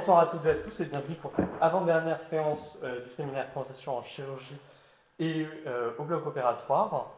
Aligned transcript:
Bonsoir 0.00 0.20
à 0.20 0.26
toutes 0.28 0.46
et 0.46 0.50
à 0.50 0.54
tous 0.54 0.80
et 0.80 0.86
bienvenue 0.86 1.16
pour 1.16 1.30
cette 1.30 1.50
avant-dernière 1.60 2.22
séance 2.22 2.78
euh, 2.82 3.04
du 3.04 3.10
séminaire 3.10 3.50
Transition 3.50 3.98
en 3.98 4.02
chirurgie 4.02 4.56
et 5.18 5.46
euh, 5.66 5.90
au 5.98 6.04
bloc 6.04 6.26
opératoire. 6.26 7.10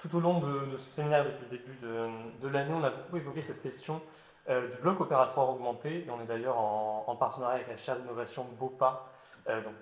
Tout 0.00 0.16
au 0.16 0.18
long 0.18 0.40
de, 0.40 0.76
ce 0.76 0.90
séminaire, 0.90 1.24
depuis 1.24 1.44
le 1.44 1.56
début 1.56 1.78
de, 2.42 2.48
l'année, 2.48 2.74
on 2.74 2.82
a 2.82 2.90
beaucoup 2.90 3.18
évoqué 3.18 3.42
cette 3.42 3.62
question 3.62 4.02
euh, 4.48 4.66
du 4.74 4.82
bloc 4.82 5.00
opératoire 5.00 5.50
augmenté 5.50 6.04
et 6.04 6.10
on 6.10 6.20
est 6.20 6.26
d'ailleurs 6.26 6.58
en, 6.58 7.14
partenariat 7.14 7.58
avec 7.58 7.68
la 7.68 7.76
chaire 7.76 7.96
d'innovation 7.96 8.44
BOPA 8.58 9.06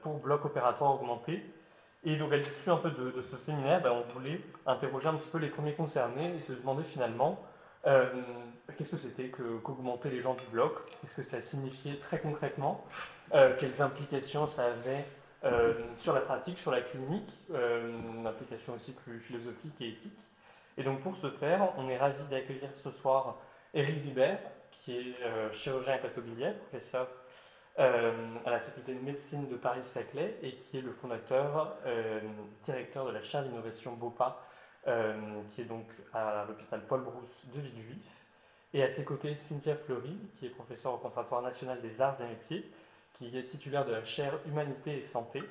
pour 0.02 0.18
bloc 0.18 0.44
opératoire 0.44 0.96
augmenté. 0.96 1.42
Et 2.04 2.16
donc 2.16 2.30
à 2.34 2.36
l'issue 2.36 2.68
un 2.70 2.76
peu 2.76 2.90
de, 2.90 3.22
ce 3.22 3.38
séminaire, 3.38 3.80
ben, 3.80 3.92
on 3.92 4.12
voulait 4.12 4.42
interroger 4.66 5.08
un 5.08 5.14
petit 5.14 5.30
peu 5.30 5.38
les 5.38 5.48
premiers 5.48 5.72
concernés 5.72 6.36
et 6.36 6.42
se 6.42 6.52
demander 6.52 6.84
finalement 6.84 7.38
euh, 7.86 8.06
qu'est-ce 8.76 8.92
que 8.92 8.96
c'était 8.96 9.28
qu'augmenter 9.28 10.10
les 10.10 10.20
gens 10.20 10.34
du 10.34 10.44
bloc? 10.50 10.72
Qu'est-ce 11.00 11.16
que 11.16 11.22
ça 11.22 11.40
signifiait 11.40 11.96
très 11.96 12.18
concrètement? 12.18 12.84
Euh, 13.34 13.54
Quelles 13.58 13.80
implications 13.82 14.46
ça 14.46 14.66
avait 14.66 15.04
euh, 15.44 15.74
sur 15.96 16.14
la 16.14 16.20
pratique, 16.20 16.58
sur 16.58 16.70
la 16.70 16.80
clinique? 16.80 17.30
Une 17.50 18.26
implication 18.26 18.74
aussi 18.74 18.94
plus 18.94 19.20
philosophique 19.20 19.74
et 19.80 19.88
éthique. 19.88 20.18
Et 20.76 20.82
donc 20.82 21.00
pour 21.00 21.16
ce 21.16 21.30
faire, 21.30 21.72
on 21.78 21.88
est 21.88 21.98
ravi 21.98 22.24
d'accueillir 22.30 22.70
ce 22.82 22.90
soir 22.90 23.36
Éric 23.74 23.96
Vibert, 23.96 24.40
qui 24.70 24.96
est 24.96 25.52
chirurgien 25.52 25.96
et 25.96 25.98
pathobiliaire, 25.98 26.54
professeur 26.58 27.08
à 27.76 28.50
la 28.50 28.60
faculté 28.60 28.94
de 28.94 29.00
médecine 29.00 29.48
de 29.48 29.56
Paris-Saclay 29.56 30.38
et 30.42 30.52
qui 30.56 30.78
est 30.78 30.80
le 30.80 30.92
fondateur, 30.92 31.76
directeur 32.64 33.06
de 33.06 33.12
la 33.12 33.22
chaire 33.22 33.44
d'innovation 33.44 33.92
BOPA 33.94 34.40
qui 35.54 35.62
est 35.62 35.64
donc 35.64 35.86
à 36.12 36.44
l'hôpital 36.46 36.80
Paul 36.86 37.02
Brousse 37.02 37.46
de 37.54 37.60
Villejuif. 37.60 38.04
Et 38.74 38.82
à 38.82 38.90
ses 38.90 39.04
côtés, 39.04 39.34
Cynthia 39.34 39.76
Fleury, 39.76 40.18
qui 40.38 40.46
est 40.46 40.50
professeure 40.50 40.94
au 40.94 40.98
Conservatoire 40.98 41.42
national 41.42 41.80
des 41.80 42.02
arts 42.02 42.20
et 42.20 42.26
métiers, 42.26 42.68
qui 43.14 43.36
est 43.36 43.44
titulaire 43.44 43.84
de 43.84 43.92
la 43.92 44.04
chaire 44.04 44.34
Humanité 44.46 44.98
et 44.98 45.02
Santé, 45.02 45.42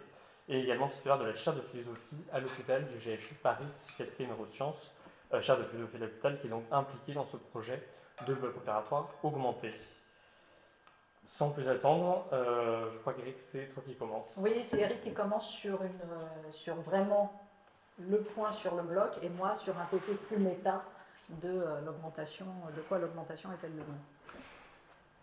et 0.50 0.60
également 0.60 0.90
titulaire 0.90 1.18
de 1.18 1.26
la 1.26 1.34
chaire 1.34 1.56
de 1.56 1.62
philosophie 1.62 2.24
à 2.32 2.40
l'hôpital 2.40 2.86
du 2.86 2.98
GHU 2.98 3.36
Paris 3.42 3.64
Psychiatrie 3.78 4.26
et 4.26 4.28
Neurosciences, 4.28 4.92
euh, 5.34 5.42
chaire 5.42 5.58
de 5.58 5.64
philosophie 5.64 5.98
de 5.98 6.04
l'hôpital 6.04 6.40
qui 6.40 6.48
est 6.48 6.50
donc 6.50 6.66
impliquée 6.72 7.14
dans 7.14 7.26
ce 7.26 7.38
projet 7.38 7.82
de 8.28 8.34
bloc 8.34 8.58
opératoire 8.58 9.10
augmenté. 9.24 9.74
Sans 11.26 11.52
plus 11.52 11.68
attendre, 11.70 12.28
euh, 12.34 12.90
je 12.92 12.98
crois 12.98 13.14
qu'Eric, 13.14 13.38
c'est 13.40 13.74
toi 13.74 13.82
qui 13.88 13.96
commence. 13.96 14.34
Oui, 14.36 14.52
c'est 14.64 14.80
Eric 14.80 15.02
qui 15.02 15.14
commence 15.14 15.48
sur, 15.48 15.82
une, 15.82 16.52
sur 16.52 16.76
vraiment 16.76 17.32
le 18.00 18.18
point 18.18 18.52
sur 18.54 18.76
le 18.76 18.84
bloc 18.84 19.12
et 19.22 19.30
moi 19.30 19.56
sur 19.58 19.78
un 19.78 19.86
côté 19.86 20.14
plus 20.14 20.38
méta 20.38 20.84
de 21.30 21.50
euh, 21.50 21.82
l'augmentation, 21.86 22.46
de 22.76 22.82
quoi 22.82 23.00
l'augmentation 23.00 23.52
est-elle 23.54 23.72
le 23.72 23.78
nom. 23.78 23.98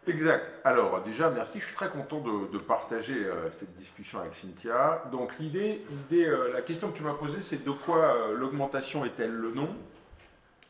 Exact. 0.06 0.48
Alors 0.64 1.02
déjà, 1.02 1.28
merci. 1.30 1.60
Je 1.60 1.66
suis 1.66 1.74
très 1.74 1.90
content 1.90 2.20
de, 2.20 2.58
partager 2.58 3.26
euh, 3.26 3.50
cette 3.50 3.76
discussion 3.76 4.20
avec 4.20 4.34
Cynthia. 4.34 5.04
Donc 5.12 5.38
l'idée, 5.38 5.84
l'idée 5.90 6.26
euh, 6.26 6.52
la 6.52 6.62
question 6.62 6.90
que 6.90 6.96
tu 6.96 7.02
m'as 7.02 7.14
posée, 7.14 7.42
c'est 7.42 7.62
de 7.64 7.70
quoi 7.70 8.30
l'augmentation 8.34 9.04
est-elle 9.04 9.32
le 9.32 9.52
nom? 9.52 9.68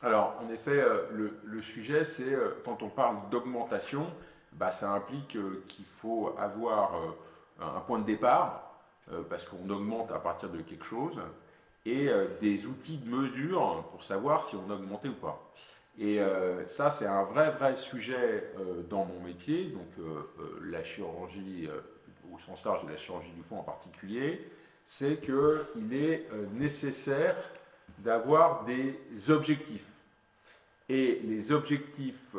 Alors 0.03 0.41
en 0.43 0.51
effet, 0.51 0.83
le, 1.13 1.63
sujet, 1.63 2.05
c'est 2.05 2.35
quand 2.65 2.83
on 2.83 2.89
parle 2.89 3.17
d'augmentation, 3.31 4.07
bah, 4.53 4.71
ça 4.71 4.91
implique 4.91 5.37
qu'il 5.69 5.85
faut 5.85 6.35
avoir 6.39 6.93
un 7.61 7.81
point 7.81 7.99
de 7.99 8.07
départ, 8.07 8.81
parce 9.29 9.45
qu'on 9.45 9.69
augmente 9.69 10.11
à 10.11 10.19
partir 10.19 10.49
de 10.49 10.63
quelque 10.63 10.87
chose 10.87 11.21
et 11.87 12.09
euh, 12.09 12.27
des 12.41 12.67
outils 12.67 12.99
de 12.99 13.09
mesure 13.09 13.85
pour 13.91 14.05
savoir 14.05 14.43
si 14.43 14.57
on 14.57 14.71
a 14.71 14.75
augmenté 14.75 15.09
ou 15.09 15.15
pas. 15.15 15.53
Et 15.99 16.21
euh, 16.21 16.67
ça, 16.67 16.91
c'est 16.91 17.07
un 17.07 17.25
vrai, 17.25 17.51
vrai 17.51 17.77
sujet 17.77 18.53
euh, 18.59 18.83
dans 18.89 19.05
mon 19.05 19.21
métier, 19.21 19.67
donc 19.67 19.87
la 20.63 20.83
chirurgie 20.83 21.69
au 22.33 22.39
sens 22.39 22.65
large 22.65 22.83
la 22.89 22.97
chirurgie 22.97 23.33
du 23.33 23.43
fond 23.43 23.59
en 23.59 23.63
particulier, 23.63 24.49
c'est 24.87 25.21
qu'il 25.21 25.95
est 25.95 26.29
nécessaire 26.55 27.37
d'avoir 27.99 28.65
des 28.65 28.99
objectifs. 29.29 29.85
Et 30.89 31.21
les 31.25 31.53
objectifs 31.53 32.35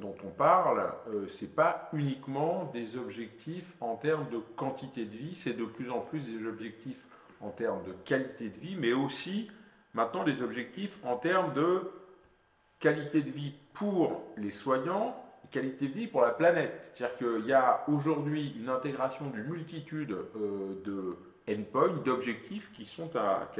dont 0.00 0.16
on 0.24 0.30
parle, 0.30 0.92
ce 1.28 1.44
n'est 1.44 1.50
pas 1.50 1.88
uniquement 1.92 2.70
des 2.72 2.96
objectifs 2.96 3.74
en 3.80 3.96
termes 3.96 4.28
de 4.30 4.38
quantité 4.56 5.04
de 5.04 5.16
vie, 5.16 5.36
c'est 5.36 5.52
de 5.52 5.64
plus 5.64 5.90
en 5.90 6.00
plus 6.00 6.26
des 6.26 6.46
objectifs 6.46 7.04
en 7.44 7.50
termes 7.50 7.82
de 7.84 7.92
qualité 8.04 8.48
de 8.48 8.58
vie, 8.58 8.76
mais 8.76 8.92
aussi 8.92 9.50
maintenant 9.92 10.24
des 10.24 10.42
objectifs 10.42 10.98
en 11.04 11.16
termes 11.16 11.52
de 11.54 11.82
qualité 12.80 13.22
de 13.22 13.30
vie 13.30 13.54
pour 13.72 14.22
les 14.36 14.50
soignants 14.50 15.16
et 15.44 15.48
qualité 15.48 15.88
de 15.88 15.94
vie 15.94 16.06
pour 16.06 16.22
la 16.22 16.30
planète. 16.30 16.92
C'est-à-dire 16.94 17.16
qu'il 17.16 17.46
y 17.46 17.52
a 17.52 17.84
aujourd'hui 17.88 18.54
une 18.58 18.68
intégration 18.68 19.30
d'une 19.30 19.44
multitude 19.44 20.12
euh, 20.12 20.82
de 20.84 21.16
endpoints, 21.48 22.02
d'objectifs 22.04 22.70
qui 22.72 22.86
sont 22.86 23.10
à, 23.16 23.50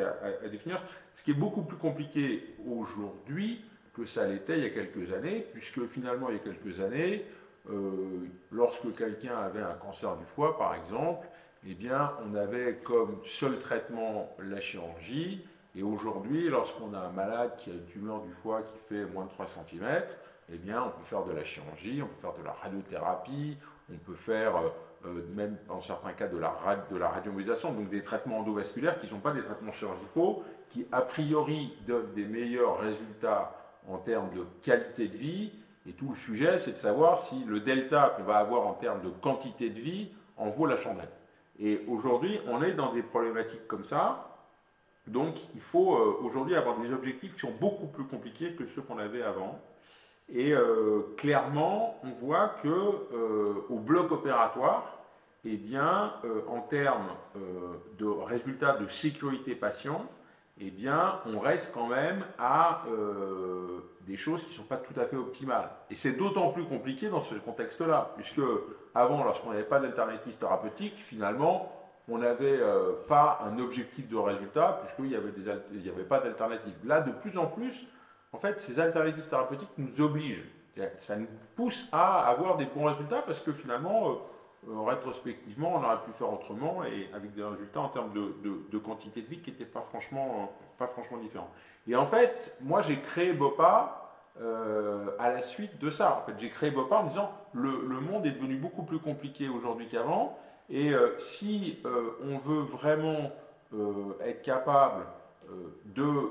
définir, 0.50 0.82
ce 1.12 1.22
qui 1.22 1.32
est 1.32 1.34
beaucoup 1.34 1.62
plus 1.62 1.76
compliqué 1.76 2.54
aujourd'hui 2.66 3.62
que 3.92 4.04
ça 4.06 4.26
l'était 4.26 4.58
il 4.58 4.64
y 4.64 4.66
a 4.66 4.70
quelques 4.70 5.12
années, 5.12 5.46
puisque 5.52 5.86
finalement 5.86 6.30
il 6.30 6.36
y 6.36 6.38
a 6.38 6.42
quelques 6.42 6.80
années, 6.80 7.24
euh, 7.70 8.26
lorsque 8.50 8.94
quelqu'un 8.96 9.36
avait 9.36 9.62
un 9.62 9.74
cancer 9.74 10.16
du 10.16 10.24
foie 10.24 10.58
par 10.58 10.74
exemple, 10.74 11.26
eh 11.66 11.74
bien, 11.74 12.12
on 12.24 12.34
avait 12.34 12.76
comme 12.84 13.20
seul 13.24 13.58
traitement 13.58 14.34
la 14.38 14.60
chirurgie. 14.60 15.46
Et 15.76 15.82
aujourd'hui, 15.82 16.48
lorsqu'on 16.48 16.92
a 16.94 16.98
un 16.98 17.10
malade 17.10 17.56
qui 17.56 17.70
a 17.70 17.72
une 17.72 17.86
tumeur 17.86 18.20
du 18.20 18.32
foie 18.34 18.62
qui 18.62 18.76
fait 18.88 19.04
moins 19.06 19.24
de 19.24 19.30
3 19.30 19.46
cm, 19.46 20.02
eh 20.52 20.58
bien, 20.58 20.82
on 20.82 20.90
peut 20.90 21.04
faire 21.04 21.24
de 21.24 21.32
la 21.32 21.42
chirurgie, 21.42 22.02
on 22.02 22.06
peut 22.06 22.20
faire 22.20 22.34
de 22.38 22.44
la 22.44 22.52
radiothérapie, 22.52 23.56
on 23.92 23.96
peut 23.96 24.14
faire, 24.14 24.56
euh, 24.56 24.68
euh, 25.06 25.22
même 25.34 25.56
dans 25.66 25.80
certains 25.80 26.12
cas, 26.12 26.28
de 26.28 26.36
la, 26.36 26.54
de 26.90 26.96
la 26.96 27.08
radiomobilisation, 27.08 27.72
donc 27.72 27.88
des 27.88 28.02
traitements 28.02 28.40
endovasculaires 28.40 28.98
qui 28.98 29.06
ne 29.06 29.10
sont 29.12 29.20
pas 29.20 29.32
des 29.32 29.42
traitements 29.42 29.72
chirurgicaux, 29.72 30.44
qui 30.68 30.86
a 30.92 31.00
priori 31.00 31.76
donnent 31.86 32.12
des 32.14 32.26
meilleurs 32.26 32.78
résultats 32.78 33.56
en 33.88 33.98
termes 33.98 34.30
de 34.34 34.44
qualité 34.62 35.08
de 35.08 35.16
vie. 35.16 35.52
Et 35.86 35.92
tout 35.92 36.10
le 36.10 36.16
sujet, 36.16 36.58
c'est 36.58 36.72
de 36.72 36.76
savoir 36.76 37.20
si 37.20 37.42
le 37.44 37.60
delta 37.60 38.14
qu'on 38.16 38.24
va 38.24 38.36
avoir 38.36 38.66
en 38.66 38.74
termes 38.74 39.02
de 39.02 39.10
quantité 39.10 39.70
de 39.70 39.80
vie 39.80 40.10
en 40.36 40.50
vaut 40.50 40.66
la 40.66 40.76
chandelle. 40.76 41.08
Et 41.60 41.84
aujourd'hui, 41.88 42.40
on 42.46 42.62
est 42.62 42.72
dans 42.72 42.92
des 42.92 43.02
problématiques 43.02 43.66
comme 43.66 43.84
ça. 43.84 44.34
Donc, 45.06 45.36
il 45.54 45.60
faut 45.60 45.94
euh, 45.94 46.18
aujourd'hui 46.22 46.56
avoir 46.56 46.78
des 46.78 46.92
objectifs 46.92 47.34
qui 47.34 47.40
sont 47.40 47.54
beaucoup 47.60 47.86
plus 47.86 48.04
compliqués 48.04 48.54
que 48.54 48.66
ceux 48.66 48.82
qu'on 48.82 48.98
avait 48.98 49.22
avant. 49.22 49.60
Et 50.32 50.52
euh, 50.52 51.02
clairement, 51.18 52.00
on 52.02 52.10
voit 52.10 52.56
que 52.62 52.68
euh, 52.68 53.54
au 53.68 53.78
bloc 53.78 54.10
opératoire, 54.10 54.98
eh 55.44 55.56
bien, 55.56 56.14
en 56.48 56.60
termes 56.62 57.10
de 57.98 58.06
résultats 58.06 58.78
de 58.78 58.88
sécurité 58.88 59.54
patient, 59.54 60.06
eh 60.58 60.70
bien, 60.70 61.20
on 61.26 61.38
reste 61.38 61.70
quand 61.74 61.88
même 61.88 62.24
à 62.38 62.84
des 64.06 64.16
choses 64.16 64.42
qui 64.44 64.50
ne 64.50 64.56
sont 64.56 64.64
pas 64.64 64.76
tout 64.76 64.98
à 64.98 65.06
fait 65.06 65.16
optimales. 65.16 65.70
Et 65.90 65.94
c'est 65.94 66.12
d'autant 66.12 66.50
plus 66.50 66.64
compliqué 66.64 67.08
dans 67.08 67.22
ce 67.22 67.34
contexte-là, 67.34 68.12
puisque 68.16 68.40
avant, 68.94 69.24
lorsqu'on 69.24 69.50
n'avait 69.50 69.64
pas 69.64 69.80
d'alternative 69.80 70.36
thérapeutique, 70.36 70.96
finalement, 70.98 71.72
on 72.08 72.18
n'avait 72.18 72.60
euh, 72.60 72.92
pas 73.08 73.40
un 73.44 73.58
objectif 73.58 74.08
de 74.08 74.16
résultat, 74.16 74.80
puisqu'il 74.82 75.06
n'y 75.06 75.16
avait, 75.16 75.32
avait, 75.88 76.04
pas 76.04 76.20
d'alternative. 76.20 76.74
Là, 76.84 77.00
de 77.00 77.12
plus 77.12 77.38
en 77.38 77.46
plus, 77.46 77.86
en 78.32 78.38
fait, 78.38 78.60
ces 78.60 78.78
alternatives 78.78 79.26
thérapeutiques 79.28 79.72
nous 79.78 80.00
obligent. 80.00 80.44
Ça 80.98 81.16
nous 81.16 81.28
pousse 81.54 81.88
à 81.92 82.28
avoir 82.28 82.56
des 82.56 82.66
bons 82.66 82.84
résultats, 82.84 83.22
parce 83.22 83.40
que 83.40 83.52
finalement, 83.52 84.10
euh, 84.10 84.14
rétrospectivement, 84.86 85.74
on 85.74 85.84
aurait 85.84 86.02
pu 86.04 86.12
faire 86.12 86.32
autrement, 86.32 86.84
et 86.84 87.08
avec 87.14 87.34
des 87.34 87.42
résultats 87.42 87.80
en 87.80 87.88
termes 87.88 88.12
de, 88.12 88.78
quantité 88.78 89.22
de 89.22 89.26
vie 89.26 89.38
qui 89.38 89.50
n'étaient 89.50 89.64
pas 89.64 89.84
franchement, 89.88 90.52
pas 90.78 90.86
franchement 90.86 91.18
différents. 91.18 91.50
Et 91.86 91.96
en 91.96 92.06
fait, 92.06 92.56
moi, 92.60 92.80
j'ai 92.80 92.98
créé 93.00 93.32
BOPA 93.32 94.04
euh, 94.40 95.10
à 95.20 95.30
la 95.30 95.42
suite 95.42 95.78
de 95.78 95.90
ça. 95.90 96.18
En 96.20 96.26
fait, 96.26 96.34
j'ai 96.40 96.50
créé 96.50 96.72
Bopa 96.72 96.96
en 96.96 97.04
disant 97.04 97.30
le, 97.52 97.86
le 97.86 98.00
monde 98.00 98.26
est 98.26 98.32
devenu 98.32 98.56
beaucoup 98.56 98.82
plus 98.82 98.98
compliqué 98.98 99.48
aujourd'hui 99.48 99.86
qu'avant, 99.86 100.36
et 100.68 100.92
euh, 100.92 101.16
si 101.18 101.78
euh, 101.84 102.18
on 102.20 102.38
veut 102.38 102.62
vraiment 102.62 103.30
être 104.24 104.42
capable 104.42 105.04
de 105.84 106.30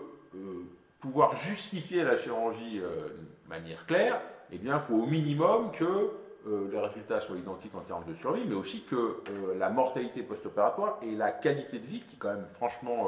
pouvoir 1.02 1.36
justifier 1.36 2.06
la 2.06 2.16
chirurgie 2.16 2.80
de 2.80 3.50
manière 3.50 3.86
claire, 3.86 4.22
eh 4.50 4.58
bien, 4.58 4.78
il 4.78 4.82
faut 4.82 5.04
au 5.04 5.06
minimum 5.06 5.72
que 5.72 6.12
les 6.46 6.80
résultats 6.80 7.20
soient 7.20 7.38
identiques 7.38 7.76
en 7.76 7.82
termes 7.82 8.04
de 8.06 8.14
survie, 8.16 8.44
mais 8.48 8.56
aussi 8.56 8.84
que 8.84 9.24
la 9.58 9.70
mortalité 9.70 10.24
post-opératoire 10.24 10.98
et 11.02 11.12
la 11.16 11.32
qualité 11.32 11.80
de 11.80 11.86
vie, 11.86 12.02
qui 12.02 12.16
est 12.16 12.20
quand 12.20 12.34
même 12.34 12.48
franchement 12.54 13.08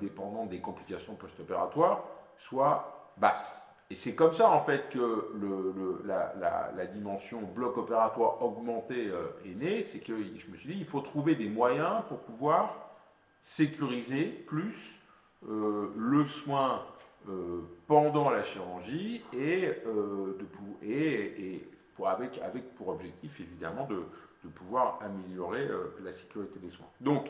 dépendante 0.00 0.48
des 0.48 0.60
complications 0.60 1.14
post-opératoires, 1.14 2.04
soient 2.36 3.12
basses. 3.16 3.68
Et 3.90 3.94
c'est 3.94 4.14
comme 4.14 4.34
ça 4.34 4.50
en 4.50 4.60
fait 4.60 4.90
que 4.90 5.30
la, 6.04 6.86
dimension 6.86 7.40
bloc 7.42 7.78
opératoire 7.78 8.42
augmenté 8.42 9.08
euh, 9.08 9.28
est 9.44 9.54
née, 9.54 9.82
c'est 9.82 10.00
que 10.00 10.14
je 10.16 10.50
me 10.50 10.56
suis 10.56 10.74
dit 10.74 10.78
il 10.80 10.84
faut 10.84 11.00
trouver 11.00 11.34
des 11.34 11.48
moyens 11.48 12.02
pour 12.08 12.18
pouvoir 12.18 12.74
sécuriser 13.40 14.24
plus 14.46 15.00
euh, 15.48 15.90
le 15.96 16.24
soin 16.26 16.82
euh, 17.28 17.60
pendant 17.86 18.30
la 18.30 18.42
chirurgie 18.42 19.22
et, 19.32 19.72
avec, 22.06 22.38
avec 22.38 22.74
pour 22.74 22.88
objectif 22.88 23.40
évidemment 23.40 23.86
de, 23.86 24.04
pouvoir 24.54 24.98
améliorer 25.02 25.66
euh, 25.68 25.94
la 26.02 26.10
sécurité 26.10 26.58
des 26.58 26.70
soins. 26.70 26.86
Donc, 27.00 27.28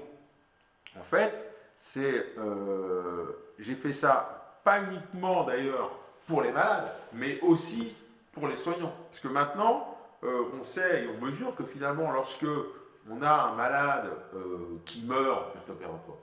en 0.97 1.03
fait, 1.03 1.33
c'est, 1.77 2.27
j'ai 3.59 3.75
fait 3.75 3.93
ça 3.93 4.61
pas 4.63 4.83
uniquement 4.83 5.45
d'ailleurs 5.45 5.91
pour 6.27 6.43
les 6.43 6.53
malades, 6.53 6.93
mais 7.13 7.41
aussi 7.41 7.95
pour 8.33 8.47
les 8.47 8.57
soignants. 8.57 8.93
Parce 9.11 9.21
que 9.21 9.29
maintenant, 9.29 9.97
on 10.23 10.63
sait 10.65 11.05
et 11.05 11.09
on 11.09 11.25
mesure 11.25 11.55
que 11.57 11.65
finalement, 11.65 12.11
lorsque 12.11 12.47
on 13.11 13.23
a 13.23 13.31
un 13.31 13.55
malade 13.55 14.11
qui 14.85 15.03
meurt 15.03 15.53
post-opératoire, 15.53 16.19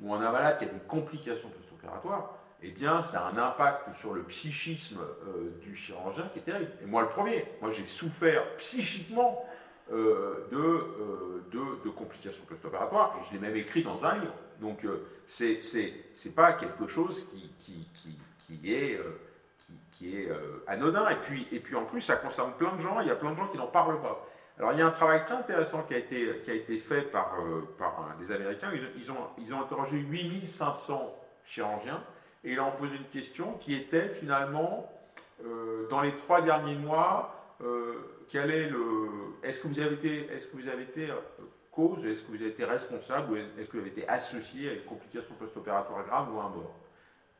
ou 0.00 0.12
on 0.12 0.20
a 0.20 0.28
un 0.28 0.32
malade 0.32 0.58
qui 0.58 0.64
a 0.64 0.68
des 0.68 0.80
complications 0.86 1.48
post-opératoires, 1.48 2.37
eh 2.62 2.70
bien, 2.70 3.02
ça 3.02 3.24
a 3.24 3.30
un 3.30 3.38
impact 3.38 3.94
sur 3.94 4.12
le 4.14 4.22
psychisme 4.24 4.98
euh, 5.00 5.50
du 5.60 5.76
chirurgien 5.76 6.28
qui 6.32 6.40
est 6.40 6.42
terrible. 6.42 6.72
Et 6.82 6.86
moi, 6.86 7.02
le 7.02 7.08
premier, 7.08 7.44
moi, 7.60 7.70
j'ai 7.70 7.84
souffert 7.84 8.56
psychiquement 8.56 9.44
euh, 9.92 10.48
de, 10.50 10.58
euh, 10.58 11.44
de, 11.84 11.90
complications 11.90 12.42
post-opératoires, 12.48 13.16
et 13.18 13.26
je 13.28 13.34
l'ai 13.34 13.38
même 13.38 13.56
écrit 13.56 13.84
dans 13.84 14.04
un 14.04 14.14
livre. 14.18 14.34
Donc, 14.60 14.84
c'est 15.26 15.60
n'est 15.72 16.30
pas 16.32 16.52
quelque 16.54 16.88
chose 16.88 17.24
qui, 17.60 18.74
est, 18.74 19.00
anodin. 20.66 21.08
Et 21.10 21.16
puis, 21.16 21.46
et 21.52 21.60
puis, 21.60 21.76
en 21.76 21.84
plus, 21.84 22.00
ça 22.00 22.16
concerne 22.16 22.52
plein 22.54 22.74
de 22.74 22.80
gens, 22.80 23.00
il 23.00 23.06
y 23.06 23.10
a 23.10 23.14
plein 23.14 23.30
de 23.30 23.36
gens 23.36 23.46
qui 23.46 23.56
n'en 23.56 23.68
parlent 23.68 24.00
pas. 24.00 24.26
Alors, 24.58 24.72
il 24.72 24.80
y 24.80 24.82
a 24.82 24.86
un 24.88 24.90
travail 24.90 25.24
très 25.24 25.36
intéressant 25.36 25.84
qui 25.84 25.94
a 25.94 25.98
été, 25.98 26.40
qui 26.42 26.50
a 26.50 26.54
été 26.54 26.78
fait 26.78 27.02
par, 27.02 27.36
par 27.78 28.16
des 28.18 28.34
Américains. 28.34 28.72
Ils, 28.96 29.12
ont, 29.12 29.28
ils 29.38 29.54
ont 29.54 29.60
interrogé 29.60 29.96
8500 29.96 31.14
chirurgiens 31.44 32.02
et 32.44 32.52
il 32.52 32.58
a 32.58 32.64
posé 32.64 32.96
une 32.96 33.20
question 33.20 33.52
qui 33.54 33.74
était 33.74 34.08
finalement, 34.10 34.90
euh, 35.44 35.88
dans 35.88 36.00
les 36.00 36.12
trois 36.12 36.40
derniers 36.42 36.76
mois, 36.76 37.56
euh, 37.62 38.24
quel 38.28 38.50
est 38.50 38.68
le, 38.68 39.08
est-ce 39.42 39.60
que 39.60 39.68
vous 39.68 39.78
avez 39.78 39.94
été, 39.94 40.26
est-ce 40.32 40.46
que 40.46 40.56
vous 40.56 40.68
avez 40.68 40.84
été 40.84 41.10
euh, 41.10 41.14
cause, 41.72 42.04
est-ce 42.04 42.22
que 42.22 42.28
vous 42.28 42.36
avez 42.36 42.48
été 42.48 42.64
responsable, 42.64 43.32
ou 43.32 43.36
est-ce 43.36 43.68
que 43.68 43.72
vous 43.72 43.80
avez 43.80 43.90
été 43.90 44.08
associé 44.08 44.70
à 44.70 44.72
une 44.74 44.82
complication 44.82 45.34
post-opératoire 45.34 46.04
grave 46.06 46.34
ou 46.34 46.40
un 46.40 46.48
mort, 46.48 46.76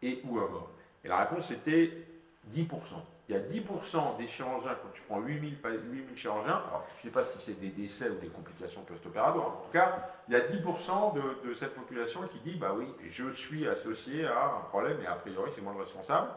et 0.02 0.20
ou 0.24 0.38
un 0.38 0.48
mort? 0.48 0.70
Et 1.04 1.08
la 1.08 1.24
réponse 1.24 1.50
était 1.50 1.92
10%. 2.52 2.66
Il 3.28 3.34
y 3.34 3.38
a 3.38 3.40
10% 3.42 4.16
des 4.16 4.26
chirurgiens, 4.26 4.74
quand 4.82 4.88
tu 4.94 5.02
prends 5.02 5.20
8000, 5.20 5.58
8000 5.62 6.16
chirurgiens, 6.16 6.62
je 7.02 7.08
ne 7.08 7.12
sais 7.12 7.14
pas 7.14 7.22
si 7.22 7.38
c'est 7.38 7.60
des 7.60 7.68
décès 7.68 8.08
ou 8.08 8.14
des 8.14 8.28
complications 8.28 8.80
post-opératoires, 8.82 9.48
en 9.48 9.64
tout 9.66 9.70
cas, 9.70 10.08
il 10.28 10.32
y 10.32 10.36
a 10.36 10.40
10% 10.40 11.14
de, 11.44 11.54
cette 11.54 11.74
population 11.74 12.20
qui 12.28 12.38
dit 12.38 12.56
Bah 12.56 12.74
oui, 12.74 12.86
je 13.10 13.30
suis 13.30 13.68
associé 13.68 14.26
à 14.26 14.46
un 14.46 14.60
problème 14.70 14.98
et 15.02 15.06
a 15.06 15.14
priori 15.14 15.50
c'est 15.54 15.60
moi 15.60 15.74
le 15.74 15.80
responsable. 15.80 16.28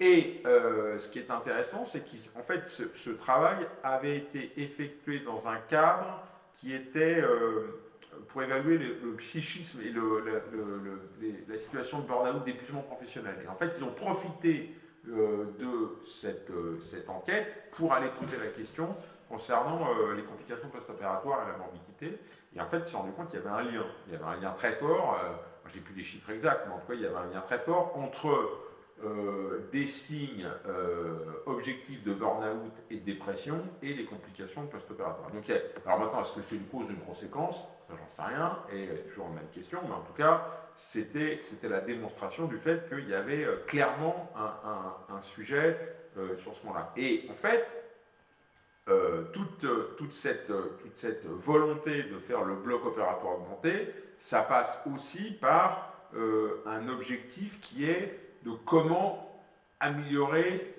Et 0.00 0.40
euh, 0.46 0.98
ce 0.98 1.08
qui 1.10 1.18
est 1.18 1.30
intéressant, 1.30 1.84
c'est 1.84 2.00
qu'en 2.00 2.42
fait, 2.42 2.66
ce, 2.68 3.10
travail 3.10 3.66
avait 3.82 4.16
été 4.16 4.52
effectué 4.56 5.20
dans 5.20 5.46
un 5.46 5.58
cadre 5.68 6.22
qui 6.56 6.74
était 6.74 7.20
euh, 7.20 7.82
pour 8.28 8.42
évaluer 8.42 8.78
le, 8.78 9.14
psychisme 9.18 9.80
et 9.82 9.92
la 11.48 11.58
situation 11.58 12.00
de 12.00 12.06
burn-out, 12.06 12.44
d'épuisement 12.44 12.82
professionnel. 12.82 13.36
Et 13.44 13.48
en 13.48 13.54
fait, 13.54 13.74
ils 13.76 13.84
ont 13.84 13.92
profité 13.92 14.74
de 15.06 15.98
cette, 16.20 16.50
euh, 16.50 16.80
cette, 16.80 17.08
enquête 17.08 17.70
pour 17.72 17.92
aller 17.92 18.08
poser 18.20 18.38
la 18.38 18.48
question 18.48 18.94
concernant 19.28 19.88
euh, 19.88 20.14
les 20.14 20.22
complications 20.22 20.68
post-opératoires 20.68 21.46
et 21.46 21.52
la 21.52 21.58
morbidité. 21.58 22.18
Et 22.54 22.60
en 22.60 22.66
fait, 22.66 22.78
ils 22.78 22.86
se 22.86 22.92
sont 22.92 22.98
rendu 22.98 23.12
compte 23.12 23.30
qu'il 23.30 23.40
y 23.40 23.42
avait 23.42 23.50
un 23.50 23.62
lien. 23.62 23.84
Il 24.06 24.12
y 24.12 24.16
avait 24.16 24.24
un 24.24 24.40
lien 24.40 24.52
très 24.52 24.72
fort, 24.72 25.18
je 25.66 25.74
n'ai 25.74 25.80
plus 25.80 25.94
des 25.94 26.04
chiffres 26.04 26.30
exacts, 26.30 26.62
mais 26.66 26.74
en 26.74 26.78
tout 26.78 26.86
cas, 26.86 26.94
il 26.94 27.00
y 27.00 27.06
avait 27.06 27.16
un 27.16 27.26
lien 27.32 27.40
très 27.40 27.58
fort 27.58 27.96
entre 27.96 28.60
des 29.72 29.88
signes 29.88 30.48
objectifs 31.46 32.04
de 32.04 32.14
burn-out 32.14 32.72
et 32.90 33.00
de 33.00 33.04
dépression 33.04 33.60
et 33.82 33.92
les 33.92 34.04
complications 34.04 34.66
post-opératoires. 34.68 35.32
Donc, 35.32 35.50
alors 35.84 35.98
maintenant, 35.98 36.22
est-ce 36.22 36.34
que 36.34 36.40
c'est 36.48 36.54
une 36.54 36.66
cause 36.66 36.86
ou 36.86 36.90
une 36.90 37.00
conséquence? 37.00 37.56
Ça, 37.88 37.94
j'en 37.98 38.16
sais 38.16 38.34
rien, 38.34 38.58
et 38.72 38.86
toujours 39.08 39.26
la 39.30 39.40
même 39.40 39.50
question, 39.52 39.80
mais 39.82 39.94
en 39.94 40.02
tout 40.02 40.12
cas, 40.12 40.63
c'était 40.76 41.68
la 41.68 41.80
démonstration 41.80 42.46
du 42.46 42.58
fait 42.58 42.88
qu'il 42.88 43.08
y 43.08 43.14
avait 43.14 43.44
euh, 43.44 43.56
clairement 43.66 44.30
un, 45.08 45.22
sujet 45.22 45.78
euh, 46.18 46.36
sur 46.38 46.54
ce 46.54 46.64
moment-là. 46.66 46.92
Et 46.96 47.26
en 47.30 47.34
fait, 47.34 47.66
euh, 48.88 49.24
toute, 49.32 49.66
toute, 49.96 50.12
cette, 50.12 50.46
toute, 50.46 50.96
cette, 50.96 51.26
volonté 51.26 52.04
de 52.04 52.18
faire 52.18 52.44
le 52.44 52.54
bloc 52.54 52.84
opératoire 52.84 53.40
augmenté, 53.40 53.94
ça 54.18 54.42
passe 54.42 54.78
aussi 54.94 55.32
par 55.32 55.90
un 56.66 56.88
objectif 56.88 57.58
qui 57.60 57.90
est 57.90 58.20
de 58.44 58.52
comment 58.64 59.42
améliorer 59.80 60.76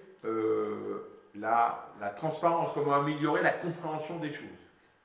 la, 1.36 1.90
la, 2.00 2.10
transparence, 2.12 2.70
comment 2.74 2.94
améliorer 2.94 3.44
la 3.44 3.52
compréhension 3.52 4.18
des 4.20 4.32
choses. 4.32 4.48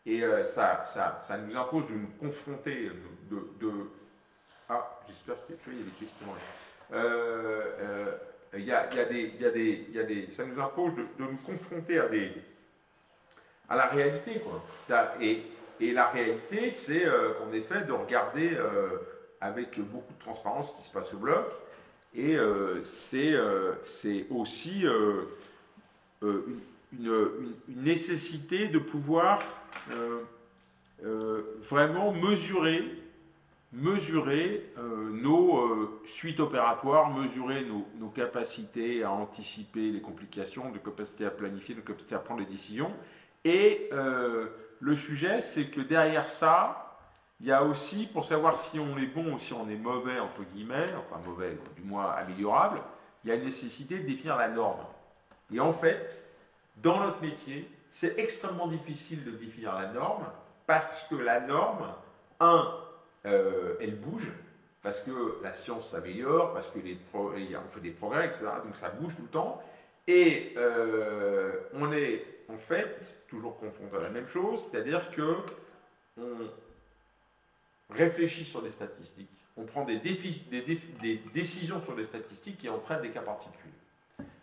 Et 0.06 0.22
ça, 0.44 0.84
ça, 0.84 1.18
ça, 1.20 1.38
nous 1.38 1.56
impose 1.56 1.88
de 1.88 1.94
nous 1.94 2.10
confronter, 2.20 2.92
de 3.28 3.90
ah, 4.70 5.00
j'espère 5.08 5.36
qu'il 5.64 5.78
y 5.78 5.80
a 5.80 5.84
des 5.84 5.90
questions. 5.90 6.26
Il 8.56 8.64
y, 8.64 8.72
a, 8.72 8.86
des, 8.86 9.34
y, 9.38 9.44
a 9.44 9.50
des, 9.50 9.86
y 9.92 9.98
a 9.98 10.02
des, 10.02 10.30
ça 10.30 10.44
nous 10.44 10.60
impose 10.60 10.94
de, 10.94 11.04
nous 11.18 11.36
confronter 11.44 11.98
à, 11.98 12.08
des, 12.08 12.32
à 13.68 13.76
la 13.76 13.86
réalité. 13.86 14.40
Quoi. 14.40 14.62
Et, 15.20 15.42
et 15.80 15.92
la 15.92 16.08
réalité, 16.08 16.70
c'est 16.70 17.06
euh, 17.06 17.32
en 17.42 17.52
effet 17.52 17.82
de 17.82 17.92
regarder 17.92 18.50
euh, 18.54 18.98
avec 19.40 19.80
beaucoup 19.80 20.12
de 20.12 20.18
transparence 20.18 20.72
ce 20.72 20.82
qui 20.82 20.88
se 20.88 20.92
passe 20.92 21.14
au 21.14 21.18
bloc. 21.18 21.46
Et 22.14 22.36
euh, 22.36 22.82
c'est 22.84 24.26
aussi 24.30 24.84
une, 26.22 26.58
nécessité 27.68 28.68
de 28.68 28.78
pouvoir 28.78 29.40
vraiment 31.62 32.12
mesurer 32.12 32.82
mesurer 33.72 34.72
euh, 34.78 35.10
nos 35.10 35.58
euh, 35.58 36.02
suites 36.06 36.40
opératoires, 36.40 37.10
mesurer 37.10 37.64
nos, 37.64 38.08
capacités 38.08 39.04
à 39.04 39.12
anticiper 39.12 39.92
les 39.92 40.00
complications, 40.00 40.68
nos 40.68 40.80
capacités 40.80 41.24
à 41.24 41.30
planifier, 41.30 41.76
nos 41.76 41.82
capacités 41.82 42.16
à 42.16 42.18
prendre 42.18 42.40
des 42.40 42.50
décisions. 42.50 42.92
Et 43.44 43.88
euh, 43.92 44.48
le 44.80 44.96
sujet, 44.96 45.40
c'est 45.40 45.66
que 45.66 45.80
derrière 45.80 46.28
ça, 46.28 46.98
il 47.40 47.46
y 47.46 47.52
a 47.52 47.62
aussi, 47.62 48.06
pour 48.06 48.24
savoir 48.24 48.58
si 48.58 48.80
on 48.80 48.98
est 48.98 49.06
bon 49.06 49.34
ou 49.34 49.38
si 49.38 49.52
on 49.52 49.68
est 49.68 49.76
mauvais, 49.76 50.18
entre 50.18 50.42
guillemets, 50.52 50.92
enfin 50.98 51.20
mauvais, 51.24 51.56
du 51.76 51.82
moins 51.82 52.10
améliorable, 52.10 52.82
il 53.24 53.30
y 53.30 53.32
a 53.32 53.36
une 53.36 53.44
nécessité 53.44 54.00
de 54.00 54.06
définir 54.06 54.36
la 54.36 54.48
norme. 54.48 54.84
Et 55.52 55.60
en 55.60 55.72
fait, 55.72 56.20
dans 56.76 56.98
notre 57.00 57.22
métier, 57.22 57.70
c'est 57.92 58.18
extrêmement 58.18 58.66
difficile 58.66 59.24
de 59.24 59.30
définir 59.30 59.74
la 59.74 59.92
norme 59.92 60.24
parce 60.66 61.04
que 61.04 61.14
la 61.14 61.40
norme, 61.40 61.86
un, 62.40 62.74
euh, 63.26 63.74
elle 63.80 63.96
bouge 63.96 64.30
parce 64.82 65.00
que 65.00 65.38
la 65.42 65.52
science 65.52 65.90
s'améliore, 65.90 66.54
parce 66.54 66.70
que 66.70 66.78
les 66.78 66.98
on 67.12 67.68
fait 67.70 67.80
des 67.80 67.90
progrès, 67.90 68.26
etc. 68.26 68.46
Donc 68.64 68.76
ça 68.76 68.88
bouge 68.88 69.14
tout 69.16 69.22
le 69.22 69.28
temps. 69.28 69.62
Et 70.06 70.54
euh, 70.56 71.52
on 71.74 71.92
est 71.92 72.24
en 72.48 72.56
fait 72.56 73.24
toujours 73.28 73.58
confronté 73.58 73.96
à 73.96 74.00
la 74.00 74.08
même 74.08 74.26
chose, 74.26 74.64
c'est-à-dire 74.70 75.10
que 75.10 75.36
on 76.18 77.94
réfléchit 77.94 78.44
sur 78.44 78.62
des 78.62 78.70
statistiques, 78.70 79.28
on 79.56 79.64
prend 79.64 79.84
des, 79.84 79.98
décisions 81.34 81.82
sur 81.82 81.94
des 81.94 82.04
statistiques 82.04 82.64
et 82.64 82.70
on 82.70 82.78
traite 82.78 83.02
des 83.02 83.10
cas 83.10 83.22
particuliers. 83.22 83.72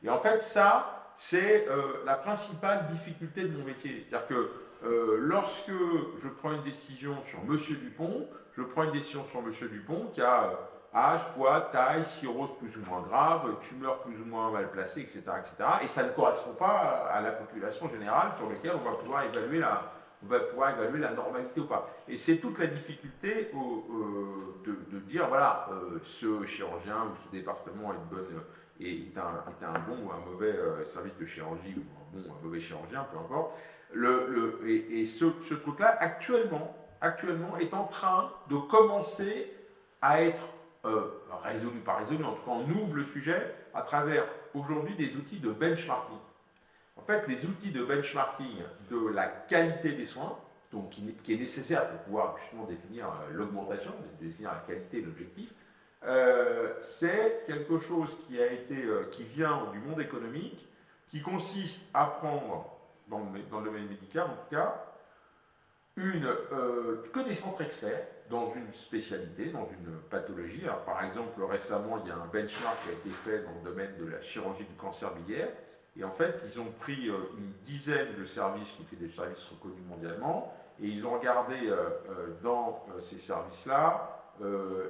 Et 0.03 0.09
en 0.09 0.19
fait, 0.19 0.41
ça, 0.41 1.06
c'est 1.17 1.67
euh, 1.67 2.03
la 2.05 2.15
principale 2.15 2.87
difficulté 2.91 3.43
de 3.43 3.57
mon 3.57 3.65
métier. 3.65 4.05
C'est-à-dire 4.09 4.27
que 4.27 4.51
lorsque 5.19 5.71
je 6.21 6.29
prends 6.29 6.53
une 6.53 6.63
décision 6.63 7.17
sur 7.25 7.43
Monsieur 7.43 7.75
Dupont, 7.77 8.27
je 8.57 8.63
prends 8.63 8.83
une 8.83 8.91
décision 8.91 9.23
sur 9.25 9.39
M. 9.39 9.51
Dupont 9.69 10.07
qui 10.13 10.21
a 10.21 10.45
euh, 10.45 10.55
âge, 10.95 11.21
poids, 11.35 11.69
taille, 11.71 12.05
cirrhose 12.05 12.49
plus 12.57 12.75
ou 12.77 12.83
moins 12.89 13.01
grave, 13.01 13.55
tumeur 13.61 14.01
plus 14.01 14.19
ou 14.19 14.25
moins 14.25 14.51
mal 14.51 14.71
placée, 14.71 15.01
etc., 15.01 15.21
etc. 15.39 15.69
Et 15.83 15.87
ça 15.87 16.03
ne 16.03 16.09
correspond 16.09 16.53
pas 16.53 17.07
à 17.11 17.21
la 17.21 17.31
population 17.31 17.87
générale 17.87 18.31
sur 18.35 18.49
laquelle 18.49 18.73
on 18.75 18.89
va 18.89 18.97
pouvoir 18.97 19.23
évaluer 19.23 19.59
la, 19.59 19.91
on 20.23 20.27
va 20.27 20.39
pouvoir 20.39 20.71
évaluer 20.71 20.99
la 20.99 21.11
normalité 21.11 21.61
ou 21.61 21.65
pas. 21.65 21.87
Et 22.07 22.17
c'est 22.17 22.37
toute 22.37 22.57
la 22.57 22.65
difficulté 22.65 23.51
euh, 23.53 24.71
de, 24.91 24.99
dire, 25.01 25.27
voilà, 25.27 25.67
euh, 25.71 25.99
ce 26.03 26.43
chirurgien 26.45 27.03
ou 27.11 27.15
ce 27.25 27.31
département 27.31 27.93
est, 27.93 28.09
bonne, 28.09 28.25
est, 28.79 29.17
un, 29.17 29.67
un, 29.67 29.79
bon 29.79 30.05
ou 30.05 30.11
un 30.11 30.19
mauvais 30.19 30.53
service 30.85 31.17
de 31.17 31.25
chirurgie, 31.25 31.75
ou 31.75 31.81
un 31.81 32.19
bon 32.19 32.29
ou 32.29 32.31
un 32.33 32.43
mauvais 32.43 32.59
chirurgien, 32.59 33.05
peu 33.11 33.17
importe. 33.17 33.53
Et, 34.65 35.05
ce, 35.05 35.25
ce 35.47 35.53
truc-là, 35.53 35.97
actuellement, 35.99 36.75
actuellement 37.01 37.57
est 37.57 37.73
en 37.73 37.85
train 37.85 38.31
de 38.49 38.57
commencer 38.57 39.53
à 40.01 40.21
être 40.21 40.47
euh, 40.85 41.23
résolu, 41.43 41.79
pas 41.79 41.95
résolu, 41.95 42.23
en 42.23 42.33
tout 42.33 42.43
cas 42.43 42.51
on 42.51 42.69
ouvre 42.69 42.95
le 42.95 43.03
sujet 43.03 43.55
à 43.73 43.81
travers 43.81 44.25
aujourd'hui 44.53 44.95
des 44.95 45.15
outils 45.15 45.39
de 45.39 45.51
benchmarking. 45.51 46.17
En 46.95 47.01
fait, 47.01 47.27
les 47.27 47.45
outils 47.45 47.71
de 47.71 47.83
benchmarking 47.83 48.63
de 48.89 49.07
la 49.09 49.27
qualité 49.27 49.93
des 49.93 50.05
soins, 50.05 50.37
donc 50.71 50.89
qui, 50.89 51.33
est 51.33 51.37
nécessaire 51.37 51.89
pour 51.89 51.99
pouvoir 52.01 52.37
justement 52.39 52.65
définir 52.65 53.05
euh, 53.05 53.31
l'augmentation, 53.31 53.91
définir 54.19 54.51
la 54.53 54.59
qualité 54.59 54.99
et 54.99 55.01
l'objectif, 55.01 55.49
euh, 56.07 56.73
c'est 56.81 57.43
quelque 57.45 57.77
chose 57.77 58.17
qui, 58.27 58.41
a 58.41 58.47
été, 58.51 58.83
qui 59.11 59.23
vient 59.23 59.67
du 59.71 59.79
monde 59.79 60.01
économique, 60.01 60.67
qui 61.09 61.21
consiste 61.21 61.83
à 61.93 62.05
prendre 62.05 62.77
dans 63.09 63.19
le, 63.19 63.63
domaine 63.63 63.87
médical 63.87 64.23
en 64.25 64.35
tout 64.35 64.55
cas, 64.55 64.83
une, 65.95 66.25
euh, 66.25 67.03
que 67.11 68.29
dans 68.29 68.53
une 68.53 68.71
spécialité, 68.73 69.45
dans 69.47 69.67
une 69.67 69.97
pathologie. 70.09 70.63
Alors, 70.63 70.83
par 70.83 71.03
exemple, 71.03 71.41
récemment, 71.43 71.99
il 72.03 72.09
y 72.09 72.11
a 72.11 72.15
un 72.15 72.27
benchmark 72.27 72.83
qui 72.83 72.89
a 72.89 72.91
été 72.93 73.09
fait 73.09 73.43
dans 73.43 73.51
le 73.63 73.69
domaine 73.71 73.97
de 73.97 74.05
la 74.05 74.21
chirurgie 74.21 74.65
du 74.65 74.75
cancer 74.75 75.11
biliaire. 75.15 75.49
Et 75.97 76.03
en 76.03 76.11
fait, 76.11 76.41
ils 76.45 76.59
ont 76.59 76.71
pris 76.79 77.09
euh, 77.09 77.15
une 77.37 77.51
dizaine 77.65 78.15
de 78.19 78.25
services 78.25 78.69
qui 78.77 78.83
fait 78.83 78.97
des 78.97 79.09
services 79.09 79.43
reconnus 79.45 79.83
mondialement, 79.87 80.53
et 80.79 80.87
ils 80.87 81.05
ont 81.07 81.13
regardé 81.17 81.55
euh, 81.63 81.89
dans 82.43 82.85
ces 83.01 83.17
services-là 83.17 84.13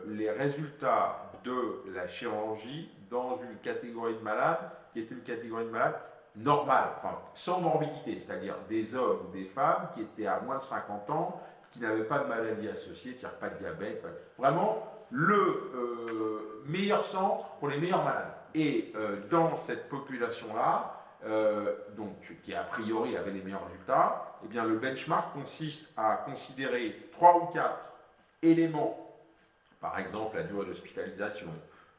les 0.08 0.30
résultats 0.32 1.32
de 1.44 1.84
la 1.94 2.08
chirurgie 2.08 2.90
dans 3.10 3.40
une 3.42 3.58
catégorie 3.60 4.16
de 4.16 4.20
malades 4.20 4.72
qui 4.92 5.00
est 5.00 5.12
une 5.12 5.22
catégorie 5.22 5.66
de 5.66 5.70
malades 5.70 6.02
normale, 6.38 6.90
enfin, 6.98 7.18
sans 7.34 7.60
morbidité, 7.62 8.20
c'est-à-dire 8.20 8.56
des 8.70 8.94
hommes 8.96 9.28
ou 9.28 9.32
des 9.32 9.46
femmes 9.46 9.90
qui 9.94 10.02
étaient 10.02 10.28
à 10.28 10.40
moins 10.40 10.58
de 10.58 10.64
50 10.64 11.10
ans, 11.10 11.42
qui 11.72 11.80
n'avaient 11.80 12.04
pas 12.04 12.20
de 12.20 12.28
maladie 12.28 12.68
associée, 12.70 13.14
qui 13.14 13.24
n'avaient 13.24 13.38
pas 13.38 13.50
de 13.50 13.58
diabète. 13.58 14.06
Vraiment, 14.38 14.88
le 15.10 15.36
euh, 15.36 16.64
meilleur 16.66 17.04
centre 17.06 17.50
pour 17.60 17.70
les 17.70 17.80
meilleurs 17.80 18.04
malades. 18.04 18.34
Et 18.54 18.94
euh, 18.96 19.18
dans 19.30 19.56
cette 19.58 19.90
population-là, 19.90 20.94
euh, 21.26 21.76
donc, 21.96 22.38
qui 22.44 22.54
a 22.54 22.64
priori 22.64 23.18
avait 23.18 23.32
les 23.32 23.42
meilleurs 23.42 23.66
résultats, 23.68 24.38
eh 24.44 24.48
bien, 24.48 24.64
le 24.64 24.78
benchmark 24.78 25.34
consiste 25.34 25.88
à 25.98 26.18
considérer 26.18 27.10
trois 27.12 27.38
ou 27.38 27.46
quatre 27.48 27.94
éléments, 28.42 29.07
par 29.80 30.00
exemple 30.00 30.38
la 30.38 30.44
durée 30.44 30.66
d'hospitalisation, 30.66 31.48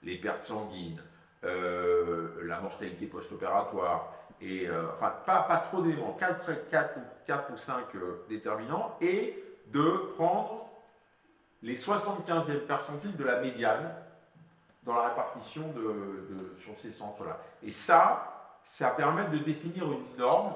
les 0.03 0.17
pertes 0.17 0.45
sanguines, 0.45 1.01
la 1.43 2.61
mortalité 2.61 3.07
post-opératoire, 3.07 4.13
et 4.41 4.69
euh, 4.69 4.85
enfin 4.97 5.15
pas, 5.27 5.43
pas 5.43 5.57
trop 5.59 5.83
d'éléments, 5.83 6.13
4, 6.13 6.71
4, 6.71 6.99
4, 7.27 7.53
ou 7.53 7.57
5 7.57 7.95
euh, 7.95 8.25
déterminants, 8.29 8.97
et 9.01 9.43
de 9.67 10.13
prendre 10.17 10.69
les 11.63 11.77
75e 11.77 12.61
percentiles 12.61 13.17
de 13.17 13.25
la 13.25 13.41
médiane 13.41 13.93
dans 14.85 14.95
la 14.95 15.09
répartition 15.09 15.69
de, 15.73 16.57
sur 16.63 16.79
ces 16.79 16.93
centres-là. 16.93 17.41
Et 17.63 17.71
ça, 17.71 18.59
ça 18.63 18.91
permet 18.91 19.27
de 19.27 19.39
définir 19.39 19.91
une 19.91 20.17
norme, 20.17 20.55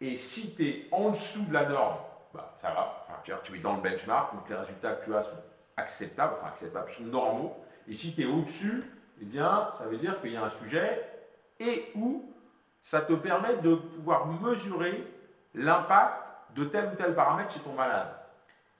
et 0.00 0.16
si 0.16 0.54
tu 0.54 0.66
es 0.66 0.88
en 0.90 1.10
dessous 1.10 1.44
de 1.44 1.52
la 1.52 1.66
norme, 1.66 1.98
bah, 2.34 2.52
ça 2.60 2.70
va, 2.72 3.06
enfin, 3.08 3.20
tu 3.44 3.56
es 3.56 3.58
dans 3.60 3.76
le 3.76 3.80
benchmark, 3.80 4.34
donc 4.34 4.48
les 4.48 4.56
résultats 4.56 4.94
que 4.94 5.04
tu 5.04 5.14
as 5.14 5.22
sont 5.22 5.42
acceptables, 5.76 6.34
enfin 6.38 6.48
acceptables, 6.48 6.90
sont 6.92 7.04
normaux, 7.04 7.56
et 7.88 7.92
si 7.92 8.14
tu 8.14 8.22
es 8.22 8.26
au-dessus, 8.26 8.82
eh 9.20 9.24
bien, 9.24 9.68
ça 9.78 9.84
veut 9.84 9.96
dire 9.96 10.20
qu'il 10.20 10.32
y 10.32 10.36
a 10.36 10.44
un 10.44 10.50
sujet, 10.50 11.02
et 11.60 11.90
où 11.94 12.32
ça 12.82 13.00
te 13.00 13.12
permet 13.14 13.56
de 13.56 13.74
pouvoir 13.74 14.26
mesurer 14.26 15.06
l'impact 15.54 16.24
de 16.54 16.64
tel 16.64 16.90
ou 16.92 16.96
tel 16.96 17.14
paramètre 17.14 17.52
chez 17.52 17.60
ton 17.60 17.72
malade. 17.72 18.08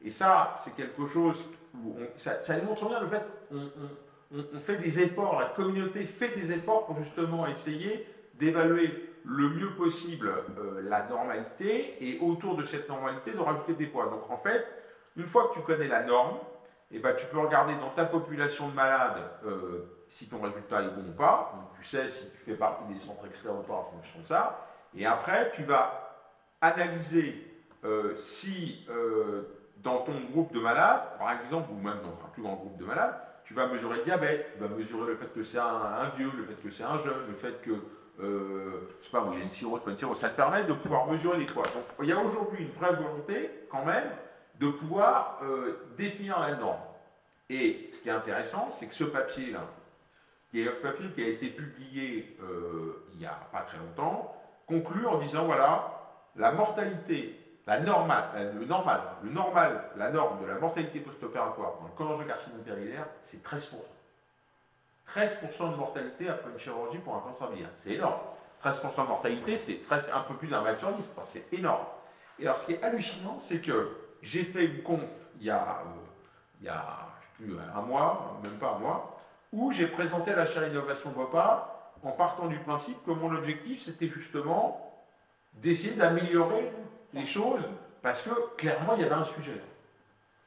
Et 0.03 0.11
ça, 0.11 0.57
c'est 0.63 0.75
quelque 0.75 1.07
chose 1.07 1.37
où 1.75 1.97
ça, 2.17 2.37
démontre 2.59 2.89
bien 2.89 3.01
le 3.01 3.07
fait 3.07 3.25
qu'on 3.49 3.71
on, 4.33 4.61
fait 4.61 4.77
des 4.77 5.01
efforts, 5.01 5.41
la 5.41 5.47
communauté 5.47 6.05
fait 6.05 6.37
des 6.37 6.53
efforts 6.53 6.87
pour 6.87 6.99
justement 7.03 7.47
essayer 7.47 8.07
d'évaluer 8.35 9.11
le 9.25 9.49
mieux 9.49 9.75
possible 9.75 10.31
euh, 10.59 10.83
la 10.89 11.07
normalité 11.07 11.97
et 12.01 12.19
autour 12.21 12.57
de 12.57 12.63
cette 12.63 12.89
normalité 12.89 13.31
de 13.31 13.39
rajouter 13.39 13.73
des 13.73 13.87
poids. 13.87 14.07
Donc 14.07 14.31
en 14.31 14.37
fait, 14.37 14.67
une 15.17 15.25
fois 15.25 15.49
que 15.49 15.55
tu 15.55 15.61
connais 15.61 15.89
la 15.89 16.03
norme, 16.03 16.37
eh 16.91 16.99
ben, 16.99 17.15
tu 17.17 17.27
peux 17.27 17.39
regarder 17.39 17.75
dans 17.75 17.91
ta 17.91 18.05
population 18.05 18.69
de 18.69 18.75
malades 18.75 19.23
euh, 19.45 20.05
si 20.09 20.27
ton 20.27 20.41
résultat 20.41 20.83
est 20.83 20.91
bon 20.91 21.09
ou 21.09 21.13
pas. 21.13 21.53
Tu 21.81 21.85
sais 21.85 22.09
si 22.09 22.31
tu 22.31 22.37
fais 22.37 22.55
partie 22.55 22.85
des 22.85 22.99
centres 22.99 23.27
experts 23.27 23.55
ou 23.55 23.63
pas 23.63 23.75
en 23.75 23.85
fonction 23.85 24.21
de 24.21 24.27
ça. 24.27 24.69
Et 24.97 25.07
après, 25.07 25.51
tu 25.53 25.65
vas 25.65 26.23
analyser 26.61 27.51
euh, 27.85 28.15
si 28.17 28.87
euh, 28.89 29.43
dans 29.79 29.99
ton 29.99 30.21
groupe 30.31 30.53
de 30.53 30.61
malades, 30.61 31.19
par 31.19 31.33
exemple, 31.33 31.71
ou 31.73 31.77
même 31.77 31.99
dans 32.03 32.25
un 32.25 32.29
plus 32.33 32.43
grand 32.43 32.55
groupe 32.55 32.77
de 32.77 32.85
malades, 32.85 33.19
tu 33.45 33.55
vas 33.55 33.67
mesurer 33.67 33.99
le 33.99 34.05
diabète, 34.05 34.53
tu 34.55 34.61
vas 34.61 34.69
mesurer 34.69 35.09
le 35.09 35.17
fait 35.17 35.33
que 35.35 35.43
c'est 35.43 35.59
un, 35.59 36.09
vieux, 36.17 36.31
le 36.35 36.45
fait 36.45 36.63
que 36.63 36.71
c'est 36.71 36.85
un 36.85 36.99
jeune, 36.99 37.27
le 37.29 37.35
fait 37.35 37.61
que, 37.61 37.73
je 38.19 39.05
sais 39.05 39.11
pas, 39.11 39.27
il 39.33 39.39
y 39.39 39.43
a 39.43 39.45
une 39.45 39.51
cirrhose, 39.51 39.83
pas 39.83 39.91
une 39.91 39.99
cirrhose, 39.99 40.19
ça 40.19 40.31
te 40.31 40.37
permet 40.37 40.65
de 40.65 40.73
pouvoir 40.73 41.07
mesurer 41.09 41.39
les 41.39 41.45
poids. 41.45 41.65
Donc 41.65 41.85
il 42.01 42.09
y 42.09 42.13
a 42.13 42.19
aujourd'hui 42.19 42.65
une 42.65 42.71
vraie 42.71 42.95
volonté, 42.95 43.51
quand 43.71 43.85
même, 43.85 44.05
de 44.61 44.69
pouvoir 44.69 45.41
euh, 45.43 45.89
définir 45.97 46.39
norme. 46.57 46.81
Et 47.51 47.91
ce 47.93 47.99
qui 47.99 48.09
est 48.09 48.13
intéressant, 48.13 48.71
c'est 48.79 48.87
que 48.87 48.95
ce 48.95 49.05
papier-là, 49.05 49.67
qui 50.51 50.63
est 50.63 50.69
un 50.69 50.81
papier 50.83 51.09
qui 51.11 51.23
a 51.23 51.29
été 51.29 51.49
publié 51.49 52.37
euh, 52.43 53.05
il 53.13 53.19
n'y 53.19 53.27
a 53.27 53.39
pas 53.53 53.61
très 53.61 53.79
longtemps, 53.79 54.35
conclut 54.67 55.07
en 55.07 55.19
disant 55.19 55.45
voilà, 55.45 56.21
la 56.37 56.53
mortalité, 56.53 57.39
la 57.67 57.81
normale, 57.81 58.53
le 58.59 58.65
normal, 58.65 59.01
le 59.23 59.31
normal, 59.31 59.91
la 59.97 60.11
norme 60.11 60.43
de 60.43 60.47
la 60.47 60.59
mortalité 60.59 61.01
post-opératoire 61.01 61.75
dans 61.81 61.87
le 61.87 61.93
cholangiocarcinome 61.97 62.63
périlaire, 62.63 63.07
c'est 63.25 63.43
13%. 63.43 63.75
13% 65.15 65.73
de 65.73 65.77
mortalité 65.77 66.29
après 66.29 66.51
une 66.51 66.59
chirurgie 66.59 66.99
pour 66.99 67.15
un 67.15 67.21
cancer 67.21 67.49
biliaire. 67.51 67.69
C'est 67.83 67.93
énorme. 67.93 68.21
13% 68.65 69.03
de 69.03 69.09
mortalité, 69.09 69.59
c'est 69.59 69.81
un 70.13 70.21
peu 70.21 70.35
plus 70.35 70.49
d'un 70.49 70.63
10. 70.63 71.11
C'est 71.27 71.53
énorme. 71.53 71.85
Et 72.39 72.45
alors, 72.45 72.57
ce 72.57 72.67
qui 72.67 72.73
est 72.73 72.83
hallucinant, 72.83 73.39
c'est 73.39 73.61
que 73.61 73.91
j'ai 74.25 74.45
fait 74.45 74.65
une 74.65 74.83
conf 74.83 75.03
il 75.41 75.47
y 75.47 75.51
a, 75.51 75.83
euh, 75.85 76.61
il 76.61 76.67
y 76.67 76.69
a 76.69 76.85
je 77.39 77.45
sais 77.45 77.51
plus, 77.51 77.59
un 77.75 77.83
mois, 77.83 78.41
même 78.43 78.55
pas 78.55 78.75
un 78.77 78.79
mois, 78.79 79.21
où 79.53 79.73
j'ai 79.73 79.87
présenté 79.87 80.33
la 80.35 80.47
chaire 80.47 80.67
innovation 80.67 81.11
Bopa 81.11 81.93
en 82.03 82.11
partant 82.11 82.47
du 82.47 82.59
principe 82.59 83.05
que 83.05 83.11
mon 83.11 83.35
objectif, 83.35 83.83
c'était 83.83 84.09
justement 84.09 84.93
d'essayer 85.55 85.95
d'améliorer 85.95 86.71
les 87.13 87.27
choses, 87.27 87.63
parce 88.03 88.23
que 88.23 88.57
clairement, 88.57 88.95
il 88.95 89.03
y 89.03 89.05
avait 89.05 89.15
un 89.15 89.25
sujet. 89.25 89.61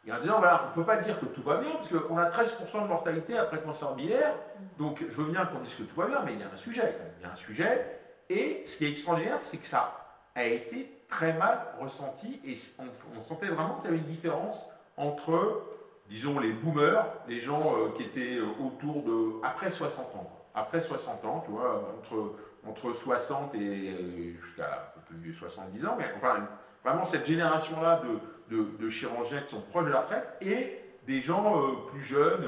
Et 0.05 0.11
en 0.11 0.19
disant, 0.19 0.37
voilà, 0.37 0.63
on 0.65 0.69
ne 0.69 0.73
peut 0.75 0.85
pas 0.85 0.97
dire 0.97 1.19
que 1.19 1.25
tout 1.25 1.41
va 1.41 1.57
bien, 1.57 1.71
parce 1.73 1.89
qu'on 1.89 2.17
a 2.17 2.29
13% 2.29 2.83
de 2.83 2.87
mortalité 2.87 3.37
après 3.37 3.59
cancer 3.61 3.93
biliaire, 3.93 4.33
donc 4.77 4.99
je 5.01 5.21
veux 5.21 5.31
bien 5.31 5.45
qu'on 5.45 5.59
dise 5.59 5.75
que 5.75 5.83
tout 5.83 5.95
va 5.99 6.07
bien, 6.07 6.21
mais 6.25 6.33
il 6.33 6.39
y 6.39 6.43
a 6.43 6.47
un 6.53 6.57
sujet. 6.57 6.95
Il 7.19 7.23
y 7.23 7.29
a 7.29 7.33
un 7.33 7.35
sujet, 7.35 7.99
et 8.29 8.63
ce 8.65 8.77
qui 8.77 8.85
est 8.85 8.91
extraordinaire, 8.91 9.39
c'est 9.41 9.57
que 9.57 9.67
ça 9.67 10.05
a 10.35 10.43
été 10.43 10.96
très 11.09 11.33
mal 11.33 11.59
ressenti, 11.79 12.41
et 12.45 12.57
on, 12.79 13.23
sentait 13.23 13.47
vraiment 13.47 13.75
qu'il 13.75 13.85
y 13.85 13.93
avait 13.93 13.97
une 13.97 14.11
différence 14.11 14.67
entre 14.97 15.63
disons, 16.09 16.39
les 16.39 16.51
boomers, 16.51 17.05
les 17.27 17.39
gens 17.39 17.75
euh, 17.75 17.89
qui 17.95 18.03
étaient 18.03 18.37
euh, 18.37 18.47
autour 18.65 19.03
de. 19.03 19.45
après 19.45 19.69
60 19.69 20.15
ans. 20.15 20.31
Après 20.53 20.79
60 20.79 21.25
ans, 21.25 21.43
tu 21.45 21.51
vois, 21.51 21.93
entre, 21.99 22.33
entre 22.67 22.93
60 22.93 23.53
et 23.55 24.35
jusqu'à 24.41 24.93
plus 25.05 25.31
de 25.31 25.37
70 25.37 25.85
ans, 25.85 25.95
mais 25.97 26.05
enfin, 26.17 26.47
vraiment 26.83 27.05
cette 27.05 27.27
génération-là 27.27 28.01
de, 28.49 28.65
de, 28.79 28.89
chirurgiens 28.89 29.41
qui 29.41 29.55
sont 29.55 29.61
proches 29.61 29.85
de 29.85 29.91
la 29.91 30.01
retraite 30.01 30.27
et 30.41 30.79
des 31.05 31.21
gens 31.21 31.61
euh, 31.61 31.73
plus 31.91 32.03
jeunes. 32.03 32.47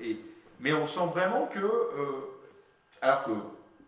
et, 0.00 0.20
mais 0.60 0.72
on 0.72 0.86
sent 0.86 1.06
vraiment 1.12 1.46
que. 1.46 1.70
alors 3.02 3.24
que. 3.24 3.32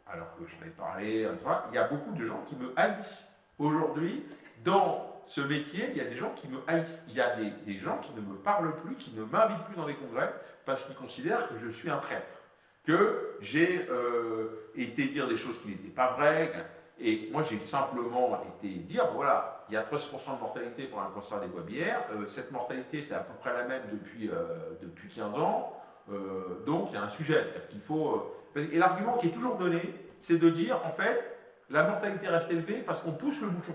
Alors 0.08 0.28
que 0.38 0.46
je 0.46 0.64
vais 0.64 0.70
parler, 0.70 1.28
il 1.70 1.74
y 1.74 1.78
a 1.78 1.88
beaucoup 1.88 2.12
de 2.12 2.24
gens 2.24 2.40
qui 2.48 2.54
me 2.54 2.72
haïssent 2.76 3.26
aujourd'hui 3.58 4.24
dans 4.64 5.06
ce 5.26 5.40
métier, 5.40 5.88
il 5.90 5.96
y 5.96 6.00
a 6.00 6.04
des 6.04 6.16
gens 6.16 6.32
qui 6.34 6.48
me 6.48 6.58
haïssent. 6.66 7.02
Il 7.08 7.14
y 7.14 7.20
a 7.20 7.36
des, 7.36 7.78
gens 7.78 7.98
qui 7.98 8.12
ne 8.14 8.20
me 8.20 8.36
parlent 8.36 8.74
plus, 8.84 8.96
qui 8.96 9.12
ne 9.12 9.24
m'invitent 9.24 9.64
plus 9.66 9.76
dans 9.76 9.86
les 9.86 9.94
congrès 9.94 10.32
parce 10.64 10.84
qu'ils 10.86 10.96
considèrent 10.96 11.48
que 11.48 11.54
je 11.58 11.70
suis 11.70 11.90
un 11.90 11.98
traître, 11.98 12.26
que 12.84 13.36
j'ai 13.40 13.86
euh, 13.90 14.70
été 14.74 15.06
dire 15.06 15.28
des 15.28 15.36
choses 15.36 15.60
qui 15.62 15.68
n'étaient 15.68 15.88
pas 15.88 16.12
vraies. 16.12 16.52
Et 16.98 17.28
moi, 17.30 17.42
j'ai 17.42 17.58
simplement 17.66 18.40
été 18.58 18.68
dire 18.68 19.06
voilà, 19.12 19.64
il 19.68 19.74
y 19.74 19.76
a 19.76 19.82
13% 19.82 20.36
de 20.36 20.40
mortalité 20.40 20.84
pour 20.84 21.00
un 21.00 21.10
cancer 21.10 21.40
des 21.40 21.48
bois-bières. 21.48 22.04
Euh, 22.12 22.26
cette 22.26 22.50
mortalité, 22.52 23.02
c'est 23.02 23.14
à 23.14 23.20
peu 23.20 23.34
près 23.40 23.52
la 23.52 23.64
même 23.64 23.82
depuis, 23.92 24.30
euh, 24.30 24.78
depuis 24.80 25.08
15 25.08 25.34
ans. 25.34 25.72
donc, 26.66 26.88
il 26.90 26.94
y 26.94 26.96
a 26.96 27.02
un 27.02 27.10
sujet. 27.10 27.44
qu'il 27.68 27.80
faut, 27.80 28.32
et 28.54 28.78
l'argument 28.78 29.18
qui 29.18 29.26
est 29.26 29.30
toujours 29.30 29.56
donné, 29.56 29.82
c'est 30.20 30.38
de 30.38 30.48
dire 30.48 30.80
en 30.84 30.92
fait, 30.92 31.35
la 31.70 31.84
mortalité 31.84 32.28
reste 32.28 32.50
élevée 32.50 32.82
parce 32.82 33.00
qu'on 33.00 33.12
pousse 33.12 33.40
le 33.40 33.48
bouchon. 33.48 33.74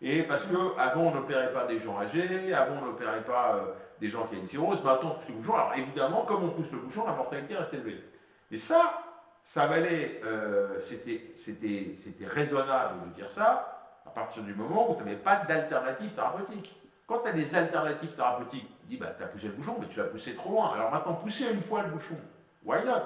Et 0.00 0.24
parce 0.24 0.46
qu'avant, 0.46 1.02
on 1.02 1.14
n'opérait 1.14 1.52
pas 1.52 1.66
des 1.66 1.78
gens 1.78 2.00
âgés, 2.00 2.52
avant, 2.52 2.82
on 2.82 2.86
n'opérait 2.86 3.22
pas 3.22 3.54
euh, 3.54 3.72
des 4.00 4.08
gens 4.08 4.26
qui 4.26 4.34
ont 4.34 4.40
une 4.40 4.48
cirrhose, 4.48 4.82
maintenant, 4.82 5.12
on 5.12 5.14
pousse 5.14 5.28
le 5.28 5.34
bouchon. 5.34 5.54
Alors 5.54 5.72
évidemment, 5.76 6.24
comme 6.24 6.42
on 6.44 6.50
pousse 6.50 6.70
le 6.72 6.78
bouchon, 6.78 7.06
la 7.06 7.12
mortalité 7.12 7.54
reste 7.54 7.72
élevée. 7.72 8.02
Mais 8.50 8.56
ça, 8.56 8.98
ça 9.44 9.66
valait, 9.66 10.20
euh, 10.24 10.80
c'était 10.80 12.26
raisonnable 12.26 13.10
de 13.10 13.14
dire 13.14 13.30
ça 13.30 13.78
à 14.04 14.10
partir 14.10 14.42
du 14.42 14.54
moment 14.54 14.90
où 14.90 14.96
tu 14.96 15.04
n'avais 15.04 15.16
pas 15.16 15.36
d'alternative 15.36 16.10
thérapeutique. 16.12 16.76
Quand 17.06 17.20
tu 17.20 17.28
as 17.28 17.32
des 17.32 17.54
alternatives 17.54 18.14
thérapeutiques, 18.14 18.68
tu 18.80 18.86
dis, 18.88 18.96
bah, 18.96 19.14
tu 19.16 19.22
as 19.22 19.26
poussé 19.26 19.46
le 19.46 19.52
bouchon, 19.52 19.76
mais 19.80 19.86
tu 19.86 19.98
l'as 19.98 20.06
poussé 20.06 20.34
trop 20.34 20.50
loin. 20.50 20.72
Alors 20.74 20.90
maintenant, 20.90 21.14
pousser 21.14 21.52
une 21.52 21.62
fois 21.62 21.82
le 21.82 21.90
bouchon, 21.90 22.16
why 22.64 22.84
not? 22.84 23.02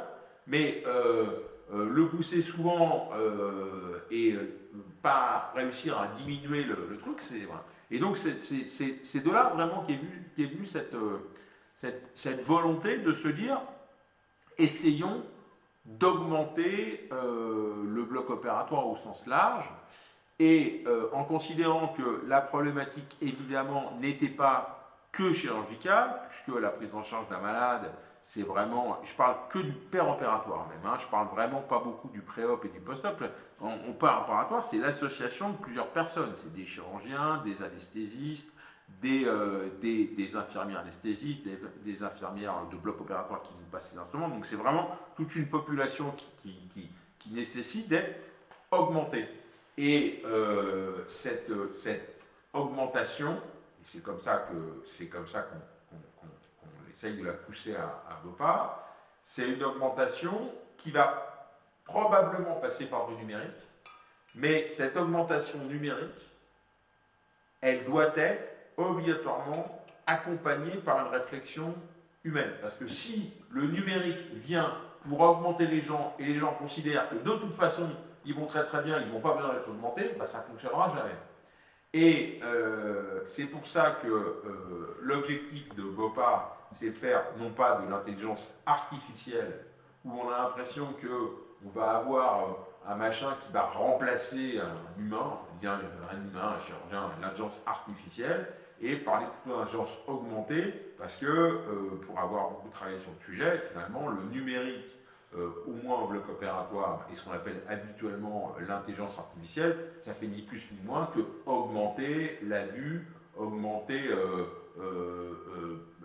Mais 0.47 0.83
euh, 0.87 1.43
le 1.73 2.09
pousser 2.09 2.43
souvent 2.43 3.11
et 4.11 4.37
pas 5.03 5.53
réussir 5.55 5.99
à 5.99 6.09
diminuer 6.19 6.65
le, 6.65 6.99
truc. 6.99 7.21
C'est, 7.21 7.47
Et 7.91 7.99
donc 8.01 8.17
c'est, 8.17 8.35
de 8.35 9.31
là 9.31 9.53
vraiment 9.55 9.85
qu'est 9.85 9.97
venue, 9.97 10.27
venu 10.37 10.67
euh, 10.95 11.19
cette, 11.77 12.11
cette, 12.15 12.45
volonté 12.45 12.99
de 12.99 13.13
se 13.13 13.29
dire, 13.29 13.61
essayons 14.59 15.23
d'augmenter 15.85 17.09
euh, 17.13 17.85
le 17.87 18.03
bloc 18.03 18.31
opératoire 18.31 18.89
au 18.89 18.97
sens 18.97 19.25
large. 19.27 19.71
Et 20.39 20.83
euh, 20.87 21.09
en 21.13 21.25
considérant 21.25 21.89
que 21.89 22.23
la 22.27 22.41
problématique, 22.41 23.17
évidemment, 23.23 23.93
n'était 24.01 24.29
pas 24.29 24.99
que 25.13 25.33
chirurgicale, 25.33 26.21
puisque 26.29 26.61
la 26.61 26.71
prise 26.71 26.95
en 26.95 27.03
charge 27.03 27.29
d'un 27.29 27.39
malade, 27.39 27.93
c'est 28.27 28.43
vraiment, 28.43 29.01
je 29.05 29.15
parle 29.15 29.37
que 29.49 29.61
du 29.61 29.71
opératoire 29.71 30.69
même, 30.69 30.85
hein, 30.85 30.97
je 31.01 31.07
parle 31.07 31.29
vraiment 31.29 31.61
pas 31.61 31.79
beaucoup 31.79 32.09
du 32.09 32.21
pré-op 32.21 32.65
et 32.65 32.69
du 32.69 32.81
post-op. 32.81 33.23
On, 33.61 33.69
on 33.69 33.91
opératoire, 33.91 34.65
c'est 34.65 34.79
l'association 34.79 35.51
de 35.51 35.57
plusieurs 35.59 35.87
personnes, 35.91 36.33
c'est 36.43 36.53
des 36.53 36.67
chirurgiens, 36.67 37.41
des 37.45 37.63
anesthésistes, 37.63 38.53
des, 39.01 39.25
euh, 39.27 39.69
des, 39.81 40.35
infirmières 40.35 40.81
anesthésistes, 40.81 41.47
des, 41.85 42.03
infirmières 42.03 42.67
de 42.71 42.77
bloc 42.77 43.01
opératoire 43.01 43.43
qui 43.43 43.53
nous 43.61 43.67
passent 43.71 43.91
ces 43.93 43.99
instruments. 43.99 44.29
Donc 44.29 44.45
c'est 44.45 44.57
vraiment 44.57 44.91
toute 45.15 45.35
une 45.37 45.49
population 45.49 46.13
qui, 46.43 46.59
qui, 46.75 46.91
qui, 47.21 47.33
nécessite 47.33 47.89
d'être 47.89 48.21
augmentée. 48.73 49.29
Et 49.79 50.21
euh, 50.25 51.05
cette, 51.07 51.53
cette, 51.75 52.21
augmentation, 52.53 53.41
c'est 53.85 54.03
comme 54.03 54.19
ça 54.19 54.49
que 54.51 54.85
c'est 54.97 55.07
comme 55.07 55.29
ça 55.29 55.43
qu'on 55.43 55.76
essaye 56.97 57.17
de 57.19 57.27
la 57.27 57.35
pousser 57.35 57.77
à, 57.77 58.03
à 58.09 58.87
c'est 59.27 59.49
une 59.49 59.63
augmentation 59.63 60.53
qui 60.79 60.91
va 60.91 61.49
probablement 61.85 62.55
passer 62.55 62.87
par 62.87 63.09
du 63.09 63.15
numérique, 63.17 63.51
mais 64.35 64.69
cette 64.71 64.97
augmentation 64.97 65.59
numérique, 65.65 66.31
elle 67.61 67.85
doit 67.85 68.17
être 68.17 68.43
obligatoirement 68.77 69.85
accompagné 70.07 70.77
par 70.77 71.07
une 71.07 71.13
réflexion 71.13 71.75
humaine. 72.25 72.53
Parce 72.63 72.77
que 72.77 72.87
si 72.87 73.33
le 73.51 73.67
numérique 73.67 74.33
vient 74.35 74.73
pour 75.09 75.21
augmenter 75.21 75.67
les 75.67 75.83
gens 75.83 76.15
et 76.19 76.25
les 76.25 76.39
gens 76.39 76.55
considèrent 76.55 77.09
que 77.09 77.17
de 77.17 77.31
toute 77.37 77.53
façon 77.55 77.89
ils 78.25 78.35
vont 78.35 78.47
très 78.47 78.65
très 78.65 78.83
bien, 78.83 79.01
ils 79.01 79.07
ne 79.07 79.13
vont 79.13 79.21
pas 79.21 79.35
besoin 79.35 79.55
d'être 79.55 79.69
augmentés, 79.69 80.15
bah, 80.19 80.27
ça 80.27 80.39
ne 80.39 80.45
fonctionnera 80.45 80.93
jamais. 80.97 81.15
Et 81.93 82.41
euh, 82.43 83.23
c'est 83.25 83.47
pour 83.47 83.67
ça 83.67 83.99
que 84.03 84.09
euh, 84.09 84.99
l'objectif 85.01 85.73
de 85.75 85.83
BOPA, 85.83 86.56
c'est 86.75 86.91
faire 86.91 87.25
non 87.39 87.51
pas 87.51 87.81
de 87.83 87.91
l'intelligence 87.91 88.55
artificielle, 88.67 89.65
où 90.05 90.13
on 90.13 90.31
a 90.31 90.39
l'impression 90.39 90.89
qu'on 91.01 91.69
va 91.71 91.99
avoir 91.99 92.45
euh, 92.45 92.53
un 92.89 92.95
machin 92.95 93.37
qui 93.41 93.53
va 93.53 93.63
remplacer 93.63 94.61
un 94.61 95.01
humain, 95.01 95.39
bien 95.61 95.75
un 95.75 96.17
humain, 96.17 96.55
un 96.57 96.61
chirurgien, 96.65 97.11
l'intelligence 97.21 97.63
artificielle, 97.67 98.47
et 98.81 98.97
parler 98.97 99.27
plutôt 99.43 99.59
d'ingérence 99.59 99.99
augmentée, 100.07 100.95
parce 100.99 101.17
que 101.17 101.27
euh, 101.27 102.01
pour 102.07 102.19
avoir 102.19 102.51
beaucoup 102.51 102.69
travaillé 102.69 102.99
sur 103.01 103.11
le 103.11 103.25
sujet, 103.25 103.63
finalement, 103.71 104.09
le 104.09 104.23
numérique, 104.31 104.85
euh, 105.35 105.49
au 105.67 105.73
moins 105.73 106.03
au 106.03 106.07
bloc 106.07 106.29
opératoire, 106.29 107.07
et 107.13 107.17
ce 107.17 107.25
qu'on 107.25 107.33
appelle 107.33 107.63
habituellement 107.69 108.55
l'intelligence 108.67 109.19
artificielle, 109.19 109.77
ça 110.03 110.13
fait 110.15 110.27
ni 110.27 110.43
plus 110.43 110.69
ni 110.73 110.81
moins 110.87 111.09
que 111.15 111.21
augmenter 111.47 112.39
la 112.43 112.67
vue, 112.67 113.07
augmenter 113.37 114.09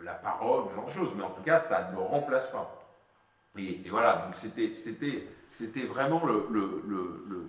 la 0.03 0.13
parole, 0.13 0.65
ce 0.69 0.75
genre 0.75 0.85
de 0.85 0.91
choses. 0.91 1.13
Mais 1.15 1.23
en 1.23 1.31
tout 1.31 1.43
cas, 1.43 1.59
ça 1.59 1.91
ne 1.91 1.97
remplace 1.97 2.49
pas. 2.51 2.77
Et, 3.57 3.81
voilà, 3.89 4.25
donc 4.25 4.35
c'était, 4.35 4.75
c'était, 4.75 5.27
c'était 5.49 5.83
vraiment 5.83 6.21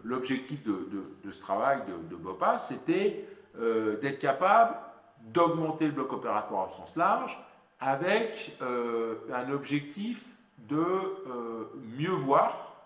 l'objectif 0.05 0.64
de, 0.64 1.31
ce 1.31 1.41
travail 1.41 1.83
de, 1.87 2.09
de 2.09 2.17
BOPA, 2.17 2.59
c'était 2.59 3.26
d'être 3.55 4.19
capable 4.19 4.75
d'augmenter 5.21 5.87
le 5.87 5.93
bloc 5.93 6.12
opératoire 6.12 6.71
au 6.71 6.76
sens 6.76 6.97
large 6.97 7.38
avec 7.81 8.57
euh, 8.62 9.17
un 9.33 9.50
objectif 9.50 10.25
de 10.69 10.76
euh, 10.76 11.64
mieux 11.99 12.12
voir, 12.12 12.76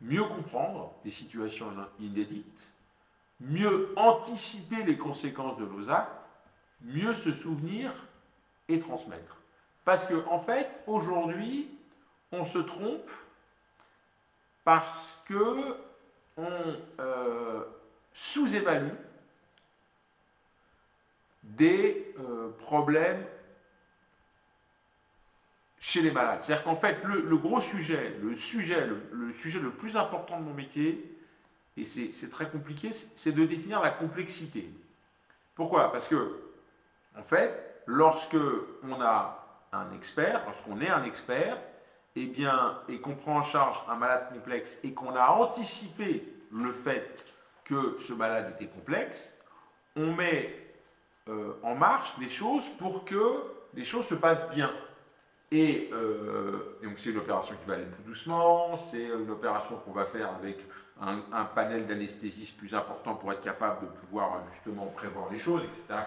mieux 0.00 0.24
comprendre 0.24 0.92
des 1.04 1.10
situations 1.10 1.72
inédites, 1.98 2.70
mieux 3.40 3.92
anticiper 3.96 4.82
les 4.82 4.98
conséquences 4.98 5.56
de 5.58 5.64
nos 5.64 5.88
actes, 5.88 6.19
mieux 6.82 7.14
se 7.14 7.32
souvenir 7.32 7.92
et 8.68 8.78
transmettre. 8.78 9.36
Parce 9.84 10.06
que 10.06 10.26
en 10.28 10.38
fait, 10.38 10.68
aujourd'hui, 10.86 11.68
on 12.32 12.44
se 12.44 12.58
trompe 12.58 13.10
parce 14.64 15.20
que 15.26 15.76
on 16.36 16.76
euh, 17.00 17.64
sous-évalue 18.12 18.94
des 21.42 22.14
euh, 22.18 22.50
problèmes 22.58 23.24
chez 25.80 26.02
les 26.02 26.10
malades. 26.10 26.42
C'est-à-dire 26.42 26.64
qu'en 26.64 26.76
fait, 26.76 27.02
le, 27.04 27.36
gros 27.36 27.60
sujet, 27.60 28.16
le 28.22 28.36
sujet 28.36 28.86
le, 28.86 29.32
sujet 29.32 29.58
le 29.58 29.70
plus 29.70 29.96
important 29.96 30.38
de 30.38 30.44
mon 30.44 30.54
métier, 30.54 31.16
et 31.76 31.84
c'est 31.84 32.30
très 32.30 32.48
compliqué, 32.48 32.90
c'est 32.92 33.32
de 33.32 33.46
définir 33.46 33.80
la 33.80 33.90
complexité. 33.90 34.70
Pourquoi? 35.54 35.90
Parce 35.90 36.08
que, 36.08 36.38
en 37.18 37.22
fait, 37.22 37.82
lorsque 37.86 38.36
on 38.82 39.00
a 39.00 39.40
un 39.72 39.92
expert, 39.92 40.42
lorsqu'on 40.46 40.80
est 40.80 40.88
un 40.88 41.04
expert, 41.04 41.56
et 42.16 42.22
eh 42.22 42.26
bien, 42.26 42.80
et 42.88 43.00
qu'on 43.00 43.14
prend 43.14 43.38
en 43.38 43.42
charge 43.44 43.78
un 43.88 43.94
malade 43.94 44.30
complexe 44.32 44.78
et 44.82 44.92
qu'on 44.92 45.14
a 45.14 45.28
anticipé 45.28 46.26
le 46.50 46.72
fait 46.72 47.24
que 47.64 47.96
ce 48.00 48.12
malade 48.12 48.52
était 48.56 48.66
complexe, 48.66 49.38
on 49.94 50.12
met 50.12 50.52
euh, 51.28 51.52
en 51.62 51.76
marche 51.76 52.12
les 52.18 52.28
choses 52.28 52.68
pour 52.78 53.04
que 53.04 53.44
les 53.74 53.84
choses 53.84 54.06
se 54.06 54.16
passent 54.16 54.50
bien. 54.50 54.72
Et 55.52 55.88
euh, 55.92 56.78
donc 56.82 56.98
c'est 56.98 57.10
une 57.10 57.18
opération 57.18 57.54
qui 57.62 57.68
va 57.68 57.74
aller 57.74 57.84
plus 57.84 58.02
doucement, 58.04 58.76
c'est 58.76 59.04
une 59.04 59.30
opération 59.30 59.76
qu'on 59.76 59.92
va 59.92 60.06
faire 60.06 60.34
avec 60.34 60.58
un, 61.00 61.44
panel 61.44 61.86
d'anesthésistes 61.86 62.56
plus 62.58 62.74
important 62.74 63.14
pour 63.14 63.32
être 63.32 63.40
capable 63.40 63.86
de 63.86 63.92
pouvoir 64.00 64.42
justement 64.52 64.86
prévoir 64.86 65.30
les 65.30 65.38
choses, 65.38 65.62
etc. 65.62 66.04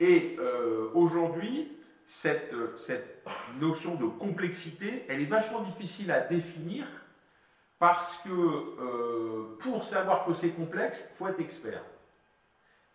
Et 0.00 0.36
euh, 0.38 0.90
aujourd'hui, 0.94 1.72
cette, 2.06 2.54
notion 3.60 3.96
de 3.96 4.06
complexité, 4.06 5.04
elle 5.08 5.20
est 5.20 5.26
vachement 5.26 5.60
difficile 5.60 6.10
à 6.10 6.20
définir 6.20 6.86
parce 7.78 8.16
que 8.18 9.58
pour 9.60 9.84
savoir 9.84 10.24
que 10.24 10.32
c'est 10.32 10.50
complexe, 10.50 11.04
il 11.10 11.16
faut 11.16 11.28
être 11.28 11.40
expert. 11.40 11.82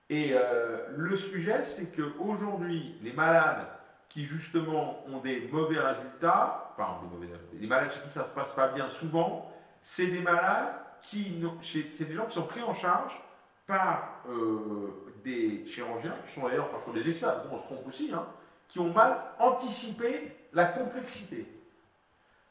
Et 0.10 0.32
euh, 0.34 0.86
le 0.96 1.16
sujet, 1.16 1.64
c'est 1.64 1.96
qu'aujourd'hui, 1.96 2.96
les 3.02 3.14
malades 3.14 3.68
qui 4.10 4.26
justement 4.26 5.04
ont 5.08 5.20
des 5.20 5.48
mauvais 5.52 5.80
résultats, 5.80 6.72
enfin 6.74 7.00
des 7.02 7.10
mauvais 7.10 7.34
les 7.54 7.68
malades 7.68 7.92
chez 7.92 8.02
qui 8.02 8.10
ça 8.10 8.22
ne 8.22 8.26
se 8.26 8.32
passe 8.32 8.54
pas 8.54 8.68
bien 8.68 8.90
souvent, 8.90 9.52
c'est 9.82 10.08
des 10.08 10.20
malades 10.20 10.76
qui, 11.02 11.44
c'est 11.64 12.06
des 12.06 12.14
gens 12.14 12.28
qui 12.28 12.36
sont 12.36 12.46
pris 12.46 12.62
en 12.62 12.74
charge 12.74 13.20
par 13.66 14.24
euh, 14.30 15.14
des 15.24 15.66
chirurgiens, 15.68 16.16
qui 16.26 16.34
sont 16.34 16.48
d'ailleurs 16.48 16.70
parfois 16.70 16.94
des 16.94 17.10
experts, 17.10 17.44
on 17.52 17.58
se 17.58 17.64
trompe 17.64 17.88
aussi, 17.88 18.12
hein, 18.14 18.26
qui 18.68 18.80
ont 18.80 18.92
mal 18.92 19.18
anticipé 19.40 20.36
la 20.54 20.66
complexité. 20.66 21.48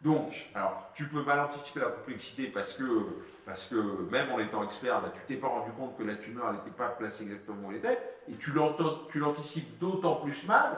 Donc, 0.00 0.50
alors, 0.54 0.90
tu 0.94 1.06
peux 1.06 1.22
mal 1.22 1.38
anticiper 1.40 1.80
la 1.80 1.86
complexité 1.86 2.48
parce 2.48 2.74
que, 2.74 3.06
parce 3.46 3.68
que 3.68 3.76
même 4.10 4.32
en 4.32 4.40
étant 4.40 4.64
expert, 4.64 5.00
bah, 5.00 5.12
tu 5.14 5.20
t'es 5.28 5.40
pas 5.40 5.46
rendu 5.46 5.70
compte 5.72 5.96
que 5.96 6.02
la 6.02 6.16
tumeur 6.16 6.52
n'était 6.52 6.76
pas 6.76 6.88
placée 6.88 7.22
exactement 7.22 7.68
où 7.68 7.70
elle 7.70 7.78
était, 7.78 7.98
et 8.28 8.34
tu 8.34 8.52
l'anticipes 8.52 9.78
d'autant 9.78 10.16
plus 10.16 10.44
mal 10.46 10.76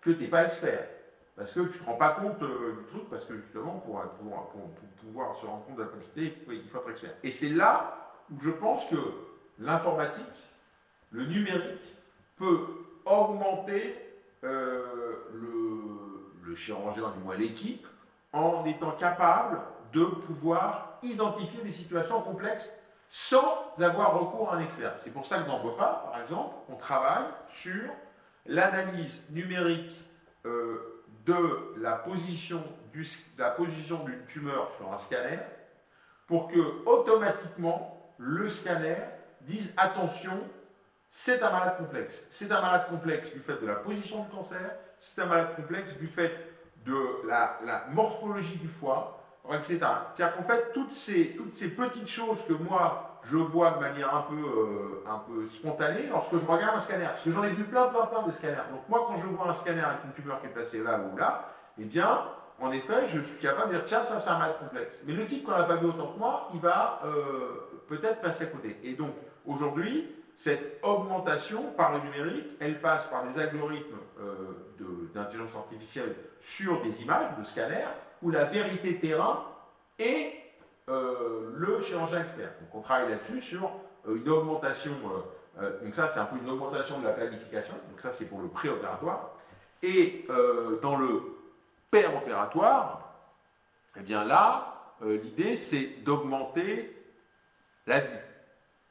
que 0.00 0.10
tu 0.10 0.22
n'es 0.22 0.28
pas 0.28 0.46
expert. 0.46 0.88
Parce 1.36 1.52
que 1.52 1.60
tu 1.60 1.78
ne 1.78 1.84
te 1.84 1.84
rends 1.84 1.96
pas 1.96 2.12
compte 2.12 2.42
euh, 2.42 2.76
du 2.80 2.86
truc, 2.86 3.10
parce 3.10 3.24
que 3.24 3.36
justement, 3.36 3.78
pour, 3.84 4.00
pour, 4.00 4.70
pouvoir 5.00 5.36
se 5.36 5.46
rendre 5.46 5.64
compte 5.66 5.76
de 5.76 5.82
la 5.82 5.88
complexité, 5.88 6.34
il 6.48 6.68
faut 6.68 6.78
être 6.78 6.90
expert. 6.90 7.14
Et 7.22 7.30
c'est 7.30 7.50
là 7.50 8.14
où 8.32 8.40
je 8.42 8.50
pense 8.50 8.88
que 8.88 8.96
l'informatique, 9.58 10.24
le 11.10 11.26
numérique, 11.26 11.94
peut 12.36 12.66
augmenter 13.04 13.96
euh, 14.44 14.82
le, 15.32 16.54
chirurgien, 16.54 17.10
du 17.10 17.22
moins 17.22 17.36
l'équipe, 17.36 17.86
en 18.32 18.64
étant 18.64 18.92
capable 18.92 19.60
de 19.92 20.04
pouvoir 20.04 20.98
identifier 21.02 21.62
des 21.62 21.72
situations 21.72 22.22
complexes 22.22 22.70
sans 23.10 23.74
avoir 23.78 24.18
recours 24.18 24.52
à 24.52 24.56
un 24.56 24.60
expert. 24.60 24.94
C'est 25.04 25.12
pour 25.12 25.26
ça 25.26 25.38
que 25.40 25.46
dans 25.46 25.60
BOPA, 25.60 26.10
par 26.10 26.20
exemple, 26.22 26.54
on 26.68 26.76
travaille 26.76 27.26
sur 27.50 27.82
l'analyse 28.46 29.22
numérique 29.30 29.92
euh, 30.46 31.04
de 31.26 31.74
la 31.78 31.92
position 31.92 32.62
d'une 32.94 34.24
tumeur 34.26 34.70
sur 34.76 34.92
un 34.92 34.96
scanner 34.96 35.38
pour 36.26 36.48
que 36.48 36.86
automatiquement 36.86 38.14
le 38.18 38.48
scanner 38.48 38.96
dise 39.46 39.72
attention, 39.76 40.38
c'est 41.08 41.42
un 41.42 41.50
malade 41.50 41.78
complexe. 41.78 42.26
C'est 42.30 42.50
un 42.52 42.60
malade 42.60 42.88
complexe 42.88 43.32
du 43.32 43.40
fait 43.40 43.60
de 43.60 43.66
la 43.66 43.76
position 43.76 44.22
du 44.24 44.28
cancer, 44.28 44.70
c'est 44.98 45.22
un 45.22 45.26
malade 45.26 45.56
complexe 45.56 45.94
du 45.94 46.06
fait 46.06 46.32
de 46.84 47.26
la, 47.26 47.86
morphologie 47.90 48.56
du 48.56 48.68
foie, 48.68 49.22
etc. 49.50 49.78
C'est-à-dire 50.14 50.36
qu'en 50.36 50.42
fait, 50.44 50.72
toutes 50.72 50.92
ces, 50.92 51.36
toutes 51.36 51.54
ces 51.54 51.68
petites 51.68 52.08
choses 52.08 52.38
que 52.46 52.52
moi, 52.52 53.20
je 53.24 53.36
vois 53.36 53.72
de 53.72 53.80
manière 53.80 54.14
un 54.14 54.22
peu, 54.22 54.36
euh, 54.36 55.04
un 55.08 55.18
peu 55.18 55.46
spontanée 55.48 56.06
lorsque 56.08 56.38
je 56.38 56.46
regarde 56.46 56.76
un 56.76 56.80
scanner, 56.80 57.06
parce 57.06 57.22
que 57.22 57.30
j'en 57.30 57.42
ai 57.42 57.50
vu 57.50 57.64
plein, 57.64 57.88
plein, 57.88 58.06
plein 58.06 58.22
de 58.22 58.30
scanners. 58.30 58.68
Donc 58.70 58.88
moi, 58.88 59.04
quand 59.08 59.16
je 59.16 59.26
vois 59.26 59.48
un 59.48 59.52
scanner 59.52 59.80
avec 59.80 59.98
une 60.04 60.12
tumeur 60.12 60.40
qui 60.40 60.46
est 60.46 60.50
placée 60.50 60.82
là 60.82 61.00
ou 61.00 61.16
là, 61.16 61.48
eh 61.78 61.84
bien, 61.84 62.22
en 62.60 62.70
effet, 62.72 63.08
je 63.08 63.20
suis 63.20 63.38
capable 63.38 63.72
de 63.72 63.76
dire, 63.76 63.84
tiens, 63.84 64.02
ça 64.02 64.18
c'est 64.18 64.30
un 64.30 64.38
maths 64.38 64.58
complexe. 64.58 64.94
Mais 65.04 65.12
le 65.12 65.26
type 65.26 65.44
qu'on 65.44 65.52
n'a 65.52 65.64
pas 65.64 65.76
vu 65.76 65.86
autant 65.86 66.12
que 66.12 66.18
moi, 66.18 66.48
il 66.54 66.60
va 66.60 67.00
euh, 67.04 67.82
peut-être 67.88 68.20
passer 68.20 68.44
à 68.44 68.46
côté. 68.46 68.78
Et 68.82 68.94
donc, 68.94 69.12
aujourd'hui, 69.46 70.08
cette 70.36 70.80
augmentation 70.82 71.72
par 71.76 71.92
le 71.92 72.00
numérique, 72.00 72.46
elle 72.60 72.80
passe 72.80 73.06
par 73.06 73.24
des 73.24 73.40
algorithmes 73.40 73.96
euh, 74.20 75.12
d'intelligence 75.14 75.54
artificielle 75.56 76.14
sur 76.40 76.82
des 76.82 77.02
images, 77.02 77.36
de 77.38 77.44
scanners, 77.44 77.88
où 78.22 78.30
la 78.30 78.44
vérité 78.44 78.98
terrain 78.98 79.44
est 79.98 80.34
euh, 80.88 81.52
le 81.54 81.80
chirurgien 81.80 82.22
expert. 82.22 82.50
Donc 82.60 82.74
on 82.74 82.80
travaille 82.80 83.10
là-dessus 83.10 83.40
sur 83.40 83.70
une 84.06 84.28
augmentation, 84.28 84.92
donc 85.82 85.94
ça 85.94 86.08
c'est 86.08 86.20
un 86.20 86.26
peu 86.26 86.36
une 86.36 86.48
augmentation 86.48 87.00
de 87.00 87.06
la 87.06 87.12
planification, 87.12 87.74
donc 87.90 88.00
ça 88.00 88.12
c'est 88.12 88.26
pour 88.26 88.40
le 88.40 88.46
préopératoire. 88.46 89.30
Et 89.82 90.24
dans 90.80 90.96
le 90.96 91.22
opératoire, 92.04 93.14
eh 93.96 94.00
bien 94.00 94.24
là, 94.24 94.94
euh, 95.02 95.18
l'idée 95.18 95.56
c'est 95.56 96.02
d'augmenter 96.04 96.94
la 97.86 98.00
vue, 98.00 98.18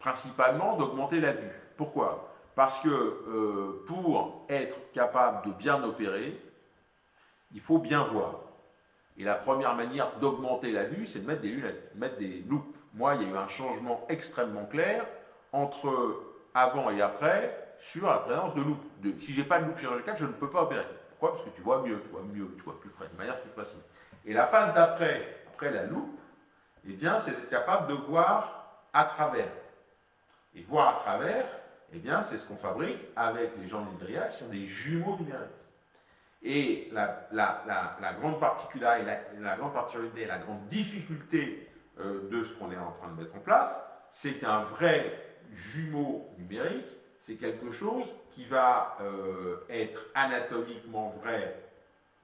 principalement 0.06 0.78
d'augmenter 0.78 1.20
la 1.20 1.32
vue. 1.32 1.52
Pourquoi? 1.78 2.32
Parce 2.56 2.80
que 2.80 2.90
euh, 2.90 3.84
pour 3.88 4.46
être 4.50 4.78
capable 4.94 5.48
de 5.48 5.52
bien 5.54 5.84
opérer, 5.84 6.40
il 7.54 7.60
faut 7.60 7.80
bien 7.80 8.04
voir. 8.04 8.36
Et 9.18 9.24
la 9.24 9.34
première 9.34 9.74
manière 9.74 10.12
d'augmenter 10.20 10.72
la 10.72 10.84
vue, 10.84 11.08
c'est 11.08 11.20
de 11.20 11.26
mettre 11.26 11.42
des 11.42 11.50
lunettes, 11.50 11.96
mettre 11.96 12.18
des 12.18 12.44
loupes. 12.48 12.78
Moi, 12.94 13.16
il 13.16 13.24
y 13.24 13.26
a 13.26 13.34
eu 13.34 13.38
un 13.38 13.48
changement 13.48 14.06
extrêmement 14.08 14.66
clair 14.66 15.08
entre 15.52 16.22
avant 16.54 16.92
et 16.92 17.02
après 17.02 17.76
sur 17.80 18.08
la 18.08 18.20
présence 18.20 18.54
de 18.54 18.62
loupes. 18.62 18.86
Si 19.18 19.34
j'ai 19.34 19.44
pas 19.44 19.60
de 19.60 19.66
loupe 19.66 19.80
chirurgicale, 19.80 20.18
je 20.18 20.26
ne 20.26 20.34
peux 20.34 20.50
pas 20.52 20.64
opérer. 20.64 20.86
Parce 21.20 21.42
que 21.42 21.50
tu 21.50 21.62
vois 21.62 21.82
mieux, 21.82 22.00
tu 22.02 22.10
vois 22.10 22.22
mieux, 22.22 22.48
tu 22.58 22.64
vois 22.64 22.80
plus 22.80 22.92
près, 22.92 23.08
de 23.12 23.18
manière 23.18 23.40
plus 23.42 23.50
précise. 23.50 23.82
Et 24.24 24.34
la 24.34 24.46
phase 24.46 24.72
d'après, 24.76 25.40
après 25.48 25.72
la 25.72 25.86
loupe, 25.86 26.20
eh 26.88 26.94
bien, 26.94 27.18
c'est 27.20 27.32
d'être 27.32 27.50
capable 27.50 27.88
de 27.88 27.96
voir 27.96 28.84
à 28.94 29.06
travers. 29.06 29.50
Et 30.56 30.62
voir 30.62 30.98
à 30.98 31.00
travers, 31.00 31.46
eh 31.94 32.00
bien, 32.00 32.22
c'est 32.22 32.38
ce 32.38 32.48
qu'on 32.48 32.58
fabrique 32.58 33.00
avec 33.16 33.52
les 33.62 33.68
gens 33.68 33.86
numériques, 33.86 34.30
qui 34.32 34.38
sont 34.38 34.50
des 34.50 34.68
jumeaux 34.68 35.18
numériques. 35.18 35.50
Et 36.44 36.90
la, 36.92 37.28
grande 38.20 38.40
particularité, 38.40 39.06
la, 39.40 39.56
grande 39.56 39.74
la 40.16 40.38
grande 40.38 40.68
difficulté 40.68 41.68
euh, 42.00 42.30
de 42.30 42.44
ce 42.44 42.54
qu'on 42.54 42.72
est 42.72 42.78
en 42.78 42.92
train 42.92 43.12
de 43.16 43.22
mettre 43.22 43.36
en 43.36 43.40
place, 43.40 43.80
c'est 44.12 44.34
qu'un 44.34 44.64
vrai 44.64 45.20
jumeau 45.54 46.30
numérique, 46.38 46.86
c'est 47.22 47.36
quelque 47.36 47.72
chose 47.72 48.06
qui 48.32 48.46
va 48.46 48.98
euh, 49.02 49.58
être 49.70 50.06
anatomiquement 50.14 51.16
vrai 51.22 51.64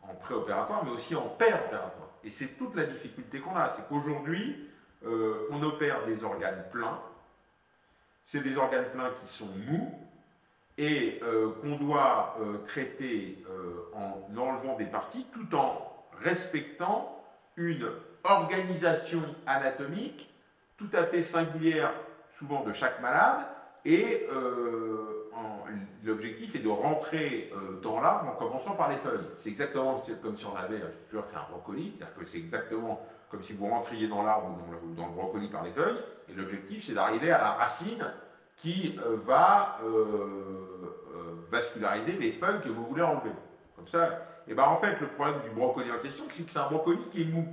en 0.04 0.14
préopératoire, 0.16 0.84
mais 0.86 0.92
aussi 0.92 1.16
en 1.16 1.28
péropératoire. 1.28 2.12
Et 2.24 2.30
c'est 2.30 2.58
toute 2.58 2.76
la 2.76 2.86
difficulté 2.86 3.40
qu'on 3.40 3.56
a, 3.56 3.70
c'est 3.70 3.88
qu'aujourd'hui, 3.88 4.70
euh, 5.06 5.48
on 5.50 5.64
opère 5.64 6.06
des 6.06 6.24
organes 6.24 6.64
pleins, 6.72 7.00
c'est 8.24 8.42
des 8.42 8.58
organes 8.58 8.90
pleins 8.94 9.12
qui 9.22 9.28
sont 9.28 9.50
mous, 9.68 9.92
et 10.78 11.20
euh, 11.22 11.52
qu'on 11.62 11.76
doit 11.76 12.38
traiter 12.66 13.44
en 13.94 14.38
enlevant 14.38 14.78
des 14.78 14.86
parties, 14.86 15.26
tout 15.32 15.56
en 15.56 15.92
respectant 16.22 17.24
une 17.58 17.90
organisation 18.24 19.22
anatomique 19.46 20.32
tout 20.82 20.90
à 20.98 21.04
fait 21.04 21.22
singulière, 21.22 21.94
souvent 22.38 22.64
de 22.64 22.74
chaque 22.74 23.02
malade, 23.02 23.46
et 23.86 24.28
euh, 24.32 25.30
l'objectif 26.04 26.56
est 26.56 26.60
de 26.60 26.70
rentrer 26.70 27.52
euh, 27.54 27.80
dans 27.82 28.00
l'arbre 28.02 28.32
en 28.32 28.36
commençant 28.36 28.72
par 28.72 28.90
les 28.90 28.98
feuilles. 28.98 29.28
C'est 29.38 29.50
exactement 29.50 30.04
comme 30.22 30.38
si 30.38 30.46
on 30.46 30.56
avait, 30.56 30.80
je 31.12 31.18
que 31.18 31.24
c'est 31.30 31.38
un 31.38 31.46
brocoli, 31.52 31.94
c'est-à-dire 31.98 32.16
que 32.16 32.26
c'est 32.26 32.40
exactement 32.40 33.06
comme 33.32 33.42
si 33.42 33.54
vous 33.54 33.68
rentriez 33.68 34.08
dans 34.08 34.24
l'arbre 34.24 34.50
ou 34.50 34.94
dans 34.94 35.08
le, 35.08 35.12
brocoli 35.14 35.48
par 35.48 35.64
les 35.64 35.72
feuilles, 35.72 36.00
et 36.30 36.34
l'objectif 36.34 36.86
c'est 36.86 36.94
d'arriver 36.94 37.32
à 37.32 37.38
la 37.38 37.52
racine 37.54 38.06
qui 38.58 39.00
euh, 39.04 39.18
va 39.26 39.80
vasculariser 41.50 42.14
les 42.14 42.32
feuilles 42.32 42.62
que 42.62 42.70
vous 42.70 42.86
voulez 42.86 43.02
enlever. 43.02 43.32
Comme 43.76 43.88
ça, 43.88 44.28
et 44.48 44.54
ben 44.54 44.64
en 44.64 44.78
fait 44.78 45.00
le 45.00 45.08
problème 45.08 45.42
du 45.44 45.50
brocoli 45.50 45.92
en 45.92 46.00
question, 46.00 46.26
c'est 46.32 46.44
que 46.44 46.52
c'est 46.52 46.60
un 46.60 46.68
brocoli 46.68 47.00
qui 47.10 47.24
est 47.24 47.26
mou. 47.26 47.48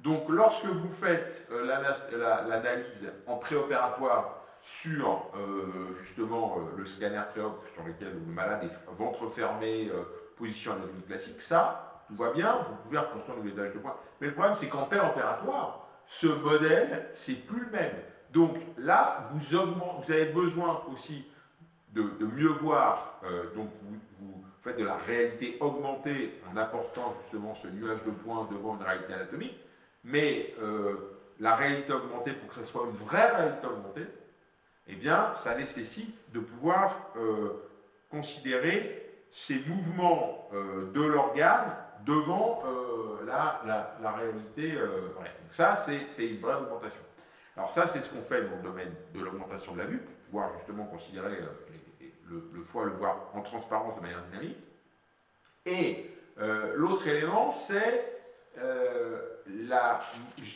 Donc 0.00 0.28
lorsque 0.28 0.66
vous 0.66 0.92
faites 0.92 1.48
l'analyse 1.50 3.12
en 3.26 3.36
préopératoire 3.36 4.40
sur 4.62 5.30
euh, 5.36 5.94
justement 6.02 6.58
euh, 6.58 6.78
le 6.78 6.86
scanner 6.86 7.22
préop 7.30 7.62
sur 7.74 7.84
lequel 7.84 8.12
le 8.12 8.32
malade 8.32 8.64
est 8.64 8.92
ventre 8.98 9.28
fermé, 9.30 9.90
euh, 9.92 10.02
position 10.36 10.72
anatomique 10.72 11.06
classique, 11.06 11.40
ça, 11.40 11.89
tout 12.10 12.22
va 12.22 12.32
bien, 12.32 12.66
vous 12.68 12.76
pouvez 12.84 12.98
reconstruire 12.98 13.38
le 13.38 13.44
médage 13.44 13.72
de 13.72 13.78
points. 13.78 13.96
Mais 14.20 14.26
le 14.26 14.34
problème, 14.34 14.54
c'est 14.56 14.68
qu'en 14.68 14.82
opératoire, 14.82 15.86
ce 16.06 16.26
modèle, 16.26 17.08
c'est 17.12 17.46
plus 17.46 17.60
le 17.60 17.70
même. 17.70 17.94
Donc 18.32 18.56
là, 18.78 19.30
vous, 19.32 19.40
vous 19.40 20.12
avez 20.12 20.26
besoin 20.26 20.82
aussi 20.92 21.24
de, 21.92 22.02
mieux 22.24 22.52
voir, 22.60 23.20
donc 23.56 23.68
vous, 24.20 24.44
faites 24.62 24.78
de 24.78 24.84
la 24.84 24.96
réalité 24.96 25.56
augmentée 25.60 26.40
en 26.52 26.56
apportant 26.56 27.14
justement 27.22 27.54
ce 27.54 27.68
nuage 27.68 28.02
de 28.04 28.10
points 28.10 28.46
devant 28.50 28.76
une 28.76 28.82
réalité 28.82 29.14
anatomique, 29.14 29.58
mais 30.04 30.54
la 31.40 31.56
réalité 31.56 31.92
augmentée, 31.92 32.32
pour 32.32 32.48
que 32.50 32.54
ce 32.56 32.64
soit 32.64 32.86
une 32.86 33.06
vraie 33.06 33.30
réalité 33.30 33.66
augmentée, 33.66 34.06
eh 34.88 34.96
bien, 34.96 35.32
ça 35.36 35.54
nécessite 35.54 36.14
de 36.32 36.40
pouvoir 36.40 37.12
euh, 37.16 37.70
considérer 38.10 39.06
ces 39.32 39.60
mouvements 39.66 40.48
euh, 40.52 40.90
de 40.92 41.02
l'organe 41.02 41.76
devant 42.04 42.62
euh, 42.66 43.26
la, 43.26 44.12
réalité. 44.12 44.72
Donc 44.72 45.26
ça, 45.52 45.76
c'est 45.76 46.26
une 46.26 46.40
vraie 46.40 46.56
augmentation. 46.56 47.00
Alors 47.56 47.70
ça, 47.70 47.86
c'est 47.88 48.00
ce 48.00 48.10
qu'on 48.10 48.22
fait 48.22 48.42
dans 48.42 48.56
le 48.56 48.62
domaine 48.62 48.94
de 49.14 49.20
l'augmentation 49.20 49.74
de 49.74 49.78
la 49.78 49.84
vue, 49.86 49.98
pour 49.98 50.14
pouvoir 50.26 50.50
justement 50.58 50.86
considérer 50.86 51.38
le, 52.28 52.64
foie, 52.64 52.84
le 52.84 52.92
voir 52.92 53.30
en 53.34 53.42
transparence 53.42 53.96
de 53.96 54.00
manière 54.00 54.22
dynamique. 54.30 54.58
Et 55.66 56.10
l'autre 56.76 57.06
élément, 57.06 57.50
c'est 57.52 58.22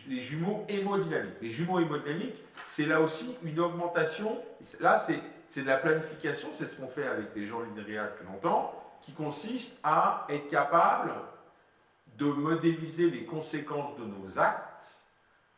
les 0.08 0.20
jumeaux 0.20 0.64
hémodynamiques. 0.68 1.36
Les 1.42 1.50
jumeaux 1.50 1.80
hémodynamiques, 1.80 2.42
c'est 2.66 2.86
là 2.86 3.00
aussi 3.00 3.36
une 3.42 3.60
augmentation. 3.60 4.40
Là, 4.80 4.98
c'est 4.98 5.20
de 5.62 5.66
la 5.66 5.76
planification, 5.76 6.48
c'est 6.52 6.66
ce 6.66 6.76
qu'on 6.76 6.88
fait 6.88 7.06
avec 7.06 7.26
les 7.34 7.46
gens 7.46 7.60
linéaires 7.60 8.10
depuis 8.12 8.26
longtemps, 8.26 8.80
qui 9.02 9.12
consiste 9.12 9.78
à 9.84 10.26
être 10.28 10.48
capable 10.48 11.12
de 12.18 12.26
modéliser 12.26 13.10
les 13.10 13.24
conséquences 13.24 13.96
de 13.98 14.04
nos 14.04 14.38
actes 14.38 14.74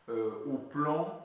euh, 0.09 0.31
au 0.45 0.57
plan 0.57 1.21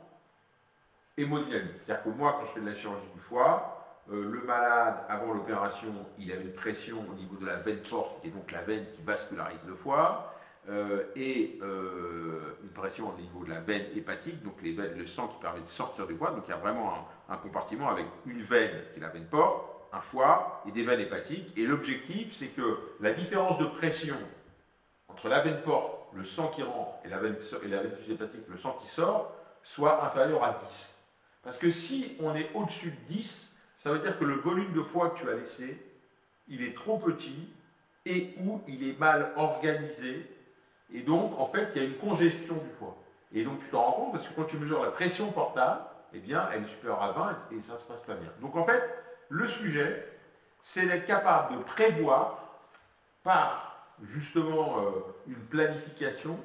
hémodynamique. 1.16 1.76
C'est-à-dire 1.84 2.04
que 2.04 2.08
moi, 2.10 2.36
quand 2.38 2.46
je 2.46 2.52
fais 2.52 2.60
de 2.60 2.66
la 2.66 2.74
chirurgie 2.74 3.08
du 3.14 3.20
foie, 3.20 3.78
euh, 4.10 4.30
le 4.30 4.42
malade, 4.42 4.96
avant 5.08 5.32
l'opération, 5.32 5.94
il 6.18 6.32
avait 6.32 6.42
une 6.42 6.52
pression 6.52 7.04
au 7.10 7.14
niveau 7.14 7.36
de 7.36 7.46
la 7.46 7.56
veine 7.56 7.82
forte, 7.84 8.24
et 8.24 8.30
donc 8.30 8.50
la 8.50 8.62
veine 8.62 8.86
qui 8.94 9.02
vascularise 9.02 9.60
le 9.66 9.74
foie. 9.74 10.28
Euh, 10.68 11.02
et 11.16 11.58
une 11.60 12.68
pression 12.68 13.12
au 13.12 13.20
niveau 13.20 13.44
de 13.44 13.50
la 13.50 13.58
veine 13.58 13.84
hépatique, 13.96 14.44
donc 14.44 14.54
le 14.62 15.06
sang 15.06 15.26
qui 15.26 15.40
permet 15.40 15.60
de 15.60 15.68
sortir 15.68 16.06
du 16.06 16.14
foie. 16.14 16.30
Donc 16.30 16.44
il 16.46 16.50
y 16.50 16.54
a 16.54 16.58
vraiment 16.58 17.08
un, 17.28 17.36
compartiment 17.36 17.88
avec 17.88 18.06
une 18.26 18.42
veine 18.42 18.70
qui 18.92 19.00
est 19.00 19.02
la 19.02 19.08
veine 19.08 19.26
porte, 19.26 19.88
un 19.92 20.00
foie 20.00 20.62
et 20.68 20.70
des 20.70 20.84
veines 20.84 21.00
hépatiques. 21.00 21.52
Et 21.56 21.66
l'objectif, 21.66 22.34
c'est 22.34 22.46
que 22.48 22.78
la 23.00 23.12
différence 23.12 23.58
de 23.58 23.64
pression 23.66 24.16
entre 25.12 25.28
la 25.28 25.40
veine 25.40 25.62
porte, 25.62 26.08
le 26.14 26.24
sang 26.24 26.48
qui 26.48 26.62
rentre, 26.62 26.94
et 27.04 27.08
la 27.08 27.18
veine, 27.18 27.36
et 27.62 27.68
la 27.68 27.82
veine 27.82 27.96
hépatique, 28.08 28.48
le 28.48 28.58
sang 28.58 28.76
qui 28.80 28.88
sort, 28.88 29.32
soit 29.62 30.04
inférieur 30.04 30.42
à 30.42 30.60
10. 30.68 30.98
Parce 31.42 31.58
que 31.58 31.70
si 31.70 32.16
on 32.20 32.34
est 32.34 32.50
au-dessus 32.54 32.90
de 32.90 33.14
10, 33.14 33.56
ça 33.78 33.90
veut 33.90 33.98
dire 33.98 34.18
que 34.18 34.24
le 34.24 34.34
volume 34.34 34.72
de 34.72 34.82
foie 34.82 35.10
que 35.10 35.20
tu 35.20 35.28
as 35.28 35.34
laissé, 35.34 35.80
il 36.48 36.62
est 36.62 36.74
trop 36.74 36.98
petit 36.98 37.48
et 38.04 38.34
ou 38.40 38.60
il 38.68 38.88
est 38.88 38.98
mal 38.98 39.32
organisé 39.36 40.28
et 40.94 41.00
donc, 41.00 41.38
en 41.38 41.46
fait, 41.46 41.70
il 41.74 41.82
y 41.82 41.84
a 41.84 41.88
une 41.88 41.96
congestion 41.96 42.54
du 42.54 42.68
foie. 42.78 42.96
Et 43.32 43.44
donc, 43.44 43.60
tu 43.60 43.70
t'en 43.70 43.82
rends 43.82 43.92
compte 43.92 44.12
parce 44.12 44.26
que 44.26 44.34
quand 44.34 44.44
tu 44.44 44.58
mesures 44.58 44.82
la 44.82 44.90
pression 44.90 45.32
portable, 45.32 45.80
eh 46.12 46.18
bien, 46.18 46.46
elle 46.52 46.64
est 46.64 46.68
supérieure 46.68 47.02
à 47.02 47.12
20 47.12 47.38
et 47.52 47.62
ça 47.62 47.74
ne 47.74 47.78
se 47.78 47.84
passe 47.84 48.02
pas 48.02 48.14
bien. 48.14 48.30
Donc, 48.40 48.56
en 48.56 48.64
fait, 48.64 48.82
le 49.30 49.48
sujet, 49.48 50.06
c'est 50.60 50.86
d'être 50.86 51.06
capable 51.06 51.56
de 51.56 51.62
prévoir 51.62 52.38
par 53.22 53.71
justement 54.08 54.78
euh, 54.78 54.90
une 55.26 55.34
planification 55.34 56.38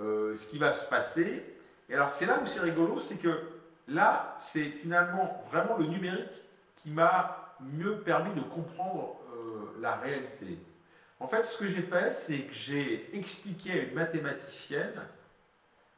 euh, 0.00 0.36
ce 0.36 0.48
qui 0.48 0.58
va 0.58 0.72
se 0.72 0.88
passer. 0.88 1.44
Et 1.88 1.94
alors, 1.94 2.10
c'est 2.10 2.26
là 2.26 2.38
où 2.42 2.46
c'est 2.46 2.60
rigolo, 2.60 2.98
c'est 3.00 3.16
que 3.16 3.40
là, 3.88 4.36
c'est 4.38 4.64
finalement 4.64 5.42
vraiment 5.50 5.76
le 5.76 5.86
numérique 5.86 6.42
qui 6.76 6.90
m'a 6.90 7.54
mieux 7.60 7.98
permis 7.98 8.34
de 8.34 8.40
comprendre 8.40 9.16
euh, 9.34 9.80
la 9.80 9.96
réalité. 9.96 10.58
En 11.20 11.28
fait, 11.28 11.44
ce 11.44 11.58
que 11.58 11.68
j'ai 11.68 11.82
fait, 11.82 12.12
c'est 12.14 12.40
que 12.40 12.52
j'ai 12.52 13.16
expliqué 13.16 13.72
à 13.72 13.82
une 13.84 13.94
mathématicienne, 13.94 15.00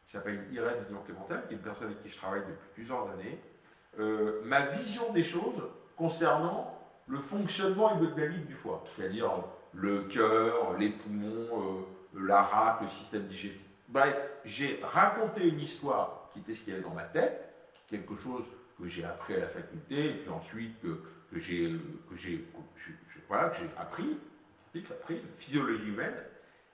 qui 0.07 0.13
s'appelle 0.13 0.45
Irène 0.53 0.85
Villon-Clémentel, 0.89 1.43
qui 1.49 1.55
est 1.55 1.57
une 1.57 1.63
personne 1.63 1.87
avec 1.87 2.03
qui 2.03 2.11
je 2.11 2.17
travaille 2.17 2.43
depuis 2.43 2.69
plusieurs 2.75 3.09
années, 3.11 3.39
ma 4.45 4.61
vision 4.61 5.13
des 5.13 5.25
choses 5.25 5.63
concernant 5.97 6.79
le 7.07 7.21
fonctionnement 7.21 7.97
hémodynamique 7.97 8.47
du 8.47 8.55
foie, 8.55 8.85
c'est-à-dire 8.95 9.31
le 9.75 10.03
cœur, 10.03 10.77
les 10.79 10.91
poumons, 10.91 11.87
la 12.15 12.43
rate, 12.43 12.83
le 12.83 12.89
système 12.89 13.27
digestif. 13.27 13.61
Bref, 13.89 14.17
j'ai 14.45 14.81
raconté 14.83 15.47
une 15.49 15.61
histoire 15.61 16.31
qui 16.33 16.41
était 16.41 16.55
ce 16.55 16.63
qu'il 16.63 16.73
y 16.73 16.77
avait 16.77 16.85
dans 16.85 16.95
ma 16.95 17.05
tête, 17.05 17.53
quelque 17.89 18.17
chose 18.17 18.45
que 18.81 18.89
j'ai 18.89 19.05
appris 19.05 19.35
à 19.35 19.41
la 19.41 19.49
faculté, 19.49 20.07
et 20.07 20.15
puis 20.15 20.31
ensuite 20.31 20.81
que, 20.81 21.01
que 21.33 21.39
j'ai 21.39 21.73
que 22.11 22.17
j'ai 22.17 22.45
voilà, 23.29 23.53
appris, 23.79 24.17
appris, 24.75 25.23
physiologie 25.39 25.89
humaine. 25.89 26.15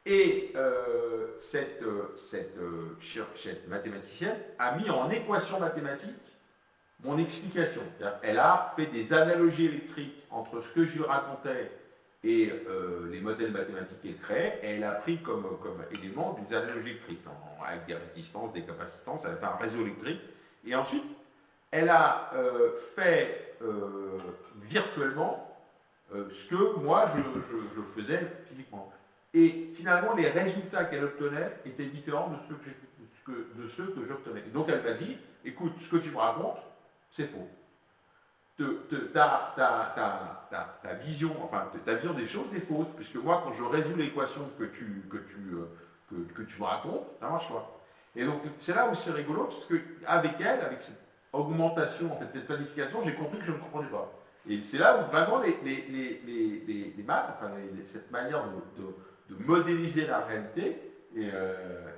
Et 0.07 0.53
euh, 0.57 1.37
cette, 1.37 1.83
euh, 1.83 2.15
cette, 2.17 2.57
euh, 2.57 2.97
cette, 3.43 3.69
mathématicienne 3.69 4.39
a 4.59 4.77
mis 4.77 4.89
en 4.89 5.11
équation 5.11 5.61
mathématique 5.61 6.17
mon 7.05 7.19
explication. 7.19 7.83
Elle 8.23 8.39
a 8.39 8.73
fait 8.77 8.87
des 8.87 9.13
analogies 9.13 9.67
électriques 9.67 10.23
entre 10.31 10.61
ce 10.63 10.73
que 10.73 10.87
je 10.87 11.03
racontais 11.03 11.71
et 12.23 12.53
les 13.11 13.21
modèles 13.21 13.53
mathématiques 13.53 14.03
qu'elle 14.03 14.19
créait, 14.19 14.61
et 14.63 14.77
elle 14.77 14.85
a 14.85 14.93
pris 14.93 15.19
comme, 15.23 15.59
comme 15.63 15.83
élément 15.91 16.39
des 16.39 16.55
analogies 16.55 16.91
électriques, 16.91 17.25
avec 17.67 17.87
des 17.87 17.95
résistances, 17.95 18.53
des 18.53 18.63
capacitances, 18.63 19.23
elle 19.25 19.33
a 19.33 19.37
fait 19.37 19.47
un 19.47 19.57
réseau 19.57 19.81
électrique, 19.81 20.21
et 20.67 20.75
ensuite 20.75 21.05
elle 21.71 21.89
a 21.89 22.31
fait 22.95 23.55
virtuellement 24.69 25.51
ce 26.13 26.49
que 26.49 26.79
moi 26.79 27.11
je, 27.17 27.83
faisais 28.01 28.21
physiquement. 28.49 28.93
Et 29.33 29.71
finalement, 29.75 30.15
les 30.15 30.29
résultats 30.29 30.85
qu'elle 30.85 31.05
obtenait 31.05 31.53
étaient 31.65 31.87
différents 31.87 32.31
de 32.31 32.37
ceux 32.49 32.57
que, 32.57 33.33
de 33.33 33.93
que 33.93 34.09
j'obtenais. 34.09 34.43
donc 34.53 34.69
elle 34.69 34.83
m'a 34.83 34.93
dit, 34.93 35.17
écoute, 35.45 35.73
ce 35.81 35.97
que 35.97 36.03
tu 36.03 36.11
me 36.11 36.17
racontes, 36.17 36.59
c'est 37.13 37.27
faux. 37.27 37.49
Ta, 39.13 39.55
ta, 40.83 40.95
vision, 40.95 41.35
enfin, 41.43 41.69
ta 41.85 41.95
vision 41.95 42.15
des 42.15 42.27
choses 42.27 42.55
est 42.55 42.61
fausse, 42.61 42.89
puisque 42.97 43.17
moi, 43.17 43.43
quand 43.45 43.53
je 43.53 43.65
résous 43.65 43.97
l'équation 43.97 44.49
que 44.59 44.65
tu, 44.65 45.05
que, 45.11 45.19
tu, 45.19 45.55
euh, 45.55 46.27
que, 46.35 46.43
tu 46.43 46.61
me 46.61 46.67
racontes, 46.67 47.07
ça 47.21 47.29
marche 47.29 47.49
pas. 47.49 47.81
Et 48.17 48.25
donc, 48.25 48.43
c'est 48.59 48.75
là 48.75 48.89
où 48.89 48.95
c'est 48.95 49.13
rigolo, 49.13 49.45
parce 49.45 49.67
qu'avec 49.67 50.41
elle, 50.41 50.61
avec 50.61 50.83
cette 50.83 51.01
augmentation, 51.33 52.13
en 52.13 52.17
fait, 52.17 52.27
cette 52.33 52.47
planification, 52.47 53.03
j'ai 53.05 53.15
compris 53.15 53.39
que 53.39 53.45
je 53.45 53.53
ne 53.53 53.59
comprenais 53.59 53.89
pas. 53.89 54.13
Et 54.49 54.63
c'est 54.63 54.79
là 54.79 54.99
où 54.99 55.11
vraiment 55.11 55.39
les, 55.41 55.59
les, 55.63 56.23
les, 56.27 56.95
les 56.97 57.03
maths, 57.03 57.37
enfin, 57.37 57.51
cette 57.87 58.11
manière 58.11 58.43
de 58.79 58.85
de 59.31 59.45
modéliser 59.45 60.07
la 60.07 60.21
réalité 60.21 60.77
et, 61.17 61.29
euh, 61.33 61.91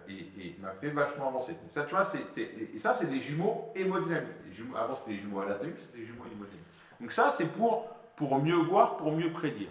m'a 0.61 0.70
fait 0.81 0.90
vachement 0.90 1.29
avancer. 1.29 1.53
Donc 1.53 1.70
ça, 1.75 1.85
tu 1.85 1.94
vois, 1.94 2.07
et 2.37 2.79
ça, 2.79 2.94
c'est 2.94 3.11
des 3.11 3.20
jumeaux 3.20 3.70
hémodynamiques. 3.75 4.29
Avant, 4.77 4.94
c'était 4.96 5.12
des 5.12 5.18
jumeaux 5.18 5.40
anatomiques, 5.40 5.77
c'était 5.79 5.98
des 5.98 6.07
jumeaux 6.07 6.25
hémodynamiques. 6.25 6.66
Donc 7.01 7.12
ça, 7.12 7.31
c'est 7.31 7.46
pour, 7.46 7.88
pour 8.16 8.38
mieux 8.38 8.57
voir, 8.57 8.96
pour 8.96 9.12
mieux 9.12 9.31
prédire. 9.33 9.70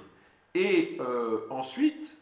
Et 0.54 0.98
euh, 1.00 1.48
ensuite, 1.50 2.18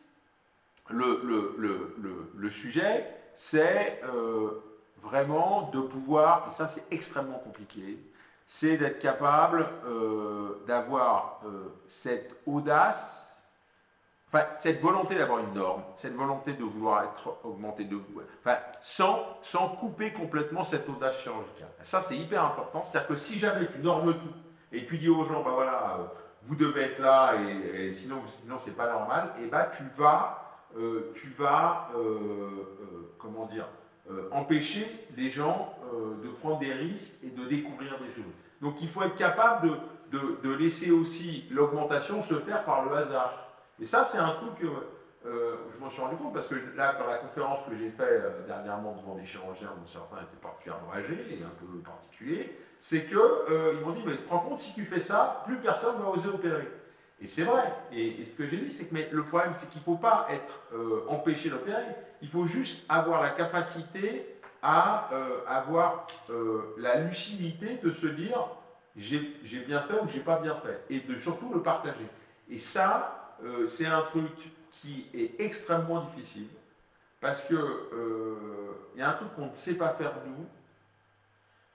le, 0.89 1.21
le, 1.23 1.55
le, 1.57 2.31
le 2.35 2.51
sujet, 2.51 3.05
c'est 3.33 4.01
euh, 4.05 4.61
vraiment 5.01 5.69
de 5.73 5.81
pouvoir, 5.81 6.47
et 6.49 6.51
ça 6.51 6.67
c'est 6.67 6.83
extrêmement 6.91 7.39
compliqué, 7.39 7.97
c'est 8.45 8.77
d'être 8.77 8.99
capable 8.99 9.67
d'avoir 10.65 11.41
cette 11.87 12.35
audace 12.47 13.28
Enfin, 14.31 14.45
cette 14.59 14.79
volonté 14.79 15.15
d'avoir 15.15 15.39
une 15.39 15.55
norme, 15.55 15.81
cette 15.95 16.13
volonté 16.13 16.53
de 16.53 16.63
vouloir 16.63 17.03
être 17.03 17.39
augmenté, 17.43 17.85
de, 17.85 17.99
enfin, 18.41 18.57
sans, 18.79 19.25
sans 19.41 19.69
couper 19.69 20.13
complètement 20.13 20.63
cette 20.63 20.87
audace 20.87 21.19
chirurgicale. 21.19 21.69
Ça, 21.81 21.99
c'est 21.99 22.15
hyper 22.15 22.43
important. 22.43 22.83
C'est-à-dire 22.83 23.07
que 23.07 23.15
si 23.15 23.39
jamais 23.39 23.65
tu 23.65 23.79
normes 23.79 24.13
tout 24.13 24.33
et 24.71 24.85
tu 24.85 24.99
dis 24.99 25.09
aux 25.09 25.23
gens, 25.23 25.41
bah 25.41 25.49
voilà, 25.55 25.97
euh, 25.99 26.03
vous 26.43 26.55
devez 26.55 26.83
être 26.83 26.99
là 26.99 27.33
et, 27.73 27.91
sinon, 27.93 28.21
sinon 28.27 28.57
c'est 28.59 28.77
pas 28.77 28.91
normal, 28.91 29.33
et 29.41 29.47
bah 29.47 29.71
tu 29.75 29.83
vas, 29.97 30.61
euh, 30.77 31.11
tu 31.15 31.29
vas, 31.29 31.89
euh, 31.95 33.11
comment 33.17 33.47
dire, 33.47 33.65
empêcher 34.31 35.07
les 35.17 35.29
gens 35.29 35.75
de 36.23 36.29
prendre 36.29 36.57
des 36.57 36.73
risques 36.73 37.13
et 37.23 37.29
de 37.29 37.45
découvrir 37.45 37.97
des 37.99 38.11
choses. 38.13 38.33
Donc, 38.59 38.81
il 38.81 38.89
faut 38.89 39.03
être 39.03 39.15
capable 39.15 39.69
de, 40.11 40.39
de 40.41 40.51
laisser 40.51 40.89
aussi 40.89 41.45
l'augmentation 41.51 42.23
se 42.23 42.33
faire 42.39 42.63
par 42.65 42.85
le 42.85 42.95
hasard. 42.95 43.48
Et 43.81 43.85
ça, 43.85 44.03
c'est 44.03 44.17
un 44.17 44.31
truc 44.31 44.59
que 44.59 44.67
euh, 45.25 45.55
je 45.73 45.79
m'en 45.83 45.89
suis 45.89 46.01
rendu 46.01 46.15
compte 46.15 46.33
parce 46.33 46.47
que 46.47 46.55
là, 46.77 46.95
dans 46.97 47.07
la 47.07 47.17
conférence 47.17 47.59
que 47.69 47.75
j'ai 47.75 47.89
faite 47.91 48.07
euh, 48.09 48.47
dernièrement 48.47 48.95
devant 49.01 49.15
des 49.15 49.25
chirurgiens 49.25 49.71
dont 49.77 49.85
certains 49.85 50.17
étaient 50.17 50.41
particulièrement 50.41 50.93
âgés 50.93 51.27
et 51.29 51.43
un 51.43 51.51
peu 51.59 51.79
particuliers, 51.79 52.57
c'est 52.79 53.05
qu'ils 53.05 53.17
euh, 53.17 53.81
m'ont 53.81 53.91
dit, 53.91 54.01
mais 54.05 54.15
te 54.15 54.29
rends 54.29 54.39
compte, 54.39 54.59
si 54.59 54.73
tu 54.73 54.85
fais 54.85 55.01
ça, 55.01 55.43
plus 55.45 55.57
personne 55.57 55.97
ne 55.97 56.03
va 56.03 56.09
oser 56.09 56.29
opérer. 56.29 56.69
Et 57.21 57.27
c'est 57.27 57.43
vrai. 57.43 57.73
Et, 57.91 58.23
ce 58.23 58.31
que 58.31 58.47
j'ai 58.47 58.57
dit, 58.57 58.71
c'est 58.71 58.85
que 58.85 58.93
mais 58.93 59.09
le 59.11 59.23
problème, 59.23 59.51
c'est 59.55 59.69
qu'il 59.69 59.81
ne 59.81 59.85
faut 59.85 59.97
pas 59.97 60.27
être 60.29 60.61
empêché 61.09 61.49
d'opérer. 61.49 61.83
Il 62.21 62.29
faut 62.29 62.45
juste 62.45 62.85
avoir 62.87 63.21
la 63.21 63.31
capacité 63.31 64.39
à 64.61 65.09
avoir 65.45 66.07
la 66.77 67.01
lucidité 67.01 67.77
de 67.83 67.91
se 67.91 68.07
dire, 68.07 68.47
j'ai 68.95 69.59
bien 69.67 69.81
fait 69.81 69.99
ou 70.01 70.07
j'ai 70.07 70.21
pas 70.21 70.39
bien 70.39 70.55
fait. 70.63 70.85
Et 70.89 71.01
de 71.01 71.17
surtout 71.19 71.51
le 71.53 71.61
partager. 71.61 72.07
Et 72.49 72.57
ça, 72.57 73.18
euh, 73.43 73.67
c'est 73.67 73.85
un 73.85 74.01
truc 74.01 74.31
qui 74.71 75.07
est 75.13 75.39
extrêmement 75.39 76.01
difficile 76.01 76.47
parce 77.21 77.45
que 77.45 77.55
euh, 77.55 78.35
il 78.95 78.99
y 78.99 79.03
a 79.03 79.09
un 79.09 79.13
truc 79.13 79.35
qu'on 79.35 79.47
ne 79.47 79.55
sait 79.55 79.75
pas 79.75 79.89
faire 79.89 80.13
nous, 80.25 80.45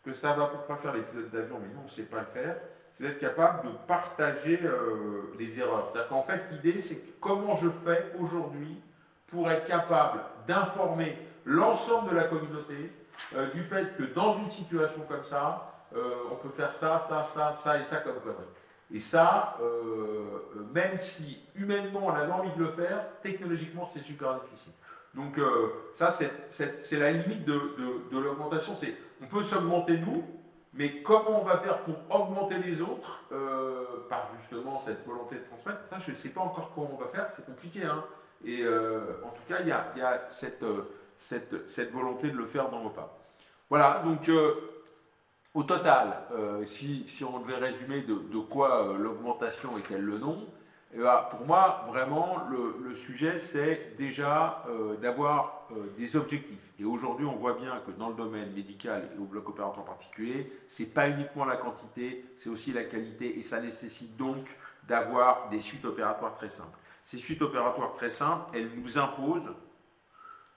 que 0.05 0.13
ça 0.13 0.33
va 0.35 0.47
pas 0.47 0.77
faire 0.77 0.95
les 0.95 1.03
pilotes 1.03 1.31
d'avion, 1.31 1.59
mais 1.61 1.69
nous 1.75 1.81
on 1.81 1.85
ne 1.85 1.91
sait 1.91 2.05
pas 2.05 2.21
le 2.21 2.27
faire, 2.27 2.57
c'est 2.97 3.05
d'être 3.05 3.19
capable 3.19 3.69
de 3.69 3.77
partager 3.87 4.61
euh, 4.63 5.35
les 5.39 5.59
erreurs. 5.59 5.91
C'est-à-dire 5.93 6.09
qu'en 6.09 6.23
fait 6.23 6.43
l'idée 6.51 6.81
c'est 6.81 7.19
comment 7.21 7.57
je 7.57 7.69
fais 7.85 8.13
aujourd'hui 8.19 8.81
pour 9.27 9.51
être 9.51 9.67
capable 9.67 10.21
d'informer 10.47 11.19
l'ensemble 11.45 12.11
de 12.11 12.17
la 12.17 12.25
communauté 12.25 12.93
du 13.53 13.65
fait 13.65 13.97
que 13.97 14.05
dans 14.05 14.39
une 14.39 14.51
situation 14.51 15.03
comme 15.09 15.25
ça, 15.25 15.73
on 16.31 16.37
peut 16.37 16.51
faire 16.51 16.73
ça, 16.73 17.01
ça, 17.09 17.27
ça, 17.35 17.55
ça 17.57 17.79
et 17.79 17.85
ça 17.85 17.97
comme 17.97 18.21
connerie. 18.21 18.45
Et 18.95 19.01
ça, 19.01 19.59
euh, 19.61 20.39
même 20.73 20.97
si 20.99 21.41
humainement 21.57 22.07
on 22.07 22.11
avait 22.11 22.31
envie 22.31 22.53
de 22.57 22.63
le 22.63 22.71
faire, 22.71 23.05
technologiquement 23.23 23.91
c'est 23.93 24.03
super 24.05 24.39
difficile. 24.41 24.73
Donc 25.15 25.37
euh, 25.37 25.91
ça, 25.95 26.13
c'est 26.13 26.99
la 26.99 27.11
limite 27.11 27.45
de, 27.45 27.61
l'augmentation. 28.13 28.75
On 29.21 29.27
peut 29.27 29.43
s'augmenter 29.43 29.99
nous, 29.99 30.23
mais 30.75 31.03
comment 31.03 31.43
on 31.43 31.45
va 31.45 31.57
faire 31.59 31.79
pour 31.81 31.97
augmenter 32.09 32.59
les 32.59 32.81
autres 32.81 33.25
euh, 33.33 34.07
par 34.09 34.31
justement 34.41 34.79
cette 34.79 35.05
volonté 35.05 35.37
de 35.37 35.45
transmettre 35.45 35.81
Ça, 35.91 35.99
je 36.07 36.13
ne 36.13 36.17
sais 36.17 36.29
pas 36.29 36.43
encore 36.43 36.71
comment 36.73 36.93
on 36.95 37.03
va 37.03 37.09
faire. 37.09 37.31
C'est 37.35 37.45
compliqué. 37.45 37.83
Hein. 37.83 38.05
Et 38.45 38.65
en 38.65 39.31
tout 39.31 39.43
cas, 39.49 39.57
il 39.61 39.67
y 39.67 39.73
a, 39.73 40.27
cette, 40.29 40.65
cette, 41.17 41.93
volonté 41.93 42.31
de 42.31 42.37
le 42.37 42.47
faire 42.47 42.71
dans 42.71 42.81
vos 42.81 42.91
pas. 42.91 43.19
Voilà. 43.69 44.03
Donc 44.05 44.31
au 45.55 45.63
total, 45.63 46.25
euh, 46.33 46.65
si, 46.65 47.07
on 47.25 47.39
devait 47.39 47.57
résumer 47.57 48.03
de, 48.03 48.39
quoi 48.41 48.89
euh, 48.89 48.99
l'augmentation 48.99 49.79
est-elle 49.79 50.03
le 50.03 50.19
nom, 50.19 50.49
eh 50.93 50.99
ben, 50.99 51.27
pour 51.31 51.47
moi, 51.47 51.87
vraiment, 51.89 52.43
le, 52.51 52.95
sujet, 52.95 53.39
c'est 53.39 53.95
déjà 53.99 54.65
euh, 54.69 54.97
d'avoir 54.97 55.69
des 55.99 56.15
objectifs. 56.15 56.73
Et 56.79 56.85
aujourd'hui, 56.85 57.27
on 57.27 57.35
voit 57.35 57.55
bien 57.55 57.81
que 57.85 57.91
dans 57.93 58.09
le 58.09 58.15
domaine 58.15 58.53
médical 58.53 59.11
et 59.15 59.19
au 59.19 59.25
bloc 59.25 59.49
opératoire 59.49 59.81
en 59.81 59.89
particulier, 59.89 60.53
ce 60.69 60.83
n'est 60.83 60.89
pas 60.89 61.09
uniquement 61.09 61.45
la 61.45 61.57
quantité, 61.57 62.25
c'est 62.39 62.49
aussi 62.49 62.73
la 62.73 62.85
qualité, 62.85 63.39
et 63.39 63.43
ça 63.43 63.61
nécessite 63.61 64.17
donc 64.17 64.47
d'avoir 64.87 65.49
des 65.49 65.61
suites 65.61 65.85
opératoires 65.85 66.35
très 66.35 66.49
simples. 66.49 66.79
Ces 67.03 67.19
suites 67.19 67.43
opératoires 67.43 67.95
très 67.95 68.11
simples, 68.11 68.51
elles 68.55 68.71
nous 68.77 68.99
imposent 68.99 69.53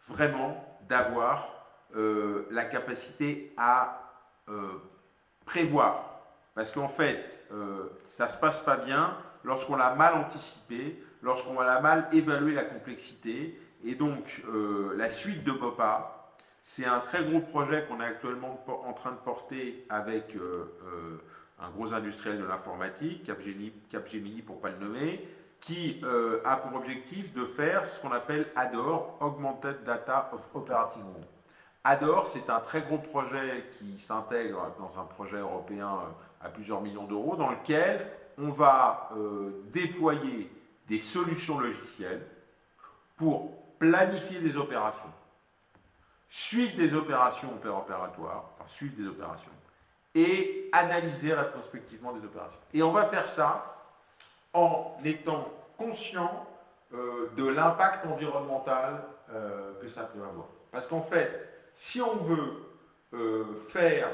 vraiment 0.07 0.63
d'avoir 0.87 1.49
la 1.95 2.65
capacité 2.65 3.53
à 3.57 4.06
euh, 4.49 4.81
prévoir. 5.45 6.21
Parce 6.55 6.71
qu'en 6.71 6.87
fait, 6.87 7.23
euh, 7.51 7.89
ça 8.05 8.25
ne 8.25 8.29
se 8.29 8.37
passe 8.37 8.61
pas 8.61 8.77
bien 8.77 9.17
lorsqu'on 9.43 9.75
l'a 9.75 9.93
mal 9.95 10.15
anticipé, 10.15 11.01
lorsqu'on 11.21 11.59
a 11.59 11.79
mal 11.81 12.07
évalué 12.11 12.53
la 12.53 12.63
complexité. 12.63 13.59
Et 13.83 13.95
donc, 13.95 14.43
euh, 14.47 14.93
la 14.95 15.09
suite 15.09 15.43
de 15.43 15.51
POPA, 15.51 16.33
c'est 16.63 16.85
un 16.85 16.99
très 16.99 17.23
gros 17.23 17.39
projet 17.39 17.85
qu'on 17.87 18.01
est 18.01 18.05
actuellement 18.05 18.63
en 18.67 18.93
train 18.93 19.11
de 19.11 19.17
porter 19.17 19.85
avec 19.89 20.35
un 21.59 21.69
gros 21.69 21.93
industriel 21.93 22.39
de 22.39 22.43
l'informatique, 22.43 23.23
Capgemini, 23.23 23.71
Capgemini 23.89 24.41
pour 24.41 24.57
ne 24.57 24.61
pas 24.61 24.69
le 24.71 24.79
nommer, 24.79 25.25
qui 25.61 26.01
a 26.43 26.57
pour 26.57 26.75
objectif 26.75 27.33
de 27.33 27.45
faire 27.45 27.87
ce 27.87 28.01
qu'on 28.01 28.11
appelle 28.11 28.47
ADOR, 28.57 29.17
Augmented 29.21 29.85
Data 29.85 30.29
of 30.33 30.49
Operating 30.53 31.03
Room. 31.03 31.23
Ador, 31.83 32.27
c'est 32.27 32.49
un 32.49 32.59
très 32.59 32.81
gros 32.81 32.97
projet 32.97 33.65
qui 33.77 33.97
s'intègre 33.99 34.75
dans 34.77 34.99
un 34.99 35.05
projet 35.05 35.37
européen 35.37 35.87
euh, 35.87 36.45
à 36.45 36.49
plusieurs 36.49 36.81
millions 36.81 37.05
d'euros, 37.05 37.35
dans 37.35 37.49
lequel 37.49 38.05
on 38.37 38.49
va 38.49 39.09
euh, 39.15 39.63
déployer 39.71 40.51
des 40.87 40.99
solutions 40.99 41.59
logicielles 41.59 42.25
pour 43.15 43.51
planifier 43.79 44.39
des 44.39 44.57
opérations, 44.57 45.11
suivre 46.27 46.75
des 46.75 46.93
opérations 46.93 47.53
opératoires, 47.53 48.51
enfin 48.55 48.67
suivre 48.67 48.95
des 48.97 49.07
opérations, 49.07 49.51
et 50.13 50.69
analyser 50.71 51.33
rétrospectivement 51.33 52.11
des 52.11 52.25
opérations. 52.25 52.59
Et 52.73 52.83
on 52.83 52.91
va 52.91 53.05
faire 53.05 53.27
ça 53.27 53.85
en 54.53 54.97
étant 55.05 55.47
conscient 55.77 56.47
euh, 56.93 57.29
de 57.35 57.47
l'impact 57.47 58.05
environnemental 58.05 59.03
que 59.81 59.89
ça 59.89 60.03
peut 60.03 60.23
avoir. 60.23 60.47
Parce 60.71 60.87
qu'en 60.87 61.01
fait, 61.01 61.56
si 61.77 62.01
on 62.01 62.17
veut 62.17 62.53
euh, 63.13 63.45
faire 63.69 64.09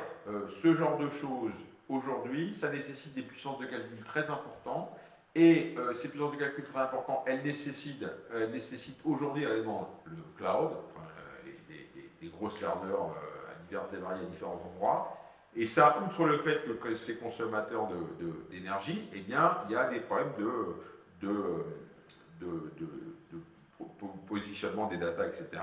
ce 0.61 0.75
genre 0.75 0.97
de 0.97 1.09
choses 1.09 1.51
aujourd'hui, 1.89 2.53
ça 2.55 2.69
nécessite 2.69 3.13
des 3.15 3.23
puissances 3.23 3.59
de 3.59 3.65
calcul 3.65 3.97
très 4.05 4.29
importantes. 4.29 4.89
Et 5.35 5.75
ces 5.95 6.09
puissances 6.09 6.33
de 6.33 6.37
calcul 6.37 6.63
très 6.65 6.81
importantes, 6.81 7.23
elles 7.25 7.41
nécessitent, 7.41 8.05
nécessitent 8.51 8.99
aujourd'hui 9.03 9.45
le 9.45 9.63
cloud, 10.37 10.71
enfin, 10.91 11.07
des, 12.21 12.27
gros 12.27 12.51
serveurs 12.51 13.15
à 13.49 13.59
divers 13.67 13.81
et 13.91 13.97
variés 13.97 14.25
à 14.25 14.29
différents 14.29 14.61
endroits. 14.63 15.17
Et 15.55 15.65
ça, 15.65 15.97
outre 16.05 16.25
le 16.25 16.37
fait 16.37 16.61
que, 16.79 16.93
ces 16.93 17.15
consommateurs 17.15 17.89
d'énergie, 18.51 19.09
eh 19.11 19.21
bien, 19.21 19.57
il 19.67 19.73
y 19.73 19.75
a 19.75 19.89
des 19.89 20.01
problèmes 20.01 20.33
de, 20.37 21.27
de 21.27 21.65
de, 22.43 23.39
positionnement 24.27 24.87
des 24.87 24.97
data, 24.97 25.27
etc., 25.27 25.61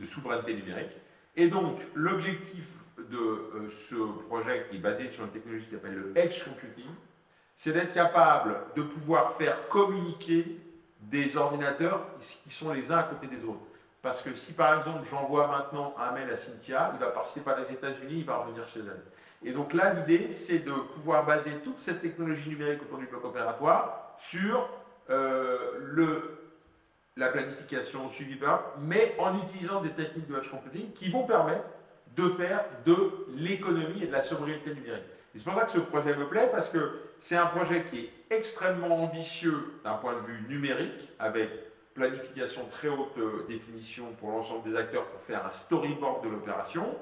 de, 0.00 0.06
souveraineté 0.06 0.54
numérique. 0.54 0.96
Et 1.36 1.48
donc, 1.48 1.80
l'objectif 1.94 2.64
de 2.98 3.16
euh, 3.16 3.68
ce 3.88 3.94
projet 4.28 4.66
qui 4.68 4.76
est 4.76 4.80
basé 4.80 5.10
sur 5.10 5.24
une 5.24 5.30
technologie 5.30 5.66
qui 5.66 5.72
s'appelle 5.72 5.94
le 5.94 6.12
Edge 6.16 6.44
Computing, 6.44 6.90
c'est 7.56 7.72
d'être 7.72 7.92
capable 7.92 8.56
de 8.74 8.82
pouvoir 8.82 9.34
faire 9.34 9.68
communiquer 9.68 10.58
des 11.00 11.36
ordinateurs 11.36 12.06
qui 12.44 12.50
sont 12.50 12.72
les 12.72 12.90
uns 12.90 12.98
à 12.98 13.02
côté 13.04 13.26
des 13.26 13.42
autres. 13.44 13.60
Parce 14.02 14.22
que 14.22 14.34
si 14.34 14.52
par 14.52 14.78
exemple 14.78 15.06
j'envoie 15.10 15.46
maintenant 15.46 15.94
un 15.98 16.12
mail 16.12 16.30
à 16.30 16.36
Cynthia, 16.36 16.92
il 16.94 17.00
va 17.00 17.10
passer 17.10 17.40
par 17.40 17.58
les 17.58 17.72
États-Unis, 17.74 18.20
il 18.20 18.24
va 18.24 18.38
revenir 18.38 18.66
chez 18.68 18.80
elle. 18.80 19.02
Et 19.42 19.52
donc 19.52 19.72
là, 19.72 19.94
l'idée, 19.94 20.32
c'est 20.32 20.58
de 20.58 20.72
pouvoir 20.72 21.24
baser 21.24 21.52
toute 21.64 21.80
cette 21.80 22.02
technologie 22.02 22.50
numérique 22.50 22.82
autour 22.82 22.98
du 22.98 23.06
bloc 23.06 23.24
opératoire 23.24 24.14
sur 24.18 24.68
euh, 25.08 25.56
le, 25.80 26.39
la 27.20 27.28
planification 27.28 28.08
suivie 28.08 28.36
par, 28.36 28.72
mais 28.80 29.14
en 29.18 29.38
utilisant 29.38 29.82
des 29.82 29.90
techniques 29.90 30.26
de 30.26 30.38
edge 30.38 30.50
computing 30.50 30.90
qui 30.92 31.10
vont 31.10 31.24
permettre 31.24 31.66
de 32.16 32.30
faire 32.30 32.64
de 32.86 33.26
l'économie 33.36 34.02
et 34.02 34.06
de 34.06 34.12
la 34.12 34.22
sobriété 34.22 34.74
numérique. 34.74 35.04
c'est 35.34 35.44
pour 35.44 35.54
ça 35.54 35.66
que 35.66 35.72
ce 35.72 35.78
projet 35.78 36.16
me 36.16 36.26
plaît, 36.26 36.48
parce 36.50 36.70
que 36.70 36.98
c'est 37.20 37.36
un 37.36 37.46
projet 37.46 37.84
qui 37.84 38.00
est 38.00 38.36
extrêmement 38.36 39.04
ambitieux 39.04 39.74
d'un 39.84 39.94
point 39.94 40.14
de 40.14 40.26
vue 40.26 40.44
numérique, 40.48 41.12
avec 41.18 41.50
planification 41.94 42.64
très 42.70 42.88
haute 42.88 43.18
euh, 43.18 43.44
définition 43.46 44.06
pour 44.18 44.30
l'ensemble 44.30 44.70
des 44.70 44.76
acteurs 44.76 45.04
pour 45.06 45.20
faire 45.20 45.44
un 45.44 45.50
storyboard 45.50 46.24
de 46.24 46.30
l'opération. 46.30 46.96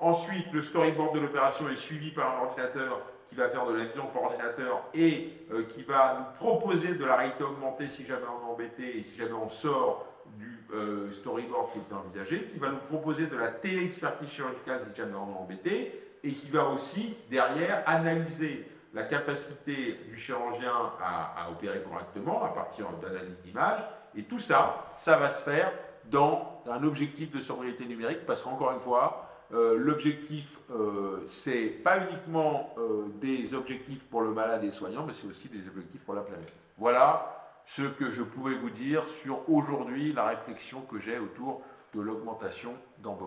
Ensuite, 0.00 0.50
le 0.52 0.62
storyboard 0.62 1.14
de 1.14 1.20
l'opération 1.20 1.68
est 1.68 1.76
suivi 1.76 2.10
par 2.10 2.38
un 2.38 2.42
ordinateur 2.46 3.02
qui 3.30 3.36
va 3.36 3.48
faire 3.48 3.64
de 3.64 3.74
la 3.74 3.84
vision 3.84 4.06
par 4.06 4.24
ordinateur 4.24 4.82
et 4.92 5.32
euh, 5.52 5.62
qui 5.68 5.82
va 5.84 6.16
nous 6.18 6.36
proposer 6.36 6.94
de 6.94 7.04
la 7.04 7.16
réalité 7.16 7.44
augmentée 7.44 7.88
si 7.88 8.04
jamais 8.04 8.26
on 8.26 8.46
est 8.48 8.52
embêté 8.52 8.98
et 8.98 9.02
si 9.04 9.16
jamais 9.16 9.32
on 9.32 9.48
sort 9.48 10.06
du 10.36 10.58
euh, 10.74 11.10
storyboard 11.12 11.72
qui 11.72 11.78
est 11.78 11.94
envisagé, 11.94 12.48
qui 12.52 12.58
va 12.58 12.70
nous 12.70 12.78
proposer 12.88 13.26
de 13.26 13.36
la 13.36 13.48
téléexpertise 13.48 14.28
chirurgicale 14.28 14.80
si 14.90 14.96
jamais 15.00 15.14
on 15.14 15.32
est 15.32 15.38
embêté 15.38 16.02
et 16.22 16.32
qui 16.32 16.50
va 16.50 16.66
aussi 16.66 17.16
derrière 17.30 17.84
analyser 17.86 18.66
la 18.92 19.04
capacité 19.04 20.00
du 20.08 20.18
chirurgien 20.18 20.72
à, 21.00 21.44
à 21.44 21.50
opérer 21.50 21.80
correctement 21.82 22.44
à 22.44 22.48
partir 22.48 22.86
d'analyse 23.00 23.38
d'image 23.44 23.80
et 24.16 24.24
tout 24.24 24.40
ça, 24.40 24.92
ça 24.96 25.16
va 25.16 25.28
se 25.28 25.44
faire 25.44 25.72
dans 26.06 26.62
un 26.68 26.82
objectif 26.82 27.30
de 27.30 27.40
sobriété 27.40 27.84
numérique 27.84 28.26
parce 28.26 28.42
qu'encore 28.42 28.72
une 28.72 28.80
fois, 28.80 29.29
euh, 29.52 29.76
l'objectif, 29.76 30.46
euh, 30.70 31.26
c'est 31.28 31.66
pas 31.66 31.98
uniquement 31.98 32.72
euh, 32.78 33.06
des 33.20 33.52
objectifs 33.52 34.02
pour 34.04 34.20
le 34.20 34.30
malade 34.30 34.62
et 34.62 34.66
les 34.66 34.72
soignants, 34.72 35.04
mais 35.04 35.12
c'est 35.12 35.26
aussi 35.26 35.48
des 35.48 35.66
objectifs 35.66 36.02
pour 36.02 36.14
la 36.14 36.22
planète. 36.22 36.52
Voilà 36.78 37.60
ce 37.66 37.82
que 37.82 38.10
je 38.10 38.22
pouvais 38.22 38.54
vous 38.54 38.70
dire 38.70 39.02
sur 39.22 39.48
aujourd'hui 39.50 40.12
la 40.12 40.26
réflexion 40.26 40.82
que 40.82 41.00
j'ai 41.00 41.18
autour 41.18 41.62
de 41.94 42.00
l'augmentation 42.00 42.74
dans 42.98 43.18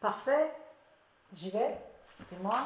Parfait, 0.00 0.50
j'y 1.34 1.50
vais, 1.50 1.78
c'est 2.28 2.42
moi. 2.42 2.58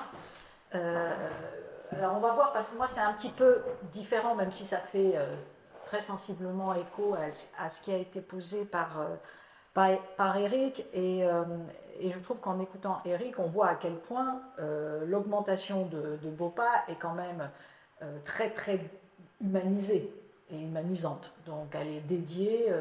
alors 0.72 2.14
on 2.16 2.20
va 2.20 2.32
voir, 2.32 2.52
parce 2.54 2.70
que 2.70 2.76
moi 2.76 2.86
c'est 2.86 3.00
un 3.00 3.12
petit 3.12 3.30
peu 3.30 3.58
différent, 3.92 4.34
même 4.34 4.50
si 4.50 4.64
ça 4.64 4.78
fait 4.78 5.14
très 5.84 6.00
sensiblement 6.00 6.74
écho 6.74 7.14
à, 7.58 7.68
ce 7.68 7.80
qui 7.82 7.92
a 7.92 7.98
été 7.98 8.22
posé 8.22 8.64
par 8.64 8.98
par, 10.16 10.36
Eric. 10.36 10.84
Euh, 10.94 11.44
et, 12.00 12.10
je 12.10 12.18
trouve 12.18 12.38
qu'en 12.38 12.58
écoutant 12.60 13.00
Eric, 13.04 13.38
on 13.38 13.46
voit 13.46 13.68
à 13.68 13.74
quel 13.74 13.94
point 13.94 14.40
euh, 14.58 15.04
l'augmentation 15.06 15.86
de, 15.86 16.18
de, 16.22 16.30
BOPA 16.30 16.84
est 16.88 16.96
quand 16.96 17.14
même 17.14 17.50
euh, 18.02 18.18
très 18.24 18.50
très 18.50 18.80
humanisée 19.40 20.10
et 20.50 20.58
humanisante. 20.58 21.32
Donc 21.44 21.74
elle 21.74 21.88
est 21.88 22.00
dédiée 22.00 22.72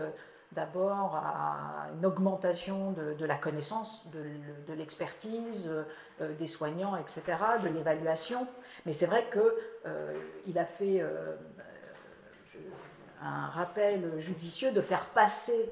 d'abord 0.52 1.16
à 1.16 1.88
une 1.98 2.06
augmentation 2.06 2.92
de, 2.92 3.26
la 3.26 3.36
connaissance, 3.36 4.06
de, 4.14 4.74
l'expertise, 4.74 5.70
des 6.20 6.48
soignants, 6.48 6.96
etc., 6.96 7.24
de 7.62 7.68
l'évaluation. 7.70 8.48
Mais 8.86 8.94
c'est 8.94 9.08
vrai 9.08 9.26
qu'il 9.34 10.60
a 10.60 10.66
fait 10.66 11.04
un 13.22 13.48
rappel 13.48 14.18
judicieux 14.20 14.72
de 14.72 14.82
faire 14.82 15.08
passer 15.08 15.70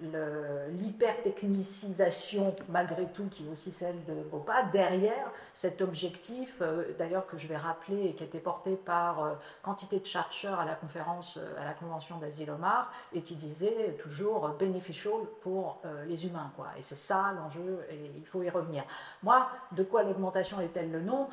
l'hypertechnicisation, 0.00 2.54
malgré 2.68 3.06
tout, 3.06 3.26
qui 3.30 3.46
est 3.46 3.50
aussi 3.50 3.72
celle 3.72 4.04
de 4.04 4.14
Bopa, 4.30 4.64
derrière 4.72 5.32
cet 5.54 5.82
objectif, 5.82 6.56
euh, 6.60 6.94
d'ailleurs 6.98 7.26
que 7.26 7.38
je 7.38 7.46
vais 7.46 7.56
rappeler 7.56 8.06
et 8.06 8.14
qui 8.14 8.24
été 8.24 8.38
porté 8.38 8.76
par 8.76 9.24
euh, 9.24 9.34
quantité 9.62 10.00
de 10.00 10.06
chercheurs 10.06 10.60
à 10.60 10.64
la 10.64 10.74
conférence, 10.74 11.36
euh, 11.36 11.60
à 11.60 11.64
la 11.64 11.72
convention 11.72 12.18
d'Asilomar, 12.18 12.92
et 13.12 13.22
qui 13.22 13.34
disait 13.34 13.96
toujours 14.00 14.48
beneficial 14.58 15.12
pour 15.42 15.80
les 16.06 16.26
humains. 16.26 16.50
Quoi. 16.56 16.66
Et 16.78 16.82
c'est 16.82 16.98
ça 16.98 17.32
l'enjeu, 17.36 17.86
et 17.90 18.10
il 18.16 18.26
faut 18.26 18.42
y 18.42 18.50
revenir. 18.50 18.84
Moi, 19.22 19.48
de 19.72 19.82
quoi 19.82 20.02
l'augmentation 20.02 20.60
est-elle 20.60 20.90
le 20.90 21.00
nom? 21.00 21.28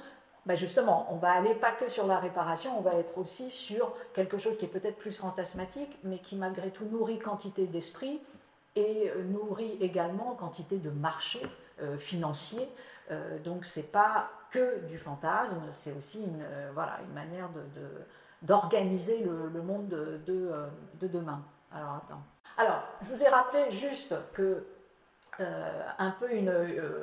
Ben 0.46 0.56
justement, 0.56 1.08
on 1.10 1.16
va 1.16 1.32
aller 1.32 1.56
pas 1.56 1.72
que 1.72 1.90
sur 1.90 2.06
la 2.06 2.20
réparation, 2.20 2.78
on 2.78 2.82
va 2.82 2.94
être 2.94 3.18
aussi 3.18 3.50
sur 3.50 3.92
quelque 4.14 4.38
chose 4.38 4.58
qui 4.58 4.66
est 4.66 4.70
peut-être 4.70 4.98
plus 4.98 5.18
fantasmatique, 5.18 5.98
mais 6.04 6.20
qui 6.20 6.36
malgré 6.36 6.70
tout 6.70 6.86
nourrit 6.86 7.18
quantité 7.18 7.66
d'esprit 7.66 8.22
et 8.76 9.12
nourrit 9.32 9.78
également 9.82 10.36
quantité 10.36 10.78
de 10.78 10.90
marchés 10.90 11.48
euh, 11.82 11.98
financiers. 11.98 12.70
Euh, 13.12 13.38
donc 13.40 13.66
c'est 13.66 13.92
pas 13.92 14.30
que 14.50 14.80
du 14.86 14.98
fantasme, 14.98 15.62
c'est 15.74 15.92
aussi 15.92 16.20
une, 16.20 16.42
euh, 16.42 16.72
voilà, 16.74 17.00
une 17.06 17.14
manière 17.14 17.50
d'organiser 18.42 19.20
de, 19.20 19.50
le, 19.54 19.62
monde 19.62 19.90
de, 19.90 20.22
de, 20.26 21.08
demain. 21.08 21.42
Alors 21.74 21.96
attends. 21.96 22.22
Alors, 22.58 22.82
je 23.02 23.14
vous 23.14 23.22
ai 23.22 23.28
rappelé 23.28 23.70
juste 23.72 24.16
que 24.34 24.66
un 26.00 26.12
peu 26.12 26.32
une, 26.32 26.54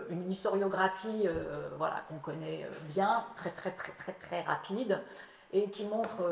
une 0.08 0.30
historiographie 0.30 1.28
voilà, 1.76 2.02
qu'on 2.08 2.16
connaît 2.16 2.66
bien, 2.88 3.26
très 3.36 3.50
très 3.50 3.72
très 3.72 3.92
très 3.92 4.12
très 4.14 4.40
rapide, 4.40 4.98
et 5.52 5.68
qui 5.68 5.86
montre 5.86 6.22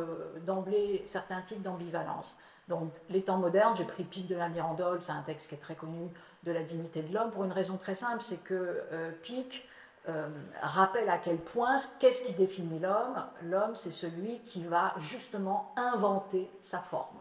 d'emblée 0.47 1.05
certains 1.07 1.43
types 1.43 1.61
d'ambivalence. 1.61 2.35
Donc, 2.71 2.93
les 3.09 3.23
temps 3.23 3.37
modernes, 3.37 3.75
j'ai 3.77 3.85
pris 3.85 4.05
Pic 4.05 4.29
de 4.29 4.37
la 4.37 4.49
Mirandole, 4.49 5.03
c'est 5.03 5.11
un 5.11 5.23
texte 5.23 5.49
qui 5.49 5.57
est 5.57 5.59
très 5.59 5.75
connu 5.75 6.09
de 6.45 6.53
la 6.53 6.63
dignité 6.63 7.03
de 7.03 7.13
l'homme, 7.13 7.33
pour 7.33 7.43
une 7.43 7.51
raison 7.51 7.77
très 7.77 7.97
simple, 7.97 8.23
c'est 8.23 8.43
que 8.45 8.85
euh, 8.93 9.11
Pic 9.25 9.69
euh, 10.09 10.29
rappelle 10.63 11.11
à 11.11 11.19
quel 11.19 11.39
point, 11.39 11.79
qu'est-ce 11.99 12.25
qui 12.25 12.33
définit 12.33 12.79
l'homme? 12.79 13.25
L'homme, 13.43 13.75
c'est 13.75 13.91
celui 13.91 14.39
qui 14.45 14.63
va 14.63 14.95
justement 14.99 15.75
inventer 15.77 16.49
sa 16.63 16.79
forme. 16.79 17.19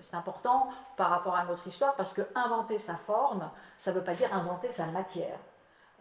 C'est 0.00 0.16
important 0.16 0.68
par 0.96 1.10
rapport 1.10 1.36
à 1.36 1.44
notre 1.44 1.64
histoire 1.68 1.94
parce 1.94 2.12
que 2.12 2.22
inventer 2.34 2.80
sa 2.80 2.96
forme, 2.96 3.48
ça 3.78 3.92
ne 3.92 3.98
veut 3.98 4.04
pas 4.04 4.14
dire 4.14 4.34
inventer 4.34 4.70
sa 4.70 4.86
matière. 4.86 5.38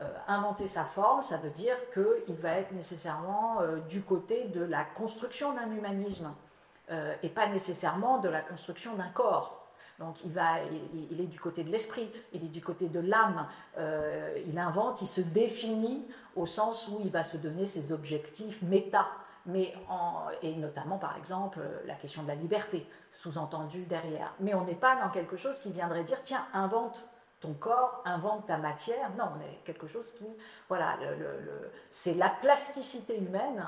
Euh, 0.01 0.12
inventer 0.28 0.67
sa 0.67 0.86
forme, 0.86 1.21
ça 1.21 1.38
veut 1.38 1.51
dire 1.51 1.78
qu'il 1.93 2.36
va 2.38 2.54
être 2.58 2.71
nécessairement 2.71 3.60
du 3.89 4.01
côté 4.01 4.45
de 4.45 4.63
la 4.63 4.86
construction 4.86 5.54
d'un 5.54 5.69
humanisme 5.69 6.34
euh, 6.91 7.15
et 7.24 7.30
pas 7.30 7.48
nécessairement 7.48 8.19
de 8.19 8.30
la 8.30 8.41
construction 8.41 8.95
d'un 8.95 9.10
corps. 9.10 9.62
Donc 9.98 10.17
il, 10.26 10.32
va, 10.32 10.58
il, 11.10 11.21
est 11.21 11.26
du 11.26 11.39
côté 11.39 11.64
de 11.64 11.72
l'esprit, 11.72 12.12
il 12.34 12.43
est 12.43 12.49
du 12.49 12.62
côté 12.62 12.89
de 12.89 12.99
l'âme, 12.99 13.47
euh, 13.78 14.38
il 14.45 14.60
invente, 14.60 15.01
il 15.01 15.07
se 15.07 15.22
définit 15.22 16.05
au 16.36 16.45
sens 16.45 16.89
où 16.89 16.99
il 17.03 17.10
va 17.10 17.24
se 17.24 17.38
donner 17.38 17.66
ses 17.66 17.93
objectifs 17.93 18.62
méta, 18.62 19.07
mais 19.45 19.74
et 20.41 20.55
notamment 20.57 20.97
par 20.97 21.16
exemple 21.18 21.60
la 21.86 21.95
question 21.95 22.24
de 22.24 22.28
la 22.28 22.36
liberté, 22.36 22.86
sous-entendu 23.14 23.86
derrière. 23.86 24.34
Mais 24.41 24.53
on 24.53 24.66
n'est 24.66 24.76
pas 24.76 24.97
dans 25.01 25.10
quelque 25.10 25.38
chose 25.38 25.60
qui 25.62 25.72
viendrait 25.72 26.03
dire, 26.03 26.22
tiens, 26.24 26.45
invente 26.53 27.07
ton 27.39 27.53
corps, 27.53 28.01
invente 28.05 28.47
ta 28.47 28.57
matière. 28.57 29.10
Non, 29.18 29.30
on 29.38 29.41
est 29.41 29.64
quelque 29.64 29.88
chose 29.88 30.12
qui, 30.18 30.26
voilà, 30.68 30.97
c'est 31.89 32.16
la 32.16 32.30
plasticité 32.30 33.18
humaine 33.18 33.66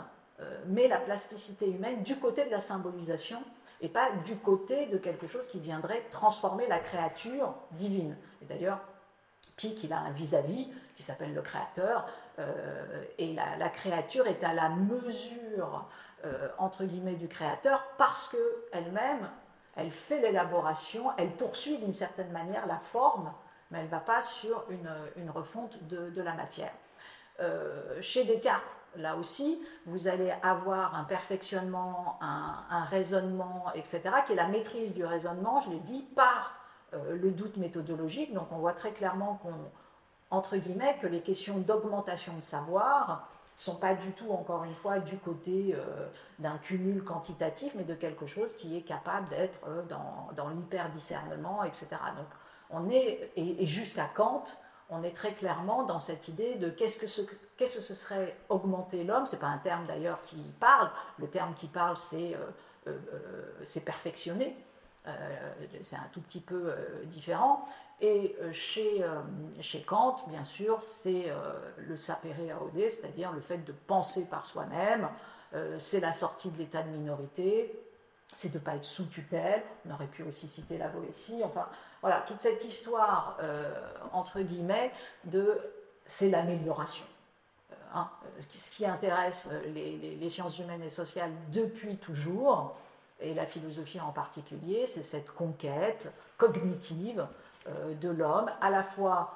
met 0.68 0.88
la 0.88 0.98
plasticité 0.98 1.70
humaine 1.70 2.04
du 2.04 2.18
côté 2.18 2.46
de 2.46 2.52
la 2.52 2.62
symbolisation 2.62 3.40
et 3.82 3.90
pas 3.90 4.12
du 4.26 4.36
côté 4.38 4.88
de 4.88 4.98
quelque 4.98 5.28
chose 5.28 5.48
qui 5.50 5.60
viendrait 5.60 6.04
transformer 6.12 6.68
la 6.68 6.80
créature 6.80 7.54
divine. 7.72 8.16
Et 8.42 8.46
d'ailleurs, 8.46 8.80
Pic, 9.56 9.84
il 9.84 9.94
a 9.94 10.00
un 10.00 10.12
vis-à-vis 10.12 10.70
qui 10.96 11.04
s'appelle 11.04 11.34
le 11.34 11.42
créateur, 11.42 12.08
et 13.18 13.34
la, 13.34 13.70
créature 13.70 14.28
est 14.28 14.44
à 14.44 14.54
la 14.54 14.70
mesure, 14.70 15.88
entre 16.58 16.84
guillemets, 16.86 17.16
du 17.16 17.28
créateur 17.28 17.84
parce 17.98 18.30
qu'elle-même, 18.30 19.30
elle 19.76 19.92
fait 19.92 20.20
l'élaboration, 20.20 21.12
elle 21.18 21.32
poursuit 21.32 21.78
d'une 21.78 21.94
certaine 21.94 22.32
manière 22.32 22.66
la 22.66 22.80
forme, 22.80 23.32
mais 23.70 23.80
elle 23.80 23.86
ne 23.86 23.92
va 23.92 24.00
pas 24.00 24.22
sur 24.22 24.66
une, 24.70 25.30
refonte 25.30 25.84
de, 25.84 26.22
la 26.22 26.34
matière. 26.34 26.72
Euh, 27.40 28.02
chez 28.02 28.24
Descartes, 28.24 28.76
là 28.96 29.16
aussi, 29.16 29.62
vous 29.86 30.08
allez 30.08 30.34
avoir 30.42 30.96
un 30.96 31.04
perfectionnement, 31.04 32.18
un, 32.22 32.84
raisonnement, 32.86 33.66
etc., 33.76 34.02
qui 34.26 34.34
est 34.34 34.36
la 34.36 34.48
maîtrise 34.48 34.94
du 34.94 35.06
raisonnement, 35.06 35.62
je 35.62 35.70
l'ai 35.70 35.80
dit, 35.80 36.02
par 36.16 36.56
euh, 36.94 37.16
le 37.16 37.32
doute 37.32 37.58
méthodologique. 37.58 38.34
Donc 38.34 38.48
on 38.52 38.58
voit 38.58 38.74
très 38.74 38.92
clairement 38.92 39.36
qu'on, 39.44 39.54
entre 40.32 40.58
guillemets, 40.58 40.98
que 41.02 41.08
les 41.08 41.22
questions 41.22 41.60
d'augmentation 41.60 42.36
de 42.36 42.42
savoir 42.42 43.30
sont 43.56 43.76
pas 43.76 43.94
du 43.94 44.12
tout, 44.12 44.32
encore 44.32 44.64
une 44.64 44.76
fois, 44.76 45.00
du 45.00 45.18
côté 45.18 45.76
euh, 45.76 46.08
d'un 46.40 46.58
cumul 46.58 47.04
quantitatif, 47.04 47.74
mais 47.76 47.84
de 47.84 47.96
quelque 47.96 48.26
chose 48.26 48.56
qui 48.56 48.78
est 48.78 48.82
capable 48.82 49.30
d'être 49.30 49.60
dans, 49.90 50.30
dans 50.36 50.50
l'hyper-discernement, 50.50 51.64
etc. 51.64 51.88
Donc, 52.16 52.28
on 52.70 52.90
est, 52.90 53.32
et, 53.36 53.66
jusqu'à 53.66 54.10
Kant, 54.14 54.46
on 54.90 55.04
est 55.04 55.16
très 55.16 55.34
clairement 55.34 55.84
dans 55.84 56.00
cette 56.00 56.28
idée 56.28 56.56
de 56.56 56.70
qu'est-ce 56.70 56.98
que 56.98 57.08
ce, 57.08 57.94
serait 57.94 58.36
augmenter 58.50 59.04
l'homme. 59.04 59.26
C'est 59.26 59.40
pas 59.40 59.48
un 59.48 59.58
terme 59.58 59.86
d'ailleurs 59.86 60.24
qui 60.26 60.38
parle. 60.60 60.90
Le 61.18 61.28
terme 61.28 61.54
qui 61.56 61.68
parle, 61.68 61.98
c'est, 61.98 62.36
euh, 62.88 62.98
c'est 63.66 63.84
perfectionner. 63.84 64.56
c'est 65.84 65.96
un 65.96 66.10
tout 66.12 66.22
petit 66.22 66.42
peu 66.42 66.74
différent. 67.06 67.68
Et 68.00 68.36
euh, 68.42 68.52
chez, 68.54 69.04
euh, 69.04 69.22
chez 69.60 69.82
Kant, 69.82 70.18
bien 70.28 70.44
sûr, 70.44 70.82
c'est 70.84 71.30
euh, 71.30 71.54
le 71.78 71.98
sapere 71.98 72.62
aude, 72.62 72.80
c'est-à-dire 72.90 73.32
le 73.32 73.42
fait 73.42 73.58
de 73.58 73.72
penser 73.72 74.26
par 74.26 74.46
soi-même, 74.46 75.10
c'est 75.80 76.02
la 76.02 76.12
sortie 76.12 76.50
de 76.50 76.58
l'état 76.58 76.84
de 76.84 76.90
minorité, 76.90 77.74
c'est 78.34 78.50
de 78.50 78.58
ne 78.58 78.64
pas 78.64 78.76
être 78.76 78.86
sous 78.86 79.06
tutelle, 79.06 79.64
on 79.88 79.94
aurait 79.94 80.08
pu 80.08 80.24
aussi 80.24 80.48
citer 80.48 80.78
la 80.78 80.90
Boétie, 80.90 81.42
enfin 81.44 81.68
voilà, 82.02 82.24
toute 82.28 82.40
cette 82.42 82.64
histoire, 82.64 83.38
entre 84.12 84.42
guillemets, 84.42 84.92
de 85.24 85.58
c'est 86.06 86.30
l'amélioration. 86.30 87.06
Hein, 87.94 88.10
ce 88.40 88.72
qui 88.72 88.86
intéresse 88.86 89.48
les, 89.74 90.30
sciences 90.30 90.60
humaines 90.60 90.84
et 90.84 90.90
sociales 90.90 91.32
depuis 91.52 91.98
toujours, 91.98 92.76
et 93.20 93.34
la 93.34 93.46
philosophie 93.46 94.00
en 94.00 94.12
particulier, 94.12 94.86
c'est 94.88 95.04
cette 95.04 95.32
conquête 95.32 96.12
cognitive 96.38 97.26
euh, 97.68 97.96
de 97.96 98.10
l'homme, 98.10 98.52
à 98.62 98.70
la 98.70 98.84
fois 98.84 99.34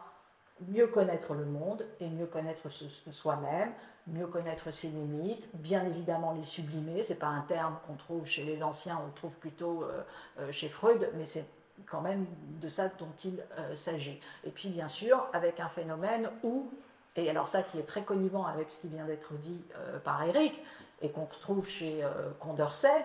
mieux 0.68 0.88
connaître 0.88 1.34
le 1.34 1.46
monde 1.46 1.84
et 2.00 2.08
mieux 2.08 2.28
connaître 2.28 2.70
soi-même, 2.70 3.72
mieux 4.08 4.28
connaître 4.28 4.72
ses 4.72 4.90
limites, 4.90 5.50
bien 5.54 5.86
évidemment 5.86 6.34
les 6.34 6.44
sublimer, 6.44 7.04
c'est 7.04 7.20
pas 7.20 7.28
un 7.28 7.42
terme 7.42 7.78
qu'on 7.86 7.96
trouve 7.96 8.26
chez 8.26 8.44
les 8.44 8.62
anciens, 8.64 9.00
on 9.02 9.08
le 9.08 9.14
trouve 9.14 9.34
plutôt 9.34 9.84
euh, 9.84 10.02
euh, 10.40 10.52
chez 10.52 10.70
Freud, 10.70 11.10
mais 11.16 11.26
c'est 11.26 11.46
quand 11.86 12.02
même 12.02 12.26
de 12.62 12.70
ça 12.70 12.90
dont 13.00 13.12
il 13.26 13.44
s'agit. 13.74 14.20
Et 14.44 14.52
puis 14.52 14.70
bien 14.70 14.88
sûr, 14.88 15.28
avec 15.34 15.60
un 15.60 15.70
phénomène 15.70 16.30
où, 16.44 16.70
et 17.16 17.28
alors 17.28 17.48
ça 17.48 17.64
qui 17.64 17.80
est 17.80 17.88
très 17.88 18.04
connivant 18.04 18.46
avec 18.46 18.70
ce 18.70 18.82
qui 18.82 18.88
vient 18.88 19.06
d'être 19.06 19.34
dit 19.34 19.64
par 20.04 20.22
Eric, 20.24 20.54
et 21.02 21.10
qu'on 21.10 21.26
retrouve 21.26 21.68
chez 21.68 22.06
Condorcet, 22.40 23.04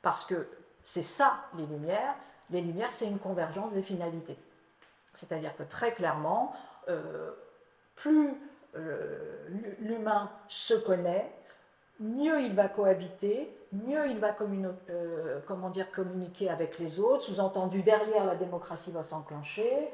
parce 0.00 0.24
que 0.24 0.46
c'est 0.84 1.02
ça 1.02 1.40
les 1.56 1.66
lumières, 1.66 2.14
les 2.50 2.60
lumières 2.60 2.92
c'est 2.92 3.06
une 3.06 3.18
convergence 3.18 3.72
des 3.72 3.82
finalités. 3.82 4.38
C'est-à-dire 5.16 5.56
que 5.56 5.62
très 5.62 5.92
clairement, 5.92 6.54
euh, 6.88 7.30
plus 7.96 8.28
euh, 8.28 8.32
l'humain 9.80 10.30
se 10.48 10.74
connaît, 10.74 11.32
mieux 12.00 12.40
il 12.42 12.54
va 12.54 12.68
cohabiter, 12.68 13.56
mieux 13.72 14.08
il 14.08 14.18
va 14.18 14.34
euh, 14.90 15.40
communiquer 15.92 16.50
avec 16.50 16.78
les 16.78 17.00
autres, 17.00 17.22
sous-entendu 17.22 17.82
derrière 17.82 18.24
la 18.24 18.34
démocratie 18.34 18.90
va 18.90 19.04
s'enclencher, 19.04 19.90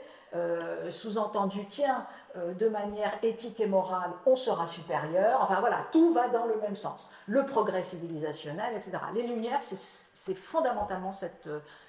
sous-entendu 0.91 1.67
tiens, 1.67 2.07
de 2.37 2.69
manière 2.69 3.19
éthique 3.25 3.59
et 3.59 3.67
morale, 3.67 4.13
on 4.27 4.37
sera 4.37 4.69
supérieur, 4.69 5.41
enfin 5.43 5.59
voilà, 5.59 5.87
tout 5.91 6.13
va 6.13 6.29
dans 6.29 6.47
le 6.47 6.55
même 6.61 6.77
sens. 6.77 7.11
Le 7.27 7.45
progrès 7.45 7.83
civilisationnel, 7.83 8.77
etc. 8.77 8.93
Les 9.13 9.27
Lumières, 9.27 9.63
c'est 9.63 10.37
fondamentalement 10.37 11.11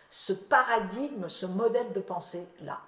ce 0.10 0.34
paradigme, 0.34 1.30
ce 1.30 1.46
modèle 1.46 1.94
de 1.94 2.00
pensée-là 2.00 2.80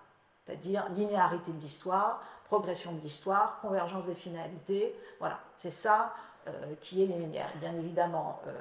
c'est-à-dire 0.46 0.88
linéarité 0.90 1.52
de 1.52 1.62
l'histoire, 1.62 2.22
progression 2.54 2.92
de 2.92 3.02
l'histoire, 3.02 3.60
convergence 3.62 4.06
des 4.06 4.14
finalités. 4.14 4.94
Voilà, 5.20 5.40
c'est 5.58 5.72
ça 5.72 6.14
euh, 6.48 6.52
qui 6.82 7.02
est 7.02 7.08
les 7.08 7.18
Lumières. 7.18 7.52
Bien 7.60 7.74
évidemment, 7.76 8.42
euh, 8.46 8.52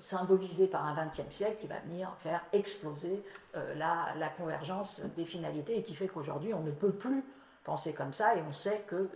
symbolisé 0.00 0.66
par 0.66 0.84
un 0.84 0.94
XXe 1.06 1.34
siècle 1.34 1.56
qui 1.58 1.66
va 1.66 1.78
venir 1.80 2.14
faire 2.18 2.44
exploser 2.52 3.24
euh, 3.56 3.74
la, 3.74 4.28
convergence 4.36 5.00
des 5.16 5.24
finalités 5.24 5.78
et 5.78 5.82
qui 5.82 5.94
fait 5.94 6.08
qu'aujourd'hui, 6.08 6.52
on 6.52 6.60
ne 6.60 6.70
peut 6.70 6.92
plus 6.92 7.24
penser 7.64 7.94
comme 7.94 8.12
ça 8.12 8.36
et 8.36 8.42
on 8.46 8.52
sait 8.52 8.84
que, 8.86 9.08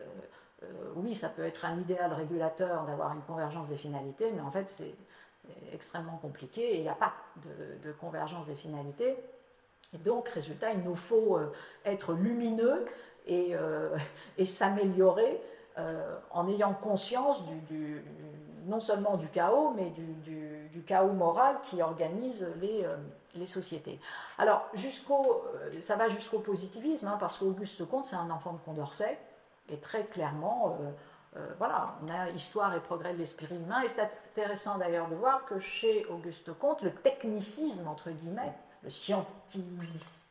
oui, 0.95 1.15
ça 1.15 1.29
peut 1.29 1.45
être 1.45 1.67
un 1.67 1.79
idéal 1.79 2.13
régulateur 2.15 2.87
d'avoir 2.87 3.13
une 3.13 3.23
convergence 3.23 3.69
des 3.69 3.77
finalités, 3.77 4.33
mais 4.33 4.41
en 4.41 4.51
fait, 4.51 4.71
c'est 4.71 4.95
extrêmement 5.73 6.17
compliqué 6.23 6.75
et 6.75 6.77
il 6.77 6.83
n'y 6.83 6.89
a 6.89 6.95
pas 6.95 7.13
de 7.83 7.93
convergence 7.93 8.47
des 8.47 8.55
finalités. 8.55 9.17
Et 9.93 9.99
donc, 9.99 10.29
résultat, 10.29 10.73
il 10.73 10.81
nous 10.81 10.95
faut 10.95 11.39
être 11.85 12.13
lumineux 12.15 12.87
et, 13.27 13.55
euh, 13.55 13.97
s'améliorer 14.45 15.41
euh, 15.79 16.17
en 16.31 16.49
ayant 16.49 16.75
conscience 16.75 17.45
du, 17.69 18.05
non 18.67 18.81
seulement 18.81 19.17
du 19.17 19.29
chaos, 19.29 19.73
mais 19.77 19.91
du, 19.91 20.83
chaos 20.87 21.13
moral 21.13 21.57
qui 21.63 21.81
organise 21.81 22.47
les, 22.61 22.85
les 23.37 23.47
sociétés. 23.47 24.01
Alors, 24.37 24.69
ça 25.81 25.97
va 25.97 26.09
jusqu'au 26.09 26.41
positivisme, 26.41 27.07
hein, 27.07 27.17
parce 27.21 27.39
qu'Auguste 27.39 27.87
Comte, 27.87 28.07
c'est 28.07 28.17
un 28.17 28.31
enfant 28.31 28.55
de 28.55 28.59
Condorcet, 28.59 29.17
et 29.69 29.77
très 29.77 30.05
clairement, 30.07 30.77
voilà, 31.59 31.95
on 32.03 32.11
a 32.11 32.31
histoire 32.31 32.75
et 32.75 32.81
progrès 32.81 33.13
de 33.13 33.19
l'esprit 33.19 33.55
humain, 33.55 33.83
et 33.83 33.89
c'est 33.89 34.03
intéressant 34.03 34.77
d'ailleurs 34.77 35.09
de 35.09 35.15
voir 35.15 35.45
que 35.45 35.61
chez 35.61 36.05
Auguste 36.07 36.53
Comte, 36.59 36.83
le 36.83 36.93
technicisme, 36.93 37.87
entre 37.87 38.11
guillemets, 38.11 38.55
le 38.83 38.91
scientifique, 38.91 40.22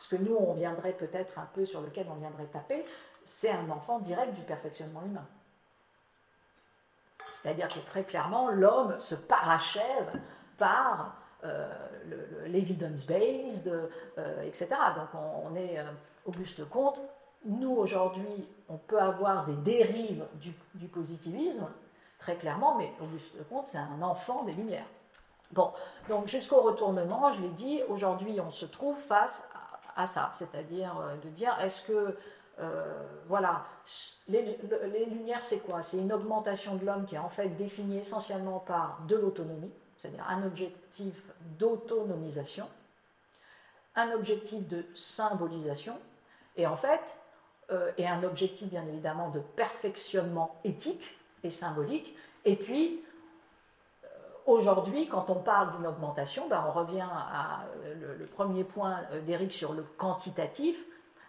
ce 0.00 0.08
que 0.08 0.20
nous, 0.20 0.34
on 0.34 0.54
viendrait 0.54 0.92
peut-être 0.92 1.38
un 1.38 1.48
peu 1.54 1.64
sur 1.64 1.80
lequel 1.80 2.06
on 2.10 2.16
viendrait 2.16 2.46
taper, 2.46 2.84
c'est 3.24 3.50
un 3.50 3.68
enfant 3.70 4.00
direct 4.00 4.34
du 4.34 4.42
perfectionnement 4.42 5.02
humain. 5.04 5.26
C'est-à-dire 7.30 7.68
que 7.68 7.78
très 7.80 8.02
clairement, 8.02 8.48
l'homme 8.48 8.98
se 8.98 9.14
parachève 9.14 10.20
par 10.56 11.16
euh, 11.44 11.68
l'evidence-based, 12.46 13.68
euh, 14.18 14.42
etc. 14.42 14.68
Donc 14.96 15.08
on, 15.44 15.54
est 15.54 15.78
euh, 15.78 15.84
Auguste 16.24 16.68
Comte. 16.68 17.00
Nous, 17.44 17.70
aujourd'hui, 17.70 18.48
on 18.68 18.76
peut 18.76 19.00
avoir 19.00 19.46
des 19.46 19.54
dérives 19.54 20.26
du, 20.34 20.52
du 20.74 20.88
positivisme, 20.88 21.68
très 22.18 22.34
clairement, 22.34 22.76
mais 22.76 22.90
Auguste 23.00 23.48
Comte, 23.48 23.66
c'est 23.66 23.78
un 23.78 24.02
enfant 24.02 24.42
des 24.42 24.52
Lumières. 24.52 24.86
Bon, 25.52 25.72
donc 26.08 26.28
jusqu'au 26.28 26.60
retournement, 26.60 27.32
je 27.32 27.40
l'ai 27.40 27.48
dit, 27.48 27.80
aujourd'hui 27.88 28.38
on 28.40 28.50
se 28.50 28.66
trouve 28.66 28.96
face 28.96 29.48
à, 29.96 30.06
ça, 30.06 30.30
c'est-à-dire 30.34 30.98
euh, 31.00 31.16
de 31.16 31.28
dire 31.30 31.56
est-ce 31.60 31.82
que, 31.86 32.16
euh, 32.60 33.02
voilà, 33.28 33.64
les, 34.28 34.58
lumières 35.06 35.42
c'est 35.42 35.60
quoi? 35.60 35.82
C'est 35.82 35.96
une 35.96 36.12
augmentation 36.12 36.74
de 36.74 36.84
l'homme 36.84 37.06
qui 37.06 37.14
est 37.14 37.18
en 37.18 37.30
fait 37.30 37.48
définie 37.56 37.98
essentiellement 37.98 38.58
par 38.58 39.00
de 39.08 39.16
l'autonomie, 39.16 39.72
c'est-à-dire 39.96 40.24
un 40.28 40.46
objectif 40.46 41.14
d'autonomisation, 41.58 42.68
un 43.96 44.12
objectif 44.12 44.68
de 44.68 44.84
symbolisation, 44.94 45.98
et 46.56 46.66
en 46.66 46.76
fait, 46.76 47.16
euh, 47.70 47.90
et 47.96 48.06
un 48.06 48.22
objectif 48.22 48.68
bien 48.68 48.86
évidemment 48.86 49.30
de 49.30 49.40
perfectionnement 49.40 50.60
éthique 50.62 51.18
et 51.42 51.50
symbolique, 51.50 52.14
et 52.44 52.56
puis 52.56 53.02
Aujourd'hui, 54.48 55.06
quand 55.08 55.28
on 55.28 55.34
parle 55.34 55.76
d'une 55.76 55.86
augmentation, 55.86 56.48
ben, 56.48 56.64
on 56.66 56.72
revient 56.72 57.04
à 57.06 57.66
euh, 57.84 58.16
le, 58.18 58.24
premier 58.24 58.64
point 58.64 59.00
euh, 59.12 59.20
d'Éric 59.20 59.52
sur 59.52 59.74
le 59.74 59.82
quantitatif, 59.98 60.74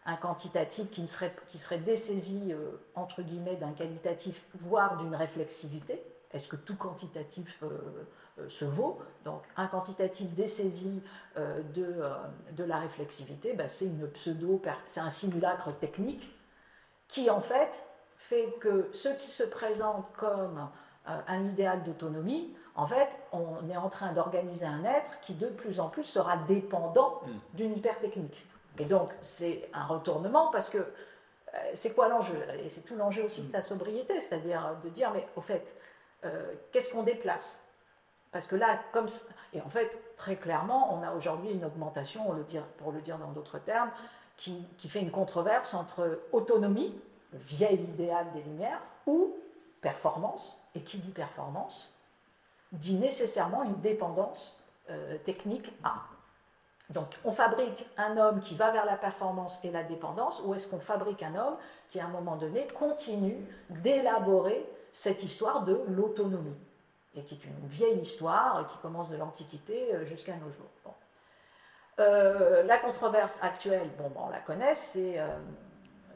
un 0.06 0.16
quantitatif 0.16 0.90
qui, 0.90 1.06
serait, 1.06 1.36
qui 1.50 1.60
dessaisi, 1.80 2.54
euh, 2.54 2.80
entre 2.96 3.22
guillemets, 3.22 3.58
d'un 3.58 3.74
qualitatif, 3.74 4.46
voire 4.62 4.96
d'une 4.96 5.14
réflexivité. 5.14 6.02
Est-ce 6.32 6.48
que 6.48 6.56
tout 6.56 6.78
quantitatif 6.78 7.62
se 8.48 8.64
vaut? 8.64 9.00
Donc, 9.26 9.42
un 9.58 9.68
quantitatif 9.68 10.34
dessaisi 10.34 11.02
de, 11.36 12.04
de, 12.52 12.64
la 12.64 12.78
réflexivité, 12.78 13.54
ben, 13.54 13.68
c'est 13.68 13.88
une 13.88 14.08
pseudo, 14.12 14.62
c'est 14.86 15.00
un 15.02 15.10
simulacre 15.10 15.74
technique 15.80 16.32
qui, 17.10 17.30
en 17.32 17.42
fait, 17.42 17.84
fait 18.16 18.54
que 18.62 18.90
ce 18.94 19.10
qui 19.10 19.28
se 19.30 19.44
présente 19.44 20.06
comme 20.16 20.70
un 21.06 21.44
idéal 21.46 21.84
d'autonomie, 21.84 22.56
en 22.80 22.88
fait, 22.88 23.10
on 23.32 23.70
est 23.70 23.78
en 23.78 23.90
train 23.90 24.14
d'organiser 24.14 24.66
un 24.66 24.84
être 24.86 25.20
qui 25.22 25.34
de 25.34 25.48
plus 25.48 25.80
en 25.80 25.90
plus 25.90 26.04
sera 26.04 26.38
dépendant 26.48 27.22
hmm. 27.26 27.58
d'une 27.58 27.78
hypertechnique. 27.78 28.46
Et 28.78 28.86
donc, 28.86 29.10
c'est 29.22 29.70
un 29.74 29.86
retournement 29.86 30.50
parce 30.52 30.70
que 30.70 30.86
c'est 31.74 31.94
quoi 31.94 32.08
l'enjeu? 32.08 32.38
Et 32.64 32.70
c'est 32.70 32.82
tout 32.82 32.96
l'enjeu 32.96 33.24
aussi 33.24 33.42
de 33.42 33.52
la 33.52 33.62
sobriété, 33.62 34.22
c'est-à-dire 34.22 34.76
de 34.84 34.90
dire, 34.90 35.12
mais 35.12 35.28
au 35.36 35.42
fait, 35.42 35.66
qu'est-ce 36.72 36.94
qu'on 36.94 37.04
déplace? 37.04 37.62
Parce 38.32 38.48
que 38.48 38.56
là, 38.56 38.80
comme. 38.92 39.08
Et 39.54 39.62
en 39.62 39.70
fait, 39.70 39.90
très 40.16 40.36
clairement, 40.36 40.94
on 40.94 41.04
a 41.04 41.14
aujourd'hui 41.14 41.52
une 41.52 41.66
augmentation, 41.66 42.26
pour 42.78 42.92
le 42.92 43.02
dire 43.02 43.18
dans 43.18 43.32
d'autres 43.32 43.60
termes, 43.60 43.90
qui, 44.38 44.66
qui, 44.78 44.88
fait 44.88 45.02
une 45.02 45.12
controverse 45.12 45.74
entre 45.74 46.22
autonomie, 46.32 46.96
le 47.34 47.40
vieil 47.40 47.82
idéal 47.82 48.32
des 48.34 48.42
Lumières, 48.42 48.82
ou 49.08 49.36
performance. 49.82 50.64
Et 50.76 50.82
qui 50.82 51.00
dit 51.00 51.12
performance? 51.12 51.92
Dit 52.72 52.96
nécessairement 52.96 53.64
une 53.64 53.80
dépendance 53.82 54.58
euh, 54.90 55.18
technique 55.20 55.72
à. 55.84 56.04
Donc, 56.90 57.08
on 57.24 57.32
fabrique 57.32 57.88
un 57.98 58.18
homme 58.18 58.42
qui 58.42 58.56
va 58.56 58.72
vers 58.72 58.86
la 58.86 58.96
performance 58.96 59.64
et 59.64 59.72
la 59.72 59.84
dépendance, 59.84 60.42
ou 60.44 60.56
est-ce 60.56 60.68
qu'on 60.68 60.80
fabrique 60.80 61.22
un 61.22 61.36
homme 61.36 61.56
qui, 61.92 62.00
à 62.00 62.06
un 62.06 62.10
moment 62.10 62.36
donné, 62.36 62.68
continue 62.68 63.46
d'élaborer 63.70 64.68
cette 64.92 65.24
histoire 65.24 65.64
de 65.64 65.80
l'autonomie, 65.88 66.58
et 67.16 67.22
qui 67.24 67.36
est 67.36 67.46
une 67.46 67.68
vieille 67.68 68.00
histoire 68.00 68.68
qui 68.68 68.78
commence 68.80 69.10
de 69.10 69.18
l'Antiquité 69.18 69.94
euh, 69.94 70.06
jusqu'à 70.06 70.36
nos 70.36 70.52
jours. 70.52 70.96
Euh, 72.00 72.64
la 72.64 72.78
controverse 72.78 73.44
actuelle, 73.44 73.90
bon, 73.98 74.12
on 74.16 74.30
la 74.30 74.40
connaît, 74.40 74.74
c'est 74.74 75.20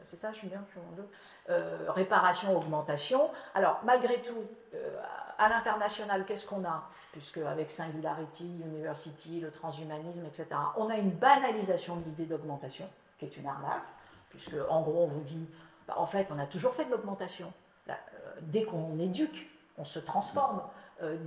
c'est 0.05 0.17
ça, 0.17 0.31
je 0.31 0.37
suis 0.37 0.47
bien, 0.47 0.63
je 0.67 0.71
suis 0.71 0.79
en 0.79 0.95
deux. 0.95 1.07
Euh, 1.49 1.91
réparation, 1.91 2.55
augmentation. 2.55 3.29
Alors, 3.55 3.79
malgré 3.83 4.21
tout, 4.21 4.43
euh, 4.73 4.97
à 5.37 5.49
l'international, 5.49 6.25
qu'est-ce 6.25 6.45
qu'on 6.45 6.63
a? 6.65 6.89
Puisque 7.11 7.37
avec 7.37 7.71
Singularity, 7.71 8.61
University, 8.65 9.39
le 9.39 9.51
transhumanisme, 9.51 10.25
etc., 10.25 10.47
on 10.77 10.89
a 10.89 10.95
une 10.95 11.11
banalisation 11.11 11.97
de 11.97 12.05
l'idée 12.05 12.25
d'augmentation, 12.25 12.87
qui 13.17 13.25
est 13.25 13.37
une 13.37 13.47
arnaque, 13.47 13.83
puisque 14.29 14.55
en 14.69 14.81
gros, 14.81 15.03
on 15.03 15.07
vous 15.07 15.21
dit, 15.21 15.47
bah, 15.87 15.95
en 15.97 16.05
fait, 16.05 16.27
on 16.31 16.39
a 16.39 16.45
toujours 16.45 16.73
fait 16.73 16.85
de 16.85 16.91
l'augmentation. 16.91 17.51
Euh, 17.89 17.93
dès 18.41 18.63
qu'on 18.63 18.97
éduque, 18.99 19.49
on 19.77 19.85
se 19.85 19.99
transforme. 19.99 20.61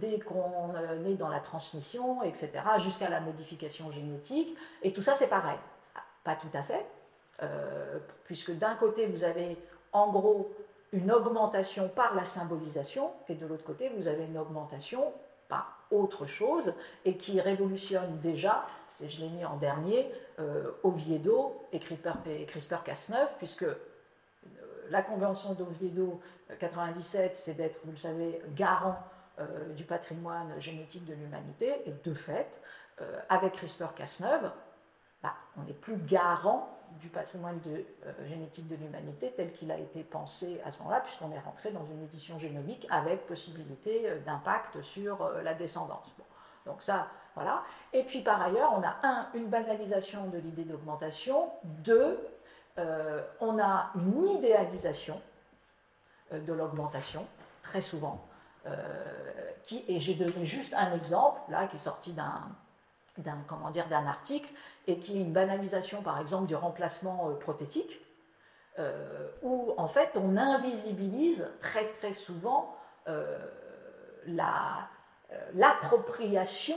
dès 0.00 0.20
qu'on 0.20 0.72
est 1.04 1.16
dans 1.16 1.28
la 1.28 1.40
transmission, 1.40 2.22
etc., 2.22 2.50
jusqu'à 2.78 3.10
la 3.10 3.20
modification 3.20 3.90
génétique. 3.90 4.56
Et 4.82 4.92
tout 4.92 5.02
ça, 5.02 5.14
c'est 5.14 5.28
pareil. 5.28 5.58
Pas 6.24 6.36
tout 6.36 6.48
à 6.54 6.62
fait, 6.62 6.86
euh, 7.42 7.98
puisque 8.24 8.52
d'un 8.52 8.74
côté, 8.76 9.06
vous 9.06 9.24
avez 9.24 9.58
en 9.92 10.10
gros 10.10 10.54
une 10.92 11.12
augmentation 11.12 11.88
par 11.88 12.14
la 12.14 12.24
symbolisation, 12.24 13.10
et 13.28 13.34
de 13.34 13.46
l'autre 13.46 13.64
côté, 13.64 13.90
vous 13.96 14.08
avez 14.08 14.24
une 14.24 14.38
augmentation 14.38 15.12
par 15.48 15.78
autre 15.90 16.26
chose, 16.26 16.72
et 17.04 17.16
qui 17.16 17.40
révolutionne 17.40 18.18
déjà, 18.20 18.66
je 18.98 19.20
l'ai 19.20 19.28
mis 19.28 19.44
en 19.44 19.56
dernier, 19.56 20.10
euh, 20.38 20.70
Oviedo 20.82 21.62
et 21.72 21.78
CRISPR-Cas9, 21.78 23.28
puisque 23.38 23.64
euh, 23.64 23.74
la 24.90 25.02
convention 25.02 25.54
d'Oviedo 25.54 26.20
97, 26.58 27.36
c'est 27.36 27.54
d'être, 27.54 27.80
vous 27.84 27.92
le 27.92 27.96
savez, 27.98 28.40
garant 28.54 28.96
du 29.74 29.84
patrimoine 29.84 30.58
génétique 30.60 31.04
de 31.04 31.12
l'humanité, 31.12 31.82
et 31.84 31.92
de 32.08 32.14
fait, 32.14 32.48
avec 33.28 33.54
CRISPR-Cas9, 33.56 34.50
bah, 35.22 35.34
on 35.58 35.64
n'est 35.64 35.74
plus 35.74 35.96
garant 35.96 36.75
du 37.00 37.08
patrimoine 37.08 37.60
euh, 37.66 37.82
génétique 38.26 38.68
de 38.68 38.76
l'humanité 38.76 39.32
tel 39.36 39.52
qu'il 39.52 39.70
a 39.70 39.78
été 39.78 40.02
pensé 40.02 40.60
à 40.64 40.70
ce 40.70 40.78
moment-là, 40.78 41.00
puisqu'on 41.00 41.30
est 41.32 41.38
rentré 41.38 41.70
dans 41.70 41.84
une 41.84 42.02
édition 42.04 42.38
génomique 42.38 42.86
avec 42.90 43.26
possibilité 43.26 44.02
euh, 44.04 44.18
d'impact 44.20 44.82
sur 44.82 45.22
euh, 45.22 45.42
la 45.42 45.54
descendance. 45.54 46.06
Donc 46.64 46.82
ça, 46.82 47.08
voilà. 47.34 47.62
Et 47.92 48.02
puis 48.02 48.22
par 48.22 48.42
ailleurs, 48.42 48.72
on 48.76 48.82
a 48.82 48.96
un, 49.02 49.28
une 49.34 49.46
banalisation 49.46 50.26
de 50.28 50.38
l'idée 50.38 50.64
d'augmentation, 50.64 51.50
deux, 51.64 52.18
on 53.40 53.58
a 53.58 53.90
une 53.94 54.26
idéalisation 54.26 55.18
de 56.30 56.52
l'augmentation, 56.52 57.26
très 57.62 57.80
souvent, 57.80 58.26
qui, 59.62 59.82
et 59.88 59.98
j'ai 59.98 60.14
donné 60.14 60.44
juste 60.44 60.74
un 60.74 60.92
exemple, 60.92 61.40
là, 61.48 61.68
qui 61.68 61.76
est 61.76 61.78
sorti 61.78 62.12
d'un 62.12 62.42
d'un 63.18 63.38
comment 63.46 63.70
d'un 63.70 64.06
article 64.06 64.48
et 64.86 64.98
qui 64.98 65.18
est 65.18 65.20
une 65.20 65.32
banalisation 65.32 66.02
par 66.02 66.20
exemple 66.20 66.46
du 66.46 66.54
remplacement 66.54 67.30
euh, 67.30 67.34
prothétique 67.34 68.00
euh, 68.78 69.28
où 69.42 69.72
en 69.76 69.88
fait 69.88 70.10
on 70.16 70.36
invisibilise 70.36 71.48
très 71.60 71.86
très 71.98 72.12
souvent 72.12 72.76
euh, 73.08 73.38
l'appropriation 75.54 76.76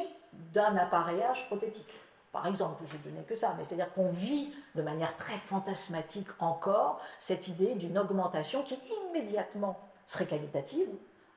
d'un 0.53 0.77
appareillage 0.77 1.47
prothétique. 1.47 1.91
Par 2.31 2.45
exemple, 2.45 2.83
je 2.85 2.95
donner 2.97 3.23
que 3.23 3.35
ça, 3.35 3.55
mais 3.57 3.63
c'est-à-dire 3.63 3.91
qu'on 3.93 4.11
vit 4.11 4.53
de 4.75 4.83
manière 4.83 5.17
très 5.17 5.37
fantasmatique 5.37 6.27
encore 6.37 7.01
cette 7.19 7.47
idée 7.47 7.73
d'une 7.73 7.97
augmentation 7.97 8.61
qui 8.61 8.79
immédiatement 9.09 9.79
serait 10.05 10.27
qualitative, 10.27 10.89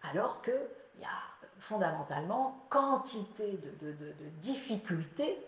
alors 0.02 0.42
qu'il 0.42 0.52
y 1.00 1.04
a 1.04 1.31
fondamentalement 1.62 2.58
quantité 2.68 3.58
de, 3.80 3.94
difficultés 4.40 5.38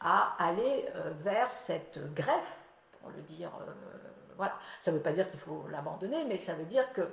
à 0.00 0.34
aller 0.38 0.84
euh, 0.96 1.12
vers 1.22 1.52
cette 1.52 1.98
greffe, 2.14 2.56
pour 3.00 3.10
le 3.10 3.22
dire, 3.22 3.50
euh, 3.60 3.72
voilà. 4.36 4.54
Ça 4.80 4.90
ne 4.90 4.96
veut 4.96 5.02
pas 5.02 5.12
dire 5.12 5.30
qu'il 5.30 5.38
faut 5.38 5.64
l'abandonner, 5.70 6.24
mais 6.24 6.38
ça 6.38 6.54
veut 6.54 6.64
dire 6.64 6.92
que 6.92 7.08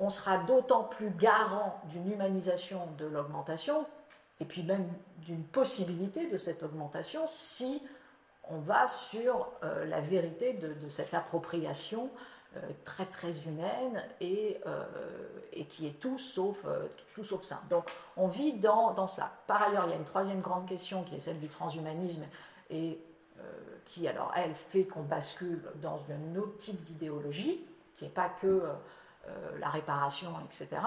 on, 0.00 0.10
sera 0.10 0.38
d'autant 0.38 0.82
plus 0.82 1.10
garant 1.10 1.80
d'une 1.84 2.10
humanisation 2.10 2.88
de 2.98 3.06
l'augmentation, 3.06 3.86
et 4.40 4.44
puis 4.44 4.64
même 4.64 4.88
d'une 5.18 5.44
possibilité 5.44 6.28
de 6.28 6.36
cette 6.36 6.64
augmentation, 6.64 7.24
si 7.28 7.80
on 8.50 8.58
va 8.58 8.88
sur 8.88 9.48
euh, 9.62 9.84
la 9.84 10.00
vérité 10.00 10.54
de 10.54 10.88
cette 10.88 11.14
appropriation 11.14 12.10
très 12.84 13.06
très 13.06 13.46
humaine 13.46 14.02
et, 14.20 14.58
euh, 14.66 14.84
et, 15.52 15.66
qui 15.66 15.86
est 15.86 16.00
tout 16.00 16.18
sauf, 16.18 16.56
euh, 16.64 16.86
tout 17.14 17.24
sauf 17.24 17.42
ça. 17.42 17.60
Donc 17.68 17.90
on 18.16 18.28
vit 18.28 18.54
dans, 18.54 18.92
dans 18.94 19.06
cela. 19.06 19.30
Par 19.46 19.62
ailleurs, 19.62 19.84
il 19.86 19.90
y 19.90 19.92
a 19.92 19.96
une 19.96 20.04
troisième 20.04 20.40
grande 20.40 20.66
question 20.66 21.02
qui 21.04 21.16
est 21.16 21.20
celle 21.20 21.38
du 21.38 21.48
transhumanisme 21.48 22.24
et 22.70 22.98
qui, 23.84 24.08
alors, 24.08 24.32
elle 24.34 24.52
fait 24.52 24.84
qu'on 24.84 25.04
bascule 25.04 25.62
dans 25.76 26.00
un 26.10 26.36
autre 26.36 26.58
type 26.58 26.82
d'idéologie, 26.82 27.64
qui 27.96 28.04
n'est 28.04 28.10
pas 28.10 28.28
que 28.28 28.64
la 29.60 29.68
réparation, 29.68 30.34
etc., 30.44 30.82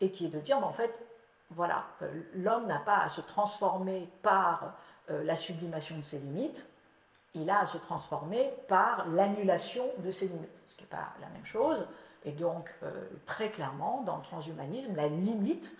et 0.00 0.10
qui 0.10 0.24
est 0.24 0.30
de 0.30 0.40
dire, 0.40 0.56
en 0.56 0.72
fait, 0.72 0.98
voilà, 1.50 1.84
l'homme 2.32 2.66
n'a 2.66 2.78
pas 2.78 2.96
à 2.96 3.10
se 3.10 3.20
transformer 3.20 4.08
par 4.22 4.72
la 5.08 5.36
sublimation 5.36 5.98
de 5.98 6.02
ses 6.02 6.18
limites, 6.18 6.66
il 7.36 7.50
a 7.50 7.60
à 7.60 7.66
se 7.66 7.78
transformer 7.78 8.50
par 8.68 9.06
l'annulation 9.08 9.84
de 9.98 10.10
ses 10.10 10.28
limites, 10.28 10.48
ce 10.66 10.76
qui 10.76 10.84
n'est 10.84 10.88
pas 10.88 11.12
la 11.20 11.28
même 11.28 11.44
chose. 11.44 11.86
Et 12.24 12.32
donc, 12.32 12.72
euh, 12.82 12.90
très 13.24 13.50
clairement, 13.50 14.02
dans 14.02 14.16
le 14.16 14.22
transhumanisme, 14.22 14.96
la 14.96 15.08
limite, 15.08 15.70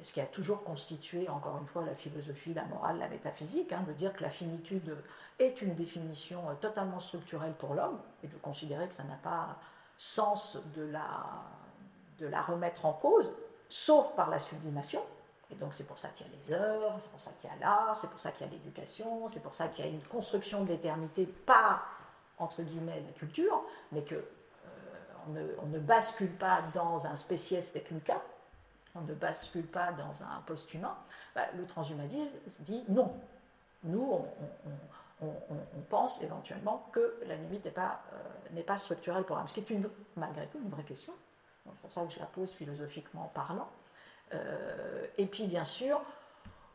ce 0.00 0.12
qui 0.12 0.20
a 0.20 0.26
toujours 0.26 0.64
constitué, 0.64 1.28
encore 1.28 1.58
une 1.58 1.66
fois, 1.66 1.84
la 1.84 1.94
philosophie, 1.94 2.54
la 2.54 2.64
morale, 2.64 2.98
la 2.98 3.08
métaphysique, 3.08 3.72
hein, 3.72 3.84
de 3.86 3.92
dire 3.92 4.12
que 4.14 4.22
la 4.22 4.30
finitude 4.30 4.96
est 5.38 5.62
une 5.62 5.74
définition 5.74 6.48
euh, 6.48 6.54
totalement 6.54 6.98
structurelle 6.98 7.52
pour 7.52 7.74
l'homme, 7.74 7.98
et 8.24 8.26
de 8.26 8.36
considérer 8.38 8.88
que 8.88 8.94
ça 8.94 9.04
n'a 9.04 9.18
pas 9.22 9.56
sens 9.96 10.58
de 10.76 10.90
de 12.18 12.26
la 12.26 12.42
remettre 12.42 12.86
en 12.86 12.92
cause, 12.92 13.34
sauf 13.68 14.14
par 14.14 14.30
la 14.30 14.38
sublimation, 14.38 15.02
et 15.52 15.54
donc 15.56 15.74
c'est 15.74 15.84
pour 15.84 15.98
ça 15.98 16.08
qu'il 16.08 16.26
y 16.26 16.30
a 16.30 16.32
les 16.32 16.52
œuvres, 16.54 16.96
c'est 17.00 17.10
pour 17.10 17.20
ça 17.20 17.30
qu'il 17.40 17.50
y 17.50 17.52
a 17.52 17.56
l'art, 17.56 17.98
c'est 17.98 18.08
pour 18.08 18.18
ça 18.18 18.32
qu'il 18.32 18.46
y 18.46 18.48
a 18.48 18.52
l'éducation, 18.52 19.28
c'est 19.28 19.42
pour 19.42 19.54
ça 19.54 19.68
qu'il 19.68 19.84
y 19.84 19.88
a 19.88 19.90
une 19.90 20.02
construction 20.02 20.64
de 20.64 20.68
l'éternité 20.68 21.26
par, 21.26 21.86
entre 22.38 22.62
guillemets, 22.62 23.02
la 23.06 23.12
culture, 23.12 23.62
mais 23.92 24.02
que 24.02 24.14
euh, 24.14 25.56
on, 25.62 25.66
ne, 25.66 25.78
bascule 25.78 26.32
pas 26.32 26.62
dans 26.74 27.06
un 27.06 27.16
species 27.16 27.70
technica, 27.72 28.20
on 28.94 29.02
ne 29.02 29.12
bascule 29.12 29.66
pas 29.66 29.92
dans 29.92 30.22
un 30.24 30.40
post-humain. 30.46 30.96
Bah, 31.34 31.42
le 31.56 31.66
transhumanisme 31.66 32.30
dit 32.60 32.84
non. 32.88 33.12
Nous, 33.84 34.24
on, 35.20 35.28
pense 35.90 36.22
éventuellement 36.22 36.88
que 36.92 37.20
la 37.26 37.36
limite 37.36 37.64
n'est 37.64 37.70
pas, 37.70 38.00
euh, 38.56 38.62
pas 38.62 38.78
structurelle 38.78 39.24
pour 39.24 39.36
l'homme, 39.36 39.46
ce 39.48 39.54
qui 39.54 39.60
est 39.60 39.70
une, 39.70 39.88
malgré 40.16 40.46
tout 40.46 40.58
une 40.58 40.70
vraie 40.70 40.82
question. 40.84 41.12
C'est 41.64 41.80
pour 41.80 41.92
ça 41.92 42.02
que 42.02 42.12
je 42.12 42.18
la 42.18 42.26
pose 42.26 42.52
philosophiquement 42.52 43.30
parlant. 43.34 43.68
Euh, 44.34 45.06
et 45.18 45.26
puis, 45.26 45.46
bien 45.46 45.64
sûr, 45.64 46.00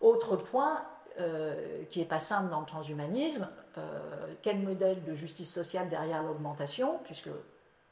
autre 0.02 0.36
point 0.36 0.84
euh, 1.20 1.84
qui 1.90 2.00
n'est 2.00 2.06
pas 2.06 2.20
simple 2.20 2.50
dans 2.50 2.60
le 2.60 2.66
transhumanisme, 2.66 3.50
euh, 3.78 4.34
quel 4.42 4.60
modèle 4.60 5.04
de 5.04 5.16
justice 5.16 5.52
sociale 5.52 5.90
derrière 5.90 6.24
l'augmentation, 6.24 7.00
puisque 7.04 7.30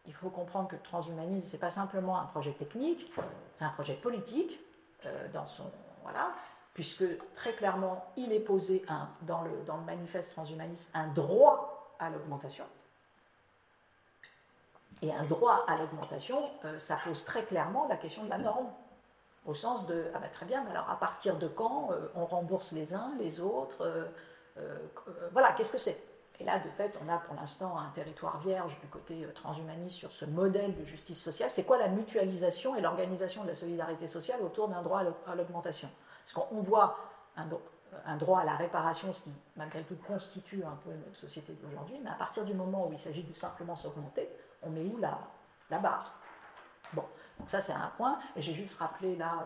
il 0.08 0.14
faut 0.14 0.30
comprendre 0.30 0.68
que 0.68 0.76
le 0.76 0.82
transhumanisme, 0.82 1.48
ce 1.48 1.54
n'est 1.54 1.60
pas 1.60 1.72
simplement 1.72 2.20
un 2.20 2.26
projet 2.26 2.52
technique, 2.52 3.12
c'est 3.58 3.66
un 3.66 3.70
projet 3.70 3.96
politique, 3.96 4.60
dans 5.34 5.46
son, 5.46 5.66
voilà, 6.02 6.32
puisque 6.74 7.04
très 7.36 7.54
clairement, 7.54 8.12
il 8.18 8.34
est 8.34 8.40
posé 8.40 8.84
dans, 9.22 9.44
le, 9.44 9.52
dans 9.68 9.78
le 9.78 9.84
manifeste 9.84 10.32
transhumaniste 10.32 10.90
un 10.96 11.10
droit 11.10 11.94
à 12.00 12.10
l'augmentation. 12.10 12.66
Et 15.04 15.14
un 15.14 15.24
droit 15.26 15.64
à 15.68 15.78
l'augmentation, 15.78 16.40
ça 16.80 16.98
pose 17.04 17.24
très 17.24 17.44
clairement 17.44 17.88
la 17.88 17.98
question 17.98 18.24
de 18.24 18.30
la 18.30 18.40
norme 18.40 18.68
au 19.46 19.54
sens 19.54 19.86
de 19.86 20.06
ah 20.14 20.20
ben 20.20 20.30
très 20.32 20.46
bien, 20.46 20.66
alors 20.70 20.90
à 20.90 20.98
partir 21.00 21.38
de 21.38 21.48
quand 21.48 21.90
euh, 21.92 22.08
on 22.16 22.26
rembourse 22.26 22.72
les 22.72 22.94
uns, 22.94 23.12
les 23.20 23.40
autres 23.40 23.82
euh, 23.82 24.06
euh, 24.58 24.78
Voilà, 25.32 25.52
qu'est-ce 25.54 25.72
que 25.72 25.78
c'est? 25.78 26.02
Et 26.40 26.44
là, 26.44 26.60
de 26.60 26.70
fait, 26.70 26.98
on 27.06 27.10
a 27.10 27.18
pour 27.18 27.36
l'instant 27.36 27.78
un 27.78 27.90
territoire 27.92 28.40
vierge 28.40 28.78
du 28.82 28.88
côté 28.88 29.26
transhumaniste 29.36 29.96
sur 29.96 30.12
ce 30.12 30.26
modèle 30.26 30.76
de 30.76 30.84
justice 30.84 31.22
sociale. 31.22 31.50
C'est 31.50 31.64
quoi 31.64 31.78
la 31.78 31.88
mutualisation 31.88 32.76
et 32.76 32.82
l'organisation 32.82 33.44
de 33.44 33.50
la 33.50 33.56
solidarité 33.56 34.08
sociale 34.08 34.42
autour 34.42 34.68
d'un 34.68 34.82
droit 34.82 35.02
à 35.28 35.36
l'augmentation? 35.36 35.90
Parce 36.26 36.50
qu'on 36.50 36.62
voit 36.62 36.98
un, 37.38 38.18
droit 38.18 38.42
à 38.42 38.44
la 38.44 38.56
réparation, 38.58 39.14
ce 39.14 39.22
qui 39.22 39.32
malgré 39.56 39.84
tout 39.84 39.96
constitue 40.06 40.62
un 40.66 40.78
peu 40.84 40.90
notre 40.90 41.16
société 41.16 41.54
d'aujourd'hui, 41.54 42.02
mais 42.04 42.10
à 42.10 42.16
partir 42.16 42.44
du 42.44 42.54
moment 42.54 42.86
où 42.86 42.92
il 42.92 43.00
s'agit 43.00 43.24
de 43.24 43.34
simplement 43.34 43.78
s'augmenter, 43.78 44.28
on 44.62 44.72
met 44.72 44.84
où 44.84 44.98
la 44.98 45.80
barre? 45.80 46.20
Bon, 46.94 47.04
donc 47.40 47.50
ça 47.50 47.62
c'est 47.62 47.74
un 47.74 47.92
point, 47.98 48.20
et 48.36 48.42
j'ai 48.42 48.54
juste 48.54 48.78
rappelé 48.80 49.16
là, 49.16 49.46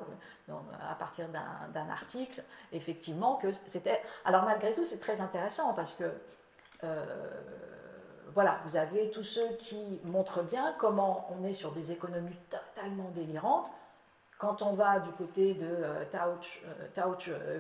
euh, 0.50 0.54
à 0.90 0.96
partir 0.96 1.28
d'un 1.30 1.90
article, 1.90 2.44
effectivement, 2.72 3.36
que 3.36 3.52
c'était... 3.52 4.02
Alors 4.26 4.44
malgré 4.46 4.72
tout, 4.72 4.84
c'est 4.84 5.00
très 5.00 5.22
intéressant, 5.22 5.74
parce 5.74 5.96
que 5.96 6.12
euh, 6.84 7.06
voilà, 8.34 8.60
vous 8.66 8.76
avez 8.76 9.10
tous 9.10 9.24
ceux 9.24 9.48
qui 9.58 10.00
montrent 10.04 10.44
bien 10.44 10.76
comment 10.78 11.28
on 11.32 11.44
est 11.46 11.54
sur 11.54 11.72
des 11.72 11.92
économies 11.92 12.38
totalement 12.50 13.10
délirantes. 13.10 13.70
Quand 14.38 14.62
on 14.62 14.74
va 14.74 15.00
du 15.00 15.12
côté 15.12 15.56
de 15.56 15.68
euh, 15.68 16.06
Touch, 16.94 17.30
euh, 17.30 17.60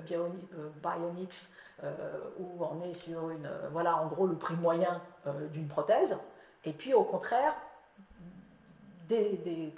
Bionics, 0.83 1.49
où 2.37 2.63
on 2.63 2.83
est 2.83 2.93
sur 2.93 3.29
une, 3.29 3.49
voilà, 3.71 3.97
en 3.97 4.07
gros 4.07 4.27
le 4.27 4.35
prix 4.35 4.55
moyen 4.55 5.01
d'une 5.51 5.69
prothèse, 5.69 6.17
et 6.65 6.73
puis 6.73 6.93
au 6.93 7.03
contraire, 7.03 7.55
des, 9.09 9.73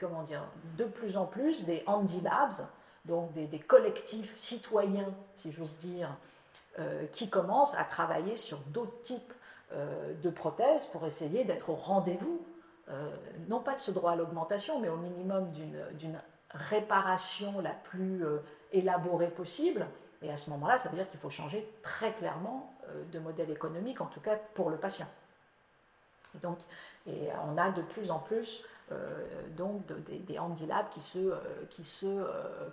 de 0.77 0.83
plus 0.83 1.17
en 1.17 1.25
plus 1.25 1.65
des 1.65 1.83
Handy 1.87 2.21
Labs, 2.21 2.67
donc 3.05 3.33
des 3.33 3.59
collectifs 3.59 4.37
citoyens, 4.37 5.13
si 5.37 5.51
j'ose 5.51 5.79
dire, 5.79 6.09
euh, 6.79 7.05
qui 7.13 7.29
commencent 7.29 7.75
à 7.75 7.83
travailler 7.83 8.35
sur 8.35 8.59
d'autres 8.67 9.01
types 9.01 9.33
euh, 9.73 10.13
de 10.21 10.29
prothèses 10.29 10.85
pour 10.87 11.05
essayer 11.05 11.43
d'être 11.43 11.69
au 11.69 11.75
rendez-vous, 11.75 12.41
euh, 12.89 13.09
non 13.47 13.59
pas 13.59 13.73
de 13.73 13.79
ce 13.79 13.91
droit 13.91 14.11
à 14.11 14.15
l'augmentation, 14.15 14.79
mais 14.79 14.89
au 14.89 14.97
minimum 14.97 15.49
d'une 15.51 16.19
réparation 16.51 17.61
la 17.61 17.71
plus 17.71 18.23
élaborée 18.73 19.29
possible. 19.29 19.87
Et 20.21 20.29
à 20.29 20.37
ce 20.37 20.49
moment-là, 20.51 20.77
ça 20.77 20.89
veut 20.89 20.97
dire 20.97 21.09
qu'il 21.09 21.19
faut 21.19 21.29
changer 21.29 21.67
très 21.81 22.13
clairement 22.13 22.73
de 23.11 23.19
modèle 23.19 23.49
économique, 23.49 24.01
en 24.01 24.07
tout 24.07 24.19
cas 24.19 24.35
pour 24.53 24.69
le 24.69 24.75
patient. 24.75 25.07
Et 26.35 26.39
donc, 26.39 26.57
et 27.07 27.29
on 27.47 27.57
a 27.57 27.71
de 27.71 27.81
plus 27.81 28.11
en 28.11 28.19
plus 28.19 28.63
donc 29.57 29.85
des, 30.05 30.19
des 30.19 30.35
labs 30.67 30.89
qui 30.91 31.01
se, 31.01 31.33
qui 31.69 31.83
se 31.83 32.25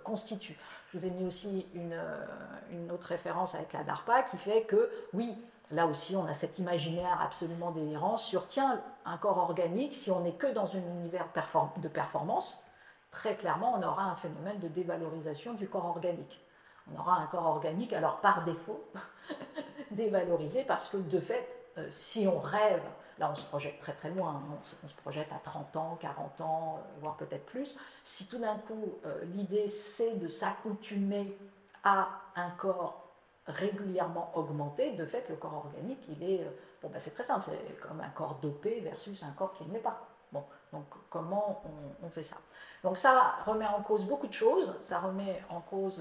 constituent. 0.03 0.57
Je 0.91 0.97
vous 0.97 1.05
ai 1.05 1.11
mis 1.11 1.25
aussi 1.25 1.67
euh, 1.75 2.25
une, 2.71 2.91
autre 2.91 3.07
référence 3.07 3.53
avec 3.53 3.73
la 3.73 3.83
DARPA 3.83 4.23
qui 4.23 4.37
fait 4.37 4.63
que, 4.63 4.89
oui, 5.13 5.35
là 5.69 5.85
aussi, 5.85 6.15
on 6.15 6.25
a 6.25 6.33
cet 6.33 6.57
imaginaire 6.57 7.21
absolument 7.21 7.69
délirant 7.69 8.17
sur, 8.17 8.47
tiens, 8.47 8.81
un 9.05 9.17
corps 9.17 9.37
organique, 9.37 9.93
si 9.93 10.09
on 10.09 10.21
n'est 10.21 10.33
que 10.33 10.47
dans 10.47 10.75
un 10.75 10.79
univers 10.79 11.27
de 11.77 11.87
performance, 11.87 12.63
très 13.11 13.35
clairement, 13.35 13.75
on 13.77 13.83
aura 13.83 14.03
un 14.03 14.15
phénomène 14.15 14.57
de 14.59 14.67
dévalorisation 14.67 15.53
du 15.53 15.67
corps 15.69 15.85
organique. 15.85 16.41
On 16.91 16.99
aura 16.99 17.17
un 17.17 17.27
corps 17.27 17.45
organique, 17.45 17.93
alors 17.93 18.19
par 18.19 18.43
défaut, 18.43 18.83
dévalorisé, 19.91 20.63
parce 20.63 20.89
que 20.89 20.97
de 20.97 21.19
fait, 21.19 21.47
euh, 21.77 21.85
si 21.91 22.27
on 22.27 22.39
rêve 22.39 22.81
Là, 23.19 23.29
on 23.29 23.35
se 23.35 23.45
projette 23.45 23.77
très 23.81 23.91
très 23.91 24.09
loin, 24.09 24.35
hein. 24.35 24.57
on, 24.83 24.87
se, 24.87 24.95
projette 24.95 25.27
à 25.33 25.39
30 25.43 25.75
ans, 25.75 25.97
40 25.99 26.41
ans, 26.41 26.79
euh, 26.79 26.99
voire 27.01 27.17
peut-être 27.17 27.45
plus. 27.45 27.77
Si 28.05 28.25
tout 28.27 28.39
d'un 28.39 28.55
coup, 28.55 28.97
euh, 29.05 29.25
l'idée 29.33 29.67
c'est 29.67 30.15
de 30.15 30.29
s'accoutumer 30.29 31.37
à 31.83 32.07
un 32.37 32.49
corps 32.51 33.09
régulièrement 33.45 34.31
augmenté, 34.35 34.91
de 34.91 35.05
fait, 35.05 35.27
le 35.27 35.35
corps 35.35 35.65
organique, 35.65 35.99
il 36.07 36.23
est. 36.23 36.43
Euh, 36.43 36.49
bon, 36.81 36.87
ben, 36.87 36.99
c'est 36.99 37.13
très 37.13 37.25
simple, 37.25 37.43
c'est 37.49 37.79
comme 37.81 37.99
un 37.99 38.09
corps 38.09 38.39
dopé 38.41 38.79
versus 38.79 39.21
un 39.23 39.31
corps 39.31 39.53
qui 39.53 39.65
ne 39.65 39.73
l'est 39.73 39.79
pas. 39.79 40.07
Bon, 40.31 40.43
donc 40.71 40.85
comment 41.09 41.61
on, 42.03 42.09
fait 42.09 42.23
ça? 42.23 42.37
Donc 42.83 42.97
ça 42.97 43.35
remet 43.45 43.65
en 43.65 43.81
cause 43.81 44.05
beaucoup 44.05 44.27
de 44.27 44.33
choses, 44.33 44.75
ça 44.79 44.99
remet 44.99 45.41
en 45.49 45.59
cause 45.59 45.99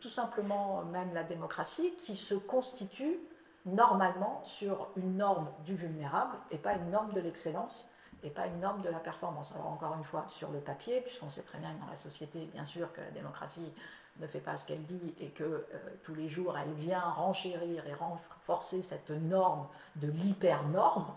tout 0.00 0.08
simplement 0.08 0.82
même 0.82 1.14
la 1.14 1.22
démocratie 1.22 1.94
qui 2.04 2.16
se 2.16 2.34
constitue 2.34 3.20
normalement 3.66 4.40
sur 4.44 4.88
une 4.96 5.16
norme 5.16 5.48
du 5.64 5.74
vulnérable 5.74 6.36
et 6.50 6.58
pas 6.58 6.74
une 6.74 6.90
norme 6.90 7.12
de 7.12 7.20
l'excellence 7.20 7.88
et 8.22 8.30
pas 8.30 8.46
une 8.46 8.60
norme 8.60 8.80
de 8.82 8.88
la 8.88 8.98
performance. 8.98 9.52
Alors 9.52 9.66
encore 9.66 9.94
une 9.94 10.04
fois, 10.04 10.24
sur 10.28 10.50
le 10.50 10.60
papier, 10.60 11.00
puisqu'on 11.00 11.30
sait 11.30 11.42
très 11.42 11.58
bien 11.58 11.74
que 11.74 11.80
dans 11.80 11.90
la 11.90 11.96
société, 11.96 12.48
bien 12.52 12.64
sûr, 12.64 12.92
que 12.92 13.00
la 13.00 13.10
démocratie 13.10 13.72
ne 14.18 14.26
fait 14.26 14.40
pas 14.40 14.56
ce 14.56 14.66
qu'elle 14.66 14.84
dit 14.86 15.14
et 15.20 15.30
que 15.30 15.44
euh, 15.44 15.64
tous 16.02 16.14
les 16.14 16.28
jours, 16.28 16.56
elle 16.56 16.72
vient 16.72 17.00
renchérir 17.00 17.86
et 17.86 17.94
renforcer 17.94 18.82
cette 18.82 19.10
norme 19.10 19.66
de 19.96 20.08
l'hyper-norme, 20.08 21.12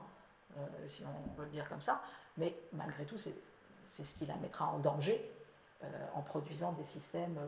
euh, 0.57 0.61
si 0.87 1.03
on 1.05 1.29
peut 1.29 1.43
le 1.43 1.49
dire 1.49 1.69
comme 1.69 1.81
ça, 1.81 2.01
mais 2.37 2.53
malgré 2.73 3.05
tout, 3.05 3.17
c'est 3.17 3.33
ce 3.85 4.17
qui 4.17 4.25
la 4.25 4.35
mettra 4.35 4.67
en 4.67 4.79
danger 4.79 5.31
euh, 5.83 5.87
en 6.15 6.21
produisant 6.21 6.73
des 6.73 6.83
systèmes 6.83 7.39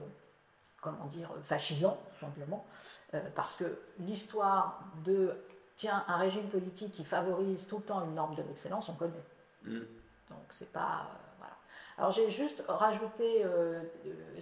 comment 0.82 1.06
dire, 1.06 1.30
fascisant, 1.44 1.98
tout 2.10 2.26
simplement, 2.26 2.66
euh, 3.14 3.22
parce 3.36 3.56
que 3.56 3.80
l'histoire 4.00 4.82
de, 5.06 5.34
tiens, 5.78 6.04
un 6.08 6.18
régime 6.18 6.48
politique 6.50 6.94
qui 6.94 7.06
favorise 7.06 7.68
tout 7.68 7.78
le 7.78 7.84
temps 7.84 8.04
une 8.04 8.16
norme 8.16 8.36
de 8.36 8.42
l'excellence, 8.42 8.90
on 8.90 8.96
connaît. 8.96 9.24
Mm. 9.64 9.80
Donc, 10.30 10.40
c'est 10.50 10.72
pas. 10.72 11.08
Euh, 11.08 11.16
voilà. 11.38 11.54
Alors, 11.98 12.12
j'ai 12.12 12.32
juste 12.32 12.64
rajouté, 12.68 13.44
euh, 13.46 13.82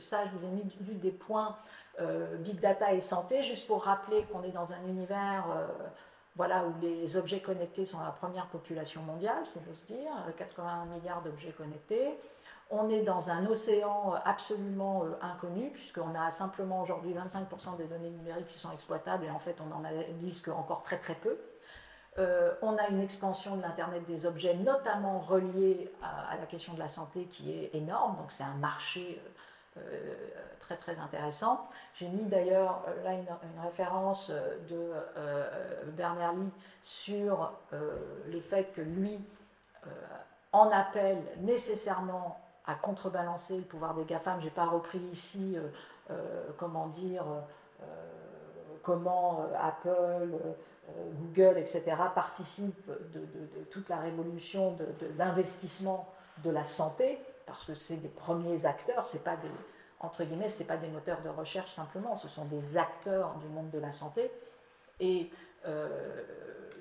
ça, 0.02 0.26
je 0.26 0.32
vous 0.32 0.46
ai 0.46 0.50
mis 0.50 0.64
des 0.96 1.12
points 1.12 1.56
big 2.40 2.62
data 2.62 2.94
et 2.94 3.02
santé, 3.02 3.44
juste 3.44 3.68
pour 3.68 3.84
rappeler 3.84 4.24
qu'on 4.32 4.42
est 4.44 4.52
dans 4.52 4.72
un 4.72 4.82
univers. 4.88 5.44
voilà, 6.38 6.64
où 6.64 6.74
les 6.82 7.18
objets 7.18 7.42
connectés 7.42 7.84
sont 7.84 8.00
la 8.00 8.12
première 8.12 8.46
population 8.48 9.02
mondiale, 9.02 9.44
si 9.52 9.60
j'ose 9.68 9.86
dire, 9.86 10.10
80 10.38 10.86
milliards 10.86 11.22
d'objets 11.22 11.52
connectés. 11.52 12.18
On 12.72 12.88
est 12.90 13.02
dans 13.02 13.32
un 13.32 13.48
océan 13.48 14.14
euh, 14.14 14.18
absolument 14.26 15.04
euh, 15.04 15.18
inconnu, 15.22 15.72
puisqu'on 15.72 16.14
a 16.14 16.30
simplement 16.30 16.84
aujourd'hui 16.84 17.14
25% 17.14 17.78
des 17.78 17.86
données 17.86 18.12
numériques 18.12 18.48
qui 18.48 18.60
sont 18.60 18.72
exploitables, 18.72 19.26
et 19.26 19.32
en 19.32 19.40
fait 19.40 19.56
on 19.60 19.76
en 19.76 19.84
analyse 19.84 20.48
encore 20.50 20.84
très 20.84 21.00
très 21.00 21.16
peu. 21.16 21.40
Euh, 22.20 22.54
on 22.62 22.78
a 22.78 22.88
une 22.90 23.02
expansion 23.02 23.56
de 23.56 23.64
l'Internet 23.64 24.06
des 24.06 24.28
objets, 24.28 24.54
notamment 24.54 25.20
reliée 25.20 25.92
à, 26.04 26.38
la 26.40 26.46
question 26.46 26.74
de 26.74 26.80
la 26.80 26.90
santé, 26.90 27.26
qui 27.26 27.52
est 27.52 27.74
énorme, 27.74 28.18
donc 28.18 28.32
c'est 28.32 28.44
un 28.44 28.56
marché 28.56 29.22
très 30.60 30.76
très 30.76 31.00
intéressant. 31.00 31.70
J'ai 31.94 32.10
mis 32.10 32.26
d'ailleurs 32.26 32.84
là 33.06 33.14
une, 33.14 33.28
référence 33.64 34.30
de 34.70 34.92
Bernard 35.92 36.34
Lee 36.34 36.52
sur 36.82 37.54
le 37.72 38.42
fait 38.42 38.66
que 38.74 38.82
lui 38.82 39.24
en 40.52 40.70
appelle 40.72 41.22
nécessairement 41.38 42.38
à 42.70 42.76
contrebalancer 42.76 43.58
le 43.58 43.64
pouvoir 43.64 43.96
des 43.96 44.04
GAFAM. 44.06 44.40
Je 44.40 44.46
n'ai 44.46 44.52
pas 44.52 44.66
repris 44.66 45.00
ici, 45.12 45.56
euh, 45.58 45.68
euh, 46.12 46.48
comment 46.58 46.88
dire, 46.88 47.26
euh, 47.82 47.86
comment 48.84 49.46
Apple, 49.60 50.38
Google, 51.20 51.58
etc., 51.58 51.84
participent 52.14 52.90
de, 53.14 53.64
toute 53.72 53.90
la 53.90 53.98
révolution 53.98 54.74
de, 54.74 54.86
l'investissement 55.18 56.08
de 56.44 56.50
la 56.50 56.64
santé, 56.64 57.20
parce 57.46 57.64
que 57.64 57.76
c'est 57.76 57.98
des 57.98 58.08
premiers 58.08 58.66
acteurs, 58.66 59.06
c'est 59.06 59.24
pas 59.24 59.36
des, 59.36 59.52
entre 60.00 60.24
guillemets, 60.24 60.50
c'est 60.50 60.66
pas 60.66 60.78
des 60.78 60.88
moteurs 60.88 61.22
de 61.22 61.30
recherche 61.30 61.74
simplement, 61.74 62.16
ce 62.16 62.28
sont 62.28 62.46
des 62.46 62.78
acteurs 62.78 63.36
du 63.36 63.48
monde 63.48 63.70
de 63.70 63.80
la 63.80 63.92
santé. 63.92 64.32
Et 65.00 65.30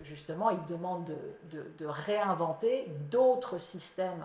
justement, 0.03 0.51
ils 0.51 0.64
demandent 0.66 1.16
de 1.53 1.86
réinventer 1.86 2.86
d'autres 3.11 3.59
systèmes 3.59 4.24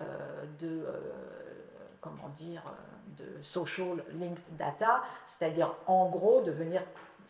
de 0.00 0.84
euh, 0.86 1.00
comment 2.00 2.28
dire, 2.30 2.62
de 3.16 3.42
social 3.42 4.04
linked 4.12 4.56
data, 4.56 5.02
c'est-à-dire 5.26 5.74
en 5.86 6.08
gros 6.08 6.42
devenir, 6.42 6.82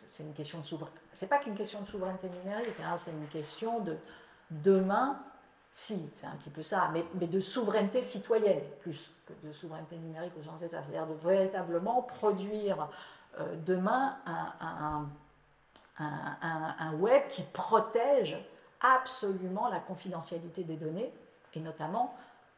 c'est 0.08 0.24
une 0.24 0.32
question 0.32 0.60
de 0.60 0.66
souveraineté, 0.66 1.00
c'est 1.12 1.28
pas 1.28 1.38
qu'une 1.38 1.54
question 1.54 1.80
de 1.82 1.86
souveraineté 1.86 2.28
numérique, 2.28 2.74
hein, 2.84 2.96
c'est 2.96 3.12
une 3.12 3.28
question 3.28 3.80
de 3.80 3.96
demain, 4.50 5.20
si, 5.72 6.10
c'est 6.14 6.26
un 6.26 6.36
petit 6.36 6.50
peu 6.50 6.62
ça, 6.62 6.90
mais, 6.92 7.04
mais, 7.14 7.26
de 7.26 7.40
souveraineté 7.40 8.02
citoyenne 8.02 8.62
plus 8.80 9.10
que 9.26 9.46
de 9.46 9.52
souveraineté 9.52 9.96
numérique 9.96 10.32
au 10.40 10.42
sens 10.42 10.60
de 10.60 10.68
c'est-à-dire 10.68 11.06
de 11.06 11.14
véritablement 11.14 12.02
produire 12.02 12.88
euh, 13.38 13.54
demain 13.64 14.16
un, 14.26 15.06
un, 15.98 16.92
web 16.94 17.22
qui 17.30 17.42
protège 17.42 18.36
absolument 18.80 19.68
la 19.68 19.80
confidentialité 19.80 20.64
des 20.64 20.76
données 20.76 21.12
et 21.54 21.60
notamment 21.60 22.14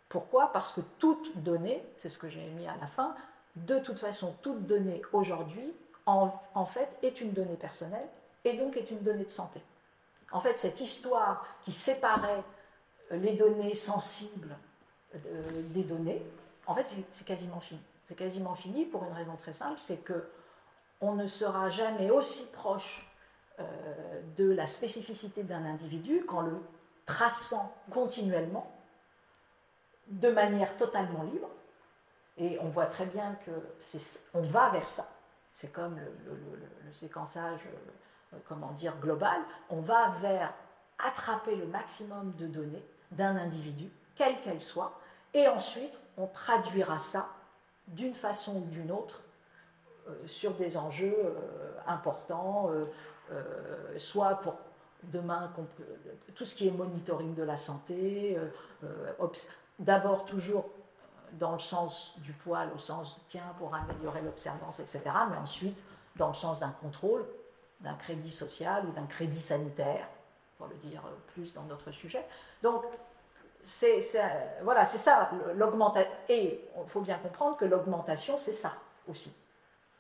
pourquoi 0.09 0.53
Parce 0.53 0.73
que 0.73 0.81
toute 0.99 1.43
donnée, 1.43 1.83
c'est 1.99 2.09
ce 2.09 2.19
que 2.19 2.29
j'ai 2.29 2.47
mis 2.51 2.67
à 2.67 2.77
la 2.81 2.87
fin, 2.87 3.15
de 3.57 3.79
toute 3.79 3.99
façon, 3.99 4.35
toute 4.43 4.67
donnée 4.67 5.03
aujourd'hui, 5.13 5.73
en, 6.07 6.31
fait, 6.67 6.89
est 7.03 7.21
une 7.21 7.33
donnée 7.33 7.57
personnelle 7.57 8.07
et 8.45 8.57
donc 8.57 8.77
est 8.77 8.91
une 8.91 9.03
donnée 9.03 9.25
de 9.25 9.31
santé. 9.31 9.61
En 10.31 10.41
fait, 10.41 10.57
cette 10.57 10.81
histoire 10.81 11.45
qui 11.65 11.73
séparait 11.73 12.45
les 13.11 13.33
données 13.33 13.75
sensibles 13.75 14.57
euh, 15.15 15.19
des 15.71 15.83
données, 15.83 16.23
en 16.67 16.75
fait, 16.75 16.87
c'est 17.13 17.25
quasiment 17.25 17.61
fini. 17.61 17.81
C'est 18.07 18.15
quasiment 18.15 18.55
fini 18.55 18.85
pour 18.85 19.05
une 19.05 19.13
raison 19.13 19.37
très 19.37 19.53
simple, 19.53 19.79
c'est 19.79 20.05
que 20.05 20.29
on 21.01 21.13
ne 21.15 21.27
sera 21.27 21.69
jamais 21.69 22.11
aussi 22.11 22.47
proche 22.53 23.07
de 24.37 24.51
la 24.51 24.67
spécificité 24.67 25.43
d'un 25.43 25.65
individu 25.65 26.25
qu'en 26.27 26.43
le 26.43 26.59
traçant 27.07 27.75
continuellement 27.91 28.71
de 30.09 30.31
manière 30.31 30.77
totalement 30.77 31.23
libre. 31.23 31.49
Et 32.39 32.59
on 32.61 32.69
voit 32.69 32.87
très 32.87 33.07
bien 33.07 33.37
que 33.47 33.51
on 34.35 34.43
va 34.43 34.71
vers 34.71 34.89
ça. 34.89 35.09
C'est 35.53 35.73
comme 35.73 35.97
le, 35.97 36.93
séquençage, 36.93 37.61
euh, 38.35 38.37
comment 38.47 38.73
dire, 38.73 38.95
global. 39.01 39.41
On 39.71 39.81
va 39.81 40.11
vers 40.21 40.53
attraper 40.99 41.57
le 41.57 41.67
maximum 41.67 42.35
de 42.37 42.47
données 42.47 42.85
d'un 43.11 43.37
individu, 43.37 43.91
quelle 44.15 44.41
qu'elle 44.43 44.63
soit, 44.63 44.99
et 45.33 45.49
ensuite 45.49 45.93
on 46.19 46.27
traduira 46.27 46.99
ça 46.99 47.29
d'une 47.89 48.15
façon 48.15 48.57
ou 48.57 48.65
d'une 48.67 48.91
autre 48.91 49.23
euh, 50.09 50.27
sur 50.27 50.55
des 50.55 50.77
enjeux 50.77 51.17
euh, 51.19 51.79
importants, 51.87 52.71
soit 53.99 54.37
pour 54.37 54.55
demain 55.03 55.53
tout 56.37 56.45
ce 56.45 56.55
qui 56.55 56.69
est 56.69 56.71
monitoring 56.71 57.35
de 57.35 57.43
la 57.43 57.57
santé, 57.57 58.39
d'abord 59.79 60.25
toujours 60.25 60.67
dans 61.33 61.53
le 61.53 61.59
sens 61.59 62.15
du 62.19 62.33
poil, 62.33 62.71
au 62.75 62.79
sens 62.79 63.19
tiens 63.29 63.55
pour 63.59 63.75
améliorer 63.75 64.23
l'observance, 64.23 64.81
etc., 64.81 65.03
mais 65.31 65.37
ensuite 65.37 65.79
dans 66.17 66.29
le 66.29 66.35
sens 66.35 66.61
d'un 66.61 66.71
contrôle, 66.71 67.27
d'un 67.81 67.95
crédit 67.95 68.31
social 68.31 68.87
ou 68.87 68.93
d'un 68.93 69.07
crédit 69.07 69.41
sanitaire, 69.41 70.09
pour 70.59 70.67
le 70.69 70.75
dire 70.77 71.03
plus 71.35 71.53
dans 71.53 71.65
notre 71.65 71.91
sujet. 71.91 72.25
Donc, 72.63 72.85
c'est 73.63 74.01
voilà, 74.63 74.87
c'est 74.87 74.99
ça 74.99 75.31
l'augmentation. 75.55 76.11
Et 76.29 76.65
il 76.77 76.89
faut 76.89 77.01
bien 77.01 77.19
comprendre 77.19 77.57
que 77.57 77.65
l'augmentation, 77.65 78.39
c'est 78.39 78.53
ça 78.53 78.73
aussi. 79.09 79.35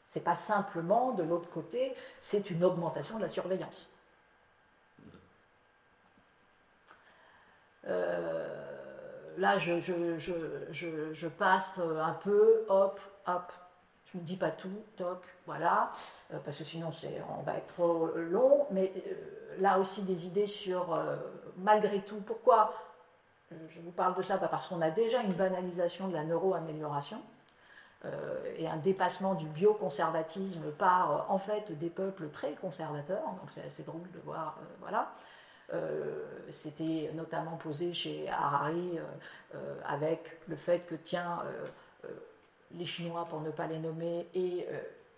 C'est 0.09 0.21
pas 0.21 0.37
simplement 0.37 1.13
de 1.13 1.23
l'autre 1.23 1.51
côté, 1.51 1.95
c'est 2.21 2.51
une 2.51 2.65
augmentation 2.65 3.17
de 3.17 3.23
la 3.23 3.29
surveillance. 3.29 3.89
Euh, 7.87 8.76
là, 9.37 9.59
je, 9.59 11.29
passe 11.29 11.79
un 11.79 12.13
peu, 12.13 12.65
hop, 12.69 13.01
hop, 13.27 13.53
je 14.13 14.19
ne 14.19 14.23
dis 14.23 14.37
pas 14.37 14.51
tout, 14.51 14.83
toc, 14.97 15.23
voilà, 15.47 15.91
euh, 16.33 16.39
parce 16.45 16.59
que 16.59 16.65
sinon 16.65 16.91
on 17.39 17.43
va 17.43 17.55
être 17.57 17.75
trop 17.75 18.07
long, 18.17 18.67
mais 18.71 18.93
euh, 18.97 19.61
là 19.61 19.79
aussi 19.79 20.03
des 20.03 20.27
idées 20.27 20.47
sur, 20.47 20.95
euh, 20.95 21.17
malgré 21.59 22.01
tout, 22.01 22.21
pourquoi 22.27 22.73
je 23.51 23.81
vous 23.81 23.93
parle 23.93 24.17
de 24.17 24.23
ça 24.23 24.39
Parce 24.39 24.67
qu'on 24.67 24.81
a 24.81 24.91
déjà 24.91 25.23
une 25.23 25.33
banalisation 25.33 26.09
de 26.09 26.15
la 26.15 26.25
neuroamélioration 26.25 27.19
et 28.59 28.69
un 28.69 28.77
dépassement 28.77 29.35
du 29.35 29.47
bioconservatisme 29.47 30.71
par, 30.73 31.27
en 31.29 31.39
fait, 31.39 31.77
des 31.79 31.89
peuples 31.89 32.29
très 32.29 32.53
conservateurs, 32.53 33.23
donc 33.41 33.51
c'est 33.51 33.65
assez 33.65 33.83
drôle 33.83 34.09
de 34.13 34.19
voir, 34.25 34.59
voilà. 34.81 35.13
Euh, 35.75 36.25
c'était 36.53 37.11
notamment 37.15 37.57
posé 37.57 37.93
chez 37.93 38.29
Harari 38.29 38.99
euh, 38.99 39.03
euh, 39.57 39.81
avec 39.85 40.41
le 40.47 40.55
fait 40.55 40.81
que, 40.87 40.95
tiens, 40.95 41.43
les 42.73 42.87
Chinois, 42.87 43.27
pour 43.29 43.41
ne 43.41 43.51
pas 43.51 43.67
les 43.67 43.79
nommer, 43.79 44.29
et 44.35 44.67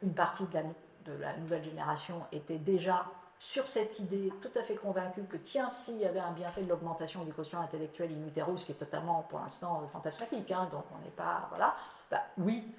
une 0.02 0.14
partie 0.14 0.44
de 0.44 0.54
la, 0.54 0.62
de 0.62 1.20
la 1.20 1.36
nouvelle 1.36 1.64
génération 1.64 2.22
était 2.32 2.58
déjà 2.58 3.06
sur 3.40 3.66
cette 3.66 3.98
idée 3.98 4.32
tout 4.42 4.58
à 4.58 4.62
fait 4.62 4.74
convaincue 4.74 5.22
que, 5.24 5.36
tiens, 5.36 5.70
s'il 5.70 5.98
y 5.98 6.04
avait 6.04 6.20
un 6.20 6.32
bienfait 6.32 6.62
de 6.62 6.68
l'augmentation 6.68 7.24
du 7.24 7.32
quotient 7.32 7.60
intellectuel 7.60 8.10
in 8.10 8.26
utero, 8.26 8.56
ce 8.56 8.66
qui 8.66 8.72
est 8.72 8.76
totalement, 8.76 9.22
pour 9.28 9.38
l'instant, 9.40 9.88
fantasmatique, 9.92 10.50
hein, 10.50 10.68
donc 10.72 10.84
on 10.94 11.04
n'est 11.04 11.10
pas. 11.10 11.46
Voilà, 11.50 11.74
bah, 12.10 12.22
oui, 12.38 12.74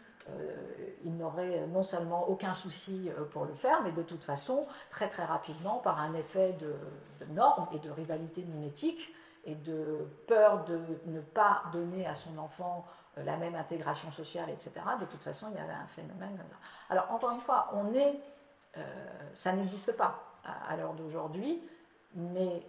il 1.06 1.16
n'aurait 1.16 1.66
non 1.68 1.84
seulement 1.84 2.28
aucun 2.30 2.54
souci 2.54 3.10
euh, 3.10 3.26
pour 3.26 3.46
le 3.46 3.54
faire, 3.54 3.82
mais 3.84 3.92
de 3.92 4.04
toute 4.04 4.24
façon, 4.24 4.66
très 4.90 5.08
très 5.08 5.26
rapidement, 5.26 5.78
par 5.78 6.00
un 6.00 6.14
effet 6.14 6.54
de, 6.54 6.76
normes 7.34 7.68
et 7.74 7.80
de 7.80 7.90
rivalité 7.90 8.44
mimétique 8.44 9.14
et 9.46 9.56
de 9.56 10.08
peur 10.28 10.66
de 10.66 10.80
ne 11.06 11.22
pas 11.22 11.64
donner 11.72 12.06
à 12.06 12.16
son 12.16 12.38
enfant 12.38 12.86
euh, 13.18 13.24
la 13.24 13.38
même 13.38 13.56
intégration 13.56 14.12
sociale, 14.12 14.50
etc., 14.50 14.72
de 15.00 15.06
toute 15.06 15.22
façon, 15.22 15.48
il 15.52 15.58
y 15.58 15.62
avait 15.62 15.74
un 15.74 15.88
phénomène. 15.88 16.38
Alors, 16.90 17.12
encore 17.12 17.32
une 17.32 17.42
fois, 17.42 17.70
on 17.74 17.94
est, 17.94 18.20
ça 19.34 19.52
n'existe 19.52 19.92
pas 19.98 20.24
à, 20.46 20.72
à 20.72 20.78
l'heure 20.78 20.94
d'aujourd'hui, 20.94 21.62
mais 22.14 22.64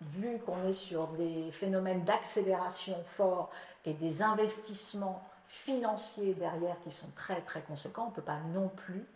vu 0.00 0.38
qu'on 0.38 0.68
est 0.68 0.74
sur 0.74 1.08
des 1.08 1.50
phénomènes 1.50 2.04
d'accélération 2.04 3.02
forts 3.16 3.50
et 3.84 3.94
des 3.94 4.22
investissements 4.22 5.27
financiers 5.48 6.34
derrière 6.34 6.76
qui 6.84 6.92
sont 6.92 7.10
très 7.16 7.40
très 7.40 7.62
conséquents, 7.62 8.04
on 8.06 8.10
ne 8.10 8.14
peut 8.14 8.22
pas 8.22 8.40
non 8.54 8.68
plus 8.68 9.06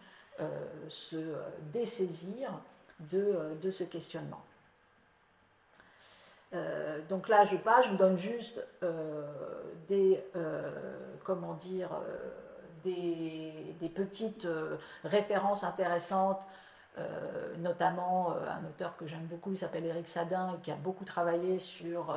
euh, 0.41 0.49
se 0.89 1.16
euh, 1.16 1.43
dessaisir 1.74 2.51
de, 3.01 3.18
euh, 3.18 3.70
ce 3.70 3.85
questionnement. 3.85 4.43
donc 7.09 7.28
là, 7.28 7.45
je 7.45 7.57
passe, 7.57 7.87
je 7.87 7.91
vous 7.91 7.97
donne 7.97 8.18
juste 8.18 8.61
des, 9.89 10.22
comment 11.24 11.55
dire, 11.55 11.89
des, 12.85 13.91
petites 13.95 14.47
références 15.03 15.64
intéressantes 15.64 16.41
notamment 17.59 18.33
un 18.33 18.66
auteur 18.68 18.97
que 18.99 19.07
j'aime 19.07 19.24
beaucoup, 19.24 19.53
il 19.53 19.59
s'appelle 19.59 19.87
Eric 19.87 20.07
Sadin, 20.07 20.55
et 20.55 20.61
qui 20.61 20.70
a 20.70 20.76
beaucoup 20.76 21.07
travaillé 21.07 21.59
sur, 21.59 22.14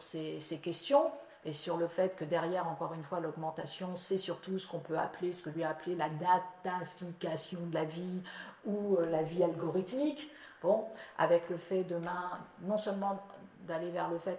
ces, 0.00 0.60
questions 0.62 1.10
et 1.44 1.54
sur 1.54 1.78
le 1.78 1.86
fait 1.86 2.16
que 2.16 2.24
derrière, 2.24 2.68
encore 2.68 2.92
une 2.92 3.02
fois, 3.02 3.20
l'augmentation, 3.20 3.96
c'est 3.96 4.18
surtout 4.18 4.58
ce 4.58 4.66
qu'on 4.66 4.78
peut 4.78 4.98
appeler, 4.98 5.32
ce 5.32 5.40
que 5.40 5.50
lui 5.50 5.64
a 5.64 5.70
appelé 5.70 5.96
la 5.96 6.10
datafication 6.10 7.60
de 7.66 7.74
la 7.74 7.84
vie 7.84 8.22
ou 8.66 8.96
euh, 8.96 9.06
la 9.06 9.22
vie 9.22 9.42
algorithmique. 9.42 10.30
Bon, 10.62 10.84
avec 11.16 11.48
le 11.48 11.56
fait 11.56 11.84
demain, 11.84 12.38
non 12.60 12.76
seulement 12.76 13.18
d'aller 13.66 13.90
vers 13.90 14.10
le 14.10 14.18
fait 14.18 14.38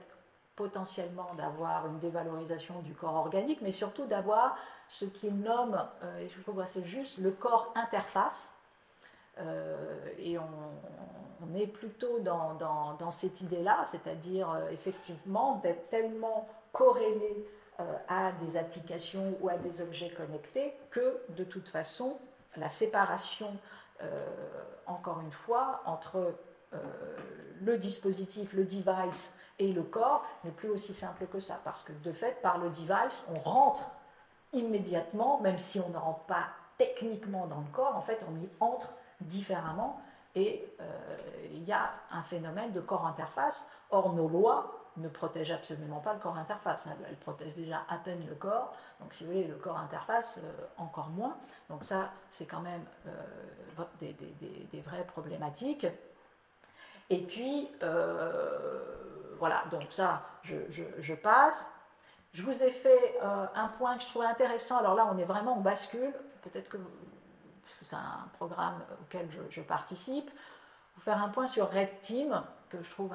potentiellement 0.55 1.33
d'avoir 1.35 1.87
une 1.87 1.97
dévalorisation 1.97 2.79
du 2.81 2.93
corps 2.93 3.15
organique, 3.15 3.61
mais 3.61 3.71
surtout 3.71 4.05
d'avoir 4.05 4.55
ce 4.87 5.05
qu'il 5.05 5.39
nomme, 5.39 5.83
euh, 6.03 6.19
et 6.19 6.29
je 6.29 6.39
trouve 6.41 6.63
c'est 6.71 6.85
juste 6.85 7.17
le 7.17 7.31
corps 7.31 7.73
interface. 7.73 8.53
Euh, 9.39 9.97
et 10.19 10.37
on, 10.37 11.55
est 11.55 11.65
plutôt 11.65 12.19
dans, 12.19 12.53
dans, 12.53 12.93
dans 12.93 13.09
cette 13.09 13.41
idée-là, 13.41 13.83
c'est-à-dire 13.85 14.47
effectivement 14.71 15.55
d'être 15.63 15.89
tellement 15.89 16.47
corrélés 16.71 17.47
euh, 17.79 17.83
à 18.07 18.31
des 18.43 18.57
applications 18.57 19.37
ou 19.41 19.49
à 19.49 19.57
des 19.57 19.81
objets 19.81 20.09
connectés 20.09 20.73
que 20.89 21.21
de 21.29 21.43
toute 21.43 21.69
façon 21.69 22.19
la 22.57 22.69
séparation, 22.69 23.55
euh, 24.01 24.27
encore 24.85 25.21
une 25.21 25.31
fois, 25.31 25.81
entre 25.85 26.35
euh, 26.73 26.77
le 27.61 27.77
dispositif, 27.77 28.51
le 28.53 28.65
device 28.65 29.33
et 29.57 29.71
le 29.71 29.83
corps 29.83 30.25
n'est 30.43 30.51
plus 30.51 30.69
aussi 30.69 30.93
simple 30.93 31.27
que 31.27 31.39
ça, 31.39 31.59
parce 31.63 31.83
que 31.83 31.93
de 31.93 32.11
fait, 32.11 32.41
par 32.41 32.57
le 32.57 32.69
device, 32.69 33.25
on 33.29 33.39
rentre 33.39 33.89
immédiatement, 34.51 35.39
même 35.39 35.57
si 35.57 35.79
on 35.79 35.89
ne 35.89 35.97
rentre 35.97 36.25
pas 36.25 36.47
techniquement 36.77 37.47
dans 37.47 37.59
le 37.59 37.71
corps, 37.71 37.95
en 37.95 38.01
fait, 38.01 38.19
on 38.29 38.35
y 38.35 38.49
entre 38.59 38.93
différemment, 39.21 40.01
et 40.35 40.67
il 41.51 41.63
y 41.63 41.71
a 41.71 41.91
un 42.09 42.23
phénomène 42.23 42.71
de 42.71 42.81
corps-interface. 42.81 43.67
Or, 43.91 44.13
nos 44.13 44.27
lois 44.27 44.80
ne 44.97 45.07
protège 45.07 45.51
absolument 45.51 45.99
pas 45.99 46.13
le 46.13 46.19
corps 46.19 46.37
interface. 46.37 46.87
Hein. 46.87 46.95
Elle, 47.07 47.15
protège 47.15 47.53
déjà 47.55 47.83
à 47.87 47.97
peine 47.97 48.25
le 48.27 48.35
corps. 48.35 48.75
Donc, 48.99 49.13
si 49.13 49.23
vous 49.23 49.31
voulez, 49.31 49.47
le 49.47 49.55
corps 49.55 49.77
interface, 49.77 50.39
euh, 50.43 50.65
encore 50.77 51.09
moins. 51.09 51.37
Donc, 51.69 51.83
ça, 51.83 52.11
c'est 52.31 52.45
quand 52.45 52.59
même 52.59 52.83
euh, 53.07 53.83
des, 54.01 54.81
vraies 54.81 55.05
problématiques. 55.05 55.87
Et 57.09 57.21
puis, 57.21 57.69
euh, 57.83 59.35
voilà, 59.39 59.63
donc 59.71 59.87
ça, 59.91 60.23
je, 60.43 61.13
passe. 61.13 61.71
Je 62.33 62.43
vous 62.43 62.63
ai 62.63 62.71
fait 62.71 63.19
un 63.21 63.67
point 63.67 63.97
que 63.97 64.03
je 64.03 64.07
trouvais 64.07 64.27
intéressant. 64.27 64.77
Alors 64.77 64.95
là, 64.95 65.09
on 65.11 65.17
est 65.17 65.25
vraiment 65.25 65.57
en 65.57 65.61
bascule. 65.61 66.13
Peut-être 66.41 66.69
que, 66.69 66.77
c'est 67.83 67.95
un 67.95 68.27
programme 68.33 68.81
auquel 69.01 69.27
je, 69.49 69.61
participe, 69.61 70.29
vous 70.95 71.01
faire 71.01 71.21
un 71.21 71.29
point 71.29 71.47
sur 71.47 71.69
Red 71.71 72.01
Team 72.01 72.41
que 72.71 72.81
je 72.81 72.89
trouve 72.89 73.11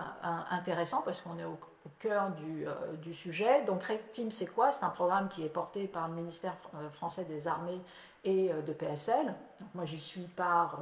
intéressant 0.50 1.02
parce 1.02 1.20
qu'on 1.22 1.38
est 1.38 1.44
au, 1.44 1.58
cœur 2.00 2.30
du, 2.32 2.66
euh, 2.66 2.72
du, 3.00 3.14
sujet. 3.14 3.62
Donc 3.64 3.84
Red 3.84 4.12
Team, 4.12 4.30
c'est 4.30 4.46
quoi? 4.46 4.72
C'est 4.72 4.84
un 4.84 4.90
programme 4.90 5.28
qui 5.28 5.44
est 5.44 5.48
porté 5.48 5.86
par 5.86 6.08
le 6.08 6.14
ministère 6.14 6.56
euh, 6.74 6.90
français 6.90 7.24
des 7.24 7.46
armées 7.46 7.80
et 8.24 8.52
euh, 8.52 8.60
de 8.60 8.72
PSL. 8.72 9.34
Moi, 9.74 9.84
j'y 9.84 10.00
suis 10.00 10.26
par 10.26 10.80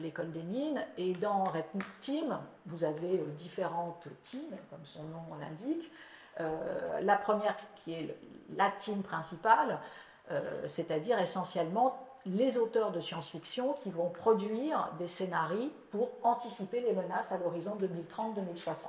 l'école 0.00 0.32
des 0.32 0.42
mines. 0.42 0.82
Et 0.98 1.14
dans 1.14 1.44
Red 1.44 1.64
Team, 2.02 2.38
vous 2.66 2.84
avez 2.84 3.24
différentes 3.38 4.06
teams, 4.22 4.56
comme 4.68 4.84
son 4.84 5.02
nom 5.04 5.22
l'indique. 5.40 5.90
la 7.00 7.16
première, 7.16 7.56
qui 7.76 7.94
est 7.94 8.16
la 8.54 8.70
team 8.70 9.02
principale, 9.02 9.78
c'est-à-dire 10.66 11.18
essentiellement 11.18 12.06
les 12.26 12.58
auteurs 12.58 12.92
de 12.92 13.00
science-fiction 13.00 13.74
qui 13.82 13.90
vont 13.90 14.10
produire 14.10 14.90
des 14.98 15.08
scénarios 15.08 15.70
pour 15.90 16.10
anticiper 16.22 16.80
les 16.80 16.92
menaces 16.92 17.32
à 17.32 17.38
l'horizon 17.38 17.76
2030-2060. 17.80 18.88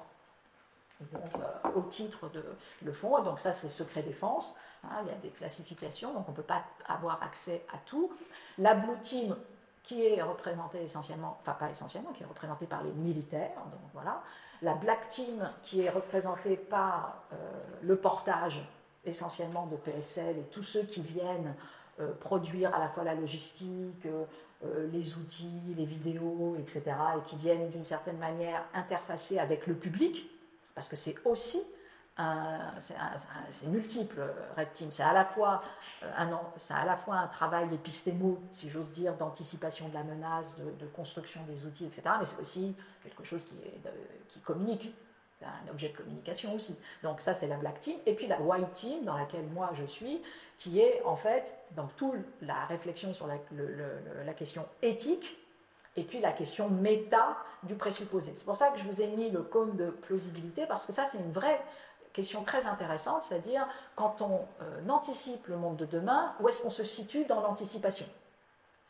Donc, 1.11 1.21
euh, 1.35 1.69
au 1.75 1.81
titre 1.81 2.29
de 2.29 2.43
le 2.83 2.93
fond, 2.93 3.21
donc 3.23 3.39
ça 3.39 3.51
c'est 3.51 3.67
secret 3.67 4.03
défense, 4.03 4.55
hein, 4.83 5.01
il 5.03 5.07
y 5.07 5.11
a 5.11 5.17
des 5.17 5.29
classifications, 5.29 6.13
donc 6.13 6.25
on 6.27 6.31
ne 6.31 6.35
peut 6.37 6.43
pas 6.43 6.63
avoir 6.87 7.21
accès 7.23 7.65
à 7.73 7.77
tout. 7.85 8.11
La 8.57 8.75
Blue 8.75 8.97
Team, 9.01 9.35
qui 9.83 10.05
est 10.05 10.21
représentée 10.21 10.83
essentiellement, 10.83 11.37
enfin 11.41 11.53
pas 11.53 11.69
essentiellement, 11.69 12.11
qui 12.11 12.23
est 12.23 12.27
représentée 12.27 12.67
par 12.67 12.83
les 12.83 12.91
militaires, 12.91 13.55
donc 13.71 13.81
voilà. 13.93 14.21
La 14.61 14.75
Black 14.75 15.09
Team 15.09 15.51
qui 15.63 15.81
est 15.81 15.89
représentée 15.89 16.55
par 16.55 17.23
euh, 17.33 17.35
le 17.81 17.97
portage 17.97 18.63
essentiellement 19.03 19.65
de 19.65 19.75
PSL 19.75 20.37
et 20.37 20.43
tous 20.43 20.63
ceux 20.63 20.83
qui 20.83 21.01
viennent 21.01 21.53
produire 22.19 22.73
à 22.73 22.79
la 22.79 22.89
fois 22.89 23.03
la 23.03 23.13
logistique, 23.13 24.07
euh, 24.65 24.87
les 24.93 25.17
outils, 25.17 25.61
les 25.75 25.85
vidéos, 25.85 26.55
etc., 26.57 26.83
et 27.17 27.29
qui 27.29 27.35
viennent 27.35 27.69
d'une 27.69 27.83
certaine 27.83 28.17
manière 28.17 28.63
interfacer 28.73 29.37
avec 29.37 29.67
le 29.67 29.73
public, 29.73 30.29
parce 30.73 30.87
que 30.87 30.95
c'est 30.95 31.15
aussi 31.25 31.61
c'est 32.79 33.67
multiple, 33.67 34.19
euh, 34.19 34.31
Red 34.55 34.71
Team. 34.73 34.91
C'est 34.91 35.03
à, 35.03 35.13
la 35.13 35.25
fois 35.25 35.63
euh, 36.03 36.11
un, 36.15 36.29
à 36.69 36.85
la 36.85 36.95
fois 36.95 37.15
un 37.15 37.27
travail 37.27 37.73
épistémo, 37.73 38.39
si 38.53 38.69
j'ose 38.69 38.93
dire, 38.93 39.15
d'anticipation 39.15 39.89
de 39.89 39.95
la 39.95 40.03
menace, 40.03 40.45
de, 40.55 40.85
construction 40.87 41.41
des 41.47 41.65
outils, 41.65 41.85
etc. 41.85 42.03
Mais 42.19 42.25
c'est 42.25 42.39
aussi 42.39 42.75
quelque 43.03 43.23
chose 43.23 43.43
qui, 43.45 43.55
qui 44.29 44.39
communique. 44.41 44.93
Un 45.47 45.71
objet 45.71 45.89
de 45.89 45.97
communication 45.97 46.53
aussi. 46.53 46.77
Donc 47.01 47.21
ça, 47.21 47.33
c'est 47.33 47.47
la 47.47 47.57
Black 47.57 47.79
Team. 47.79 47.97
Et 48.05 48.13
puis 48.13 48.27
la 48.27 48.39
White 48.39 48.73
Team, 48.73 49.03
dans 49.03 49.17
laquelle 49.17 49.45
moi 49.53 49.71
je 49.73 49.85
suis, 49.85 50.21
qui 50.59 50.79
est 50.79 51.01
en 51.03 51.15
fait 51.15 51.55
dans 51.71 51.87
toute 51.97 52.23
la 52.41 52.65
réflexion 52.65 53.13
sur 53.13 53.27
la, 53.27 53.35
la 54.25 54.33
question 54.33 54.65
éthique 54.81 55.37
et 55.95 56.03
puis 56.03 56.19
la 56.19 56.31
question 56.31 56.69
méta 56.69 57.37
du 57.63 57.75
présupposé. 57.75 58.33
C'est 58.35 58.45
pour 58.45 58.57
ça 58.57 58.69
que 58.69 58.79
je 58.79 58.83
vous 58.83 59.01
ai 59.01 59.07
mis 59.07 59.29
le 59.29 59.43
cône 59.43 59.75
de 59.75 59.89
plausibilité, 59.89 60.65
parce 60.65 60.85
que 60.85 60.93
ça, 60.93 61.05
c'est 61.05 61.19
une 61.19 61.31
vraie 61.31 61.61
question 62.13 62.43
très 62.43 62.65
intéressante, 62.65 63.23
c'est-à-dire 63.23 63.67
quand 63.95 64.21
on 64.21 64.41
euh, 64.61 64.89
anticipe 64.89 65.47
le 65.47 65.57
monde 65.57 65.77
de 65.77 65.85
demain, 65.85 66.33
où 66.39 66.49
est-ce 66.49 66.61
qu'on 66.61 66.69
se 66.69 66.83
situe 66.83 67.25
dans 67.25 67.41
l'anticipation? 67.41 68.05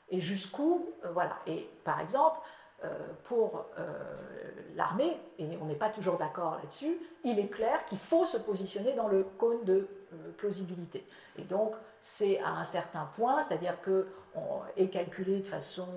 Et 0.09 0.19
jusqu'où, 0.19 0.85
euh, 1.05 1.11
voilà. 1.11 1.37
Et 1.47 1.69
par 1.83 1.99
exemple, 1.99 2.39
pour 3.23 3.65
l'armée, 4.75 5.17
et 5.39 5.57
on 5.61 5.65
n'est 5.65 5.75
pas 5.75 5.89
toujours 5.89 6.17
d'accord 6.17 6.55
là-dessus, 6.55 6.97
il 7.23 7.39
est 7.39 7.47
clair 7.47 7.85
qu'il 7.85 7.97
faut 7.97 8.25
se 8.25 8.37
positionner 8.37 8.93
dans 8.93 9.07
le 9.07 9.23
cône 9.37 9.63
de 9.63 9.87
plausibilité. 10.37 11.05
Et 11.37 11.43
donc, 11.43 11.75
c'est 12.01 12.39
à 12.39 12.49
un 12.49 12.63
certain 12.63 13.09
point, 13.15 13.41
c'est-à-dire 13.43 13.77
qu'on 13.81 14.61
est 14.75 14.89
calculé 14.89 15.39
de 15.39 15.47
façon 15.47 15.87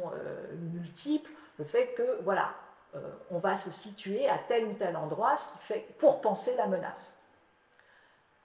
multiple 0.73 1.31
le 1.59 1.65
fait 1.65 1.95
que, 1.95 2.23
voilà, 2.23 2.55
on 3.31 3.39
va 3.39 3.57
se 3.57 3.71
situer 3.71 4.29
à 4.29 4.39
tel 4.39 4.67
ou 4.67 4.73
tel 4.75 4.97
endroit, 4.97 5.37
ce 5.37 5.49
qui 5.49 5.59
fait 5.59 5.89
pour 5.99 6.21
penser 6.21 6.55
la 6.57 6.67
menace. 6.67 7.17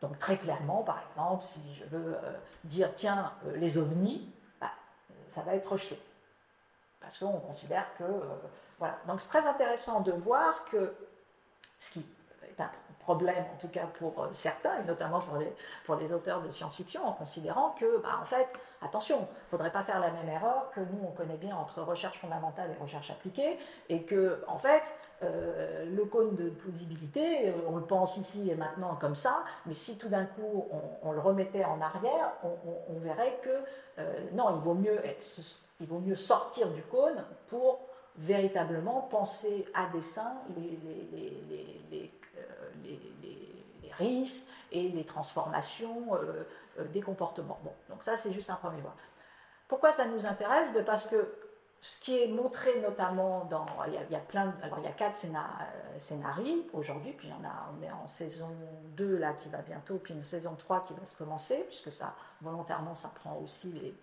Donc 0.01 0.17
très 0.17 0.37
clairement, 0.37 0.83
par 0.83 0.99
exemple, 1.09 1.45
si 1.45 1.59
je 1.75 1.85
veux 1.85 2.15
euh, 2.15 2.33
dire, 2.63 2.91
tiens, 2.95 3.33
euh, 3.45 3.55
les 3.57 3.77
ovnis, 3.77 4.27
bah, 4.59 4.71
ça 5.29 5.41
va 5.41 5.55
être 5.55 5.71
rejeté. 5.71 5.99
Parce 7.01 7.19
qu'on 7.19 7.39
considère 7.39 7.85
que... 7.97 8.03
Euh, 8.03 8.19
voilà. 8.79 8.97
Donc 9.07 9.21
c'est 9.21 9.29
très 9.29 9.45
intéressant 9.45 9.99
de 10.01 10.11
voir 10.11 10.63
que 10.65 10.93
ce 11.77 11.93
qui 11.93 12.05
est 12.41 12.61
un 12.61 12.71
problème, 12.99 13.45
en 13.53 13.57
tout 13.59 13.67
cas 13.67 13.85
pour 13.99 14.27
certains, 14.31 14.79
et 14.79 14.83
notamment 14.85 15.19
pour 15.19 15.37
les, 15.37 15.53
pour 15.85 15.95
les 15.95 16.11
auteurs 16.13 16.41
de 16.41 16.49
science-fiction, 16.49 17.05
en 17.05 17.13
considérant 17.13 17.71
que, 17.79 17.99
bah, 18.01 18.19
en 18.21 18.25
fait, 18.25 18.47
attention, 18.81 19.17
il 19.17 19.21
ne 19.21 19.49
faudrait 19.49 19.71
pas 19.71 19.83
faire 19.83 19.99
la 19.99 20.11
même 20.11 20.29
erreur 20.29 20.69
que 20.73 20.79
nous, 20.79 20.99
on 21.03 21.11
connaît 21.11 21.37
bien 21.37 21.55
entre 21.55 21.81
recherche 21.81 22.19
fondamentale 22.19 22.71
et 22.71 22.81
recherche 22.81 23.11
appliquée, 23.11 23.57
et 23.89 24.03
que, 24.03 24.43
en 24.47 24.57
fait, 24.57 24.83
euh, 25.23 25.85
le 25.85 26.05
cône 26.05 26.35
de 26.35 26.49
plausibilité, 26.49 27.49
euh, 27.49 27.53
on 27.67 27.75
le 27.75 27.83
pense 27.83 28.17
ici 28.17 28.49
et 28.49 28.55
maintenant 28.55 28.95
comme 28.95 29.15
ça, 29.15 29.43
mais 29.67 29.73
si 29.73 29.97
tout 29.97 30.09
d'un 30.09 30.25
coup 30.25 30.67
on, 31.03 31.11
le 31.11 31.19
remettait 31.19 31.63
en 31.63 31.79
arrière, 31.79 32.31
on, 32.43 32.99
verrait 32.99 33.39
que 33.43 33.49
euh, 33.99 34.19
non, 34.33 34.55
il 34.55 34.61
vaut, 34.63 34.73
mieux 34.73 34.99
il 35.81 35.87
vaut 35.87 35.99
mieux 35.99 36.15
sortir 36.15 36.69
du 36.69 36.81
cône 36.83 37.23
pour 37.47 37.81
véritablement 38.17 39.01
penser 39.01 39.65
à 39.73 39.87
dessein 39.87 40.33
les, 40.55 40.79
les, 41.91 42.11
risques 43.97 44.47
et 44.71 44.87
les 44.87 45.03
transformations 45.03 46.07
des 46.93 47.01
comportements. 47.01 47.59
Bon, 47.63 47.73
donc 47.89 48.03
ça 48.03 48.15
c'est 48.15 48.31
juste 48.31 48.49
un 48.49 48.55
premier 48.55 48.81
point. 48.81 48.95
Pourquoi 49.67 49.91
ça 49.91 50.05
nous 50.05 50.25
intéresse? 50.25 50.71
Ben, 50.73 50.85
Parce 50.85 51.05
que 51.05 51.33
ce 51.81 51.99
qui 51.99 52.21
est 52.21 52.27
montré 52.27 52.79
notamment 52.79 53.45
dans. 53.45 53.65
Il 53.87 53.93
y 53.93 54.15
a, 54.15 54.19
plein. 54.19 54.53
alors, 54.61 54.79
il 54.79 54.85
y 54.85 54.87
a 54.87 54.91
quatre 54.91 55.15
scénarios 55.97 56.67
aujourd'hui, 56.73 57.13
puis 57.13 57.29
on 57.31 57.83
est 57.83 57.91
en 57.91 58.07
saison 58.07 58.49
2 58.95 59.17
là 59.17 59.33
qui 59.33 59.49
va 59.49 59.59
bientôt, 59.59 59.97
puis 59.97 60.13
une 60.13 60.23
saison 60.23 60.55
3 60.55 60.85
qui 60.85 60.93
va 60.93 61.05
se 61.05 61.17
commencer, 61.17 61.65
puisque 61.67 61.91
ça, 61.91 62.13
volontairement, 62.41 62.93
ça 62.93 63.11
prend 63.15 63.37
aussi 63.43 63.71
les, 63.71 63.95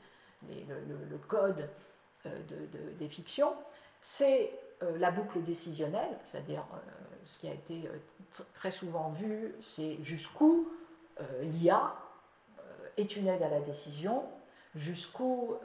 le, 0.48 1.18
code 1.28 1.68
euh, 2.26 2.42
de, 2.48 2.98
des 2.98 3.08
fictions. 3.08 3.54
C'est 4.00 4.52
euh, 4.82 4.96
la 4.98 5.10
boucle 5.10 5.42
décisionnelle, 5.42 6.18
c'est-à-dire 6.24 6.64
euh, 6.72 6.76
ce 7.24 7.38
qui 7.38 7.48
a 7.48 7.52
été 7.52 7.88
très 8.54 8.70
souvent 8.70 9.10
vu, 9.10 9.54
c'est 9.60 9.98
jusqu'où 10.02 10.68
l'IA 11.42 11.94
est 12.96 13.16
une 13.16 13.26
aide 13.26 13.42
à 13.42 13.48
la 13.48 13.60
décision, 13.60 14.22
jusqu'où 14.76 15.56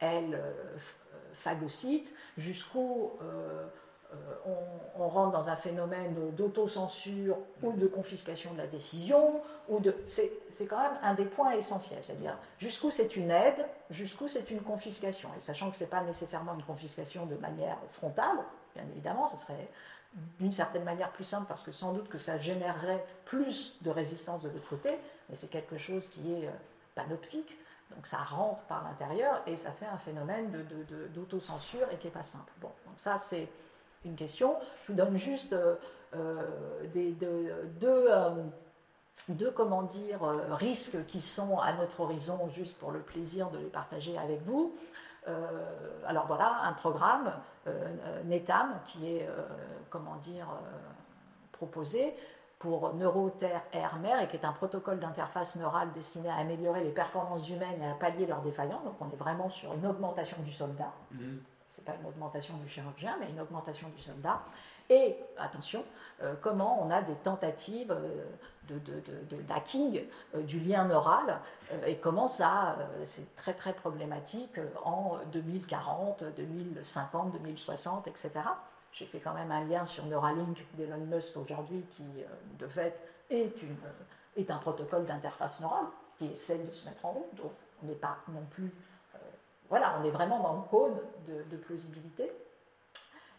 elle 0.00 0.42
phagocyte, 1.34 2.12
jusqu'où 2.36 3.12
euh, 4.12 4.16
euh, 4.46 4.54
on, 4.96 5.08
rentre 5.08 5.32
dans 5.32 5.48
un 5.48 5.56
phénomène 5.56 6.14
d'autocensure 6.36 7.36
ou 7.62 7.72
de 7.72 7.86
confiscation 7.86 8.52
de 8.52 8.58
la 8.58 8.66
décision, 8.66 9.40
ou 9.68 9.80
de, 9.80 9.94
c'est, 10.06 10.30
quand 10.68 10.78
même 10.78 10.98
un 11.02 11.14
des 11.14 11.24
points 11.24 11.52
essentiels, 11.52 12.00
c'est-à-dire 12.04 12.36
jusqu'où 12.58 12.90
c'est 12.90 13.16
une 13.16 13.30
aide, 13.30 13.66
jusqu'où 13.90 14.28
c'est 14.28 14.50
une 14.50 14.62
confiscation, 14.62 15.28
et 15.36 15.40
sachant 15.40 15.70
que 15.70 15.76
ce 15.76 15.84
n'est 15.84 15.90
pas 15.90 16.02
nécessairement 16.02 16.54
une 16.54 16.62
confiscation 16.62 17.26
de 17.26 17.36
manière 17.36 17.78
frontale, 17.90 18.38
bien 18.74 18.84
évidemment, 18.92 19.26
ce 19.26 19.38
serait 19.38 19.68
d'une 20.38 20.52
certaine 20.52 20.84
manière 20.84 21.10
plus 21.12 21.24
simple 21.24 21.46
parce 21.48 21.62
que 21.62 21.72
sans 21.72 21.92
doute 21.92 22.08
que 22.08 22.18
ça 22.18 22.38
générerait 22.38 23.04
plus 23.24 23.80
de 23.82 23.90
résistance 23.90 24.42
de 24.42 24.48
l'autre 24.48 24.68
côté, 24.68 24.90
mais 25.28 25.36
c'est 25.36 25.50
quelque 25.50 25.78
chose 25.78 26.08
qui 26.08 26.32
est 26.32 26.46
euh, 26.46 26.52
panoptique. 26.94 27.56
Donc 27.94 28.06
ça 28.06 28.18
rentre 28.18 28.62
par 28.64 28.84
l'intérieur 28.84 29.42
et 29.46 29.56
ça 29.56 29.72
fait 29.72 29.86
un 29.86 29.98
phénomène 29.98 30.52
d'autocensure 31.12 31.88
et 31.92 31.96
qui 31.96 32.06
n'est 32.06 32.12
pas 32.12 32.22
simple. 32.22 32.52
Bon, 32.60 32.70
donc 32.86 32.94
ça 32.98 33.18
c'est 33.18 33.48
une 34.04 34.16
question. 34.16 34.56
Je 34.84 34.92
vous 34.92 34.98
donne 34.98 35.16
juste 35.16 35.52
euh, 35.52 35.76
euh, 36.14 36.42
des, 36.92 37.12
deux, 37.12 37.52
euh, 37.80 38.30
deux, 39.28 39.50
comment 39.50 39.82
dire, 39.82 40.20
risques 40.50 41.04
qui 41.06 41.20
sont 41.20 41.58
à 41.58 41.72
notre 41.74 42.00
horizon 42.00 42.48
juste 42.48 42.76
pour 42.78 42.90
le 42.90 43.00
plaisir 43.00 43.50
de 43.50 43.58
les 43.58 43.66
partager 43.66 44.16
avec 44.18 44.42
vous. 44.42 44.74
alors 46.06 46.26
voilà, 46.26 46.62
un 46.64 46.72
programme, 46.72 47.32
NETAM, 48.24 48.80
qui 48.88 49.16
est, 49.16 49.28
comment 49.90 50.16
dire, 50.16 50.48
proposé 51.52 52.14
pour 52.58 52.94
Neuroterre 52.94 53.62
Air-Mer 53.72 54.22
et 54.22 54.28
qui 54.28 54.36
est 54.36 54.44
un 54.44 54.52
protocole 54.52 54.98
d'interface 54.98 55.56
neurale 55.56 55.92
destiné 55.92 56.28
à 56.28 56.36
améliorer 56.36 56.82
les 56.82 56.90
performances 56.90 57.48
humaines 57.48 57.82
et 57.82 57.86
à 57.86 57.94
pallier 57.94 58.26
leurs 58.26 58.42
défaillances. 58.42 58.84
Donc 58.84 58.96
on 59.00 59.10
est 59.10 59.16
vraiment 59.16 59.48
sur 59.48 59.72
une 59.74 59.86
augmentation 59.86 60.36
du 60.42 60.52
soldat. 60.52 60.92
Mhm. 61.12 61.42
Ce 61.80 61.84
pas 61.84 61.96
une 62.00 62.06
augmentation 62.06 62.56
du 62.58 62.68
chirurgien, 62.68 63.16
mais 63.20 63.30
une 63.30 63.40
augmentation 63.40 63.88
du 63.88 64.02
soldat. 64.02 64.42
Et 64.90 65.16
attention, 65.38 65.84
euh, 66.20 66.34
comment 66.42 66.84
on 66.84 66.90
a 66.90 67.00
des 67.00 67.14
tentatives 67.14 67.92
euh, 67.92 68.24
de, 68.68 68.78
de, 68.78 69.02
euh, 70.34 70.42
du 70.42 70.60
lien 70.60 70.84
neural 70.84 71.40
et 71.86 71.96
comment 71.96 72.26
ça, 72.26 72.76
c'est 73.04 73.34
très 73.36 73.54
très 73.54 73.72
problématique 73.72 74.58
en 74.84 75.18
2040, 75.32 76.24
2050, 76.36 77.32
2060, 77.32 78.08
etc. 78.08 78.30
J'ai 78.92 79.06
fait 79.06 79.20
quand 79.20 79.34
même 79.34 79.52
un 79.52 79.64
lien 79.64 79.86
sur 79.86 80.04
Neuralink 80.06 80.66
d'Elon 80.74 81.06
Musk 81.06 81.36
aujourd'hui 81.36 81.84
qui, 81.96 82.04
de 82.58 82.66
fait, 82.66 82.98
est, 83.30 83.62
une, 83.62 83.76
est 84.36 84.50
un 84.50 84.58
protocole 84.58 85.06
d'interface 85.06 85.60
neurale 85.60 85.86
qui 86.18 86.26
essaie 86.26 86.58
de 86.58 86.72
se 86.72 86.88
mettre 86.88 87.04
en 87.06 87.12
route. 87.12 87.34
Donc, 87.36 87.52
on 87.82 87.86
n'est 87.86 87.94
pas 87.94 88.18
non 88.28 88.44
plus. 88.50 88.72
Euh, 89.70 89.70
voilà, 89.70 89.94
on 90.00 90.04
est 90.04 90.10
vraiment 90.10 90.40
dans 90.40 90.54
le 90.54 90.62
cône 90.68 90.98
de, 91.26 91.56
plausibilité. 91.56 92.32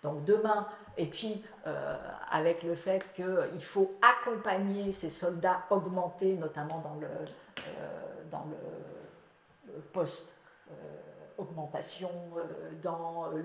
Donc 0.03 0.25
demain, 0.25 0.67
et 0.97 1.05
puis 1.05 1.45
euh, 1.67 1.95
avec 2.31 2.63
le 2.63 2.73
fait 2.73 3.05
qu'il 3.13 3.63
faut 3.63 3.91
accompagner 4.01 4.91
ces 4.93 5.11
soldats 5.11 5.61
augmentés, 5.69 6.33
notamment 6.35 6.79
dans 6.79 6.95
le, 6.95 7.07
euh, 7.07 8.23
dans 8.31 8.47
le 8.49 8.57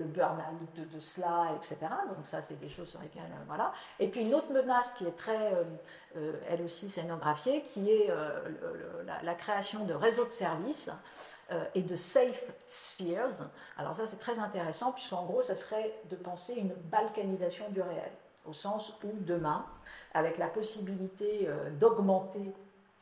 burn-out 0.05 0.89
de, 0.93 0.99
cela, 0.99 1.51
etc. 1.55 1.77
Donc 2.07 2.25
ça, 2.25 2.41
c'est 2.41 2.59
des 2.59 2.69
choses 2.69 2.89
sur 2.89 3.01
lesquelles... 3.01 3.23
Euh, 3.23 3.43
voilà. 3.47 3.71
Et 3.99 4.07
puis 4.07 4.21
une 4.21 4.33
autre 4.33 4.51
menace 4.51 4.93
qui 4.93 5.05
est 5.05 5.17
très, 5.17 5.53
euh, 6.15 6.33
elle 6.49 6.63
aussi 6.63 6.89
scénographiée, 6.89 7.65
qui 7.73 7.91
est 7.91 8.09
la, 9.23 9.35
création 9.35 9.85
de 9.85 9.93
réseaux 9.93 10.25
de 10.25 10.31
services 10.31 10.89
et 11.75 11.81
de 11.81 11.95
safe 11.95 12.43
spheres. 12.65 13.49
Alors 13.77 13.95
ça, 13.95 14.05
c'est 14.05 14.19
très 14.19 14.37
intéressant, 14.37 14.91
puisqu'en 14.91 15.25
gros, 15.25 15.41
ça 15.41 15.55
serait 15.55 15.93
de 16.09 16.15
penser 16.15 16.53
une 16.55 16.73
balkanisation 16.73 17.69
du 17.69 17.81
réel, 17.81 18.11
au 18.45 18.53
sens 18.53 18.93
où 19.03 19.11
demain, 19.21 19.65
avec 20.13 20.37
la 20.37 20.47
possibilité 20.47 21.47
d'augmenter 21.79 22.53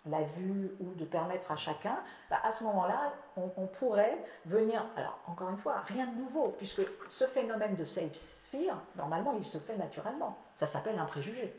la 0.10 0.22
vue 0.22 0.72
ou 0.80 0.94
de 0.96 1.06
permettre 1.06 1.52
à 1.52 1.56
chacun, 1.56 1.98
bah, 2.30 2.38
à 2.44 2.52
ce 2.52 2.64
moment-là, 2.66 3.14
on, 3.38 3.68
pourrait 3.68 4.18
venir, 4.46 4.86
alors 4.96 5.20
encore 5.28 5.50
une 5.50 5.58
fois, 5.58 5.80
rien 5.88 6.08
de 6.08 6.18
nouveau, 6.18 6.54
puisque 6.58 6.82
ce 7.10 7.26
phénomène 7.26 7.76
de 7.76 7.86
safe 7.86 8.14
sphere, 8.14 8.78
normalement, 8.96 9.34
il 9.38 9.46
se 9.46 9.58
fait 9.58 9.78
naturellement. 9.78 10.38
Ça 10.58 10.68
s'appelle 10.68 10.98
un 11.00 11.06
préjugé, 11.06 11.54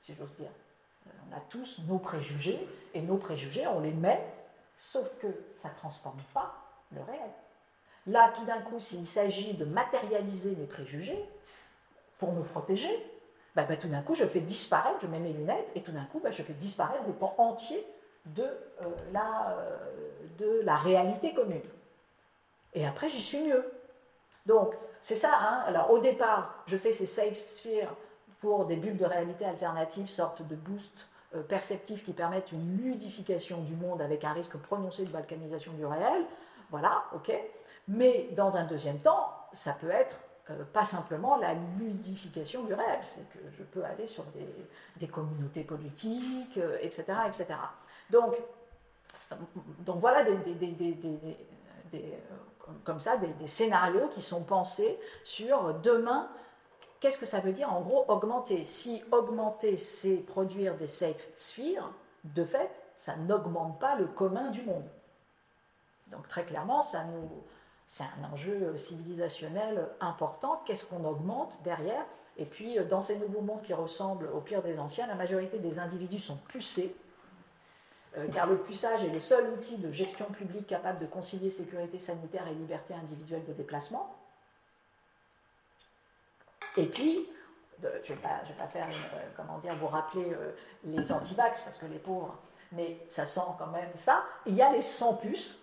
si 0.00 0.14
j'ose 0.14 0.36
dire. 0.36 0.50
Euh, 1.06 1.10
on 1.28 1.36
a 1.36 1.40
tous 1.40 1.80
nos 1.88 1.98
préjugés, 1.98 2.66
et 2.94 3.02
nos 3.02 3.16
préjugés, 3.16 3.66
on 3.66 3.80
les 3.80 3.92
met, 3.92 4.24
sauf 4.80 5.06
que 5.20 5.28
ça 5.62 5.68
ne 5.68 5.74
transforme 5.74 6.20
pas 6.32 6.54
le 6.92 7.02
réel. 7.02 7.30
Là, 8.06 8.32
tout 8.34 8.44
d'un 8.44 8.60
coup, 8.62 8.80
s'il 8.80 9.06
s'agit 9.06 9.54
de 9.54 9.64
matérialiser 9.64 10.56
mes 10.56 10.66
préjugés 10.66 11.22
pour 12.18 12.32
me 12.32 12.42
protéger, 12.42 12.90
bah, 13.54 13.64
bah, 13.68 13.76
tout 13.76 13.88
d'un 13.88 14.02
coup, 14.02 14.14
je 14.14 14.24
fais 14.24 14.40
disparaître, 14.40 14.98
je 15.02 15.06
mets 15.06 15.18
mes 15.18 15.32
lunettes, 15.32 15.68
et 15.74 15.82
tout 15.82 15.92
d'un 15.92 16.04
coup, 16.04 16.20
bah, 16.20 16.30
je 16.30 16.42
fais 16.42 16.54
disparaître 16.54 17.04
le 17.06 17.12
pan 17.12 17.34
entier 17.36 17.86
de, 18.24 18.42
euh, 18.42 18.84
la, 19.12 19.50
euh, 19.50 19.76
de 20.38 20.62
la 20.62 20.76
réalité 20.76 21.34
commune. 21.34 21.62
Et 22.72 22.86
après, 22.86 23.10
j'y 23.10 23.22
suis 23.22 23.42
mieux. 23.42 23.70
Donc, 24.46 24.74
c'est 25.02 25.16
ça. 25.16 25.32
Hein. 25.38 25.64
Alors, 25.66 25.90
au 25.90 25.98
départ, 25.98 26.64
je 26.66 26.76
fais 26.76 26.92
ces 26.92 27.06
safe 27.06 27.36
spheres 27.36 27.94
pour 28.40 28.64
des 28.64 28.76
bulles 28.76 28.96
de 28.96 29.04
réalité 29.04 29.44
alternatives, 29.44 30.08
sorte 30.08 30.42
de 30.42 30.54
boost 30.56 31.09
perceptifs 31.48 32.04
qui 32.04 32.12
permettent 32.12 32.52
une 32.52 32.78
ludification 32.78 33.62
du 33.62 33.74
monde 33.74 34.02
avec 34.02 34.24
un 34.24 34.32
risque 34.32 34.56
prononcé 34.56 35.04
de 35.04 35.10
balkanisation 35.10 35.72
du 35.72 35.86
réel. 35.86 36.24
Voilà, 36.70 37.04
ok. 37.14 37.32
Mais 37.88 38.28
dans 38.32 38.56
un 38.56 38.64
deuxième 38.64 38.98
temps, 38.98 39.32
ça 39.52 39.72
peut 39.72 39.90
être 39.90 40.16
euh, 40.50 40.64
pas 40.72 40.84
simplement 40.84 41.36
la 41.36 41.54
ludification 41.78 42.64
du 42.64 42.74
réel, 42.74 43.00
c'est 43.14 43.28
que 43.30 43.38
je 43.56 43.62
peux 43.62 43.84
aller 43.84 44.06
sur 44.06 44.24
des, 44.98 45.08
communautés 45.08 45.64
politiques, 45.64 46.58
etc., 46.80 47.04
euh, 47.08 47.28
etc. 47.28 47.46
Donc, 48.10 48.36
donc 49.80 50.00
voilà 50.00 50.24
des, 50.24 50.34
euh, 51.94 51.98
comme 52.84 53.00
ça 53.00 53.16
des, 53.16 53.46
scénarios 53.46 54.08
qui 54.08 54.22
sont 54.22 54.42
pensés 54.42 54.98
sur 55.24 55.74
demain. 55.80 56.28
Qu'est-ce 57.00 57.18
que 57.18 57.26
ça 57.26 57.40
veut 57.40 57.52
dire 57.52 57.72
en 57.72 57.80
gros 57.80 58.04
augmenter? 58.08 58.64
Si 58.64 59.02
augmenter, 59.10 59.76
c'est 59.76 60.18
produire 60.18 60.76
des 60.76 60.86
safe 60.86 61.26
spheres, 61.36 61.90
de 62.24 62.44
fait, 62.44 62.70
ça 62.98 63.16
n'augmente 63.16 63.80
pas 63.80 63.96
le 63.96 64.06
commun 64.06 64.50
du 64.50 64.62
monde. 64.62 64.84
Donc 66.08 66.28
très 66.28 66.44
clairement, 66.44 66.82
ça 66.82 67.04
nous, 67.04 67.30
c'est 67.86 68.04
un 68.04 68.32
enjeu 68.32 68.76
civilisationnel 68.76 69.88
important. 70.00 70.62
Qu'est-ce 70.66 70.84
qu'on 70.84 71.04
augmente 71.04 71.56
derrière? 71.64 72.04
Et 72.36 72.44
puis, 72.44 72.78
euh, 72.78 72.84
dans 72.84 73.00
ces 73.00 73.18
nouveaux 73.18 73.40
mondes 73.40 73.62
qui 73.62 73.74
ressemblent 73.74 74.28
au 74.34 74.40
pire 74.40 74.62
des 74.62 74.78
anciens, 74.78 75.06
la 75.06 75.14
majorité 75.14 75.58
des 75.58 75.78
individus 75.78 76.20
sont 76.20 76.36
pucés, 76.48 76.94
euh, 78.16 78.26
car 78.32 78.46
le 78.46 78.58
puçage 78.58 79.04
est 79.04 79.10
le 79.10 79.20
seul 79.20 79.50
outil 79.52 79.76
de 79.78 79.90
gestion 79.90 80.26
publique 80.26 80.66
capable 80.66 80.98
de 80.98 81.06
concilier 81.06 81.50
sécurité 81.50 81.98
sanitaire 81.98 82.46
et 82.48 82.54
liberté 82.54 82.94
individuelle 82.94 83.44
de 83.46 83.52
déplacement. 83.52 84.14
Et 86.76 86.86
puis, 86.86 87.28
je 87.82 87.86
ne 87.86 88.16
vais, 88.16 88.22
pas 88.22 88.66
faire, 88.68 88.86
euh, 88.86 89.18
comment 89.36 89.58
dire, 89.58 89.74
vous 89.76 89.88
rappeler 89.88 90.36
les 90.84 91.12
antivax, 91.12 91.62
parce 91.62 91.78
que 91.78 91.86
les 91.86 91.98
pauvres, 91.98 92.36
mais 92.72 92.98
ça 93.08 93.24
sent 93.24 93.40
quand 93.58 93.68
même 93.68 93.90
ça. 93.96 94.22
Il 94.46 94.54
y 94.54 94.62
a 94.62 94.72
les 94.72 94.82
sans-puces, 94.82 95.62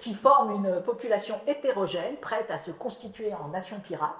qui 0.00 0.14
forment 0.14 0.64
une 0.64 0.82
population 0.82 1.40
hétérogène, 1.46 2.16
prête 2.16 2.50
à 2.50 2.58
se 2.58 2.70
constituer 2.70 3.34
en 3.34 3.48
nation 3.48 3.80
pirate. 3.80 4.16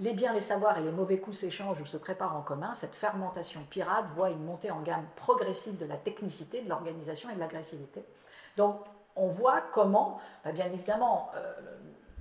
Les 0.00 0.12
biens, 0.12 0.32
les 0.32 0.40
savoirs 0.40 0.76
et 0.78 0.82
les 0.82 0.90
mauvais 0.90 1.18
coups 1.18 1.38
s'échangent 1.38 1.80
ou 1.80 1.86
se 1.86 1.96
préparent 1.96 2.36
en 2.36 2.42
commun. 2.42 2.74
Cette 2.74 2.94
fermentation 2.94 3.60
pirate 3.70 4.06
voit 4.16 4.30
une 4.30 4.44
montée 4.44 4.72
en 4.72 4.80
gamme 4.80 5.06
progressive 5.14 5.78
de 5.78 5.86
la 5.86 5.96
technicité, 5.96 6.62
de 6.62 6.68
l'organisation 6.68 7.30
et 7.30 7.34
de 7.34 7.40
l'agressivité. 7.40 8.04
Donc, 8.56 8.80
on 9.14 9.28
voit 9.28 9.62
comment, 9.72 10.20
bah, 10.44 10.50
bien 10.50 10.66
évidemment, 10.66 11.30
euh, 11.36 11.54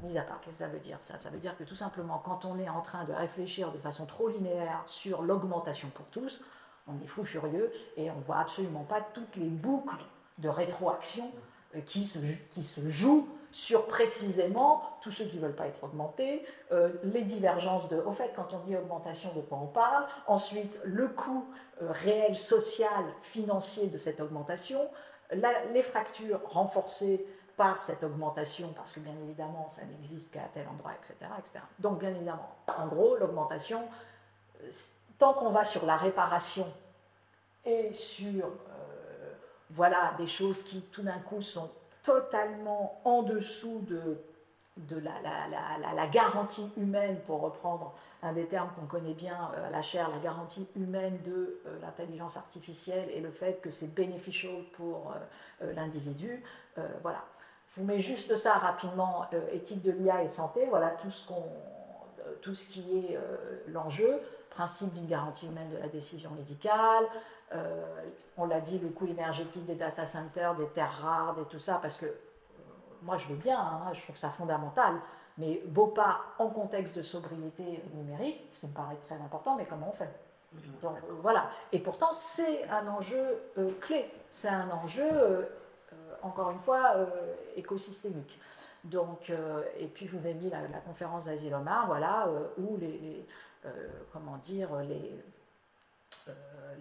mis 0.04 0.18
à 0.18 0.22
part, 0.22 0.40
qu'est-ce 0.42 0.58
que 0.58 0.64
ça 0.64 0.70
veut 0.70 0.80
dire? 0.80 0.98
Ça 1.02 1.18
Ça 1.18 1.30
veut 1.30 1.40
dire 1.40 1.58
que 1.58 1.64
tout 1.64 1.76
simplement, 1.76 2.22
quand 2.24 2.46
on 2.46 2.60
est 2.60 2.70
en 2.70 2.82
train 2.82 3.06
de 3.06 3.14
réfléchir 3.14 3.72
de 3.72 3.78
façon 3.78 4.06
trop 4.06 4.28
linéaire 4.28 4.84
sur 4.88 5.22
l'augmentation 5.22 5.90
pour 5.90 6.06
tous, 6.08 6.42
on 6.88 7.02
est 7.04 7.08
fou 7.08 7.24
furieux 7.24 7.72
et 7.96 8.12
on 8.12 8.18
ne 8.18 8.24
voit 8.24 8.40
absolument 8.40 8.84
pas 8.84 9.02
toutes 9.14 9.36
les 9.36 9.48
boucles 9.48 10.04
de 10.40 10.50
rétroaction 10.50 11.32
euh, 11.76 11.82
qui 11.82 12.04
se, 12.06 12.20
qui 12.52 12.64
se 12.64 12.90
jouent 12.90 13.28
sur 13.52 13.86
précisément 13.86 14.82
tous 15.02 15.12
ceux 15.12 15.26
qui 15.26 15.38
ne 15.38 15.42
veulent 15.42 15.56
pas 15.56 15.68
être 15.68 15.84
augmentés, 15.84 16.44
euh, 16.72 16.90
les 17.04 17.22
divergences 17.22 17.88
de, 17.88 17.98
au 17.98 18.12
fait, 18.12 18.32
quand 18.36 18.48
on 18.54 18.60
dit 18.66 18.76
augmentation, 18.76 19.32
de 19.36 19.42
quoi 19.42 19.60
on 19.62 19.68
parle, 19.68 20.06
ensuite 20.28 20.80
le 20.84 21.08
coût 21.08 21.46
euh, 21.82 21.92
réel, 21.92 22.36
social, 22.36 23.06
financier 23.22 23.88
de 23.88 23.98
cette 23.98 24.20
augmentation, 24.20 24.82
les 25.74 25.82
fractures 25.82 26.42
renforcées 26.46 27.26
par 27.56 27.82
cette 27.82 28.04
augmentation, 28.04 28.74
parce 28.74 28.92
que 28.92 29.00
bien 29.00 29.14
évidemment, 29.24 29.70
ça 29.76 29.84
n'existe 29.86 30.32
qu'à 30.32 30.50
tel 30.54 30.68
endroit, 30.68 30.92
etc., 30.94 31.32
etc. 31.38 31.64
Donc, 31.80 32.00
bien 32.00 32.10
évidemment, 32.10 32.56
en 32.78 32.88
gros, 32.88 33.16
l'augmentation, 33.18 33.84
tant 35.20 35.34
qu'on 35.34 35.52
va 35.52 35.64
sur 35.64 35.86
la 35.86 35.98
réparation 35.98 36.68
et 37.66 37.94
sur 37.94 38.50
voilà 39.70 40.14
des 40.18 40.28
choses 40.28 40.64
qui 40.64 40.82
tout 40.82 41.02
d'un 41.02 41.20
coup 41.20 41.42
sont 41.42 41.70
totalement 42.04 43.00
en 43.06 43.24
dessous 43.24 43.80
de, 43.88 44.18
de 44.78 45.00
la, 45.00 46.08
garantie 46.08 46.70
humaine, 46.78 47.20
pour 47.26 47.42
reprendre 47.42 47.94
un 48.22 48.34
des 48.34 48.46
termes 48.46 48.70
qu'on 48.76 48.86
connaît 48.86 49.14
bien 49.14 49.52
euh, 49.56 49.68
à 49.68 49.70
la 49.70 49.82
chair, 49.82 50.10
la 50.10 50.20
garantie 50.20 50.68
humaine 50.76 51.20
de 51.24 51.62
euh, 51.66 51.80
l'intelligence 51.82 52.38
artificielle 52.38 53.10
et 53.14 53.20
le 53.20 53.32
fait 53.32 53.62
que 53.62 53.70
c'est 53.70 53.94
beneficial 53.94 54.64
pour 54.74 55.14
euh, 55.62 55.74
l'individu. 55.74 56.44
voilà. 57.02 57.24
Je 57.74 57.82
vous 57.82 57.88
mets 57.88 58.00
juste 58.00 58.38
ça 58.38 58.54
rapidement, 58.54 59.26
éthique 59.52 59.82
de 59.82 59.92
l'IA 59.92 60.24
et 60.24 60.30
santé, 60.30 60.68
voilà 60.70 60.92
tout 60.92 61.10
ce, 61.10 61.28
qu'on, 61.28 61.44
tout 62.42 62.54
ce 62.54 62.70
qui 62.70 62.98
est 63.00 63.20
l'enjeu, 63.68 64.22
principe 64.52 64.94
d'une 64.94 65.08
garantie 65.08 65.48
humaine 65.48 65.70
de 65.72 65.78
la 65.78 65.88
décision 65.88 66.30
médicale, 66.32 67.06
euh, 67.56 67.84
on 68.38 68.46
l'a 68.46 68.62
dit, 68.62 68.80
le 68.80 68.90
coût 68.90 69.06
énergétique 69.06 69.66
des 69.66 69.76
data 69.76 70.08
centers, 70.08 70.56
des 70.56 70.68
terres 70.68 71.00
rares, 71.02 71.36
et 71.40 71.46
tout 71.46 71.60
ça, 71.60 71.80
parce 71.82 71.98
que 71.98 72.06
euh, 72.06 72.12
moi 73.04 73.18
je 73.18 73.28
veux 73.28 73.36
bien, 73.36 73.60
hein, 73.60 73.94
je 73.94 74.02
trouve 74.02 74.18
ça 74.18 74.30
fondamental, 74.30 74.96
mais 75.38 75.62
beau 75.68 75.88
pas 75.88 76.22
en 76.40 76.48
contexte 76.48 76.96
de 76.96 77.02
sobriété 77.04 77.84
numérique, 77.94 78.48
ça 78.50 78.68
me 78.68 78.74
paraît 78.74 78.98
très 79.06 79.16
important, 79.16 79.56
mais 79.56 79.66
comment 79.66 79.90
on 79.90 79.96
fait? 79.96 80.10
Donc, 80.82 80.98
euh, 80.98 81.14
voilà. 81.22 81.50
Et 81.72 81.80
pourtant, 81.80 82.14
c'est 82.14 82.68
un 82.70 82.88
enjeu 82.88 83.24
clé, 83.82 84.12
c'est 84.32 84.50
un 84.50 84.70
enjeu, 84.70 85.48
encore 86.24 86.52
une 86.52 86.60
fois, 86.60 86.96
écosystémique. 87.56 88.40
Donc, 88.84 89.32
et 89.80 89.88
puis 89.88 90.08
je 90.08 90.18
vous 90.18 90.28
ai 90.28 90.34
mis 90.34 90.50
la, 90.50 90.60
conférence 90.86 91.26
d'Asilomar, 91.26 91.88
voilà, 91.88 92.28
où 92.58 92.78
les 92.78 93.26
comment 94.12 94.38
dire, 94.44 94.70
les, 94.82 95.24
euh, 96.30 96.32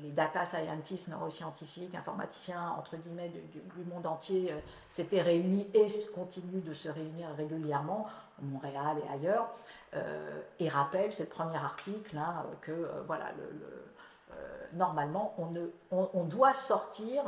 les 0.01 0.11
data 0.11 0.47
scientists, 0.47 1.09
neuroscientifiques, 1.09 1.95
informaticiens, 1.95 2.77
entre 2.79 2.97
guillemets, 2.97 3.29
du, 3.29 3.85
monde 3.93 4.07
entier 4.07 4.53
euh, 4.53 4.59
s'étaient 4.89 5.21
réunis 5.21 5.69
et 5.75 5.87
continuent 6.15 6.63
de 6.63 6.75
se 6.75 6.89
réunir 6.89 7.29
régulièrement, 7.37 8.07
à 8.39 8.43
Montréal 8.43 8.99
et 9.05 9.13
ailleurs, 9.13 9.49
euh, 9.95 10.41
et 10.61 10.69
rappellent, 10.69 11.13
c'est 11.13 11.25
le 11.25 11.29
premier 11.29 11.57
article, 11.57 12.17
hein, 12.17 12.45
que 12.61 12.89
voilà, 13.07 13.33
le, 13.37 14.79
normalement, 14.79 15.35
on, 15.39 15.51
ne, 15.51 15.67
on, 15.91 16.25
doit 16.25 16.55
sortir, 16.55 17.23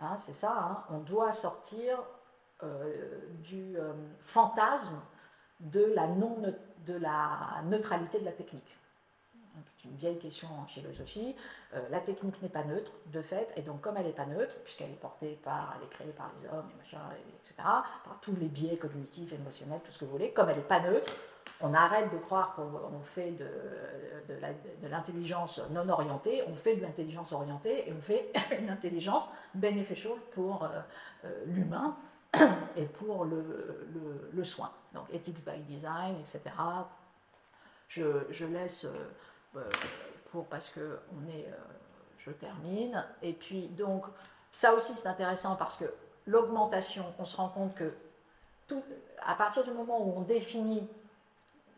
hein, 0.00 0.16
c'est 0.16 0.34
ça, 0.34 0.52
hein, 0.52 0.84
on 0.90 0.98
doit 0.98 1.32
sortir 1.32 1.98
du 3.44 3.76
fantasme 4.20 5.00
de 5.60 5.92
la, 5.94 6.08
non, 6.08 6.42
de 6.86 6.94
la 6.94 7.62
neutralité 7.64 8.18
de 8.18 8.24
la 8.24 8.32
technique 8.32 8.77
une 9.84 9.96
vieille 9.96 10.18
question 10.18 10.48
en 10.60 10.66
philosophie. 10.66 11.34
Euh, 11.74 11.80
la 11.90 12.00
technique 12.00 12.40
n'est 12.42 12.48
pas 12.48 12.64
neutre, 12.64 12.92
de 13.06 13.22
fait, 13.22 13.48
et 13.56 13.62
donc 13.62 13.80
comme 13.80 13.96
elle 13.96 14.06
n'est 14.06 14.12
pas 14.12 14.26
neutre, 14.26 14.54
puisqu'elle 14.64 14.90
est 14.90 15.00
portée 15.00 15.38
par, 15.42 15.76
elle 15.76 15.86
est 15.86 15.90
créée 15.90 16.12
par 16.12 16.30
les 16.40 16.48
hommes, 16.48 16.70
etc., 16.80 17.54
par 17.56 18.18
tous 18.20 18.36
les 18.36 18.48
biais 18.48 18.76
cognitifs, 18.76 19.32
émotionnels, 19.32 19.80
tout 19.84 19.92
ce 19.92 20.00
que 20.00 20.04
vous 20.04 20.12
voulez, 20.12 20.32
comme 20.32 20.48
elle 20.50 20.56
n'est 20.56 20.62
pas 20.62 20.80
neutre, 20.80 21.12
on 21.60 21.74
arrête 21.74 22.12
de 22.12 22.18
croire 22.18 22.54
qu'on 22.54 23.00
fait 23.00 23.32
de, 23.32 23.46
de 24.82 24.88
l'intelligence 24.88 25.60
non 25.70 25.88
orientée, 25.88 26.42
on 26.46 26.54
fait 26.54 26.76
de 26.76 26.82
l'intelligence 26.82 27.32
orientée 27.32 27.88
et 27.88 27.92
on 27.92 28.00
fait 28.00 28.32
une 28.60 28.70
intelligence 28.70 29.28
beneficial 29.54 30.12
pour 30.32 30.64
euh, 30.64 30.68
euh, 31.24 31.44
l'humain 31.46 31.96
et 32.76 32.84
pour 32.84 33.24
le, 33.24 33.88
le, 34.32 34.44
soin. 34.44 34.70
Donc 34.94 35.04
ethics 35.12 35.44
by 35.44 35.58
design, 35.62 36.16
etc. 36.20 36.54
Je, 37.88 38.26
je 38.30 38.44
laisse 38.44 38.86
pour, 40.30 40.46
parce 40.46 40.68
que 40.68 40.98
on 41.12 41.28
est, 41.28 41.46
euh, 41.46 41.56
je 42.18 42.30
termine. 42.30 43.04
Et 43.22 43.32
puis 43.32 43.68
donc, 43.68 44.04
ça 44.52 44.74
aussi 44.74 44.94
c'est 44.96 45.08
intéressant 45.08 45.56
parce 45.56 45.76
que 45.76 45.84
l'augmentation, 46.26 47.04
on 47.18 47.24
se 47.24 47.36
rend 47.36 47.48
compte 47.48 47.74
que 47.74 47.92
à 49.24 49.34
partir 49.34 49.64
du 49.64 49.70
moment 49.70 50.06
où 50.06 50.12
on 50.18 50.22
définit, 50.22 50.86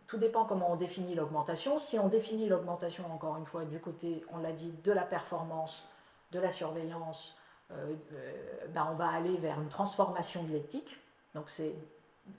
tout 0.08 0.18
dépend 0.18 0.44
comment 0.44 0.72
on 0.72 0.76
définit 0.76 1.14
l'augmentation. 1.14 1.78
Si 1.78 1.98
on 1.98 2.08
définit 2.08 2.48
l'augmentation, 2.48 3.04
encore 3.12 3.36
une 3.36 3.46
fois, 3.46 3.64
du 3.64 3.78
côté, 3.78 4.24
on 4.32 4.38
l'a 4.38 4.50
dit, 4.50 4.72
de 4.82 4.90
la 4.90 5.04
performance, 5.04 5.88
de 6.32 6.40
la 6.40 6.50
surveillance, 6.50 7.36
ben, 7.70 8.88
on 8.90 8.94
va 8.94 9.08
aller 9.08 9.36
vers 9.36 9.60
une 9.60 9.68
transformation 9.68 10.42
de 10.42 10.52
l'éthique. 10.52 10.98
Donc 11.34 11.44
c'est 11.48 11.74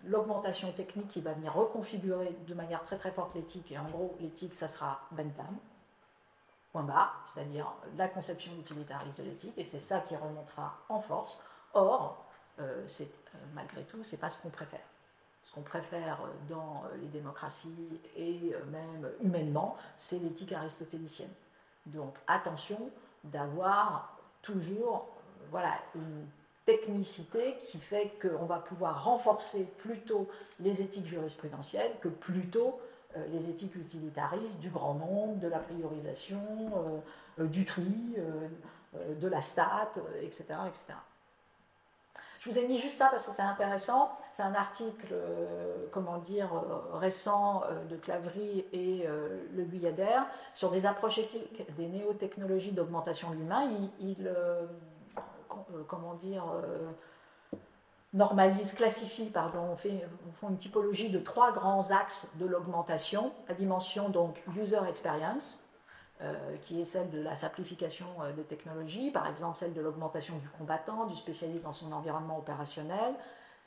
l'augmentation 0.05 0.71
technique 0.71 1.09
qui 1.09 1.21
va 1.21 1.33
venir 1.33 1.53
reconfigurer 1.53 2.35
de 2.47 2.53
manière 2.53 2.83
très 2.83 2.97
très 2.97 3.11
forte 3.11 3.35
l'éthique. 3.35 3.71
Et 3.71 3.77
en 3.77 3.89
gros, 3.89 4.15
l'éthique, 4.19 4.53
ça 4.53 4.67
sera 4.67 5.01
Bentham, 5.11 5.55
point 6.71 6.83
barre, 6.83 7.29
c'est-à-dire 7.33 7.71
la 7.97 8.07
conception 8.07 8.51
utilitariste 8.59 9.17
de 9.17 9.23
l'éthique, 9.23 9.53
et 9.57 9.65
c'est 9.65 9.79
ça 9.79 9.99
qui 10.01 10.15
remontera 10.15 10.77
en 10.89 11.01
force. 11.01 11.43
Or, 11.73 12.25
euh, 12.59 12.83
c'est, 12.87 13.03
euh, 13.03 13.37
malgré 13.53 13.83
tout, 13.83 14.03
c'est 14.03 14.17
pas 14.17 14.29
ce 14.29 14.41
qu'on 14.41 14.49
préfère. 14.49 14.85
Ce 15.43 15.53
qu'on 15.53 15.61
préfère 15.61 16.19
dans 16.47 16.83
les 17.01 17.07
démocraties 17.07 17.99
et 18.15 18.55
même 18.71 19.09
humainement, 19.21 19.75
c'est 19.97 20.19
l'éthique 20.19 20.53
aristotélicienne. 20.53 21.33
Donc 21.87 22.15
attention 22.27 22.89
d'avoir 23.23 24.17
toujours 24.41 25.09
voilà, 25.49 25.73
une 25.95 26.25
technicité 26.65 27.55
qui 27.67 27.79
fait 27.79 28.11
qu'on 28.21 28.45
va 28.45 28.57
pouvoir 28.57 29.03
renforcer 29.03 29.65
plutôt 29.79 30.27
les 30.59 30.81
éthiques 30.81 31.07
jurisprudentielles 31.07 31.91
que 32.01 32.07
plutôt 32.07 32.79
euh, 33.17 33.25
les 33.33 33.49
éthiques 33.49 33.75
utilitaristes 33.75 34.59
du 34.59 34.69
grand 34.69 34.93
nombre, 34.93 35.35
de 35.39 35.47
la 35.47 35.59
priorisation, 35.59 36.39
euh, 36.75 37.43
euh, 37.43 37.47
du 37.47 37.65
tri, 37.65 38.15
de 39.21 39.27
la 39.29 39.41
stat, 39.41 39.93
etc., 40.21 40.43
etc. 40.67 40.99
Je 42.39 42.49
vous 42.49 42.59
ai 42.59 42.67
mis 42.67 42.77
juste 42.77 42.97
ça 42.97 43.07
parce 43.09 43.25
que 43.25 43.33
c'est 43.33 43.41
intéressant. 43.41 44.11
C'est 44.33 44.43
un 44.43 44.53
article, 44.53 45.13
comment 45.91 46.17
dire, 46.17 46.49
récent 46.93 47.63
de 47.89 47.95
Claverie 47.95 48.65
et 48.73 49.07
Le 49.55 49.63
Guyader 49.63 50.19
sur 50.53 50.71
des 50.71 50.85
approches 50.85 51.19
éthiques 51.19 51.63
des 51.77 51.87
néotechnologies 51.87 52.71
d'augmentation 52.71 53.29
de 53.29 53.35
l'humain. 53.35 53.69
il 54.01 54.29
comment 55.87 56.15
dire, 56.15 56.43
euh, 56.53 56.91
normalise, 58.13 58.73
classifie, 58.73 59.25
pardon, 59.25 59.75
fait, 59.77 60.05
font 60.39 60.49
une 60.49 60.57
typologie 60.57 61.09
de 61.09 61.19
trois 61.19 61.51
grands 61.51 61.91
axes 61.91 62.27
de 62.35 62.45
l'augmentation. 62.45 63.31
La 63.47 63.55
dimension 63.55 64.09
donc 64.09 64.41
user 64.57 64.79
experience, 64.89 65.63
euh, 66.21 66.33
qui 66.63 66.81
est 66.81 66.85
celle 66.85 67.09
de 67.09 67.21
la 67.21 67.35
simplification 67.35 68.07
des 68.35 68.43
technologies, 68.43 69.11
par 69.11 69.27
exemple 69.27 69.57
celle 69.57 69.73
de 69.73 69.81
l'augmentation 69.81 70.37
du 70.37 70.47
combattant, 70.49 71.05
du 71.05 71.15
spécialiste 71.15 71.63
dans 71.63 71.73
son 71.73 71.91
environnement 71.91 72.37
opérationnel, 72.37 73.15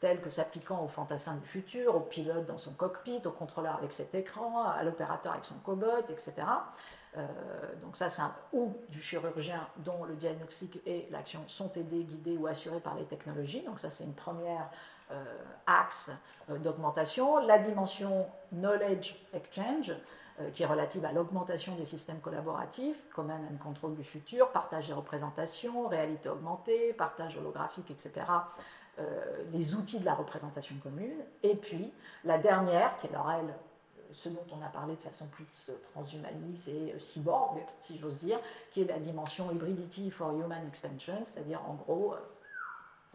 tel 0.01 0.20
que 0.20 0.30
s'appliquant 0.30 0.82
au 0.84 0.88
fantassin 0.88 1.36
du 1.36 1.47
futur, 1.47 1.97
au 1.97 2.01
pilote 2.01 2.47
dans 2.47 2.59
son 2.59 2.72
cockpit, 2.72 3.20
au 3.24 3.30
contrôleur 3.30 3.76
avec 3.76 3.92
cet 3.92 4.14
écran, 4.14 4.64
à 4.64 4.82
l'opérateur 4.82 5.32
avec 5.32 5.45
son 5.45 5.55
cobot, 5.55 6.05
etc. 6.11 6.32
Euh, 7.16 7.26
donc 7.82 7.97
ça, 7.97 8.09
c'est 8.09 8.22
un 8.22 8.34
ou 8.53 8.76
du 8.88 9.01
chirurgien 9.01 9.68
dont 9.78 10.05
le 10.05 10.14
diagnostic 10.14 10.80
et 10.86 11.07
l'action 11.11 11.40
sont 11.47 11.70
aidés, 11.76 12.03
guidés 12.03 12.36
ou 12.36 12.47
assurés 12.47 12.80
par 12.80 12.97
les 12.97 13.05
technologies. 13.05 13.62
Donc 13.62 13.78
ça, 13.78 13.90
c'est 13.90 14.05
une 14.05 14.14
première 14.14 14.68
euh, 15.12 15.24
axe 15.66 16.11
euh, 16.51 16.59
d'augmentation. 16.59 17.38
La 17.38 17.59
dimension 17.59 18.26
knowledge 18.53 19.14
exchange, 19.32 19.92
qui 20.53 20.64
est 20.64 20.66
relative 20.66 21.05
à 21.05 21.12
l'augmentation 21.12 21.76
des 21.76 21.84
systèmes 21.84 22.18
collaboratifs, 22.18 22.97
command 23.14 23.40
and 23.53 23.62
control 23.62 23.95
du 23.95 24.03
futur, 24.03 24.51
partage 24.51 24.88
des 24.88 24.92
représentations, 24.92 25.86
réalité 25.86 26.28
augmentée, 26.28 26.92
partage 26.92 27.36
holographique, 27.36 27.88
etc. 27.92 28.26
les 29.53 29.74
outils 29.74 29.99
de 29.99 30.05
la 30.05 30.14
représentation 30.14 30.76
commune. 30.82 31.16
Et 31.42 31.57
puis, 31.57 31.92
la 32.24 32.38
dernière, 32.38 32.97
qui 32.99 33.09
est 33.09 33.12
leur 33.12 33.30
elle 33.30 33.55
ce 34.14 34.28
dont 34.28 34.45
on 34.53 34.64
a 34.64 34.68
parlé 34.68 34.95
de 34.95 35.01
façon 35.01 35.26
plus 35.26 35.47
transhumaniste 35.92 36.68
et 36.68 36.92
euh, 36.95 36.99
cyborg, 36.99 37.59
si 37.80 37.99
j'ose 37.99 38.20
dire, 38.20 38.38
qui 38.72 38.82
est 38.82 38.86
la 38.86 38.99
dimension 38.99 39.51
hybridity 39.51 40.11
for 40.11 40.32
human 40.32 40.66
extension, 40.66 41.20
c'est-à-dire 41.24 41.61
en 41.68 41.74
gros, 41.74 42.14
euh, 42.14 42.18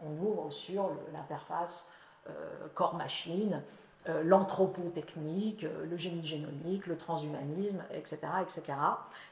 on 0.00 0.12
ouvre 0.22 0.50
sur 0.50 0.90
l'interface 1.12 1.88
euh, 2.28 2.68
corps-machine, 2.74 3.62
l'anthropotechnique, 4.24 5.60
le 5.62 5.94
génie 5.98 6.26
génomique, 6.26 6.86
le 6.86 6.96
transhumanisme, 6.96 7.84
etc., 7.92 8.18
etc. 8.40 8.62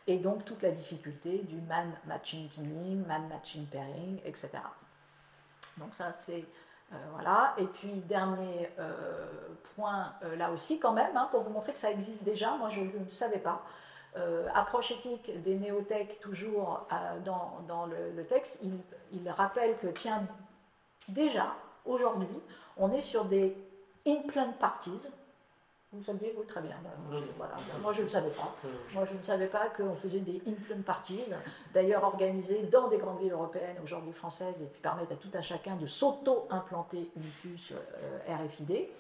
Et 0.07 0.19
donc 0.19 0.45
toute 0.45 0.61
la 0.61 0.71
difficulté 0.71 1.39
du 1.39 1.57
man-machine 1.63 2.49
teaming, 2.49 3.03
man-machine 3.07 3.65
pairing, 3.65 4.21
etc. 4.27 4.51
Donc 5.79 5.95
ça, 5.95 6.13
c'est 6.19 6.45
euh, 6.93 6.97
voilà. 7.13 7.55
Et 7.59 7.67
puis, 7.67 7.93
dernier 8.09 8.71
euh, 8.79 9.27
point, 9.75 10.15
euh, 10.23 10.37
là 10.37 10.51
aussi, 10.51 10.79
quand 10.79 10.93
même, 10.93 11.17
hein, 11.17 11.29
pour 11.31 11.43
vous 11.43 11.51
montrer 11.51 11.73
que 11.73 11.79
ça 11.79 11.91
existe 11.91 12.25
déjà, 12.25 12.57
moi 12.57 12.71
je 12.71 12.81
ne 12.81 13.11
savais 13.11 13.39
pas. 13.39 13.63
approche 14.55 14.91
éthique 14.91 15.31
des 15.43 15.57
néothèques, 15.57 16.19
toujours 16.21 16.89
dans, 17.25 17.87
le, 17.87 18.25
texte, 18.25 18.59
il, 18.63 18.81
il, 19.13 19.31
rappelle 19.31 19.77
que, 19.79 19.89
tiens, 19.89 20.27
déjà, 21.09 21.55
aujourd'hui, 21.85 22.41
on 22.77 22.91
est 22.93 23.01
sur 23.01 23.27
des 23.27 23.57
implant 24.07 24.53
parties, 24.59 25.13
vous 25.93 26.05
saviez, 26.05 26.35
vous, 26.37 26.45
très 26.45 26.61
bien. 26.61 26.77
Voilà. 27.39 27.55
Moi, 27.81 27.93
je 27.93 28.03
ne 28.03 28.09
savais 28.09 28.31
pas. 28.31 28.55
Moi, 28.93 29.07
je 29.11 29.17
ne 29.17 29.23
savais 29.23 29.47
pas 29.47 29.71
qu'on 29.71 29.95
faisait 29.95 30.21
des 30.21 30.43
implant 30.47 30.83
parties, 30.85 31.23
d'ailleurs 31.73 32.05
organisées 32.05 32.65
dans 32.65 32.89
des 32.89 32.99
grandes 32.99 33.21
villes 33.21 33.33
européennes, 33.33 33.77
aujourd'hui 33.83 34.13
françaises, 34.13 34.55
et 34.61 34.67
qui 34.67 34.81
permettent 34.81 35.13
à 35.13 35.17
tout 35.17 35.31
un 35.33 35.41
chacun 35.41 35.77
de 35.77 35.87
s'auto-implanter 35.87 37.11
une 37.17 37.31
puce 37.41 37.73
euh, 37.73 38.35
RFID. 38.45 38.91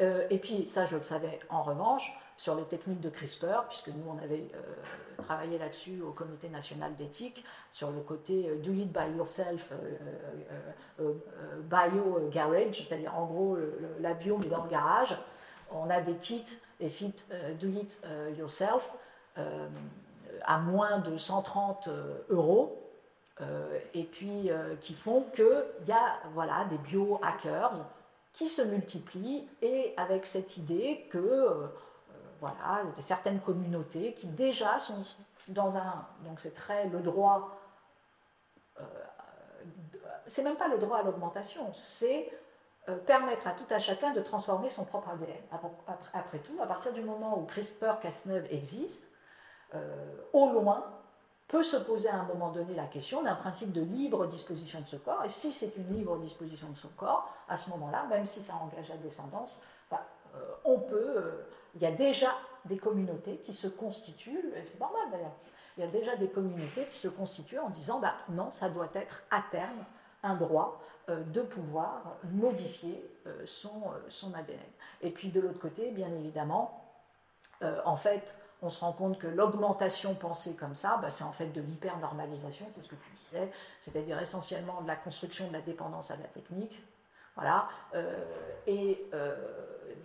Euh, 0.00 0.28
et 0.30 0.38
puis, 0.38 0.66
ça, 0.66 0.86
je 0.86 0.96
le 0.96 1.02
savais 1.02 1.40
en 1.50 1.62
revanche, 1.62 2.12
sur 2.36 2.54
les 2.54 2.62
techniques 2.62 3.00
de 3.00 3.10
CRISPR, 3.10 3.64
puisque 3.68 3.88
nous, 3.88 4.04
on 4.08 4.18
avait 4.22 4.48
euh, 4.54 5.22
travaillé 5.24 5.58
là-dessus 5.58 6.00
au 6.02 6.12
Comité 6.12 6.48
national 6.48 6.94
d'éthique, 6.94 7.42
sur 7.72 7.90
le 7.90 8.00
côté 8.00 8.48
do 8.62 8.72
it 8.72 8.92
by 8.92 9.10
yourself, 9.16 9.72
bio 11.64 12.28
garage, 12.30 12.86
c'est-à-dire 12.88 13.12
en 13.16 13.26
gros 13.26 13.58
la 13.98 14.14
bio 14.14 14.38
mais 14.38 14.46
dans 14.46 14.62
le 14.62 14.70
garage 14.70 15.16
on 15.70 15.90
a 15.90 16.00
des 16.00 16.14
kits 16.14 16.58
et 16.80 16.88
fit 16.88 17.14
euh, 17.32 17.54
do 17.54 17.68
it 17.68 17.98
euh, 18.04 18.30
yourself 18.36 18.88
euh, 19.36 19.68
à 20.44 20.58
moins 20.58 20.98
de 20.98 21.16
130 21.16 21.88
euros. 22.30 22.84
et 23.94 24.04
puis 24.04 24.50
qui 24.80 24.94
font 24.94 25.24
qu'il 25.34 25.64
y 25.86 25.92
a 25.92 26.18
voilà, 26.34 26.64
des 26.70 26.78
biohackers 26.78 27.86
qui 28.32 28.48
se 28.48 28.62
multiplient 28.62 29.48
et 29.62 29.94
avec 29.96 30.26
cette 30.26 30.56
idée 30.56 31.06
que 31.10 31.68
voilà, 32.40 32.82
certaines 33.00 33.40
communautés 33.40 34.14
qui 34.14 34.26
déjà 34.26 34.78
sont 34.78 35.02
dans 35.48 35.74
un. 35.76 36.06
Donc 36.24 36.40
c'est 36.40 36.54
très 36.54 36.88
le 36.88 36.98
droit. 36.98 37.56
c'est 40.26 40.42
même 40.42 40.56
pas 40.56 40.68
le 40.68 40.78
droit 40.78 40.98
à 40.98 41.02
l'augmentation, 41.02 41.72
c'est 41.74 42.30
permettre 42.96 43.46
à 43.46 43.52
tout 43.52 43.66
à 43.70 43.78
chacun 43.78 44.12
de 44.12 44.20
transformer 44.20 44.68
son 44.68 44.84
propre 44.84 45.10
ADN. 45.10 45.36
Après 46.12 46.38
tout, 46.38 46.56
à 46.60 46.66
partir 46.66 46.92
du 46.92 47.02
moment 47.02 47.38
où 47.38 47.46
CRISPR-Cas9 47.46 48.46
existe, 48.50 49.10
euh, 49.74 50.16
au 50.32 50.50
loin, 50.52 50.84
peut 51.46 51.62
se 51.62 51.76
poser 51.76 52.08
à 52.08 52.16
un 52.16 52.24
moment 52.24 52.50
donné 52.50 52.74
la 52.74 52.86
question 52.86 53.22
d'un 53.22 53.34
principe 53.34 53.72
de 53.72 53.80
libre 53.80 54.26
disposition 54.26 54.80
de 54.80 54.86
ce 54.86 54.96
corps. 54.96 55.24
Et 55.24 55.28
si 55.28 55.52
c'est 55.52 55.76
une 55.76 55.94
libre 55.94 56.18
disposition 56.18 56.68
de 56.70 56.76
son 56.76 56.88
corps, 56.88 57.32
à 57.48 57.56
ce 57.56 57.70
moment-là, 57.70 58.06
même 58.08 58.26
si 58.26 58.42
ça 58.42 58.54
engage 58.56 58.88
la 58.88 58.96
descendance, 58.96 59.60
bah, 59.90 60.02
euh, 60.34 60.38
on 60.64 60.80
peut. 60.80 61.44
il 61.74 61.82
y 61.82 61.86
a 61.86 61.92
déjà 61.92 62.32
des 62.66 62.78
communautés 62.78 63.38
qui 63.44 63.54
se 63.54 63.66
constituent, 63.66 64.52
et 64.56 64.64
c'est 64.64 64.80
normal 64.80 65.02
d'ailleurs, 65.10 65.36
il 65.76 65.84
y 65.84 65.86
a 65.86 65.90
déjà 65.90 66.16
des 66.16 66.28
communautés 66.28 66.86
qui 66.90 66.98
se 66.98 67.08
constituent 67.08 67.58
en 67.58 67.70
disant 67.70 67.98
bah, 68.00 68.14
non, 68.28 68.50
ça 68.50 68.68
doit 68.68 68.90
être 68.94 69.22
à 69.30 69.42
terme 69.50 69.84
un 70.22 70.34
droit 70.34 70.80
euh, 70.80 70.97
de 71.08 71.40
pouvoir 71.42 72.16
modifier 72.32 73.02
euh, 73.26 73.42
son, 73.46 73.82
euh, 73.92 74.38
ADN. 74.38 74.58
Et 75.00 75.10
puis 75.10 75.30
de 75.30 75.40
l'autre 75.40 75.60
côté, 75.60 75.90
bien 75.90 76.12
évidemment, 76.14 76.84
en 77.84 77.96
fait, 77.96 78.36
on 78.62 78.70
se 78.70 78.78
rend 78.78 78.92
compte 78.92 79.18
que 79.18 79.26
l'augmentation 79.26 80.14
pensée 80.14 80.54
comme 80.54 80.76
ça, 80.76 80.96
bah, 81.02 81.10
c'est 81.10 81.24
en 81.24 81.32
fait 81.32 81.48
de 81.48 81.60
l'hyper-normalisation, 81.60 82.66
c'est 82.76 82.82
ce 82.82 82.88
que 82.88 82.94
tu 82.94 83.10
disais, 83.24 83.50
c'est-à-dire 83.80 84.20
essentiellement 84.20 84.80
de 84.82 84.86
la 84.86 84.94
construction 84.94 85.48
de 85.48 85.54
la 85.54 85.60
dépendance 85.60 86.12
à 86.12 86.16
la 86.16 86.28
technique, 86.28 86.80
voilà, 87.34 87.68
et 88.68 89.10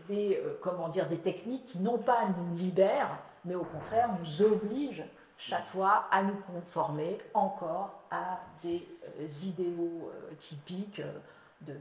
des, 0.08 0.42
comment 0.64 0.90
dire, 0.90 1.08
des 1.08 1.20
techniques 1.20 1.68
qui 1.68 1.78
non 1.78 2.00
pas 2.00 2.26
nous 2.26 2.58
libèrent, 2.58 3.20
mais 3.46 3.54
au 3.54 3.66
contraire 3.66 4.10
nous 4.20 4.42
obligent 4.42 5.06
chaque 5.38 5.68
fois 5.68 6.08
à 6.12 6.24
nous 6.24 6.36
conformer 6.36 7.20
encore 7.34 8.04
à 8.12 8.40
des 8.62 8.88
euh, 9.20 9.28
idéaux 9.44 10.12
euh, 10.14 10.34
typiques 10.36 11.00
euh, 11.00 11.20
de, 11.62 11.78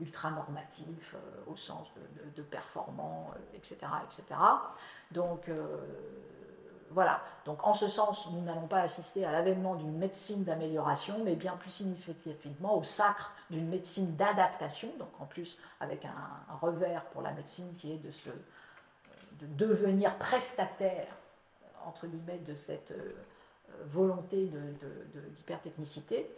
ultra-normatifs 0.00 1.14
au 1.46 1.56
sens 1.56 1.88
de, 2.36 2.42
performants, 2.42 3.30
etc., 3.54 3.78
etc. 4.04 4.38
Donc 5.10 5.48
voilà. 6.90 7.20
Donc 7.44 7.64
en 7.66 7.74
ce 7.74 7.88
sens, 7.88 8.28
nous 8.30 8.42
n'allons 8.42 8.66
pas 8.66 8.80
assister 8.80 9.24
à 9.24 9.32
l'avènement 9.32 9.74
d'une 9.74 9.96
médecine 9.96 10.44
d'amélioration, 10.44 11.22
mais 11.24 11.34
bien 11.34 11.56
plus 11.56 11.70
significativement 11.70 12.76
au 12.76 12.82
sacre 12.82 13.32
d'une 13.50 13.68
médecine 13.68 14.16
d'adaptation. 14.16 14.88
Donc 14.98 15.08
en 15.20 15.26
plus 15.26 15.58
avec 15.80 16.04
un, 16.04 16.56
revers 16.60 17.04
pour 17.06 17.22
la 17.22 17.32
médecine 17.32 17.74
qui 17.76 17.92
est 17.92 17.98
de 17.98 18.10
se 18.10 18.30
de 19.38 19.46
devenir 19.46 20.16
prestataire, 20.18 21.08
entre 21.84 22.06
guillemets, 22.06 22.38
de 22.38 22.54
cette, 22.54 22.92
euh, 22.92 23.14
volonté 23.84 24.50
d'hypertechnicité. 25.34 26.30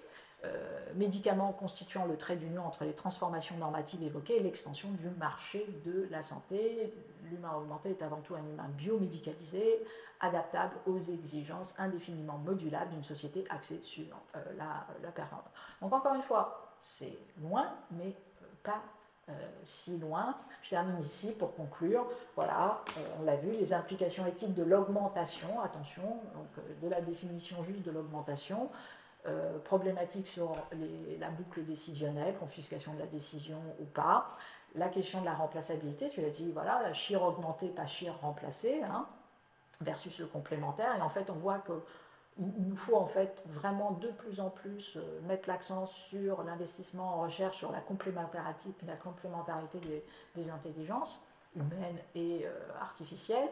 médicaments 0.95 1.53
constituant 1.53 2.05
le 2.07 2.17
trait 2.17 2.37
d'union 2.37 2.65
entre 2.65 2.85
les 2.85 2.95
transformations 2.95 3.57
normatives 3.57 4.03
évoquées 4.03 4.37
et 4.37 4.41
l'extension 4.41 4.91
du 4.93 5.09
marché 5.11 5.67
de 5.85 6.09
la 6.11 6.23
santé. 6.23 6.93
L'humain 7.25 7.53
augmenté 7.57 7.91
est 7.91 8.03
avant 8.03 8.21
tout 8.23 8.35
un 8.35 8.45
humain 8.45 8.69
biomédicalisé, 8.77 9.85
adaptable 10.21 10.75
aux 10.87 10.99
exigences 10.99 11.75
indéfiniment 11.79 12.39
modulables 12.39 12.91
d'une 12.91 13.05
société 13.05 13.45
axée 13.51 13.81
sur 13.83 14.07
la, 14.57 14.87
la 15.03 15.11
performance. 15.13 15.51
Donc 15.81 15.93
encore 15.93 16.15
une 16.15 16.23
fois, 16.23 16.69
c'est 16.83 17.19
loin, 17.41 17.69
mais 17.91 18.15
pas 18.63 18.73
euh, 18.73 18.98
si 19.65 19.99
loin. 19.99 20.37
Je 20.63 20.71
termine 20.71 21.01
ici 21.01 21.33
pour 21.33 21.55
conclure. 21.55 22.07
Voilà, 22.37 22.83
euh, 22.97 23.01
on 23.21 23.25
l'a 23.25 23.37
vu, 23.37 23.51
les 23.53 23.73
implications 23.73 24.27
éthiques 24.27 24.55
de 24.55 24.63
l'augmentation, 24.63 25.61
attention, 25.61 26.03
donc, 26.35 26.47
euh, 26.59 26.75
de 26.83 26.89
la 26.89 27.01
définition 27.01 27.63
juste 27.65 27.83
de 27.83 27.91
l'augmentation, 27.91 28.71
problématique 29.65 30.27
sur 30.27 30.55
la 31.19 31.29
boucle 31.29 31.63
décisionnelle, 31.63 32.35
confiscation 32.39 32.95
de 32.95 33.01
la 33.01 33.07
décision 33.07 33.59
ou 33.79 33.85
pas. 33.85 34.39
La 34.75 34.89
question 34.89 35.21
de 35.21 35.27
la 35.27 35.35
remplaçabilité, 35.35 36.09
tu 36.09 36.23
l'as 36.23 36.31
dit, 36.31 36.51
voilà, 36.51 36.91
chir 36.95 37.23
augmenté, 37.23 37.69
pas 37.69 37.85
chir 37.85 38.17
remplacé, 38.23 38.83
hein, 38.83 39.07
versus 39.83 40.19
le 40.19 40.27
complémentaire. 40.27 40.97
Et 40.97 41.03
en 41.03 41.11
fait, 41.11 41.29
on 41.29 41.35
voit 41.35 41.59
que 41.59 41.73
il 42.39 42.69
nous 42.69 42.77
faut 42.77 42.97
en 42.97 43.07
fait 43.07 43.43
vraiment 43.47 43.93
de 43.93 44.09
plus 44.09 44.41
en 44.41 44.51
plus 44.51 44.97
euh, 44.97 45.21
mettre 45.23 45.49
l'accent 45.49 45.87
sur 45.87 46.43
l'investissement 46.45 47.17
en 47.17 47.23
recherche, 47.23 47.57
sur 47.57 47.73
la 47.73 47.81
complémentarité, 47.81 48.71
la 48.87 48.97
complémentarité 48.97 49.81
des, 50.35 50.51
intelligences 50.51 51.25
humaines 51.57 51.99
et 52.15 52.47
euh, 52.47 52.51
artificielles. 52.81 53.49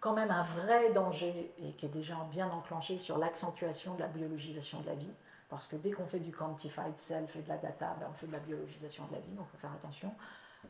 Quand 0.00 0.12
même 0.12 0.30
un 0.30 0.42
vrai 0.42 0.92
danger, 0.92 1.52
et 1.62 1.72
qui 1.72 1.86
est 1.86 1.90
déjà 1.90 2.16
bien 2.30 2.48
enclenché, 2.50 2.98
sur 2.98 3.18
l'accentuation 3.18 3.94
de 3.94 4.00
la 4.00 4.08
biologisation 4.08 4.80
de 4.80 4.86
la 4.86 4.94
vie. 4.94 5.12
Parce 5.48 5.66
que 5.66 5.76
dès 5.76 5.92
qu'on 5.92 6.06
fait 6.06 6.18
du 6.18 6.30
quantified 6.30 6.96
self 6.96 7.34
et 7.36 7.42
de 7.42 7.48
la 7.48 7.56
data, 7.56 7.96
ben, 7.98 8.08
on 8.10 8.14
fait 8.14 8.26
de 8.26 8.32
la 8.32 8.38
biologisation 8.38 9.06
de 9.06 9.14
la 9.14 9.20
vie, 9.20 9.32
donc 9.32 9.46
il 9.48 9.56
faut 9.56 9.58
faire 9.58 9.72
attention 9.72 10.12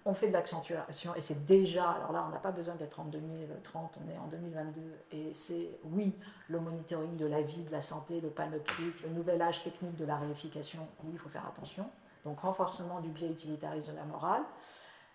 on 0.04 0.14
fait 0.14 0.28
de 0.28 0.32
l'accentuation 0.32 1.14
et 1.14 1.20
c'est 1.20 1.44
déjà, 1.44 1.90
alors 1.90 2.12
là 2.12 2.24
on 2.26 2.30
n'a 2.30 2.38
pas 2.38 2.50
besoin 2.50 2.74
d'être 2.74 3.00
en 3.00 3.04
2030, 3.04 3.98
on 4.04 4.10
est 4.10 4.18
en 4.18 4.26
2022 4.28 4.80
et 5.12 5.32
c'est 5.34 5.70
oui 5.84 6.14
le 6.48 6.60
monitoring 6.60 7.16
de 7.16 7.26
la 7.26 7.42
vie, 7.42 7.62
de 7.62 7.72
la 7.72 7.82
santé, 7.82 8.20
le 8.20 8.28
panoptique, 8.28 9.02
le 9.02 9.10
nouvel 9.10 9.42
âge 9.42 9.62
technique 9.64 9.96
de 9.96 10.04
la 10.04 10.16
réification, 10.16 10.86
oui 11.04 11.10
il 11.12 11.18
faut 11.18 11.28
faire 11.28 11.46
attention, 11.46 11.90
donc 12.24 12.40
renforcement 12.40 13.00
du 13.00 13.08
biais 13.08 13.28
utilitariste 13.28 13.90
de 13.90 13.96
la 13.96 14.04
morale. 14.04 14.42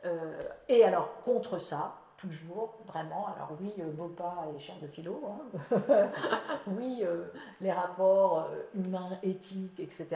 Euh, 0.05 0.43
et 0.67 0.83
alors 0.83 1.21
contre 1.23 1.59
ça, 1.59 1.95
toujours, 2.17 2.77
vraiment. 2.87 3.27
Alors 3.35 3.51
oui, 3.59 3.73
euh, 3.79 3.91
Bopa 3.91 4.45
est 4.55 4.59
cher 4.59 4.75
de 4.81 4.87
philo, 4.87 5.21
hein. 5.25 5.77
oui, 6.67 6.99
euh, 7.03 7.25
les 7.61 7.71
rapports 7.71 8.49
humains, 8.75 9.17
éthiques, 9.23 9.79
etc. 9.79 10.07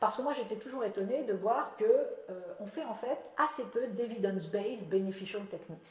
Parce 0.00 0.16
que 0.16 0.22
moi, 0.22 0.32
j'étais 0.34 0.56
toujours 0.56 0.84
étonnée 0.84 1.22
de 1.24 1.32
voir 1.32 1.76
qu'on 1.78 1.84
euh, 1.84 2.66
fait 2.66 2.84
en 2.84 2.94
fait 2.94 3.18
assez 3.36 3.64
peu 3.70 3.86
d'evidence-based 3.88 4.88
beneficial 4.88 5.44
techniques. 5.46 5.88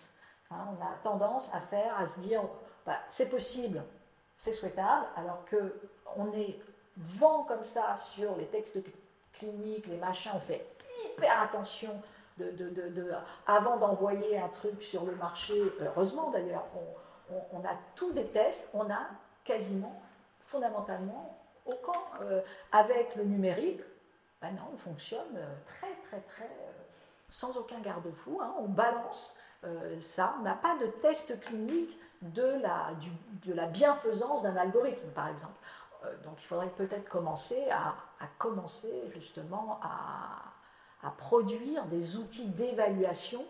Hein, 0.51 0.67
on 0.77 0.83
a 0.83 0.95
tendance 1.03 1.53
à 1.53 1.61
faire, 1.61 1.99
à 1.99 2.05
se 2.05 2.19
dire, 2.19 2.41
bah, 2.85 2.97
c'est 3.07 3.29
possible, 3.29 3.83
c'est 4.37 4.53
souhaitable, 4.53 5.05
alors 5.15 5.43
qu'on 5.49 6.31
est 6.33 6.59
vent 6.97 7.43
comme 7.43 7.63
ça 7.63 7.95
sur 7.97 8.35
les 8.37 8.45
textes 8.45 8.77
cliniques, 9.33 9.87
les 9.87 9.97
machins, 9.97 10.31
on 10.35 10.39
fait 10.39 10.65
hyper 11.13 11.41
attention 11.41 12.01
avant 13.47 13.77
d'envoyer 13.77 14.37
un 14.37 14.49
truc 14.49 14.83
sur 14.83 15.05
le 15.05 15.15
marché. 15.15 15.53
Heureusement 15.79 16.31
d'ailleurs, 16.31 16.65
on, 17.53 17.59
a 17.59 17.77
tous 17.95 18.11
des 18.11 18.25
tests, 18.25 18.69
on 18.73 18.89
a 18.89 19.07
quasiment, 19.43 20.01
fondamentalement, 20.41 21.37
aucun. 21.65 21.99
Euh, 22.21 22.41
avec 22.71 23.15
le 23.15 23.23
numérique, 23.23 23.81
ben 24.45 24.55
non, 24.55 24.69
on 24.73 24.77
fonctionne 24.77 25.37
euh, 25.37 25.55
très, 25.65 25.93
très, 26.07 26.21
très 26.21 26.45
euh, 26.45 26.71
sans 27.29 27.57
aucun 27.57 27.79
garde-fou. 27.79 28.39
Hein. 28.41 28.53
on 28.59 28.67
balance 28.67 29.35
euh, 29.63 29.99
ça. 30.01 30.35
On 30.39 30.43
n'a 30.43 30.53
pas 30.53 30.77
de 30.77 30.85
test 31.01 31.39
clinique 31.39 31.97
de 32.21 32.61
la, 32.61 33.67
bienfaisance 33.67 34.43
d'un 34.43 34.55
algorithme, 34.55 35.09
par 35.09 35.29
exemple. 35.29 35.59
donc 36.23 36.35
il 36.41 36.45
faudrait 36.45 36.69
peut-être 36.69 37.09
commencer 37.09 37.69
à, 37.71 37.95
commencer 38.37 39.11
justement 39.13 39.79
à, 39.83 41.11
produire 41.17 41.85
des 41.85 42.15
outils 42.17 42.47
d'évaluation 42.47 43.45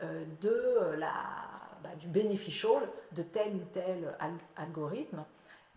de 0.00 0.94
la, 0.96 1.12
bah, 1.82 1.94
du 1.98 2.08
beneficial 2.08 2.88
de 3.12 3.22
tel 3.22 3.56
ou 3.56 3.64
tel 3.74 4.16
algorithme. 4.56 5.24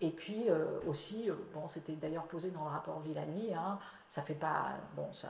Et 0.02 0.12
puis 0.12 0.48
aussi, 0.88 1.30
bon, 1.54 1.68
c'était 1.68 1.96
d'ailleurs 1.96 2.24
posé 2.28 2.52
dans 2.52 2.64
le 2.64 2.70
rapport 2.70 3.02
Villani, 3.02 3.54
hein, 3.54 3.78
ça 4.10 4.22
fait 4.22 4.34
pas, 4.34 4.78
bon, 4.96 5.12
ça, 5.12 5.30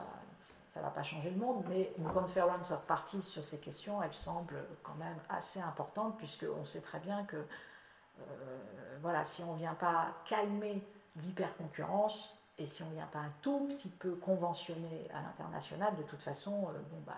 ça 0.70 0.80
va 0.80 0.90
pas 0.90 1.02
changer 1.02 1.30
le 1.30 1.36
monde, 1.36 1.64
mais 1.68 1.92
une 1.98 2.08
conference 2.08 2.70
of 2.70 2.80
parties 2.82 3.22
sur 3.22 3.44
ces 3.44 3.58
questions, 3.58 4.00
elle 4.02 4.14
semble 4.14 4.64
quand 4.84 4.94
même 4.94 5.18
assez 5.28 5.60
importante, 5.60 6.16
puisqu'on 6.16 6.64
sait 6.64 6.80
très 6.80 7.00
bien 7.00 7.24
que, 7.24 7.36
euh, 7.36 8.58
voilà, 9.02 9.24
si 9.24 9.42
on 9.42 9.54
ne 9.54 9.58
vient 9.58 9.74
pas 9.74 10.14
calmer 10.26 10.82
l'hyperconcurrence, 11.16 12.36
et 12.56 12.66
si 12.66 12.82
on 12.82 12.86
ne 12.90 12.94
vient 12.94 13.06
pas 13.06 13.20
un 13.20 13.32
tout 13.42 13.66
petit 13.68 13.88
peu 13.88 14.14
conventionner 14.16 15.08
à 15.12 15.22
l'international, 15.22 15.96
de 15.96 16.02
toute 16.04 16.20
façon, 16.20 16.68
euh, 16.68 16.78
bon, 16.90 17.00
bah, 17.04 17.14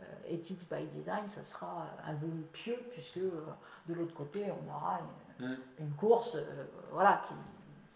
euh, 0.00 0.04
ethics 0.28 0.70
by 0.70 0.86
design, 0.86 1.26
ça 1.26 1.42
sera 1.42 1.88
un 2.04 2.14
vœu 2.14 2.28
pieux, 2.52 2.78
puisque 2.92 3.18
de 3.18 3.94
l'autre 3.94 4.14
côté, 4.14 4.52
on 4.52 4.72
aura 4.72 5.00
une, 5.00 5.27
mm. 5.40 5.90
course 5.96 6.36
voilà, 6.92 7.22
qui 7.26 7.34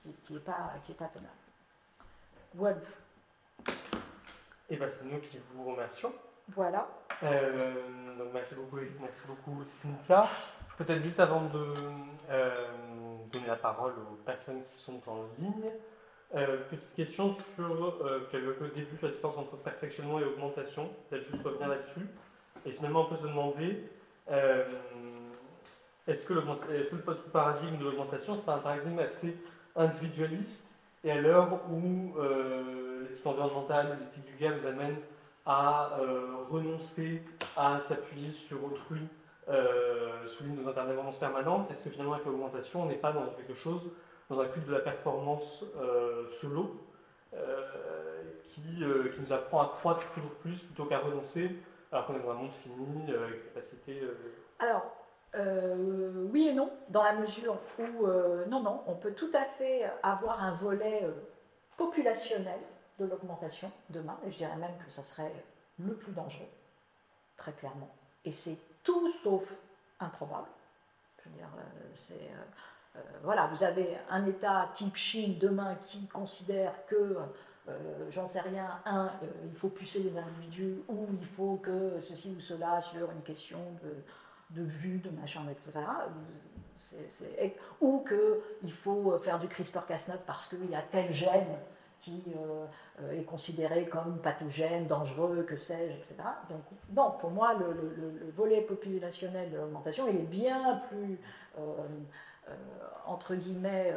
n'est 0.08 0.14
qui, 0.24 0.38
pas, 0.44 0.74
qui 0.84 0.92
est 0.92 0.96
pas 0.96 1.08
tenable. 1.08 1.28
Voilà. 2.54 2.76
Et 4.68 4.76
bien, 4.76 4.88
c'est 4.90 5.04
nous 5.04 5.20
qui 5.20 5.38
vous 5.54 5.70
remercions. 5.70 6.12
Voilà. 6.48 6.88
Euh, 7.22 8.16
donc, 8.18 8.28
merci 8.32 8.54
beaucoup, 8.54 8.78
merci 9.00 9.26
beaucoup, 9.26 9.62
Cynthia. 9.64 10.26
Peut-être 10.76 11.02
juste 11.02 11.20
avant 11.20 11.42
de 11.42 11.74
euh, 12.30 12.54
donner 13.30 13.46
la 13.46 13.56
parole 13.56 13.92
aux 13.92 14.16
personnes 14.24 14.62
qui 14.70 14.78
sont 14.82 15.00
en 15.06 15.24
ligne, 15.38 15.70
euh, 16.34 16.64
petite 16.70 16.94
question 16.94 17.32
sur, 17.32 17.98
tu 18.30 18.36
avais 18.36 18.48
au 18.48 18.68
début 18.74 18.96
la 19.02 19.10
différence 19.10 19.36
entre 19.36 19.56
perfectionnement 19.56 20.18
et 20.18 20.24
augmentation, 20.24 20.90
peut-être 21.08 21.30
juste 21.30 21.44
revenir 21.44 21.68
là-dessus. 21.68 22.06
Et 22.64 22.72
finalement, 22.72 23.02
on 23.02 23.10
peut 23.10 23.16
se 23.16 23.22
demander, 23.22 23.90
est-ce 26.06 26.26
que, 26.26 26.34
est 26.34 26.90
que 26.90 26.96
le 26.96 27.16
paradigme 27.32 27.78
de 27.78 27.84
l'augmentation, 27.84 28.36
c'est 28.36 28.50
un 28.50 28.58
paradigme 28.58 28.98
assez 28.98 29.36
individualiste 29.76 30.66
et 31.04 31.10
à 31.10 31.20
l'heure 31.20 31.60
où 31.70 32.18
euh, 32.18 33.02
l'éthique 33.02 33.26
environnementale, 33.26 33.98
l'éthique 34.00 34.36
du 34.36 34.42
gars 34.42 34.54
nous 34.54 34.66
amène 34.66 34.96
à 35.44 35.98
euh, 35.98 36.36
renoncer 36.48 37.22
à 37.56 37.80
s'appuyer 37.80 38.32
sur 38.32 38.64
autrui 38.64 39.00
euh, 39.48 40.24
de 40.40 40.62
nos 40.62 40.68
interdépendances 40.68 41.18
permanentes, 41.18 41.70
est-ce 41.70 41.84
que 41.84 41.90
finalement 41.90 42.14
avec 42.14 42.26
l'augmentation, 42.26 42.82
on 42.82 42.86
n'est 42.86 42.94
pas 42.94 43.12
dans 43.12 43.26
quelque 43.26 43.54
chose, 43.54 43.90
dans 44.30 44.40
un 44.40 44.46
culte 44.46 44.66
de 44.66 44.72
la 44.72 44.80
performance 44.80 45.64
euh, 45.76 46.28
solo, 46.28 46.80
qui, 48.48 48.60
qui, 48.60 49.20
nous 49.20 49.32
apprend 49.32 49.62
à 49.62 49.68
croître 49.68 50.06
toujours 50.12 50.32
plus 50.32 50.62
plutôt 50.64 50.84
qu'à 50.84 50.98
renoncer, 50.98 51.50
alors 51.90 52.06
qu'on 52.06 52.14
est 52.16 52.20
dans 52.20 52.30
un 52.30 52.34
monde 52.34 52.52
fini, 52.62 53.10
avec 53.10 53.46
capacité... 53.46 54.02
Alors, 54.58 55.01
euh, 55.34 56.26
oui 56.30 56.48
et 56.48 56.52
non, 56.52 56.70
dans 56.90 57.02
la 57.02 57.14
mesure 57.14 57.56
où, 57.78 58.06
euh, 58.06 58.44
non, 58.46 58.62
non, 58.62 58.82
on 58.86 58.94
peut 58.94 59.12
tout 59.12 59.30
à 59.34 59.44
fait 59.44 59.90
avoir 60.02 60.42
un 60.42 60.54
volet 60.56 61.00
euh, 61.04 61.12
populationnel 61.76 62.58
de 62.98 63.06
l'augmentation 63.06 63.72
demain, 63.88 64.18
et 64.26 64.30
je 64.30 64.36
dirais 64.36 64.56
même 64.56 64.76
que 64.84 64.90
ça 64.90 65.02
serait 65.02 65.32
le 65.78 65.94
plus 65.94 66.12
dangereux, 66.12 66.48
très 67.38 67.52
clairement. 67.52 67.88
Et 68.26 68.32
c'est 68.32 68.58
tout 68.84 69.10
sauf 69.22 69.42
improbable. 70.00 70.48
Je 71.24 71.30
veux 71.30 71.36
dire, 71.36 71.48
c'est. 71.96 72.30
voilà, 73.22 73.46
vous 73.46 73.64
avez 73.64 73.96
un 74.10 74.26
État 74.26 74.68
type 74.74 74.96
Chine 74.96 75.38
demain 75.38 75.76
qui 75.86 76.06
considère 76.08 76.74
que 76.86 77.16
j'en 78.10 78.28
sais 78.28 78.40
rien, 78.40 78.80
un, 78.84 79.10
il 79.44 79.54
faut 79.54 79.68
pucer 79.68 80.00
les 80.00 80.18
individus, 80.18 80.82
ou 80.88 81.06
il 81.20 81.26
faut 81.26 81.56
que 81.62 82.00
ceci 82.00 82.34
ou 82.36 82.40
cela 82.40 82.80
sur 82.80 83.10
une 83.12 83.22
question 83.22 83.60
de, 83.82 83.94
de 84.54 84.62
vue, 84.62 84.98
de 84.98 85.10
machin, 85.10 85.42
etc. 85.50 85.84
ou 87.80 88.04
qu'il 88.06 88.72
faut 88.72 89.18
faire 89.18 89.38
du 89.38 89.46
CRISPR-Cas9 89.46 90.18
parce 90.26 90.46
qu'il 90.48 90.70
y 90.70 90.74
a 90.74 90.82
tel 90.82 91.12
gène 91.12 91.56
qui 92.02 92.24
euh, 92.36 93.12
est 93.12 93.22
considéré 93.22 93.86
comme 93.86 94.18
pathogène, 94.18 94.86
dangereux, 94.86 95.46
que 95.48 95.56
sais-je, 95.56 95.94
etc. 95.94 96.16
Donc, 96.50 96.62
non, 96.94 97.12
pour 97.12 97.30
moi, 97.30 97.54
le, 97.54 98.30
volet 98.36 98.60
populationnel 98.60 99.50
de 99.50 99.56
l'augmentation, 99.56 100.08
il 100.08 100.16
est 100.16 100.28
bien 100.28 100.82
plus, 100.88 101.18
euh, 101.58 101.60
euh, 102.48 102.52
entre 103.06 103.36
guillemets, 103.36 103.94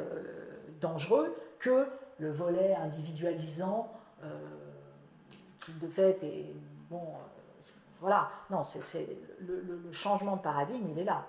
dangereux 0.79 1.35
que 1.59 1.87
le 2.19 2.31
volet 2.31 2.75
individualisant, 2.75 3.91
qui 5.59 5.73
de 5.73 5.87
fait 5.87 6.23
est, 6.23 6.53
bon, 6.89 7.01
voilà, 8.05 8.29
non, 8.51 8.63
c'est, 8.63 9.07
le, 9.39 9.91
changement 9.91 10.35
de 10.35 10.41
paradigme, 10.43 10.89
il 10.91 10.99
est 10.99 11.05
là. 11.05 11.25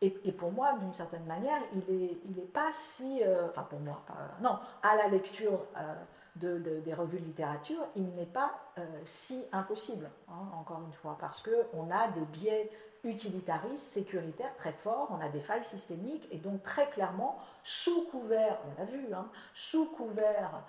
Et, 0.00 0.10
pour 0.32 0.50
moi, 0.50 0.72
d'une 0.78 0.94
certaine 0.94 1.26
manière, 1.26 1.60
il 1.74 1.94
n'est 1.94 2.42
est 2.42 2.52
pas 2.54 2.72
si... 2.72 3.22
Euh, 3.22 3.48
enfin, 3.50 3.64
pour 3.64 3.80
moi, 3.80 4.00
non, 4.40 4.58
à 4.82 4.96
la 4.96 5.08
lecture 5.08 5.60
euh, 5.76 5.94
de, 6.36 6.80
des 6.80 6.94
revues 6.94 7.20
de 7.20 7.24
littérature, 7.26 7.82
il 7.96 8.08
n'est 8.14 8.24
pas 8.24 8.50
euh, 8.78 8.86
si 9.04 9.44
impossible, 9.52 10.08
hein, 10.30 10.48
encore 10.58 10.80
une 10.86 10.92
fois, 10.94 11.18
parce 11.20 11.42
qu'on 11.42 11.90
a 11.90 12.08
des 12.08 12.24
biais 12.32 12.70
utilitaristes, 13.06 13.84
sécuritaires 13.84 14.54
très 14.56 14.72
forts, 14.72 15.08
on 15.10 15.24
a 15.24 15.28
des 15.28 15.40
failles 15.40 15.64
systémiques, 15.64 16.26
et 16.30 16.38
donc 16.38 16.62
très 16.62 16.88
clairement, 16.90 17.38
sous 17.62 18.04
couvert, 18.06 18.58
on 18.66 18.80
l'a 18.80 18.86
vu, 18.86 19.12
hein, 19.12 19.28
sous 19.54 19.86
couvert 19.86 20.62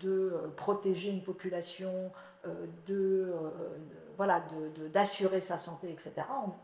de 0.00 0.52
protéger 0.56 1.08
une 1.08 1.22
population, 1.22 2.12
de 2.86 3.32
voilà, 4.16 4.42
d'assurer 4.92 5.40
sa 5.40 5.58
santé, 5.58 5.90
etc., 5.90 6.12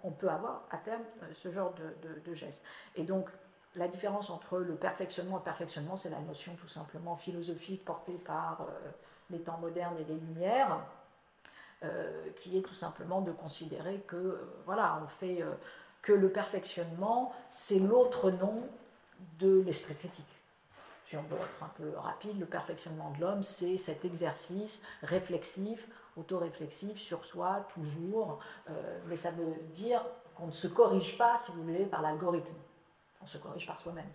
on, 0.04 0.10
peut 0.10 0.28
avoir 0.28 0.64
à 0.70 0.76
terme 0.78 1.02
euh, 1.22 1.26
ce 1.34 1.50
genre 1.50 1.74
de, 1.74 2.20
de, 2.20 2.34
gestes. 2.34 2.62
Et 2.96 3.02
donc, 3.02 3.28
la 3.76 3.88
différence 3.88 4.30
entre 4.30 4.58
le 4.58 4.74
perfectionnement 4.74 5.36
et 5.36 5.40
le 5.40 5.44
perfectionnement, 5.44 5.96
c'est 5.96 6.10
la 6.10 6.20
notion 6.20 6.54
tout 6.56 6.68
simplement 6.68 7.16
philosophique 7.16 7.84
portée 7.84 8.18
par 8.24 8.62
euh, 8.62 8.90
les 9.30 9.40
temps 9.40 9.58
modernes 9.58 9.96
et 9.98 10.04
les 10.04 10.18
Lumières, 10.18 10.74
euh, 10.74 10.78
qui 12.40 12.58
est 12.58 12.62
tout 12.62 12.74
simplement 12.74 13.22
de 13.22 13.32
considérer 13.32 14.02
que, 14.06 14.38
voilà, 14.66 15.00
on 15.02 15.08
fait 15.08 15.42
que 16.02 16.12
le 16.12 16.30
perfectionnement, 16.30 17.32
c'est 17.50 17.78
l'autre 17.78 18.30
nom 18.30 18.62
de 19.38 19.62
l'esprit 19.62 19.94
critique. 19.94 20.26
Si 21.06 21.16
on 21.16 21.22
veut 21.22 21.36
être 21.36 21.62
un 21.62 21.72
peu 21.76 21.96
rapide, 21.96 22.38
le 22.38 22.46
perfectionnement 22.46 23.10
de 23.12 23.20
l'homme, 23.20 23.42
c'est 23.42 23.78
cet 23.78 24.04
exercice 24.04 24.82
réflexif 25.02 25.88
autoréflexif 26.16 26.98
sur 26.98 27.24
soi, 27.24 27.66
toujours, 27.74 28.40
euh, 28.68 28.98
mais 29.06 29.16
ça 29.16 29.30
veut 29.30 29.54
dire 29.70 30.04
qu'on 30.34 30.46
ne 30.46 30.52
se 30.52 30.68
corrige 30.68 31.16
pas, 31.18 31.38
si 31.38 31.52
vous 31.52 31.62
voulez, 31.62 31.86
par 31.86 32.02
l'algorithme. 32.02 32.54
On 33.22 33.26
se 33.26 33.38
corrige 33.38 33.66
par 33.66 33.80
soi-même. 33.80 34.10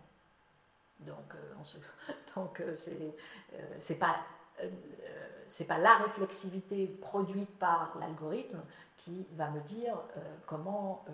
Donc, 1.00 1.34
euh, 1.36 2.14
donc 2.36 2.62
euh, 2.62 2.76
c'est 3.80 4.00
pas 4.00 4.18
c'est 5.50 5.66
pas 5.66 5.78
la 5.78 5.96
réflexivité 5.98 6.88
produite 6.88 7.58
par 7.60 7.96
l'algorithme 8.00 8.60
qui 8.98 9.28
va 9.34 9.50
me 9.50 9.60
dire 9.62 9.98
comment 10.46 11.06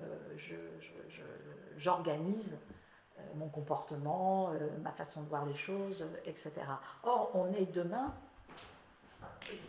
j'organise 1.78 2.58
je, 2.58 3.38
mon 3.38 3.50
comportement, 3.50 4.52
ma 4.82 4.92
façon 4.92 5.22
de 5.22 5.30
voir 5.30 5.46
les 5.46 5.56
choses, 5.56 6.06
etc. 6.26 6.52
Or, 7.04 7.32
on 7.36 7.54
est 7.54 7.72
demain 7.72 8.14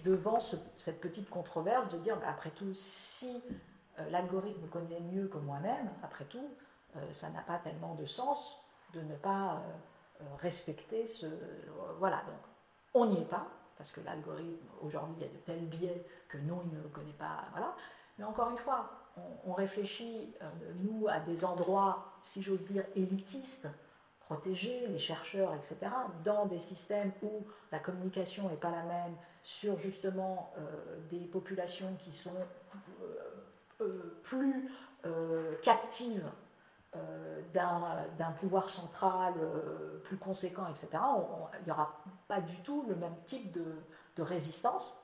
devant 0.05 0.39
cette 0.79 1.01
petite 1.01 1.29
controverse 1.31 1.89
de 1.91 1.99
dire, 1.99 2.17
bah, 2.19 2.27
après 2.31 2.51
tout, 2.51 2.73
si 2.75 3.43
euh, 3.99 4.11
l'algorithme 4.11 4.67
connaît 4.69 5.01
mieux 5.01 5.29
que 5.29 5.39
moi-même, 5.39 5.91
après 6.03 6.25
tout, 6.25 6.51
euh, 6.97 7.01
ça 7.13 7.31
n'a 7.31 7.41
pas 7.41 7.59
tellement 7.59 7.95
de 7.95 8.07
sens 8.07 8.59
de 8.95 9.01
ne 9.01 9.15
pas 9.17 9.63
euh, 10.21 10.25
respecter 10.41 11.07
ce... 11.07 11.27
voilà, 11.99 12.17
donc 12.19 12.41
on 12.95 13.07
n'y 13.07 13.21
est 13.21 13.29
pas, 13.29 13.47
parce 13.83 13.91
que 13.91 14.01
l'algorithme, 14.03 14.69
aujourd'hui, 14.81 15.17
il 15.19 15.23
y 15.23 15.29
a 15.29 15.33
de 15.33 15.39
tels 15.39 15.67
biais 15.67 16.07
que 16.29 16.39
nous, 16.39 16.63
il 16.65 16.79
ne 16.79 16.83
le 16.83 16.89
connaît 16.89 17.19
pas, 17.19 17.47
voilà. 17.51 17.75
Mais 18.17 18.25
encore 18.25 18.51
une 18.51 18.59
fois, 18.59 18.91
on, 19.45 19.53
réfléchit, 19.53 20.33
nous, 20.85 21.09
à 21.09 21.19
des 21.19 21.45
endroits, 21.45 22.13
si 22.23 22.43
j'ose 22.43 22.63
dire, 22.67 22.85
élitistes, 22.95 23.67
protégés, 24.21 24.87
les 24.87 24.99
chercheurs, 25.01 25.53
etc., 25.55 25.91
dans 26.25 26.47
des 26.47 26.61
systèmes 26.61 27.11
où 27.25 27.45
la 27.73 27.81
communication 27.81 28.49
n'est 28.49 28.57
pas 28.57 28.71
la 28.71 28.85
même, 28.85 29.17
sur 29.43 29.79
justement 29.79 30.53
euh, 30.57 30.99
des 31.11 31.25
populations 31.27 31.95
qui 31.99 32.13
sont 32.13 32.31
euh, 33.03 33.05
euh, 33.81 34.21
plus 34.23 34.71
captives 35.65 36.25
d'un 37.55 38.33
pouvoir 38.39 38.69
central 38.69 39.35
plus 40.05 40.17
conséquent, 40.19 40.67
etc., 40.69 41.03
il 41.61 41.65
n'y 41.65 41.71
aura 41.71 41.99
pas 42.29 42.41
du 42.41 42.57
tout 42.59 42.85
le 42.89 42.95
même 42.95 43.15
type 43.27 43.53
de, 43.53 43.65
de, 44.17 44.23
résistance, 44.23 44.95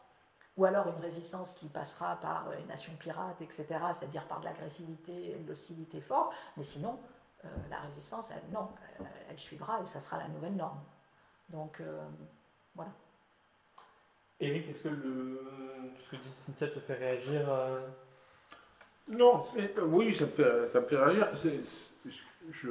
ou 0.56 0.64
alors 0.64 0.88
une 0.88 1.00
résistance 1.00 1.54
qui 1.54 1.66
passera 1.66 2.16
par 2.16 2.50
les 2.50 2.64
nations 2.64 2.92
pirates, 2.98 3.40
etc., 3.40 3.66
c'est-à-dire 3.94 4.26
par 4.26 4.40
de 4.40 4.44
l'agressivité 4.44 5.38
l'hostilité 5.46 6.00
forte, 6.00 6.34
mais 6.56 6.62
sinon, 6.62 6.98
la 7.70 7.80
résistance, 7.80 8.32
elle, 8.32 8.52
non, 8.52 8.68
elle, 9.30 9.38
suivra 9.38 9.80
et 9.82 9.86
ça 9.86 10.00
sera 10.00 10.18
la 10.18 10.28
nouvelle 10.28 10.56
norme. 10.56 10.80
Donc, 11.48 11.80
voilà. 12.74 12.90
Eric, 14.40 14.68
est-ce 14.68 14.84
que 14.84 14.88
le, 14.88 15.40
ce 15.98 16.10
que 16.10 16.16
dit 16.16 16.28
Cynthia 16.28 16.68
te 16.68 16.78
fait 16.80 16.94
réagir 16.94 17.48
euh 17.48 17.80
Non, 19.08 19.44
euh, 19.56 19.68
oui, 19.86 20.14
ça 20.14 20.24
me 20.24 20.30
fait, 20.30 20.68
ça 20.68 20.80
me 20.80 20.86
fait 20.86 20.96
réagir. 20.96 21.28
je, 22.50 22.68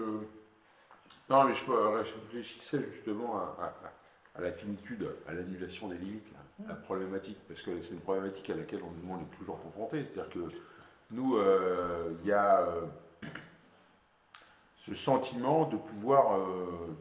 non, 1.29 1.43
mais 1.45 1.53
je, 1.53 1.71
réfléchissais 1.71 2.85
justement 2.93 3.37
à, 3.37 4.41
la 4.41 4.51
finitude, 4.51 5.07
à 5.27 5.33
l'annulation 5.33 5.87
des 5.87 5.97
limites, 5.97 6.27
la 6.67 6.75
problématique, 6.75 7.39
parce 7.47 7.61
que 7.61 7.81
c'est 7.81 7.93
une 7.93 8.01
problématique 8.01 8.49
à 8.49 8.55
laquelle 8.55 8.81
on, 8.83 9.11
on 9.11 9.17
est 9.17 9.37
toujours 9.39 9.61
confronté. 9.61 10.05
C'est-à-dire 10.05 10.31
que 10.31 10.55
nous, 11.11 11.37
euh, 11.37 12.13
il 12.21 12.27
y 12.27 12.33
a 12.33 12.67
ce 14.77 14.93
sentiment 14.93 15.65
de 15.65 15.77
pouvoir, 15.77 16.39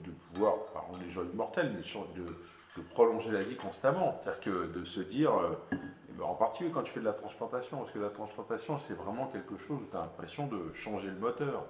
de 0.05 0.11
pouvoir, 0.33 0.55
on 0.93 1.01
est 1.01 1.11
gens 1.11 1.25
immortels, 1.25 1.73
mais 1.75 1.83
de 2.21 2.27
de 2.77 2.83
prolonger 2.83 3.31
la 3.31 3.43
vie 3.43 3.57
constamment. 3.57 4.21
C'est-à-dire 4.23 4.41
que 4.41 4.79
de 4.79 4.85
se 4.85 5.01
dire, 5.01 5.33
euh, 5.35 5.77
en 6.22 6.34
particulier 6.34 6.70
quand 6.70 6.82
tu 6.82 6.93
fais 6.93 7.01
de 7.01 7.05
la 7.05 7.12
transplantation, 7.12 7.78
parce 7.78 7.93
que 7.93 7.98
la 7.98 8.10
transplantation, 8.10 8.78
c'est 8.78 8.94
vraiment 8.94 9.26
quelque 9.28 9.56
chose 9.56 9.80
où 9.82 9.86
tu 9.90 9.97
as 9.97 10.01
l'impression 10.01 10.47
de 10.47 10.72
changer 10.74 11.09
le 11.09 11.18
moteur. 11.18 11.64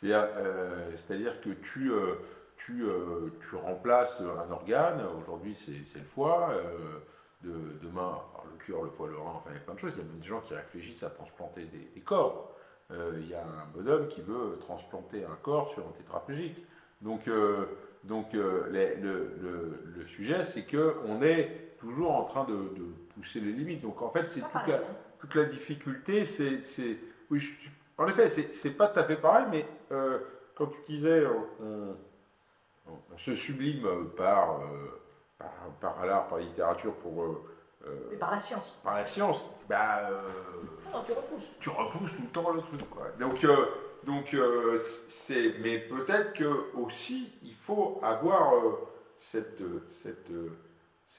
C'est-à-dire 0.00 0.28
euh, 0.36 1.42
que 1.42 1.50
tu, 1.50 1.92
euh, 1.92 2.14
tu, 2.56 2.84
tu, 3.48 3.56
remplaces 3.56 4.20
un 4.20 4.50
organe, 4.50 5.02
aujourd'hui 5.20 5.54
c'est 5.54 5.98
le 5.98 6.04
foie, 6.04 6.54
de, 7.42 7.52
demain 7.82 8.18
le 8.44 8.66
cœur, 8.66 8.82
le 8.82 8.90
foie, 8.90 9.08
le 9.08 9.16
rein, 9.16 9.32
enfin 9.36 9.50
il 9.50 9.54
y 9.54 9.58
a 9.58 9.60
plein 9.60 9.74
de 9.74 9.78
choses. 9.78 9.92
Il 9.96 9.98
y 9.98 10.02
a 10.02 10.04
même 10.04 10.20
des 10.20 10.28
gens 10.28 10.40
qui 10.40 10.54
réfléchissent 10.54 11.02
à 11.02 11.10
transplanter 11.10 11.64
des, 11.64 12.00
corps. 12.00 12.54
il 12.90 13.28
y 13.28 13.34
a 13.34 13.42
un 13.42 13.66
bonhomme 13.74 14.08
qui 14.08 14.20
veut 14.20 14.58
transplanter 14.60 15.24
un 15.24 15.36
corps 15.42 15.72
sur 15.72 15.86
un 15.86 15.92
tétraplégique. 15.92 16.64
Donc 17.00 17.28
donc 18.04 18.34
euh, 18.34 18.66
le, 18.70 20.06
sujet, 20.06 20.42
c'est 20.42 20.64
qu'on 20.64 21.22
est 21.22 21.76
toujours 21.78 22.12
en 22.12 22.24
train 22.24 22.44
de, 22.44 22.54
pousser 23.20 23.40
les 23.40 23.52
limites. 23.52 23.82
Donc 23.82 24.00
en 24.02 24.10
fait, 24.10 24.28
c'est 24.28 24.40
toute 24.40 24.66
la, 24.66 24.80
toute 25.18 25.34
la, 25.34 25.44
difficulté. 25.44 26.24
C'est, 26.24 26.62
oui, 27.30 27.42
en 27.98 28.06
effet, 28.08 28.28
c'est 28.28 28.70
pas 28.70 28.88
tout 28.88 28.98
à 29.00 29.04
fait 29.04 29.16
pareil, 29.16 29.46
mais 29.50 29.66
euh, 29.92 30.18
quand 30.54 30.66
tu 30.66 30.92
disais, 30.92 31.24
on, 31.60 31.96
se 33.16 33.34
sublime 33.34 33.86
par, 34.16 34.60
euh, 34.60 35.44
par, 35.80 36.04
l'art, 36.04 36.26
par 36.28 36.38
la 36.38 36.44
littérature 36.44 36.94
pour... 36.94 37.44
par 38.18 38.32
la 38.32 38.40
science. 38.40 38.80
Par 38.82 38.96
la 38.96 39.04
science, 39.04 39.44
bah, 39.68 40.10
tu 41.06 41.12
repousses. 41.12 41.50
Tu 41.60 41.68
repousses 41.68 42.12
tout 42.16 42.22
le 42.22 42.28
temps 42.28 42.52
le 42.52 42.62
truc. 42.62 42.90
Quoi. 42.90 43.10
Donc 43.20 43.44
donc, 44.04 44.32
euh, 44.34 44.78
c'est, 45.08 45.56
mais 45.60 45.78
peut-être 45.78 46.32
que 46.32 46.74
aussi, 46.74 47.32
il 47.42 47.54
faut 47.54 48.00
avoir 48.02 48.54
euh, 48.54 48.88
cette, 49.18 49.62
cette, 50.02 50.30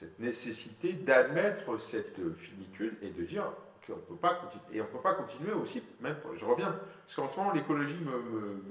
cette, 0.02 0.18
nécessité 0.18 0.92
d'admettre 0.92 1.78
cette 1.80 2.20
finitude 2.38 2.96
et 3.02 3.10
de 3.10 3.22
dire 3.24 3.44
qu'on 3.86 3.94
peut 3.94 4.16
pas. 4.16 4.50
Et 4.72 4.80
on 4.80 4.84
ne 4.84 4.88
peut 4.88 5.00
pas 5.02 5.14
continuer 5.14 5.52
aussi, 5.52 5.82
même, 6.00 6.16
je 6.36 6.44
reviens, 6.44 6.78
parce 7.06 7.16
qu'en 7.16 7.28
ce 7.28 7.36
moment, 7.36 7.52
l'écologie 7.52 7.98
me, 7.98 8.18
me, 8.22 8.62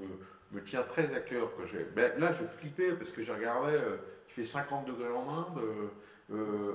me, 0.52 0.64
tient 0.64 0.84
très 0.84 1.14
à 1.16 1.20
cœur. 1.20 1.50
Ben, 1.96 2.20
là, 2.20 2.34
je 2.34 2.46
flippais 2.60 2.94
parce 2.94 3.12
que 3.12 3.24
je 3.24 3.32
regardais, 3.32 3.78
euh, 3.78 3.98
il 4.30 4.34
fait 4.34 4.46
50 4.46 4.86
degrés 4.86 5.12
en 5.12 5.30
Inde. 5.30 5.62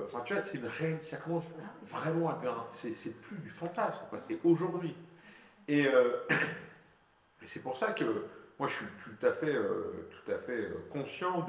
enfin, 0.05 0.21
tu 0.25 0.33
vois, 0.33 0.43
c'est 0.43 0.57
une 0.57 0.69
ça 1.03 1.17
commence 1.17 1.45
vraiment 1.87 2.29
à 2.29 2.33
devenir, 2.33 2.65
c'est, 2.73 3.21
plus 3.21 3.37
du 3.37 3.49
fantasme, 3.49 4.01
c'est 4.19 4.39
aujourd'hui. 4.43 4.95
Et 5.69 5.85
c'est 7.45 7.61
pour 7.61 7.77
ça 7.77 7.91
que 7.91 8.25
moi 8.59 8.67
je 8.67 8.73
suis 8.75 8.85
tout 9.03 9.25
à 9.25 9.31
fait, 9.31 9.53
euh, 9.53 10.07
tout 10.11 10.31
à 10.31 10.37
fait 10.39 10.65
euh, 10.65 10.87
conscient 10.91 11.45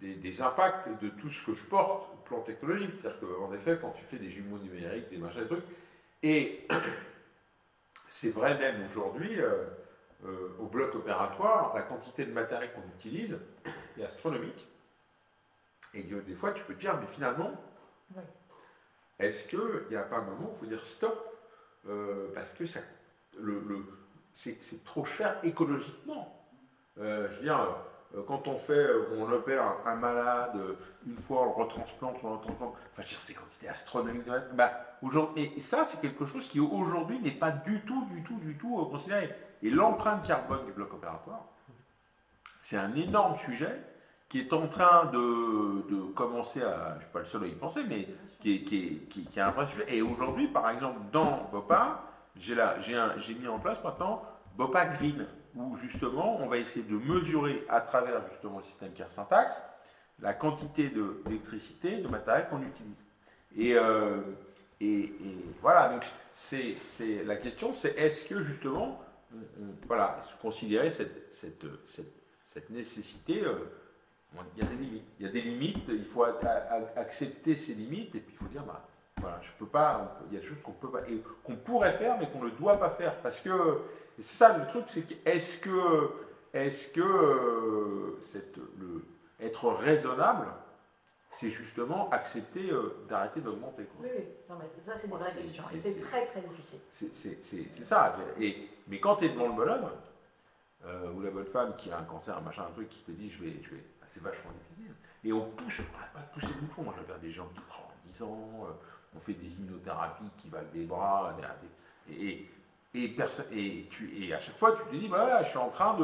des, 0.00 0.16
des, 0.16 0.42
impacts 0.42 0.88
de 1.02 1.08
tout 1.08 1.30
ce 1.30 1.46
que 1.46 1.54
je 1.54 1.64
porte 1.64 2.10
plan 2.24 2.40
technologique. 2.40 2.90
C'est-à-dire 3.00 3.20
qu'en 3.20 3.52
effet, 3.52 3.78
quand 3.80 3.90
tu 3.90 4.04
fais 4.04 4.18
des 4.18 4.30
jumeaux 4.30 4.58
numériques, 4.58 5.08
des 5.10 5.18
machins, 5.18 5.42
des 5.42 5.46
trucs, 5.46 5.64
et 6.22 6.66
c'est 8.08 8.30
vrai 8.30 8.58
même 8.58 8.86
aujourd'hui, 8.90 9.40
euh, 9.40 9.66
au 10.58 10.66
bloc 10.66 10.94
opératoire, 10.94 11.74
la 11.74 11.82
quantité 11.82 12.24
de 12.24 12.32
matériel 12.32 12.70
qu'on 12.72 12.88
utilise 12.98 13.36
est 13.98 14.04
astronomique. 14.04 14.66
Et 15.92 16.02
des 16.02 16.34
fois, 16.34 16.52
tu 16.52 16.64
peux 16.64 16.74
te 16.74 16.80
dire, 16.80 16.98
mais 16.98 17.06
finalement, 17.06 17.52
est-ce 19.18 19.46
qu'il 19.46 19.86
n'y 19.90 19.96
a 19.96 20.02
pas 20.02 20.16
un 20.16 20.22
moment 20.22 20.48
où 20.48 20.54
il 20.54 20.58
faut 20.58 20.66
dire 20.66 20.84
stop 20.84 21.38
Parce 22.34 22.52
que 22.54 22.66
ça, 22.66 22.80
le 23.38 23.60
c'est 24.34 24.84
trop 24.84 25.04
cher 25.04 25.38
écologiquement. 25.42 26.44
Euh, 26.98 27.28
je 27.30 27.36
veux 27.36 27.42
dire, 27.42 27.60
euh, 27.60 27.72
quand 28.26 28.46
on 28.46 28.58
fait, 28.58 28.72
euh, 28.72 29.08
on 29.18 29.30
opère 29.30 29.62
un, 29.84 29.96
malade, 29.96 30.52
euh, 30.56 30.76
une 31.06 31.16
fois 31.16 31.42
on 31.42 31.44
le 31.46 31.64
retransplante, 31.64 32.16
on 32.22 32.28
le 32.28 32.34
retransplante, 32.36 32.74
enfin 32.92 33.02
je 33.02 33.14
veux 33.14 33.20
c'est 33.20 33.34
quantité 33.34 33.68
astronomique. 33.68 34.24
Bah, 34.54 34.70
et 35.36 35.60
ça, 35.60 35.84
c'est 35.84 36.00
quelque 36.00 36.24
chose 36.24 36.46
qui 36.46 36.60
aujourd'hui 36.60 37.18
n'est 37.18 37.30
pas 37.32 37.50
du 37.50 37.80
tout, 37.82 38.04
du 38.06 38.22
tout, 38.22 38.38
du 38.38 38.56
tout 38.56 38.76
considéré. 38.90 39.30
Et 39.62 39.70
l'empreinte 39.70 40.26
carbone 40.26 40.64
du 40.66 40.72
bloc 40.72 40.92
opératoire, 40.94 41.44
c'est 42.60 42.76
un 42.76 42.94
énorme 42.94 43.36
sujet 43.38 43.80
qui 44.28 44.40
est 44.40 44.52
en 44.52 44.66
train 44.68 45.06
de, 45.06 46.12
commencer 46.14 46.62
à, 46.62 46.90
je 46.90 46.94
ne 46.94 47.00
suis 47.00 47.12
pas 47.12 47.18
le 47.20 47.24
seul 47.26 47.44
à 47.44 47.46
y 47.46 47.54
penser, 47.54 47.82
mais 47.88 48.08
qui 48.40 48.56
est, 48.56 48.62
qui 48.62 49.00
qui, 49.10 49.24
qui 49.26 49.40
un 49.40 49.50
vrai 49.50 49.66
sujet. 49.66 49.84
Et 49.88 50.02
aujourd'hui, 50.02 50.48
par 50.48 50.70
exemple, 50.70 51.00
dans 51.12 51.48
BOPA, 51.52 52.02
j'ai 52.36 53.34
mis 53.34 53.48
en 53.48 53.58
place 53.58 53.82
maintenant 53.82 54.22
BOPA 54.56 54.86
Green 54.86 55.26
où 55.56 55.76
justement 55.76 56.38
on 56.40 56.46
va 56.46 56.58
essayer 56.58 56.84
de 56.84 56.96
mesurer 56.96 57.64
à 57.68 57.80
travers 57.80 58.26
justement 58.30 58.58
le 58.58 58.64
système 58.64 58.92
Care 58.92 59.10
Syntax 59.10 59.62
la 60.20 60.32
quantité 60.32 60.90
d'électricité, 60.90 61.98
de, 61.98 62.08
matériel 62.08 62.48
qu'on 62.48 62.62
utilise. 62.62 62.96
Et, 63.56 63.74
euh, 63.74 64.20
et, 64.80 65.12
voilà, 65.60 65.88
donc 65.88 66.04
c'est 66.32 66.76
la 67.24 67.36
question, 67.36 67.72
c'est 67.72 67.96
est-ce 67.96 68.24
que 68.24 68.40
justement, 68.40 69.00
voilà, 69.86 70.20
considérer 70.40 70.90
cette, 70.90 71.34
cette, 71.34 71.64
cette, 72.48 72.70
nécessité, 72.70 73.42
euh, 73.42 73.70
il 74.56 74.62
y 74.62 74.66
a 74.66 74.68
des 74.68 74.76
limites. 74.76 75.04
Il 75.18 75.26
y 75.26 75.28
a 75.28 75.32
des 75.32 75.40
limites, 75.40 75.88
il 75.88 76.04
faut 76.04 76.24
accepter 76.96 77.54
ces 77.54 77.74
limites, 77.74 78.14
et 78.14 78.20
puis 78.20 78.34
il 78.34 78.38
faut 78.38 78.50
dire, 78.50 78.64
bah, 78.64 78.86
voilà, 79.24 79.40
je 79.40 79.50
peux 79.58 79.66
pas, 79.66 80.18
il 80.28 80.34
y 80.34 80.36
a 80.36 80.40
des 80.40 80.46
choses 80.46 80.60
qu'on 80.62 80.72
peut 80.72 80.90
pas, 80.90 81.00
qu'on 81.42 81.56
pourrait 81.56 81.94
faire, 81.94 82.18
mais 82.18 82.28
qu'on 82.28 82.44
ne 82.44 82.50
doit 82.50 82.78
pas 82.78 82.90
faire, 82.90 83.16
parce 83.22 83.40
que 83.40 83.80
c'est 84.18 84.22
ça 84.22 84.58
le 84.58 84.66
truc, 84.66 84.84
c'est 84.86 85.00
que 85.02 85.14
est-ce 85.24 85.58
que, 85.58 86.10
est-ce 86.52 86.88
que 86.88 87.00
euh, 87.00 88.18
cette, 88.20 88.56
le, 88.78 89.02
être 89.40 89.70
raisonnable, 89.70 90.46
c'est 91.30 91.48
justement 91.48 92.10
accepter 92.10 92.70
euh, 92.70 93.04
d'arrêter 93.08 93.40
d'augmenter. 93.40 93.86
Oui, 93.98 94.08
oui, 94.14 94.24
non, 94.48 94.56
mais 94.58 94.66
ça 94.84 94.96
c'est 94.96 95.08
une 95.08 95.14
vraie 95.14 95.34
question, 95.34 95.64
et 95.72 95.78
c'est 95.78 95.94
très 95.94 96.26
très 96.26 96.42
difficile. 96.42 96.80
C'est 96.90 97.84
ça, 97.84 98.14
et, 98.38 98.68
mais 98.88 99.00
quand 99.00 99.16
tu 99.16 99.24
es 99.24 99.30
devant 99.30 99.48
le 99.48 99.54
bonhomme, 99.54 99.88
euh, 100.84 101.10
ou 101.12 101.22
la 101.22 101.30
bonne 101.30 101.46
femme 101.46 101.74
qui 101.76 101.90
a 101.90 101.98
un 101.98 102.04
cancer, 102.04 102.36
un 102.36 102.42
machin, 102.42 102.64
un 102.68 102.72
truc, 102.72 102.90
qui 102.90 103.02
te 103.04 103.10
dit 103.10 103.30
je 103.30 103.42
vais, 103.42 103.62
je 103.62 103.70
vais, 103.70 103.84
bah, 104.00 104.06
c'est 104.06 104.22
vachement 104.22 104.50
difficile. 104.52 104.94
Et 105.24 105.32
on 105.32 105.46
pousse, 105.52 105.80
on 105.80 105.96
n'arrête 105.96 106.12
pas 106.12 106.20
de 106.20 106.38
pousser 106.38 106.52
le 106.60 106.66
bouchon. 106.66 106.82
Moi, 106.82 106.94
j'ai 106.98 107.26
des 107.26 107.32
gens 107.32 107.48
qui 107.54 107.60
prennent 107.60 107.84
10 108.12 108.22
ans, 108.22 108.66
on 109.16 109.20
fait 109.20 109.34
des 109.34 109.48
immunothérapies 109.48 110.30
qui 110.38 110.48
va 110.48 110.62
des 110.72 110.84
bras, 110.84 111.36
et, 112.10 112.48
tu, 113.90 114.32
à 114.32 114.38
chaque 114.38 114.56
fois, 114.56 114.76
tu 114.76 114.84
te 114.84 115.00
dis, 115.00 115.08
voilà, 115.08 115.42
je 115.42 115.48
suis 115.48 115.58
en 115.58 115.70
train 115.70 115.98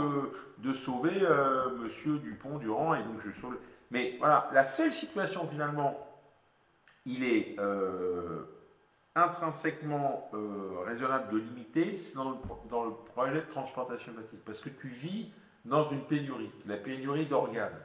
de, 0.58 0.72
sauver 0.72 1.22
euh, 1.22 1.76
Monsieur 1.76 2.18
Dupont-Durand, 2.18 2.94
et 2.94 3.02
donc 3.02 3.20
je 3.24 3.30
sauve. 3.40 3.56
Mais 3.90 4.16
voilà, 4.18 4.50
la 4.52 4.64
seule 4.64 4.92
situation 4.92 5.46
finalement, 5.46 6.06
il 7.06 7.24
est 7.24 7.56
euh, 7.58 8.44
intrinsèquement 9.14 10.30
euh, 10.34 10.80
raisonnable 10.84 11.32
de 11.32 11.38
limiter, 11.38 11.96
c'est 11.96 12.14
dans 12.14 12.30
le, 12.30 12.36
dans 12.68 12.84
le 12.84 12.92
projet 12.92 13.34
de 13.34 13.50
transplantation 13.50 14.12
hépatique, 14.12 14.44
parce 14.44 14.60
que 14.60 14.68
tu 14.68 14.88
vis 14.88 15.32
dans 15.64 15.88
une 15.90 16.02
pénurie, 16.02 16.50
la 16.66 16.76
pénurie 16.76 17.26
d'organes. 17.26 17.78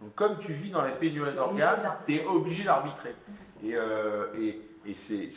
Donc 0.00 0.14
comme 0.14 0.38
tu 0.38 0.52
vis 0.52 0.70
dans 0.70 0.82
la 0.82 0.92
pénurie 0.92 1.34
d'organes, 1.34 1.96
tu 2.06 2.16
es 2.16 2.24
obligé 2.24 2.64
d'arbitrer. 2.64 3.14
Et, 3.62 3.76
et, 4.38 4.62
et 4.86 4.94
c'est, 4.94 5.28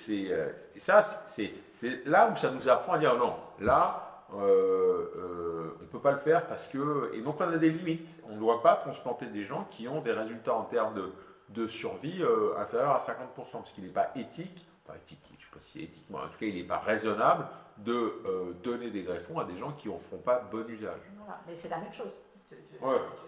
ça, 0.77 1.01
c'est 1.27 1.53
c'est 1.83 2.05
là 2.05 2.29
où 2.31 2.37
ça 2.37 2.49
nous 2.49 2.69
apprend 2.69 2.93
à 2.93 2.97
dire 2.97 3.17
non, 3.17 3.35
là, 3.59 4.25
euh, 4.33 5.11
euh, 5.17 5.77
on 5.79 5.83
ne 5.83 5.87
peut 5.87 5.99
pas 5.99 6.13
le 6.13 6.19
faire 6.19 6.47
parce 6.47 6.65
que. 6.67 7.11
Et 7.13 7.21
donc 7.21 7.35
on 7.41 7.51
a 7.51 7.57
des 7.57 7.69
limites. 7.69 8.09
On 8.29 8.35
ne 8.35 8.39
doit 8.39 8.63
pas 8.63 8.75
transplanter 8.75 9.25
des 9.25 9.43
gens 9.43 9.67
qui 9.69 9.89
ont 9.89 9.99
des 9.99 10.13
résultats 10.13 10.55
en 10.55 10.63
termes 10.63 11.11
de, 11.49 11.67
survie 11.67 12.23
euh, 12.23 12.57
inférieurs 12.57 12.91
à 12.91 12.99
50%, 12.99 13.51
parce 13.51 13.71
qu'il 13.73 13.83
n'est 13.83 13.89
pas 13.89 14.11
éthique, 14.15 14.65
pas 14.87 14.95
éthique, 14.95 15.19
je 15.25 15.33
ne 15.33 15.39
sais 15.39 15.51
pas 15.51 15.59
si 15.59 15.83
éthique, 15.83 16.05
mais 16.09 16.17
en 16.17 16.27
tout 16.27 16.39
cas 16.39 16.45
il 16.45 16.55
n'est 16.55 16.63
pas 16.63 16.79
raisonnable 16.79 17.45
de 17.79 18.55
donner 18.63 18.91
des 18.91 19.03
greffons 19.03 19.39
à 19.39 19.45
des 19.45 19.57
gens 19.57 19.73
qui 19.73 19.89
n'en 19.89 19.99
feront 19.99 20.19
pas 20.19 20.39
bon 20.51 20.65
usage. 20.69 21.01
Voilà, 21.17 21.41
mais 21.45 21.53
c'est 21.53 21.69
la 21.69 21.79
même 21.79 21.93
chose. 21.93 22.21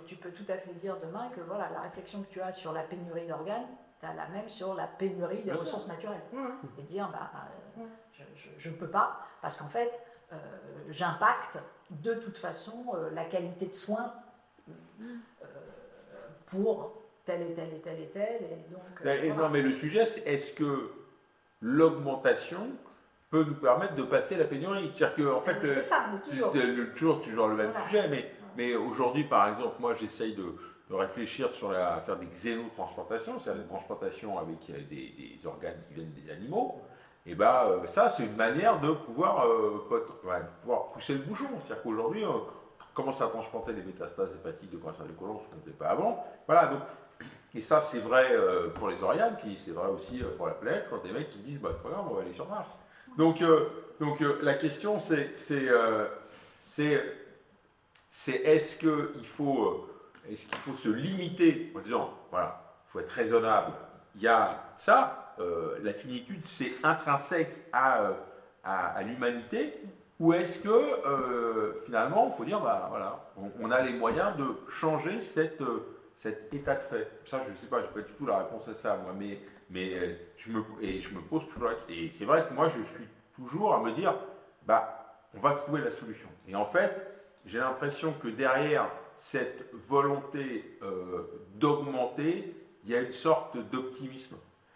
Tu, 0.06 0.16
peux 0.16 0.32
tout 0.32 0.46
à 0.50 0.58
fait 0.58 0.74
dire 0.74 0.98
demain 1.02 1.30
que 1.36 1.42
voilà, 1.42 1.70
la 1.74 1.82
réflexion 1.82 2.22
que 2.24 2.30
tu 2.30 2.42
as 2.42 2.52
sur 2.52 2.74
la 2.74 2.84
pénurie 2.84 3.28
d'organes, 3.28 3.68
tu 4.00 4.06
as 4.06 4.14
la 4.14 4.28
même 4.28 4.50
sur 4.50 4.74
la 4.74 4.88
pénurie 4.88 5.44
des 5.44 5.52
ressources 5.52 5.88
naturelles. 5.88 6.22
Et 6.78 6.84
dire, 6.84 7.10
bah, 7.12 7.32
je 8.58 8.70
ne 8.70 8.76
peux 8.76 8.88
pas, 8.88 9.20
parce 9.42 9.58
qu'en 9.58 9.70
fait, 9.70 9.92
euh, 10.34 10.38
j'impacte 10.90 11.60
de 11.92 12.16
toute 12.16 12.38
façon 12.38 12.86
euh, 12.96 13.12
la 13.12 13.26
qualité 13.26 13.68
de 13.68 13.74
soins 13.74 14.12
euh, 14.68 15.06
pour 16.48 17.04
tel 17.26 17.44
et 17.44 17.54
tel 17.54 17.74
et 17.74 17.80
tel 17.80 18.00
et 18.00 18.08
tel. 18.08 18.42
Et 18.44 19.30
donc, 19.30 19.38
Non, 19.38 19.50
mais 19.50 19.62
le 19.62 19.74
sujet, 19.74 20.06
c'est 20.06 20.22
est-ce 20.22 20.52
que 20.52 20.92
l'augmentation 21.62 22.70
peut 23.30 23.44
nous 23.44 23.56
permettre 23.56 23.96
de 23.96 24.04
passer 24.04 24.36
la 24.36 24.46
pénurie? 24.46 24.92
C'est-à-dire 24.96 25.16
que, 25.16 25.34
en 25.34 25.42
fait, 25.42 25.58
c'est 25.62 25.82
ça, 25.82 26.06
toujours. 26.24 26.54
toujours, 26.94 27.22
toujours 27.22 27.48
le 27.48 27.56
même 27.56 27.74
sujet, 27.86 28.08
mais, 28.08 28.32
mais 28.56 28.76
aujourd'hui, 28.76 29.24
par 29.24 29.50
exemple, 29.50 29.76
moi, 29.80 29.96
j'essaye 29.96 30.36
de, 30.36 30.46
réfléchir 30.90 31.52
sur 31.52 31.72
faire 31.72 32.16
des 32.18 32.28
xénotransplantations, 32.28 33.40
c'est-à-dire 33.40 33.64
des 33.64 33.68
transplantations 33.68 34.38
avec 34.38 34.58
des, 34.88 35.40
des, 35.40 35.40
organes 35.44 35.82
qui 35.88 35.96
viennent 35.96 36.14
des 36.14 36.32
animaux 36.32 36.80
et 37.26 37.34
bien 37.34 37.66
euh, 37.66 37.86
ça 37.88 38.08
c'est 38.08 38.24
une 38.24 38.36
manière 38.36 38.80
de 38.80 38.92
pouvoir, 38.92 39.48
euh, 39.48 39.84
pouvoir 40.62 40.92
pousser 40.92 41.14
le 41.14 41.20
bouchon. 41.20 41.48
C'est-à-dire 41.58 41.82
qu'aujourd'hui, 41.82 42.24
on 42.24 42.44
commence 42.94 43.20
à 43.22 43.28
transplanter 43.28 43.74
des 43.74 43.82
métastases 43.82 44.34
hépatiques 44.36 44.72
de 44.72 44.78
cancer 44.78 45.06
du 45.06 45.14
côlon, 45.14 45.40
ce 45.40 45.50
qu'on 45.50 45.56
ne 45.56 45.62
faisait 45.62 45.72
pas 45.72 45.88
avant. 45.88 46.24
Voilà, 46.48 46.68
donc, 46.68 46.82
et 47.56 47.62
ça 47.62 47.82
c'est 47.82 48.00
vrai 48.00 48.28
euh, 48.32 48.70
pour 48.70 48.90
les 48.90 49.02
Orianes, 49.02 49.38
puis 49.42 49.58
c'est 49.66 49.72
vrai 49.72 49.90
aussi 49.90 50.22
pour 50.38 50.46
la 50.48 50.54
planète, 50.54 50.86
quand 50.90 51.02
des 51.04 51.12
mecs 51.12 51.30
qui 51.30 51.40
disent, 51.40 51.60
bah, 51.60 51.72
on 51.84 52.14
va 52.14 52.22
aller 52.22 52.34
sur 52.34 52.48
Mars. 52.48 52.78
Donc, 53.18 53.42
donc 54.00 54.20
la 54.42 54.54
question 54.56 55.00
c'est, 55.00 55.32
c'est, 58.18 58.44
est-ce 58.44 58.78
qu'il 58.78 59.26
faut, 59.26 59.90
est-ce 60.32 60.46
qu'il 60.46 60.58
faut 60.60 60.74
se 60.74 60.88
limiter 60.88 61.74
en 61.76 61.80
disant, 61.80 62.14
voilà, 62.32 62.64
il 62.88 62.92
faut 62.92 63.00
être 63.02 63.12
raisonnable, 63.12 63.74
il 64.16 64.22
y 64.22 64.28
a 64.28 64.64
ça, 64.78 65.36
euh, 65.40 65.78
la 65.84 65.92
finitude, 65.92 66.40
c'est 66.46 66.72
intrinsèque 66.82 67.54
à, 67.74 68.04
euh, 68.04 68.14
à, 68.64 69.04
l'humanité 69.04 69.74
Ou 70.22 70.32
est-ce 70.32 70.60
que 70.60 70.70
euh, 70.70 71.82
finalement, 71.84 72.28
il 72.32 72.38
faut 72.38 72.46
dire, 72.46 72.62
bah, 72.62 72.88
voilà, 72.90 73.34
on, 73.60 73.70
a 73.70 73.82
les 73.82 73.92
moyens 73.92 74.38
de 74.38 74.46
changer 74.70 75.20
cette, 75.20 75.62
cet 76.16 76.54
état 76.54 76.76
de 76.76 76.84
fait? 76.84 77.12
Ça, 77.26 77.42
je 77.46 77.52
ne 77.52 77.56
sais 77.58 77.68
pas, 77.68 77.82
je 77.82 77.88
n'ai 77.88 77.92
pas 77.92 78.08
du 78.08 78.14
tout 78.14 78.26
la 78.26 78.38
réponse 78.40 78.66
à 78.70 78.76
ça, 78.76 78.96
moi, 78.96 79.14
mais, 79.14 79.40
mais 79.70 80.18
je, 80.38 80.54
me, 80.54 80.64
et 80.82 81.02
je 81.02 81.14
me 81.14 81.20
pose 81.20 81.46
toujours. 81.50 81.70
Et 81.90 82.10
c'est 82.12 82.26
vrai 82.26 82.48
que 82.48 82.54
moi, 82.54 82.70
je 82.70 82.82
suis 82.82 83.08
toujours 83.36 83.76
à 83.76 83.84
me 83.84 83.92
dire, 83.92 84.16
bah, 84.66 85.02
on 85.36 85.42
va 85.42 85.52
trouver 85.52 85.82
la 85.82 85.92
solution. 85.92 86.30
Et 86.48 86.56
en 86.56 86.66
fait, 86.66 87.15
j'ai 87.46 87.60
l'impression 87.60 88.14
que 88.14 88.28
derrière 88.28 88.88
cette 89.18 89.72
volonté 89.88 90.80
d'augmenter, 91.56 92.56
il 92.84 92.92
y 92.92 92.96
a 92.96 93.02
une 93.02 93.14
sorte 93.14 93.58
d'optimisme. 93.72 94.36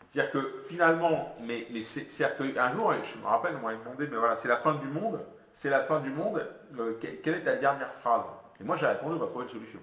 C'est-à-dire 0.09 0.31
que 0.31 0.63
finalement, 0.67 1.35
mais, 1.41 1.67
mais 1.71 1.81
qu'un 1.81 2.71
jour, 2.71 2.93
je 3.03 3.19
me 3.19 3.25
rappelle, 3.25 3.55
on 3.61 3.65
m'a 3.65 3.75
demandé, 3.75 4.07
mais 4.09 4.17
voilà, 4.17 4.35
c'est 4.35 4.47
la 4.47 4.57
fin 4.57 4.73
du 4.75 4.87
monde, 4.87 5.19
c'est 5.53 5.69
la 5.69 5.83
fin 5.83 5.99
du 5.99 6.09
monde, 6.09 6.43
euh, 6.79 6.93
quelle 6.99 7.35
est 7.35 7.43
ta 7.43 7.55
dernière 7.57 7.93
phrase? 7.95 8.23
Et 8.59 8.63
moi 8.63 8.75
j'ai 8.75 8.87
répondu, 8.87 9.15
on 9.15 9.19
va 9.19 9.27
trouver 9.27 9.45
une 9.45 9.51
solution. 9.51 9.79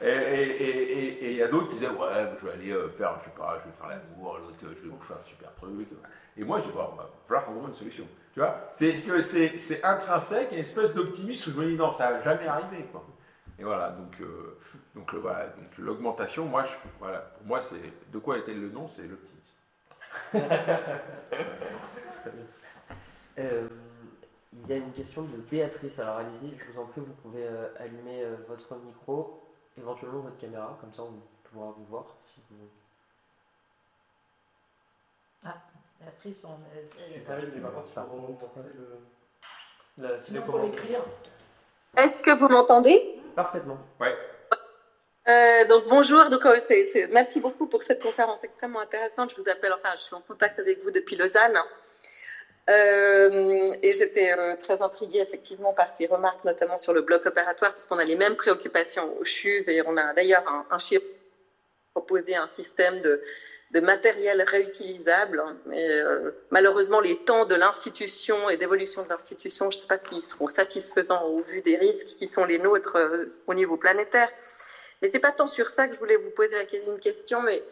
Et 0.00 1.30
il 1.30 1.36
y 1.36 1.42
a 1.42 1.48
d'autres 1.48 1.68
qui 1.68 1.74
disaient, 1.74 1.88
ouais, 1.88 2.30
je 2.40 2.46
vais 2.46 2.52
aller 2.52 2.70
euh, 2.70 2.88
faire, 2.90 3.16
je 3.18 3.24
sais 3.24 3.36
pas, 3.36 3.58
je 3.60 3.68
vais 3.68 3.76
faire 3.76 3.88
l'amour, 3.88 4.38
l'autre, 4.38 4.56
je 4.60 4.66
vais 4.66 4.88
vous 4.88 5.00
faire 5.00 5.16
un 5.16 5.24
super 5.24 5.52
truc. 5.54 5.88
Et 6.36 6.44
moi, 6.44 6.60
je 6.60 6.66
dis, 6.66 6.72
bon, 6.72 6.88
il 6.92 6.96
va 6.96 7.10
falloir 7.26 7.44
qu'on 7.44 7.52
trouve 7.52 7.68
une 7.68 7.74
solution. 7.74 8.06
Tu 8.32 8.40
vois? 8.40 8.72
C'est 8.76 9.84
intrinsèque, 9.84 10.52
une 10.52 10.58
espèce 10.58 10.94
d'optimisme 10.94 11.50
où 11.50 11.54
je 11.54 11.60
me 11.60 11.66
dis, 11.66 11.76
non, 11.76 11.92
ça 11.92 12.12
va 12.12 12.22
jamais 12.22 12.46
arriver. 12.46 12.86
Quoi. 12.92 13.04
Et 13.58 13.64
voilà, 13.64 13.90
donc, 13.90 14.20
euh, 14.20 14.56
donc, 14.94 15.12
voilà, 15.14 15.48
donc 15.48 15.66
l'augmentation, 15.78 16.44
moi, 16.44 16.64
voilà, 17.00 17.18
pour 17.18 17.46
moi, 17.46 17.60
c'est 17.60 17.92
de 18.12 18.18
quoi 18.18 18.38
était 18.38 18.54
le 18.54 18.70
nom? 18.70 18.88
C'est 18.88 19.02
l'optimisme. 19.02 19.34
Euh, 23.38 23.68
il 24.52 24.68
y 24.68 24.72
a 24.72 24.76
une 24.76 24.92
question 24.92 25.22
de 25.22 25.36
Béatrice. 25.36 25.98
Alors 25.98 26.16
allez-y, 26.16 26.52
je 26.58 26.72
vous 26.72 26.80
en 26.80 26.86
prie, 26.86 27.00
vous 27.00 27.12
pouvez 27.22 27.44
euh, 27.44 27.68
allumer 27.78 28.22
euh, 28.22 28.36
votre 28.48 28.74
micro, 28.84 29.42
éventuellement 29.78 30.20
votre 30.20 30.38
caméra, 30.38 30.76
comme 30.80 30.92
ça 30.92 31.02
on 31.02 31.14
pourra 31.44 31.72
vous 31.72 31.84
voir. 31.84 32.04
Si 32.34 32.40
vous... 32.50 32.68
Ah, 35.44 35.54
Béatrice, 36.00 36.44
on 36.44 36.58
est. 36.76 37.20
pas 37.20 37.36
mais 37.36 37.60
par 37.60 37.72
contre, 37.72 38.44
il 40.30 40.40
faut 40.42 40.58
l'écrire. 40.58 41.00
Est-ce 41.96 42.22
que 42.22 42.36
vous 42.36 42.48
m'entendez? 42.48 43.20
Parfaitement. 43.34 43.78
Ouais. 44.00 44.16
Euh, 45.28 45.66
donc 45.66 45.84
bonjour, 45.88 46.30
donc 46.30 46.46
euh, 46.46 46.56
merci 47.10 47.40
beaucoup 47.40 47.66
pour 47.66 47.82
cette 47.82 48.02
conférence 48.02 48.42
extrêmement 48.44 48.80
intéressante. 48.80 49.30
Je 49.30 49.42
vous 49.42 49.48
appelle, 49.48 49.72
enfin 49.74 49.90
je 49.96 50.00
suis 50.02 50.14
en 50.14 50.22
contact 50.22 50.58
avec 50.58 50.82
vous 50.82 50.90
depuis 50.90 51.16
Lausanne. 51.16 51.58
Euh, 52.68 53.66
et 53.82 53.94
j'étais 53.94 54.32
euh, 54.32 54.54
très 54.56 54.82
intriguée 54.82 55.20
effectivement 55.20 55.72
par 55.72 55.88
ces 55.96 56.06
remarques, 56.06 56.44
notamment 56.44 56.76
sur 56.76 56.92
le 56.92 57.00
bloc 57.00 57.24
opératoire, 57.24 57.72
parce 57.72 57.86
qu'on 57.86 57.98
a 57.98 58.04
les 58.04 58.16
mêmes 58.16 58.36
préoccupations 58.36 59.18
au 59.18 59.24
CHUV 59.24 59.76
et 59.76 59.82
on 59.86 59.96
a 59.96 60.12
d'ailleurs 60.12 60.46
un, 60.46 60.66
un 60.70 60.78
proposé 61.94 62.36
un 62.36 62.46
système 62.46 63.00
de, 63.00 63.20
matériel 63.80 64.42
réutilisable. 64.42 65.42
Mais, 65.66 65.88
euh, 65.88 66.30
malheureusement, 66.50 67.00
les 67.00 67.16
temps 67.16 67.46
de 67.46 67.54
l'institution 67.54 68.50
et 68.50 68.56
d'évolution 68.58 69.02
de 69.02 69.08
l'institution, 69.08 69.70
je 69.70 69.78
ne 69.78 69.82
sais 69.82 69.88
pas 69.88 69.98
s'ils 70.06 70.22
seront 70.22 70.48
satisfaisants 70.48 71.24
au 71.24 71.40
vu 71.40 71.62
des 71.62 71.76
risques 71.76 72.16
qui 72.18 72.26
sont 72.26 72.44
les 72.44 72.58
nôtres 72.58 72.96
au 73.46 73.54
niveau 73.54 73.76
planétaire. 73.76 74.30
Mais 75.00 75.08
c'est 75.08 75.20
pas 75.20 75.32
tant 75.32 75.46
sur 75.46 75.70
ça 75.70 75.86
que 75.86 75.94
je 75.94 75.98
voulais 75.98 76.16
vous 76.16 76.30
poser 76.30 76.56
une 76.86 76.98
question, 76.98 77.40
mais 77.42 77.62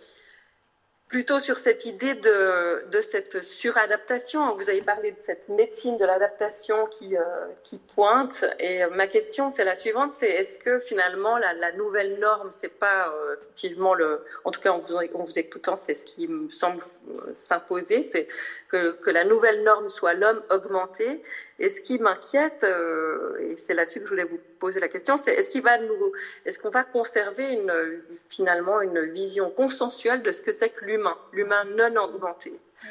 plutôt 1.08 1.38
sur 1.38 1.58
cette 1.58 1.84
idée 1.84 2.14
de, 2.14 2.84
de, 2.90 3.00
cette 3.00 3.42
suradaptation. 3.42 4.56
Vous 4.56 4.68
avez 4.68 4.82
parlé 4.82 5.12
de 5.12 5.16
cette 5.24 5.48
médecine 5.48 5.96
de 5.96 6.04
l'adaptation 6.04 6.86
qui, 6.86 7.16
euh, 7.16 7.22
qui 7.62 7.78
pointe. 7.78 8.44
Et 8.58 8.84
ma 8.86 9.06
question, 9.06 9.48
c'est 9.48 9.64
la 9.64 9.76
suivante, 9.76 10.12
c'est 10.14 10.28
est-ce 10.28 10.58
que 10.58 10.80
finalement 10.80 11.38
la, 11.38 11.52
la 11.52 11.72
nouvelle 11.72 12.18
norme, 12.18 12.50
c'est 12.60 12.76
pas 12.76 13.08
euh, 13.08 13.36
effectivement 13.36 13.94
le... 13.94 14.24
En 14.44 14.50
tout 14.50 14.60
cas, 14.60 14.72
en 14.72 14.80
vous, 14.80 14.96
en 14.96 15.24
vous 15.24 15.38
écoutant, 15.38 15.76
c'est 15.76 15.94
ce 15.94 16.04
qui 16.04 16.26
me 16.26 16.50
semble 16.50 16.82
euh, 17.10 17.32
s'imposer, 17.34 18.02
c'est 18.02 18.26
que, 18.68 18.92
que, 18.92 19.10
la 19.10 19.22
nouvelle 19.22 19.62
norme 19.62 19.88
soit 19.88 20.14
l'homme 20.14 20.42
augmenté. 20.50 21.22
Et 21.58 21.70
ce 21.70 21.80
qui 21.80 21.98
m'inquiète, 21.98 22.64
euh, 22.64 23.38
et 23.40 23.56
c'est 23.56 23.72
là-dessus 23.72 24.00
que 24.00 24.06
je 24.06 24.10
voulais 24.10 24.24
vous 24.24 24.40
poser 24.58 24.78
la 24.78 24.88
question, 24.88 25.16
c'est 25.16 25.32
est-ce 25.32 25.48
qu'il 25.48 25.62
va 25.62 25.78
nous, 25.78 26.12
est-ce 26.44 26.58
qu'on 26.58 26.70
va 26.70 26.84
conserver 26.84 27.52
une, 27.52 28.02
finalement 28.26 28.82
une 28.82 29.00
vision 29.12 29.50
consensuelle 29.50 30.22
de 30.22 30.32
ce 30.32 30.42
que 30.42 30.52
c'est 30.52 30.70
que 30.70 30.84
l'humain, 30.84 31.16
l'humain 31.32 31.64
non 31.64 32.04
augmenté? 32.04 32.50
Mm. 32.50 32.86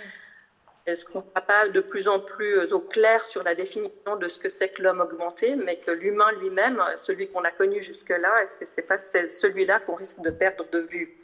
Est-ce 0.85 1.05
qu'on 1.05 1.19
ne 1.19 1.33
va 1.33 1.41
pas 1.41 1.67
de 1.67 1.79
plus 1.79 2.07
en 2.07 2.19
plus 2.19 2.71
au 2.71 2.79
clair 2.79 3.25
sur 3.25 3.41
la 3.41 3.55
définition 3.55 4.17
de 4.17 4.27
ce 4.27 4.37
que 4.37 4.49
c'est 4.49 4.69
que 4.69 4.83
l'homme 4.83 5.01
augmenté, 5.01 5.55
mais 5.55 5.77
que 5.77 5.89
l'humain 5.89 6.31
lui-même, 6.33 6.79
celui 6.97 7.27
qu'on 7.27 7.43
a 7.43 7.49
connu 7.49 7.81
jusque-là, 7.81 8.43
est-ce 8.43 8.55
que 8.55 8.65
c'est 8.65 8.83
pas 8.83 8.99
celui-là 8.99 9.79
qu'on 9.79 9.95
risque 9.95 10.21
de 10.21 10.29
perdre 10.29 10.69
de 10.69 10.79
vue? 10.79 11.17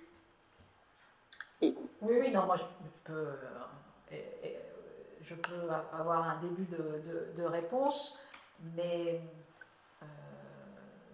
Et... 1.62 1.76
Oui, 2.02 2.16
oui, 2.20 2.32
non, 2.32 2.48
moi 2.48 2.58
je 2.58 2.64
peux 3.04 3.20
euh, 3.20 3.34
je 5.32 5.36
peux 5.36 5.70
avoir 5.98 6.28
un 6.28 6.38
début 6.42 6.66
de, 6.66 7.44
réponse, 7.44 8.18
mais 8.76 9.22
euh, 10.02 10.06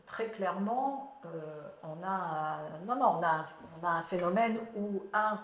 très 0.05 0.29
clairement, 0.29 1.19
euh, 1.25 1.69
on, 1.83 2.03
a 2.03 2.07
un, 2.07 2.85
non, 2.85 2.95
non, 2.95 3.19
on, 3.19 3.23
a 3.23 3.45
on 3.79 3.85
a 3.85 3.89
un 3.89 4.03
phénomène 4.03 4.57
où, 4.75 5.03
un, 5.13 5.39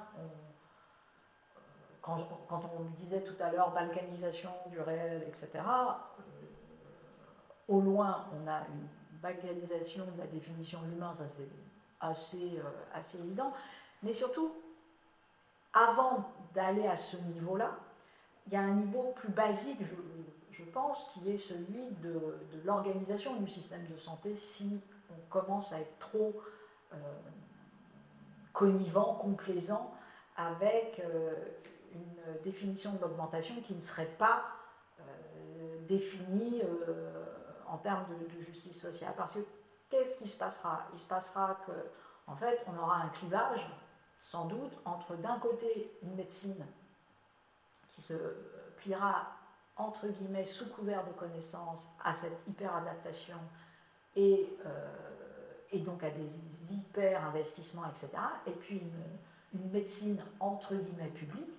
quand, 2.02 2.18
on 2.50 2.84
disait 2.98 3.22
tout 3.22 3.42
à 3.42 3.52
l'heure 3.52 3.72
balkanisation 3.72 4.50
du 4.68 4.80
réel, 4.82 5.24
etc., 5.28 5.50
euh, 5.56 6.22
au 7.70 7.80
loin, 7.80 8.26
on 8.34 8.48
a 8.48 8.60
une 8.60 8.88
balkanisation 9.22 10.06
de 10.06 10.20
la 10.20 10.28
définition 10.28 10.82
de 10.82 10.88
l'humain, 10.88 11.14
ça 11.16 11.28
c'est 11.28 11.48
assez, 12.02 12.60
assez 12.94 13.18
évident, 13.20 13.54
mais 14.02 14.14
surtout, 14.14 14.54
avant 15.74 16.30
d'aller 16.54 16.88
à 16.88 16.98
ce 16.98 17.18
niveau-là, 17.18 17.72
il 18.48 18.54
y 18.54 18.56
a 18.56 18.62
un 18.62 18.74
niveau 18.74 19.14
plus 19.16 19.30
basique, 19.30 19.80
je, 20.52 20.64
pense, 20.64 21.12
qui 21.14 21.32
est 21.32 21.38
celui 21.38 21.92
de, 22.02 22.38
l'organisation 22.66 23.36
du 23.36 23.50
système 23.50 23.86
de 23.88 23.98
santé 23.98 24.36
si 24.36 24.80
on 25.12 25.30
commence 25.30 25.72
à 25.74 25.80
être 25.80 26.00
trop 26.00 26.42
euh, 26.94 26.96
connivant, 28.54 29.16
complaisant 29.16 29.94
avec 30.36 31.02
euh, 31.04 31.34
une 31.94 32.42
définition 32.44 32.94
de 32.94 33.02
l'augmentation 33.02 33.56
qui 33.62 33.76
ne 33.76 33.82
serait 33.82 34.14
pas 34.18 34.46
euh, 35.00 35.04
définie 35.88 36.62
en 37.68 37.78
termes 37.78 38.06
de, 38.10 38.36
de, 38.36 38.42
justice 38.42 38.82
sociale. 38.82 39.14
Parce 39.16 39.34
que 39.34 39.40
qu'est-ce 39.90 40.18
qui 40.18 40.28
se 40.28 40.38
passera? 40.38 40.88
Il 40.94 41.00
se 41.00 41.08
passera 41.08 41.60
que, 41.68 41.72
en 42.28 42.36
fait, 42.36 42.66
on 42.68 42.82
aura 42.82 42.98
un 42.98 43.10
clivage, 43.10 43.68
sans 44.22 44.46
doute, 44.46 44.74
entre 44.86 45.16
d'un 45.18 45.38
côté 45.40 45.92
une 46.02 46.16
médecine 46.16 46.66
qui 47.94 48.02
se 48.02 48.14
pliera 48.78 49.28
entre 49.76 50.08
guillemets 50.08 50.46
sous 50.46 50.70
couvert 50.70 51.04
de 51.06 51.12
connaissances 51.14 51.90
à 52.04 52.14
cette 52.14 52.38
hyper-adaptation 52.48 53.38
et, 54.16 54.48
euh, 54.66 54.92
et, 55.72 55.80
donc 55.80 56.04
à 56.04 56.12
des 56.12 56.30
hyper-investissements, 56.72 57.90
etc. 57.90 58.10
Et 58.48 58.52
puis 58.52 58.78
une, 58.80 58.92
médecine 59.72 60.20
entre 60.40 60.74
guillemets 60.74 61.10
publique 61.10 61.54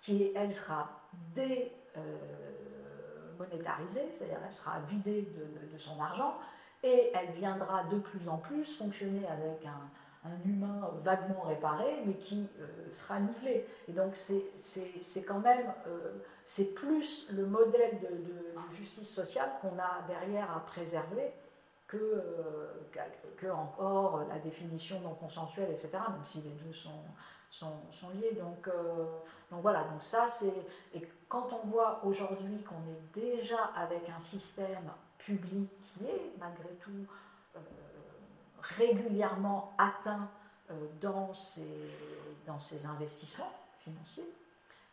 qui, 0.00 0.32
elle, 0.34 0.52
sera 0.52 0.90
démonétarisée, 1.36 4.00
euh, 4.00 4.12
c'est-à-dire 4.12 4.40
elle 4.44 4.54
sera 4.54 4.80
vidée 4.80 5.22
de, 5.22 5.46
de, 5.72 5.78
son 5.78 6.00
argent 6.00 6.36
et 6.82 7.12
elle 7.14 7.30
viendra 7.30 7.84
de 7.84 8.00
plus 8.00 8.28
en 8.28 8.38
plus 8.38 8.76
fonctionner 8.76 9.24
avec 9.28 9.64
un, 9.64 9.88
un 10.24 10.48
humain 10.48 10.90
vaguement 11.02 11.42
réparé, 11.42 12.02
mais 12.06 12.14
qui 12.14 12.48
euh, 12.60 12.92
sera 12.92 13.18
nivelé. 13.18 13.66
Et 13.88 13.92
donc 13.92 14.14
c'est 14.14 15.24
quand 15.24 15.40
même, 15.40 15.72
euh, 15.86 16.14
c'est 16.44 16.74
plus 16.74 17.26
le 17.30 17.46
modèle 17.46 18.00
de, 18.00 18.42
justice 18.76 19.10
sociale 19.10 19.50
qu'on 19.60 19.78
a 19.78 20.02
derrière 20.08 20.50
à 20.56 20.60
préserver 20.60 21.32
que, 21.86 21.96
euh, 21.96 22.72
que, 23.36 23.46
encore 23.48 24.24
la 24.28 24.38
définition 24.38 24.98
non 25.00 25.14
consensuelle, 25.14 25.70
etc., 25.70 25.90
même 25.92 26.24
si 26.24 26.40
les 26.40 26.50
deux 26.50 26.72
sont, 26.72 27.02
sont, 27.50 27.74
sont 27.90 28.08
liés. 28.10 28.32
Donc, 28.40 28.68
donc 29.50 29.60
voilà, 29.60 29.84
donc 29.84 30.02
ça 30.02 30.26
c'est... 30.26 30.54
Et 30.94 31.06
quand 31.28 31.50
on 31.52 31.66
voit 31.68 32.00
aujourd'hui 32.04 32.62
qu'on 32.62 32.82
est 32.90 33.20
déjà 33.26 33.64
avec 33.76 34.08
un 34.08 34.22
système 34.22 34.90
public 35.18 35.68
qui 35.84 36.06
est 36.06 36.32
malgré 36.38 36.70
tout 36.76 37.06
régulièrement 38.62 39.74
atteint 39.78 40.28
euh, 40.70 40.74
dans, 41.00 41.34
ces, 41.34 41.90
dans 42.46 42.58
ces 42.58 42.86
investissements 42.86 43.52
financiers. 43.78 44.28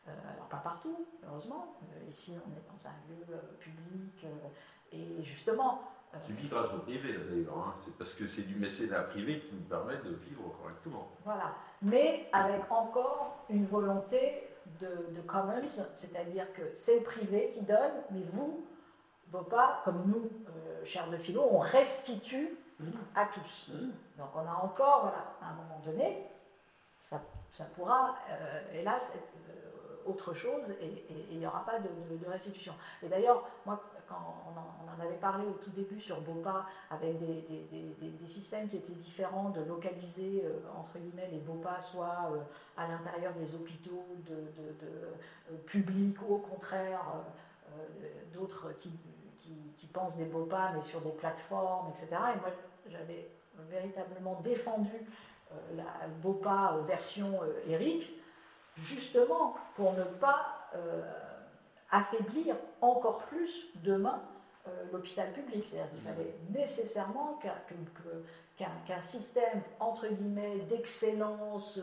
Euh, 0.08 0.12
alors 0.34 0.48
pas 0.48 0.58
partout, 0.58 1.06
heureusement. 1.28 1.78
Euh, 1.84 2.10
ici, 2.10 2.34
on 2.36 2.52
est 2.52 2.64
dans 2.68 2.88
un 2.88 2.96
lieu 3.10 3.40
public 3.60 4.26
et 4.92 5.24
justement. 5.24 5.84
C'est 6.26 6.34
vivre 6.34 6.50
grâce 6.58 6.74
au 6.74 6.80
privé 6.80 7.14
d'ailleurs, 7.14 7.58
hein. 7.60 7.76
c'est 7.86 7.96
parce 7.96 8.16
que 8.16 8.28
c'est 8.28 8.42
du 8.42 8.56
mécénat 8.56 9.02
privé 9.04 9.42
qui 9.42 9.54
nous 9.54 9.62
permet 9.62 9.98
de 9.98 10.16
vivre 10.16 10.52
correctement. 10.60 11.08
Voilà, 11.24 11.54
mais 11.84 12.28
avec 12.34 12.62
encore 12.72 13.46
une 13.48 13.68
volonté 13.68 14.48
de, 14.82 14.88
de 15.16 15.22
commons, 15.28 15.70
c'est-à-dire 15.70 16.52
que 16.54 16.64
c'est 16.76 16.98
le 16.98 17.04
privé 17.04 17.52
qui 17.54 17.62
donne, 17.62 17.92
mais 18.10 18.24
vous, 18.34 18.66
vos 19.32 19.44
pas, 19.44 19.84
comme 19.86 20.02
nous, 20.08 20.32
chers 20.84 21.12
de 21.12 21.18
philo, 21.18 21.48
on 21.52 21.60
restitue 21.60 22.58
à 23.16 23.26
tous. 23.26 23.72
Donc 24.18 24.30
on 24.36 24.48
a 24.48 24.64
encore, 24.64 25.02
voilà, 25.02 25.34
à 25.42 25.52
un 25.52 25.56
moment 25.56 25.82
donné, 25.86 26.26
ça, 27.00 27.22
ça 27.52 27.66
pourra, 27.76 28.16
euh, 28.30 28.62
hélas, 28.74 29.14
être 29.16 29.34
euh, 29.50 30.10
autre 30.10 30.34
chose 30.34 30.70
et 30.82 31.06
il 31.32 31.40
n'y 31.40 31.48
aura 31.48 31.66
pas 31.66 31.80
de, 31.80 31.90
restitution. 32.28 32.74
Et 33.04 33.08
d'ailleurs, 33.08 33.44
moi, 33.66 33.82
quand 34.08 34.44
on 34.48 34.60
en, 34.60 35.04
avait 35.04 35.18
parlé 35.18 35.46
au 35.46 35.54
tout 35.54 35.70
début 35.72 36.00
sur 36.00 36.20
BOPA, 36.22 36.66
avec 36.90 37.20
des, 37.20 37.42
des, 37.72 38.10
des, 38.10 38.28
systèmes 38.28 38.68
qui 38.70 38.78
étaient 38.78 38.94
différents, 38.94 39.50
de 39.50 39.62
localiser, 39.62 40.44
euh, 40.44 40.60
entre 40.78 40.98
guillemets, 41.00 41.30
les 41.32 41.40
BOPA 41.40 41.80
soit 41.80 42.32
à 42.76 42.88
l'intérieur 42.88 43.34
des 43.34 43.54
hôpitaux 43.56 44.06
de, 44.28 45.58
publics 45.66 46.18
ou 46.28 46.36
au 46.36 46.38
contraire 46.40 47.02
d'autres 48.34 48.74
qui, 48.80 48.92
qui, 49.42 49.54
qui, 49.78 49.88
pensent 49.88 50.18
des 50.18 50.26
BOPA 50.26 50.74
mais 50.76 50.84
sur 50.84 51.02
des 51.02 51.12
plateformes, 51.12 51.90
etc. 51.90 52.08
Et 52.36 52.40
moi, 52.40 52.50
j'avais 52.90 53.30
véritablement 53.70 54.40
défendu 54.44 54.92
euh, 55.52 55.56
la 55.76 56.08
BOPA 56.22 56.76
euh, 56.76 56.82
version 56.84 57.40
euh, 57.42 57.72
Eric, 57.72 58.12
justement 58.78 59.56
pour 59.76 59.94
ne 59.94 60.04
pas 60.04 60.56
affaiblir 61.90 62.56
encore 62.80 63.18
plus 63.26 63.68
demain 63.84 64.22
l'hôpital 64.92 65.34
public. 65.34 65.66
C'est-à-dire 65.66 65.90
qu'il 65.90 66.02
fallait 66.02 66.36
nécessairement 66.52 67.40
qu'un 68.56 69.02
système, 69.02 69.64
entre 69.80 70.08
guillemets, 70.08 70.60
d'excellence, 70.70 71.80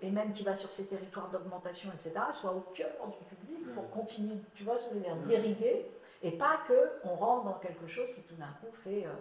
et 0.00 0.10
même 0.10 0.32
qui 0.32 0.44
va 0.44 0.54
sur 0.54 0.70
ces 0.70 0.86
territoires 0.86 1.28
d'augmentation, 1.30 1.90
etc., 1.92 2.14
soit 2.32 2.52
au 2.52 2.60
cœur 2.72 3.08
du 3.08 3.36
public 3.36 3.74
pour 3.74 3.90
continuer, 3.90 4.36
tu 4.54 4.62
vois, 4.62 4.78
ce 4.78 4.84
que 4.84 4.90
je 4.90 4.94
veux 4.94 5.04
dire, 5.04 5.16
d'irriguer, 5.16 5.90
et 6.22 6.32
pas 6.32 6.60
qu'on 6.66 7.14
rentre 7.14 7.44
dans 7.44 7.58
quelque 7.58 7.86
chose 7.86 8.12
qui 8.14 8.22
tout 8.22 8.34
d'un 8.34 8.52
coup 8.60 8.74
fait 8.84 9.06
euh, 9.06 9.12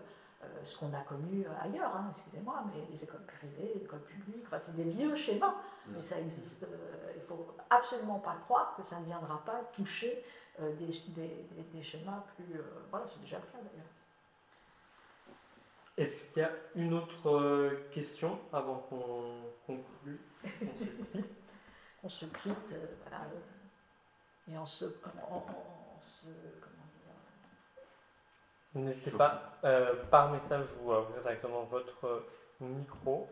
ce 0.64 0.77
qu'on 0.77 0.93
a 0.93 1.01
connu 1.01 1.45
ailleurs, 1.61 1.95
hein, 1.95 2.14
excusez-moi, 2.15 2.64
mais 2.68 2.85
les 2.91 3.03
écoles 3.03 3.26
privées, 3.26 3.72
les 3.76 3.84
écoles 3.84 4.03
publiques, 4.03 4.43
enfin, 4.45 4.59
c'est 4.59 4.76
des 4.76 4.84
vieux 4.84 5.15
schémas, 5.15 5.51
mm. 5.51 5.93
mais 5.93 6.01
ça 6.01 6.19
existe. 6.19 6.64
Euh, 6.64 7.14
il 7.15 7.22
ne 7.22 7.26
faut 7.26 7.55
absolument 7.69 8.19
pas 8.19 8.35
croire 8.43 8.76
que 8.76 8.84
ça 8.84 8.99
ne 8.99 9.05
viendra 9.05 9.43
pas 9.45 9.61
toucher 9.73 10.23
euh, 10.59 10.76
des, 10.76 10.88
des, 11.09 11.47
des, 11.73 11.84
schémas 11.84 12.23
plus. 12.35 12.59
voilà, 12.91 13.05
c'est 13.07 13.22
déjà 13.22 13.38
le 13.38 13.43
cas 13.43 13.57
d'ailleurs. 13.57 13.85
Est-ce 15.97 16.27
qu'il 16.31 16.43
y 16.43 16.45
a 16.45 16.51
une 16.76 16.93
autre 16.93 17.89
question 17.91 18.39
avant 18.53 18.77
qu'on 18.89 19.41
conclue 19.65 20.19
On 20.43 20.49
se 20.49 20.84
quitte? 20.84 21.53
On 22.03 22.09
se 22.09 22.26
quitte, 22.26 22.76
voilà. 23.01 23.26
et 24.47 24.57
en 24.57 24.65
se, 24.65 24.85
N'hésitez 28.78 29.10
pas 29.10 29.58
euh, 29.64 29.95
par 30.12 30.32
message 30.32 30.68
ou 30.84 30.91
à 30.91 31.02
ouvrir 31.02 31.22
directement 31.22 31.64
votre 31.64 32.24
micro. 32.60 33.28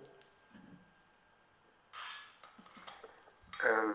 Euh, 3.64 3.94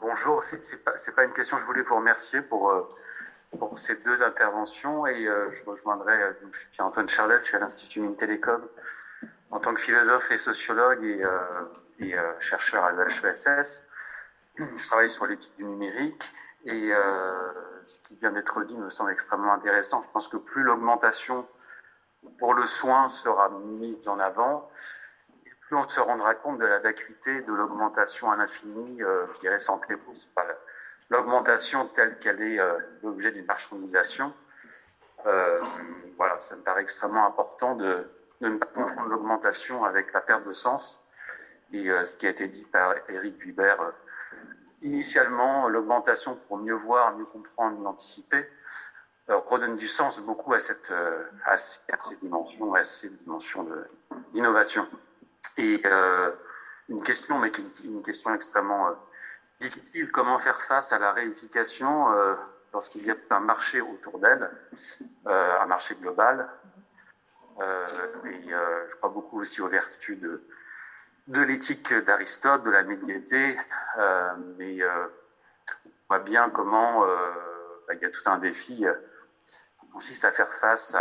bonjour, 0.00 0.44
c'est 0.44 0.84
pas, 0.84 0.92
pas 1.16 1.24
une 1.24 1.32
question, 1.32 1.58
je 1.58 1.64
voulais 1.64 1.82
vous 1.82 1.96
remercier 1.96 2.42
pour, 2.42 2.70
euh, 2.70 2.88
pour 3.58 3.76
ces 3.76 3.96
deux 3.96 4.22
interventions 4.22 5.04
et 5.06 5.24
je 5.24 5.64
rejoindrai, 5.64 6.36
je 6.52 6.58
suis 6.58 6.68
Pierre-Antoine 6.68 7.08
Charlotte, 7.08 7.40
je 7.42 7.48
suis 7.48 7.56
à 7.56 7.60
l'Institut 7.60 8.00
Mines 8.00 8.16
Télécom 8.16 8.64
en 9.50 9.58
tant 9.58 9.74
que 9.74 9.80
philosophe 9.80 10.30
et 10.30 10.38
sociologue 10.38 11.04
et, 11.04 11.24
et 11.98 12.14
chercheur 12.38 12.84
à 12.84 12.92
l'HESS. 12.92 13.84
Je 14.56 14.86
travaille 14.86 15.10
sur 15.10 15.26
l'éthique 15.26 15.56
du 15.56 15.64
numérique 15.64 16.24
et 16.64 16.92
euh, 16.92 17.52
ce 17.86 17.98
qui 18.00 18.16
vient 18.16 18.32
d'être 18.32 18.62
dit 18.64 18.76
me 18.76 18.90
semble 18.90 19.12
extrêmement 19.12 19.52
intéressant. 19.52 20.02
Je 20.02 20.08
pense 20.10 20.28
que 20.28 20.36
plus 20.36 20.62
l'augmentation 20.62 21.46
pour 22.38 22.54
le 22.54 22.64
soin 22.66 23.08
sera 23.08 23.50
mise 23.50 24.08
en 24.08 24.18
avant, 24.18 24.70
plus 25.60 25.76
on 25.76 25.86
se 25.88 26.00
rendra 26.00 26.34
compte 26.34 26.58
de 26.58 26.66
la 26.66 26.78
vacuité 26.78 27.42
de 27.42 27.52
l'augmentation 27.52 28.30
à 28.30 28.36
l'infini, 28.36 29.02
euh, 29.02 29.26
je 29.34 29.40
dirais 29.40 29.58
sans 29.58 29.80
L'augmentation 31.10 31.86
telle 31.88 32.18
qu'elle 32.18 32.40
est 32.40 32.58
euh, 32.58 32.78
l'objet 33.02 33.30
d'une 33.30 33.44
marchandisation, 33.44 34.32
voilà, 36.16 36.38
ça 36.38 36.54
me 36.56 36.62
paraît 36.62 36.82
extrêmement 36.82 37.26
important 37.26 37.74
de, 37.76 38.10
de 38.40 38.48
ne 38.48 38.58
pas 38.58 38.66
confondre 38.66 39.08
l'augmentation 39.08 39.84
avec 39.84 40.12
la 40.12 40.20
perte 40.20 40.46
de 40.46 40.52
sens. 40.52 41.02
Et 41.72 41.88
ce 42.04 42.14
qui 42.16 42.26
a 42.26 42.30
été 42.30 42.46
dit 42.46 42.64
par 42.64 42.94
Eric 43.08 43.42
Vibert 43.42 43.94
initialement, 44.84 45.68
l'augmentation 45.68 46.36
pour 46.46 46.58
mieux 46.58 46.74
voir, 46.74 47.16
mieux 47.16 47.24
comprendre, 47.24 47.78
mieux 47.78 47.86
anticiper, 47.86 48.46
euh, 49.30 49.38
redonne 49.38 49.76
du 49.76 49.88
sens 49.88 50.20
beaucoup 50.20 50.52
à, 50.52 50.60
cette, 50.60 50.90
euh, 50.90 51.24
à, 51.46 51.56
ces 51.56 52.16
dimensions, 52.20 52.74
à 52.74 52.82
ces 52.84 53.08
dimensions 53.08 53.66
d'innovation. 54.32 54.86
Et 55.56 55.80
euh, 55.86 56.30
une 56.90 57.02
question, 57.02 57.38
mais 57.38 57.50
une 57.82 58.02
question 58.02 58.34
extrêmement 58.34 58.90
difficile, 59.60 60.12
comment 60.12 60.38
faire 60.38 60.60
face 60.62 60.92
à 60.92 60.98
la 60.98 61.12
réification 61.12 62.08
lorsqu'il 62.74 63.06
y 63.06 63.10
a 63.10 63.16
un 63.30 63.40
marché 63.40 63.80
autour 63.80 64.18
d'elle, 64.18 64.50
un 65.24 65.66
marché 65.66 65.94
global. 65.94 66.46
et 67.60 68.48
je 68.50 68.96
crois 68.96 69.08
beaucoup 69.08 69.40
aussi 69.40 69.62
aux 69.62 69.68
vertus 69.68 70.20
de, 70.20 70.42
de 71.26 71.40
l'éthique 71.40 71.92
d'Aristote, 71.92 72.64
de 72.64 72.70
la 72.70 72.82
médiété, 72.82 73.56
euh, 73.98 74.28
mais 74.58 74.82
euh, 74.82 75.06
on 75.86 76.14
voit 76.14 76.18
bien 76.18 76.50
comment 76.50 77.04
euh, 77.04 77.16
bah, 77.88 77.94
il 77.94 78.02
y 78.02 78.04
a 78.04 78.10
tout 78.10 78.22
un 78.26 78.38
défi 78.38 78.84
qui 79.80 79.86
consiste 79.92 80.24
à 80.24 80.32
faire 80.32 80.48
face 80.48 80.96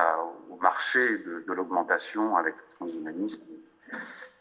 au 0.49 0.55
marché 0.57 1.17
de, 1.19 1.53
l'augmentation 1.53 2.37
avec 2.37 2.55
le 2.55 2.75
transhumanisme 2.75 3.43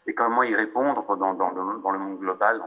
et 0.07 0.13
comment 0.13 0.43
y 0.43 0.55
répondre 0.55 1.15
dans, 1.17 1.91
le, 1.91 1.99
monde 1.99 2.19
global. 2.19 2.61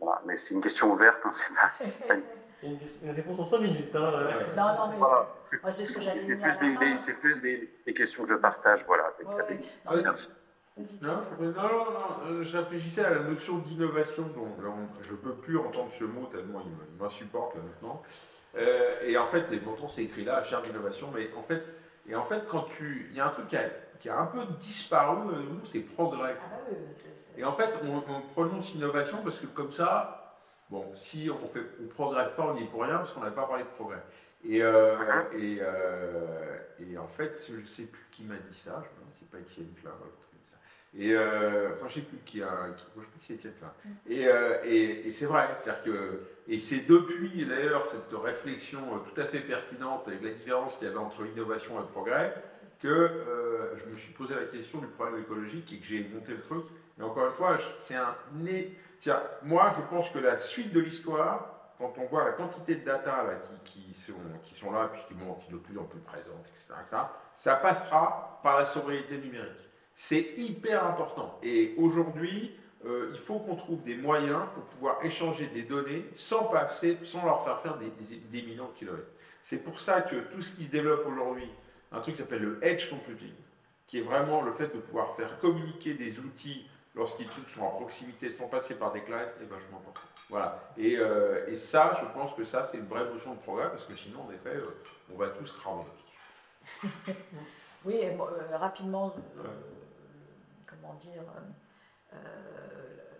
Voilà. 0.00 0.22
Mais 0.26 0.36
c'est 0.36 0.54
une 0.54 0.60
question 0.60 0.92
ouverte, 0.92 1.20
hein, 1.24 1.30
c'est 1.30 1.54
pas, 1.54 2.14
une... 2.62 3.10
réponse 3.10 3.38
en 3.40 3.46
5 3.46 3.58
minutes. 3.58 3.94
Hein, 3.94 4.10
non, 4.56 4.66
non, 4.74 4.88
mais 4.90 4.96
voilà. 4.96 5.28
c'est 5.70 5.84
ce 5.84 5.92
que 5.92 6.00
j'allais 6.00 6.18
dire. 6.18 6.98
C'est 6.98 7.20
plus, 7.20 7.40
des, 7.40 7.94
questions 7.94 8.24
que 8.24 8.30
je 8.30 8.34
partage. 8.36 8.84
Voilà. 8.86 9.12
Merci. 10.02 10.30
Non, 10.78 11.20
non, 11.38 11.52
non, 11.52 11.94
euh, 12.26 12.44
je 12.44 12.56
réfléchissais 12.56 13.04
à 13.04 13.10
la 13.10 13.20
notion 13.20 13.58
d'innovation. 13.58 14.22
dont 14.34 14.48
je 15.02 15.10
ne 15.10 15.16
peux 15.16 15.34
plus 15.34 15.58
entendre 15.58 15.90
ce 15.98 16.04
mot 16.04 16.26
tellement 16.26 16.62
il 16.64 16.98
m'insupporte 16.98 17.54
là 17.56 17.60
maintenant. 17.62 18.02
Euh, 18.56 18.90
et 19.04 19.18
en 19.18 19.26
fait, 19.26 19.52
et 19.52 19.58
pourtant 19.58 19.88
c'est 19.88 20.04
écrit 20.04 20.24
là, 20.24 20.42
chaire 20.44 20.62
d'innovation, 20.62 21.10
mais 21.14 21.30
en 21.36 21.42
fait, 21.42 21.62
et 22.08 22.14
en 22.14 22.24
fait, 22.24 22.46
quand 22.50 22.66
tu, 22.76 23.08
il 23.10 23.16
y 23.16 23.20
a 23.20 23.26
un 23.26 23.30
truc 23.30 23.48
qui 23.48 23.56
a, 23.56 23.68
qui 24.00 24.08
a 24.08 24.18
un 24.18 24.26
peu 24.26 24.40
disparu, 24.60 25.26
nous, 25.26 25.66
c'est 25.70 25.80
progrès. 25.80 26.36
Ah 26.42 26.48
bah 26.50 26.76
et 27.36 27.44
en 27.44 27.52
fait, 27.52 27.70
on, 27.84 28.20
prononce 28.32 28.74
innovation 28.74 29.18
parce 29.22 29.38
que 29.38 29.46
comme 29.46 29.72
ça, 29.72 30.38
bon, 30.70 30.86
si 30.94 31.30
on 31.30 31.48
fait, 31.48 31.64
on 31.82 31.86
progresse 31.88 32.30
pas, 32.36 32.46
on 32.46 32.54
n'y 32.54 32.64
est 32.64 32.66
pour 32.66 32.82
rien 32.82 32.96
parce 32.96 33.12
qu'on 33.12 33.20
n'a 33.20 33.30
pas 33.30 33.46
parlé 33.46 33.64
de 33.64 33.68
progrès. 33.68 34.02
Et, 34.44 34.62
euh, 34.62 34.96
et, 35.34 35.60
et, 36.80 36.98
en 36.98 37.06
fait, 37.08 37.44
je 37.48 37.56
ne 37.56 37.66
sais 37.66 37.84
plus 37.84 38.06
qui 38.10 38.24
m'a 38.24 38.34
dit 38.34 38.58
ça, 38.58 38.82
je 38.82 38.88
c'est 39.18 39.30
pas 39.30 39.38
Étienne 39.38 39.72
Fleur. 39.76 39.94
Et 40.94 41.14
euh, 41.14 41.70
enfin, 41.76 41.88
sais 41.88 42.02
plus 42.02 42.18
qui 42.18 42.42
a, 42.42 42.68
qui, 42.76 42.82
sais 42.82 43.34
plus 43.34 43.38
qui. 43.38 44.12
Et, 44.12 44.28
euh, 44.28 44.58
et, 44.64 45.08
et 45.08 45.12
c'est 45.12 45.24
vrai, 45.24 45.48
c'est-à-dire 45.62 45.82
que, 45.84 46.20
et 46.48 46.58
c'est 46.58 46.80
depuis 46.80 47.46
d'ailleurs 47.46 47.86
cette 47.86 48.12
réflexion 48.12 48.80
euh, 48.80 48.98
tout 48.98 49.18
à 49.18 49.24
fait 49.24 49.40
pertinente 49.40 50.06
avec 50.06 50.22
la 50.22 50.30
différence 50.32 50.76
qu'il 50.76 50.88
y 50.88 50.90
avait 50.90 50.98
entre 50.98 51.24
innovation 51.24 51.76
et 51.78 51.82
le 51.82 51.86
progrès, 51.86 52.34
que 52.80 52.88
euh, 52.88 53.78
je 53.78 53.90
me 53.90 53.96
suis 53.96 54.12
posé 54.12 54.34
la 54.34 54.44
question 54.44 54.80
du 54.80 54.86
problème 54.88 55.20
écologique 55.20 55.72
et 55.72 55.78
que 55.78 55.86
j'ai 55.86 56.06
monté 56.12 56.32
le 56.32 56.42
truc. 56.42 56.64
Et 56.98 57.02
encore 57.02 57.26
une 57.26 57.32
fois, 57.32 57.56
c'est 57.78 57.94
un 57.94 58.14
Tiens, 59.00 59.20
moi, 59.42 59.72
je 59.76 59.82
pense 59.90 60.10
que 60.10 60.18
la 60.18 60.36
suite 60.36 60.72
de 60.72 60.78
l'histoire, 60.78 61.72
quand 61.78 61.94
on 61.98 62.04
voit 62.06 62.24
la 62.24 62.32
quantité 62.32 62.76
de 62.76 62.84
data 62.84 63.24
là, 63.24 63.40
qui, 63.64 63.92
sont, 63.94 64.12
sont 64.54 64.70
là, 64.70 64.90
puis 64.92 65.02
qui 65.08 65.14
vont 65.14 65.36
de 65.50 65.56
plus 65.56 65.76
en 65.76 65.84
plus 65.84 65.98
présentes, 66.00 66.46
etc., 66.48 66.74
etc., 66.86 67.02
ça 67.34 67.56
passera 67.56 68.40
par 68.44 68.58
la 68.58 68.64
sobriété 68.64 69.18
numérique. 69.18 69.71
C'est 70.04 70.34
hyper 70.36 70.84
important. 70.84 71.38
Et 71.44 71.76
aujourd'hui, 71.78 72.50
euh, 72.84 73.12
il 73.14 73.20
faut 73.20 73.38
qu'on 73.38 73.54
trouve 73.54 73.84
des 73.84 73.94
moyens 73.94 74.46
pour 74.52 74.64
pouvoir 74.64 75.04
échanger 75.04 75.46
des 75.46 75.62
données 75.62 76.04
sans 76.16 76.46
passer, 76.46 76.98
sans 77.04 77.24
leur 77.24 77.44
faire 77.44 77.60
faire 77.60 77.78
des, 77.78 78.42
millions 78.42 78.66
de 78.66 78.72
kilomètres. 78.72 79.06
C'est 79.42 79.58
pour 79.58 79.78
ça 79.78 80.00
que 80.02 80.16
tout 80.16 80.42
ce 80.42 80.56
qui 80.56 80.64
se 80.64 80.70
développe 80.72 81.06
aujourd'hui, 81.06 81.48
un 81.92 82.00
truc 82.00 82.16
qui 82.16 82.20
s'appelle 82.20 82.42
le 82.42 82.58
edge 82.62 82.90
computing, 82.90 83.32
qui 83.86 83.98
est 83.98 84.02
vraiment 84.02 84.42
le 84.42 84.50
fait 84.54 84.74
de 84.74 84.80
pouvoir 84.80 85.14
faire 85.14 85.38
communiquer 85.38 85.94
des 85.94 86.18
outils 86.18 86.66
lorsqu'ils 86.96 87.28
sont 87.54 87.62
en 87.62 87.70
proximité 87.70 88.28
sans 88.28 88.48
passer 88.48 88.74
par 88.74 88.90
des 88.90 89.02
clouds, 89.02 89.14
est 89.14 89.44
vachement 89.44 89.78
important. 89.78 90.00
Voilà. 90.28 90.72
Et, 90.76 90.96
euh, 90.98 91.46
et, 91.46 91.56
ça, 91.56 91.96
je 92.00 92.06
pense 92.12 92.34
que 92.34 92.42
ça, 92.42 92.64
c'est 92.64 92.78
une 92.78 92.88
vraie 92.88 93.04
notion 93.04 93.34
de 93.34 93.38
progrès, 93.38 93.68
parce 93.68 93.84
que 93.84 93.94
sinon, 93.94 94.22
en 94.22 94.32
effet, 94.32 94.56
euh, 94.56 94.82
on 95.14 95.16
va 95.16 95.28
tous 95.28 95.52
cramer. 95.52 95.84
oui, 97.84 98.00
rapidement, 98.52 99.14
comment 100.82 100.94
dire, 100.94 101.22
euh, 102.12 102.16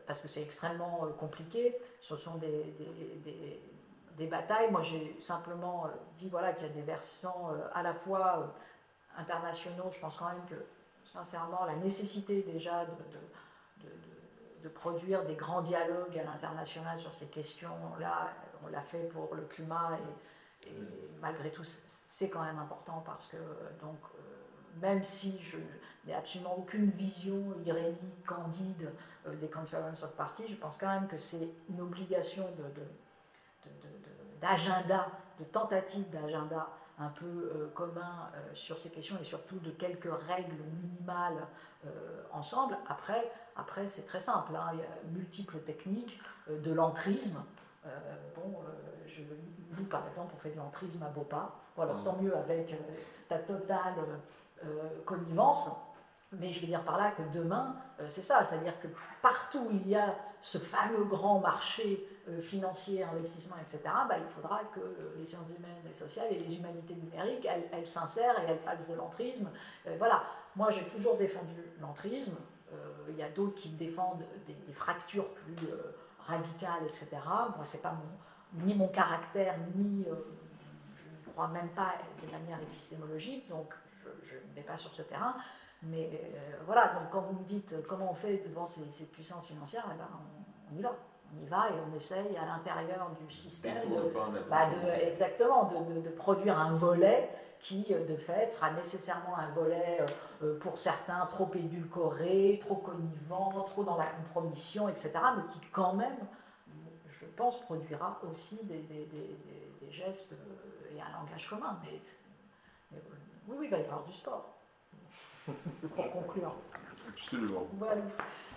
parce 0.06 0.20
que 0.20 0.28
c'est 0.28 0.42
extrêmement 0.42 1.04
euh, 1.04 1.12
compliqué. 1.12 1.76
Ce 2.00 2.16
sont 2.16 2.36
des, 2.36 2.74
des, 4.16 4.26
batailles. 4.26 4.70
Moi, 4.70 4.82
j'ai 4.82 5.16
simplement 5.20 5.86
euh, 5.86 5.90
dit 6.18 6.28
voilà, 6.28 6.52
qu'il 6.52 6.66
y 6.66 6.70
a 6.70 6.72
des 6.72 6.82
versants 6.82 7.50
à 7.74 7.82
la 7.82 7.94
fois 7.94 8.54
internationaux. 9.16 9.90
Je 9.92 10.00
pense 10.00 10.16
quand 10.16 10.28
même 10.28 10.44
que, 10.48 10.54
sincèrement, 11.04 11.64
la 11.64 11.76
nécessité 11.76 12.42
déjà 12.42 12.84
de, 12.84 13.88
de, 14.62 14.68
produire 14.68 15.24
des 15.24 15.34
grands 15.34 15.60
dialogues 15.60 16.16
à 16.16 16.22
l'international 16.22 16.98
sur 17.00 17.12
ces 17.12 17.26
questions-là, 17.26 18.30
on 18.64 18.68
l'a 18.68 18.80
fait 18.80 19.08
pour 19.08 19.34
le 19.34 19.42
climat 19.42 19.98
et, 20.64 20.68
et 20.68 20.72
malgré 21.20 21.50
tout, 21.50 21.64
c'est 21.64 22.30
quand 22.30 22.44
même 22.44 22.60
important 22.60 23.02
parce 23.04 23.26
que, 23.26 23.36
donc, 23.80 23.98
même 24.80 25.02
si 25.02 25.38
je 25.40 25.58
n'ai 26.06 26.14
absolument 26.14 26.56
aucune 26.58 26.90
vision 26.90 27.54
irénique, 27.64 28.24
candide 28.26 28.90
euh, 29.26 29.34
des 29.36 29.48
Conference 29.48 30.02
of 30.02 30.12
Parties, 30.12 30.48
je 30.48 30.56
pense 30.56 30.76
quand 30.78 30.88
même 30.88 31.08
que 31.08 31.18
c'est 31.18 31.48
une 31.68 31.80
obligation 31.80 32.48
d'agenda, 34.40 35.06
de, 35.38 35.44
de, 35.44 35.50
tentative 35.50 36.08
d'agenda 36.10 36.68
un 36.98 37.08
peu 37.08 37.26
euh, 37.26 37.70
commun 37.74 38.30
euh, 38.34 38.54
sur 38.54 38.78
ces 38.78 38.90
questions 38.90 39.16
et 39.20 39.24
surtout 39.24 39.58
de 39.60 39.70
quelques 39.70 40.12
règles 40.28 40.62
minimales 40.80 41.46
ensemble. 42.30 42.78
Après, 42.88 43.28
après 43.56 43.88
c'est 43.88 44.06
très 44.06 44.20
simple, 44.20 44.54
hein. 44.54 44.70
il 44.72 44.78
y 44.78 44.82
a 44.82 45.18
multiples 45.18 45.58
techniques 45.58 46.16
de 46.48 46.72
l'entrisme. 46.72 47.42
bon, 48.36 48.60
je, 49.08 49.22
nous 49.76 49.84
par 49.86 50.06
exemple, 50.06 50.32
on 50.36 50.38
fait 50.38 50.52
de 50.52 50.58
l'entrisme 50.58 51.02
à 51.02 51.08
Bopa. 51.08 51.50
Bon, 51.74 51.82
alors 51.82 51.98
mmh. 51.98 52.04
tant 52.04 52.16
mieux 52.22 52.36
avec 52.36 52.72
ta 53.28 53.40
totale 53.40 53.96
connivence. 55.04 55.70
Mais 56.32 56.52
je 56.52 56.60
veux 56.60 56.66
dire 56.66 56.82
par 56.82 56.96
là 56.96 57.10
que 57.10 57.22
demain, 57.34 57.76
euh, 58.00 58.06
c'est 58.08 58.22
ça, 58.22 58.44
c'est-à-dire 58.44 58.78
que 58.80 58.88
partout 59.20 59.58
où 59.58 59.70
il 59.70 59.86
y 59.86 59.94
a 59.94 60.16
ce 60.40 60.56
fameux 60.58 61.04
grand 61.04 61.40
marché 61.40 62.08
euh, 62.28 62.40
financier, 62.40 63.04
investissement, 63.04 63.56
etc., 63.60 63.80
bah, 64.08 64.16
il 64.18 64.28
faudra 64.34 64.60
que 64.74 64.80
les 65.18 65.26
sciences 65.26 65.48
humaines 65.48 65.84
et 65.90 65.94
sociales 65.94 66.28
et 66.30 66.38
les 66.38 66.56
humanités 66.56 66.94
numériques, 66.94 67.46
elles, 67.46 67.86
s'insèrent 67.86 68.40
et 68.40 68.50
elles 68.50 68.60
fassent 68.60 68.86
de 68.88 68.94
l'entrisme. 68.94 69.50
voilà, 69.98 70.22
moi 70.56 70.70
j'ai 70.70 70.84
toujours 70.84 71.16
défendu 71.18 71.54
l'entrisme. 71.80 72.36
il 73.10 73.16
y 73.16 73.22
a 73.22 73.28
d'autres 73.28 73.56
qui 73.56 73.68
défendent 73.70 74.24
des, 74.46 74.72
fractures 74.72 75.28
plus 75.34 75.68
radicales, 76.26 76.84
etc. 76.84 77.08
Moi, 77.56 77.64
c'est 77.64 77.82
pas 77.82 77.92
mon, 77.92 78.64
ni 78.64 78.74
mon 78.74 78.88
caractère, 78.88 79.56
ni 79.76 80.04
je 80.04 81.28
ne 81.28 81.32
crois 81.34 81.48
même 81.48 81.68
pas 81.70 81.94
de 82.22 82.30
manière 82.30 82.60
épistémologique. 82.62 83.48
Donc, 83.48 83.74
je 84.32 84.48
ne 84.50 84.54
vais 84.54 84.62
pas 84.62 84.76
sur 84.76 84.92
ce 84.94 85.02
terrain. 85.02 85.34
Mais 85.84 86.10
euh, 86.12 86.56
voilà, 86.64 86.88
donc 86.94 87.10
quand 87.10 87.22
vous 87.22 87.38
me 87.40 87.44
dites 87.44 87.74
comment 87.88 88.10
on 88.12 88.14
fait 88.14 88.38
devant 88.48 88.66
ces, 88.66 89.04
puissances 89.06 89.46
financières, 89.46 89.84
eh 89.92 89.98
ben, 89.98 90.08
on, 90.72 90.78
y 90.78 90.82
va. 90.82 90.94
on 91.34 91.44
y 91.44 91.48
va 91.48 91.70
et 91.70 91.74
on 91.90 91.96
essaye 91.96 92.36
à 92.36 92.46
l'intérieur 92.46 93.10
du 93.20 93.32
système 93.34 93.74
de, 93.96 94.12
bah, 94.48 94.66
de- 94.70 95.08
exactement, 95.10 95.72
de, 96.04 96.08
produire 96.10 96.56
un 96.58 96.74
volet 96.76 97.28
qui, 97.58 97.86
euh, 97.90 98.06
de 98.06 98.16
fait, 98.16 98.50
sera 98.50 98.70
nécessairement 98.72 99.36
un 99.36 99.48
volet 99.50 99.98
euh, 100.42 100.58
pour 100.60 100.78
certains 100.78 101.26
trop 101.26 101.50
édulcoré, 101.54 102.58
trop 102.62 102.76
connivant, 102.76 103.50
trop 103.64 103.82
dans 103.82 103.96
la 103.96 104.06
compromission, 104.06 104.88
etc., 104.88 105.10
mais 105.36 105.42
qui, 105.52 105.60
quand 105.72 105.94
même, 105.94 106.16
je 107.20 107.26
pense, 107.36 107.60
produira 107.62 108.20
aussi 108.30 108.56
des, 108.64 108.78
des- 108.82 109.06
des- 109.06 109.36
des- 109.46 109.86
des 109.86 109.90
gestes 109.92 110.34
et 110.94 111.00
un 111.00 111.18
langage 111.20 111.48
commun. 111.48 111.76
Mais, 111.82 112.98
oui, 113.48 113.56
oui, 113.60 113.66
il 113.66 113.70
va 113.70 113.78
y 113.78 113.84
avoir 113.84 114.04
du 114.04 114.12
sport. 114.12 114.54
pour 115.96 116.10
conclure. 116.12 116.54
Absolument. 117.08 117.66
Voilà. 117.78 118.00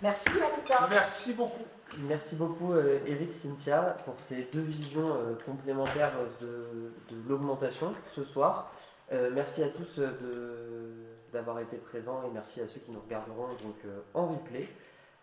Merci 0.02 0.28
en 0.28 0.54
tout 0.56 0.62
cas. 0.64 0.86
Merci 0.88 1.32
beaucoup. 1.34 1.64
Merci 2.00 2.36
beaucoup 2.36 2.72
euh, 2.72 2.98
Eric, 3.06 3.32
Cynthia 3.32 3.96
pour 4.04 4.14
ces 4.18 4.42
deux 4.52 4.60
visions 4.60 5.14
euh, 5.14 5.34
complémentaires 5.44 6.12
de, 6.40 6.46
de 7.10 7.28
l'augmentation 7.28 7.92
ce 8.14 8.24
soir. 8.24 8.72
Euh, 9.12 9.30
merci 9.32 9.62
à 9.62 9.68
tous 9.68 9.98
euh, 9.98 10.10
de- 10.20 11.32
d'avoir 11.32 11.60
été 11.60 11.76
présents 11.76 12.22
et 12.26 12.30
merci 12.32 12.60
à 12.60 12.66
ceux 12.68 12.80
qui 12.80 12.90
nous 12.90 13.00
regarderont 13.00 13.48
donc, 13.62 13.76
euh, 13.84 14.00
en 14.14 14.26
replay. 14.28 14.68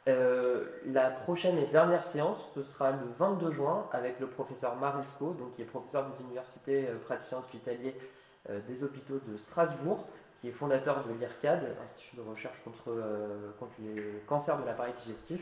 Euh, 0.08 0.66
la 0.86 1.10
prochaine 1.10 1.58
et 1.58 1.66
dernière 1.66 2.04
séance, 2.04 2.38
ce 2.56 2.64
sera 2.64 2.92
le 2.92 2.98
22 3.18 3.52
juin 3.52 3.88
avec 3.92 4.20
le 4.20 4.28
professeur 4.28 4.76
Marisco, 4.76 5.32
donc, 5.34 5.56
qui 5.56 5.62
est 5.62 5.66
professeur 5.66 6.10
des 6.10 6.22
universités 6.22 6.88
euh, 6.90 6.98
praticien 7.06 7.40
hospitalier 7.40 7.96
euh, 7.98 8.02
des 8.50 8.84
hôpitaux 8.84 9.20
de 9.28 9.38
Strasbourg, 9.38 10.06
qui 10.42 10.50
est 10.50 10.52
fondateur 10.52 11.06
de 11.06 11.14
l'IRCAD, 11.14 11.64
Institut 11.84 12.18
de 12.18 12.22
recherche 12.22 12.58
contre, 12.66 12.90
euh, 12.90 13.52
contre 13.60 13.72
les 13.80 14.22
cancers 14.28 14.60
de 14.60 14.66
l'appareil 14.66 14.94
digestif 14.94 15.40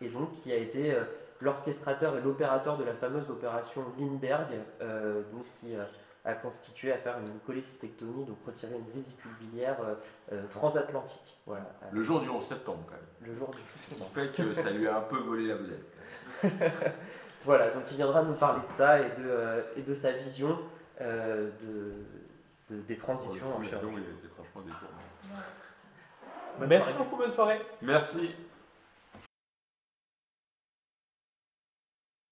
et 0.00 0.08
donc 0.08 0.32
qui 0.42 0.50
a 0.50 0.56
été 0.56 0.92
euh, 0.92 1.04
l'orchestrateur 1.40 2.16
et 2.16 2.20
l'opérateur 2.20 2.76
de 2.76 2.82
la 2.82 2.94
fameuse 2.94 3.30
opération 3.30 3.84
Lindbergh, 3.98 4.58
euh, 4.80 5.22
donc 5.32 5.44
qui 5.60 5.76
euh, 5.76 5.84
a 6.24 6.34
constitué 6.34 6.92
à 6.92 6.98
faire 6.98 7.18
une 7.18 7.38
cholécystectomie, 7.46 8.24
donc 8.24 8.38
retirer 8.44 8.74
une 8.74 8.90
vésicule 8.92 9.30
biliaire 9.40 9.76
euh, 9.84 9.94
euh, 10.32 10.42
transatlantique. 10.50 11.38
Voilà, 11.46 11.70
euh, 11.84 11.86
Le 11.92 12.02
jour 12.02 12.20
du 12.20 12.28
11 12.28 12.44
septembre, 12.44 12.82
quand 12.86 12.94
même. 12.94 13.32
le 13.32 13.38
jour 13.38 13.50
du 13.50 13.58
Ce 13.68 13.94
qui 13.94 14.02
fait 14.14 14.32
que 14.32 14.52
ça 14.54 14.70
lui 14.70 14.88
a 14.88 14.98
un 14.98 15.02
peu 15.02 15.18
volé 15.18 15.46
la 15.46 15.54
vedette. 15.54 15.92
Voilà, 17.44 17.70
donc 17.70 17.82
il 17.90 17.96
viendra 17.96 18.22
nous 18.22 18.34
parler 18.34 18.62
de 18.68 18.72
ça 18.72 19.00
et 19.00 19.08
de, 19.20 19.26
euh, 19.26 19.62
et 19.76 19.82
de 19.82 19.94
sa 19.94 20.12
vision 20.12 20.58
euh, 21.00 21.50
de, 21.62 22.74
de- 22.74 22.80
des 22.82 22.96
transitions 22.96 23.56
en 23.56 23.60
Le 23.60 23.64
chirurgie. 23.66 23.88
il 23.96 23.98
a 23.98 24.18
été 24.18 24.28
franchement 24.34 24.60
détourné. 24.62 25.04
Merci 26.68 26.92
beaucoup, 26.98 27.16
bonne 27.16 27.32
soirée. 27.32 27.60
Merci. 27.80 28.34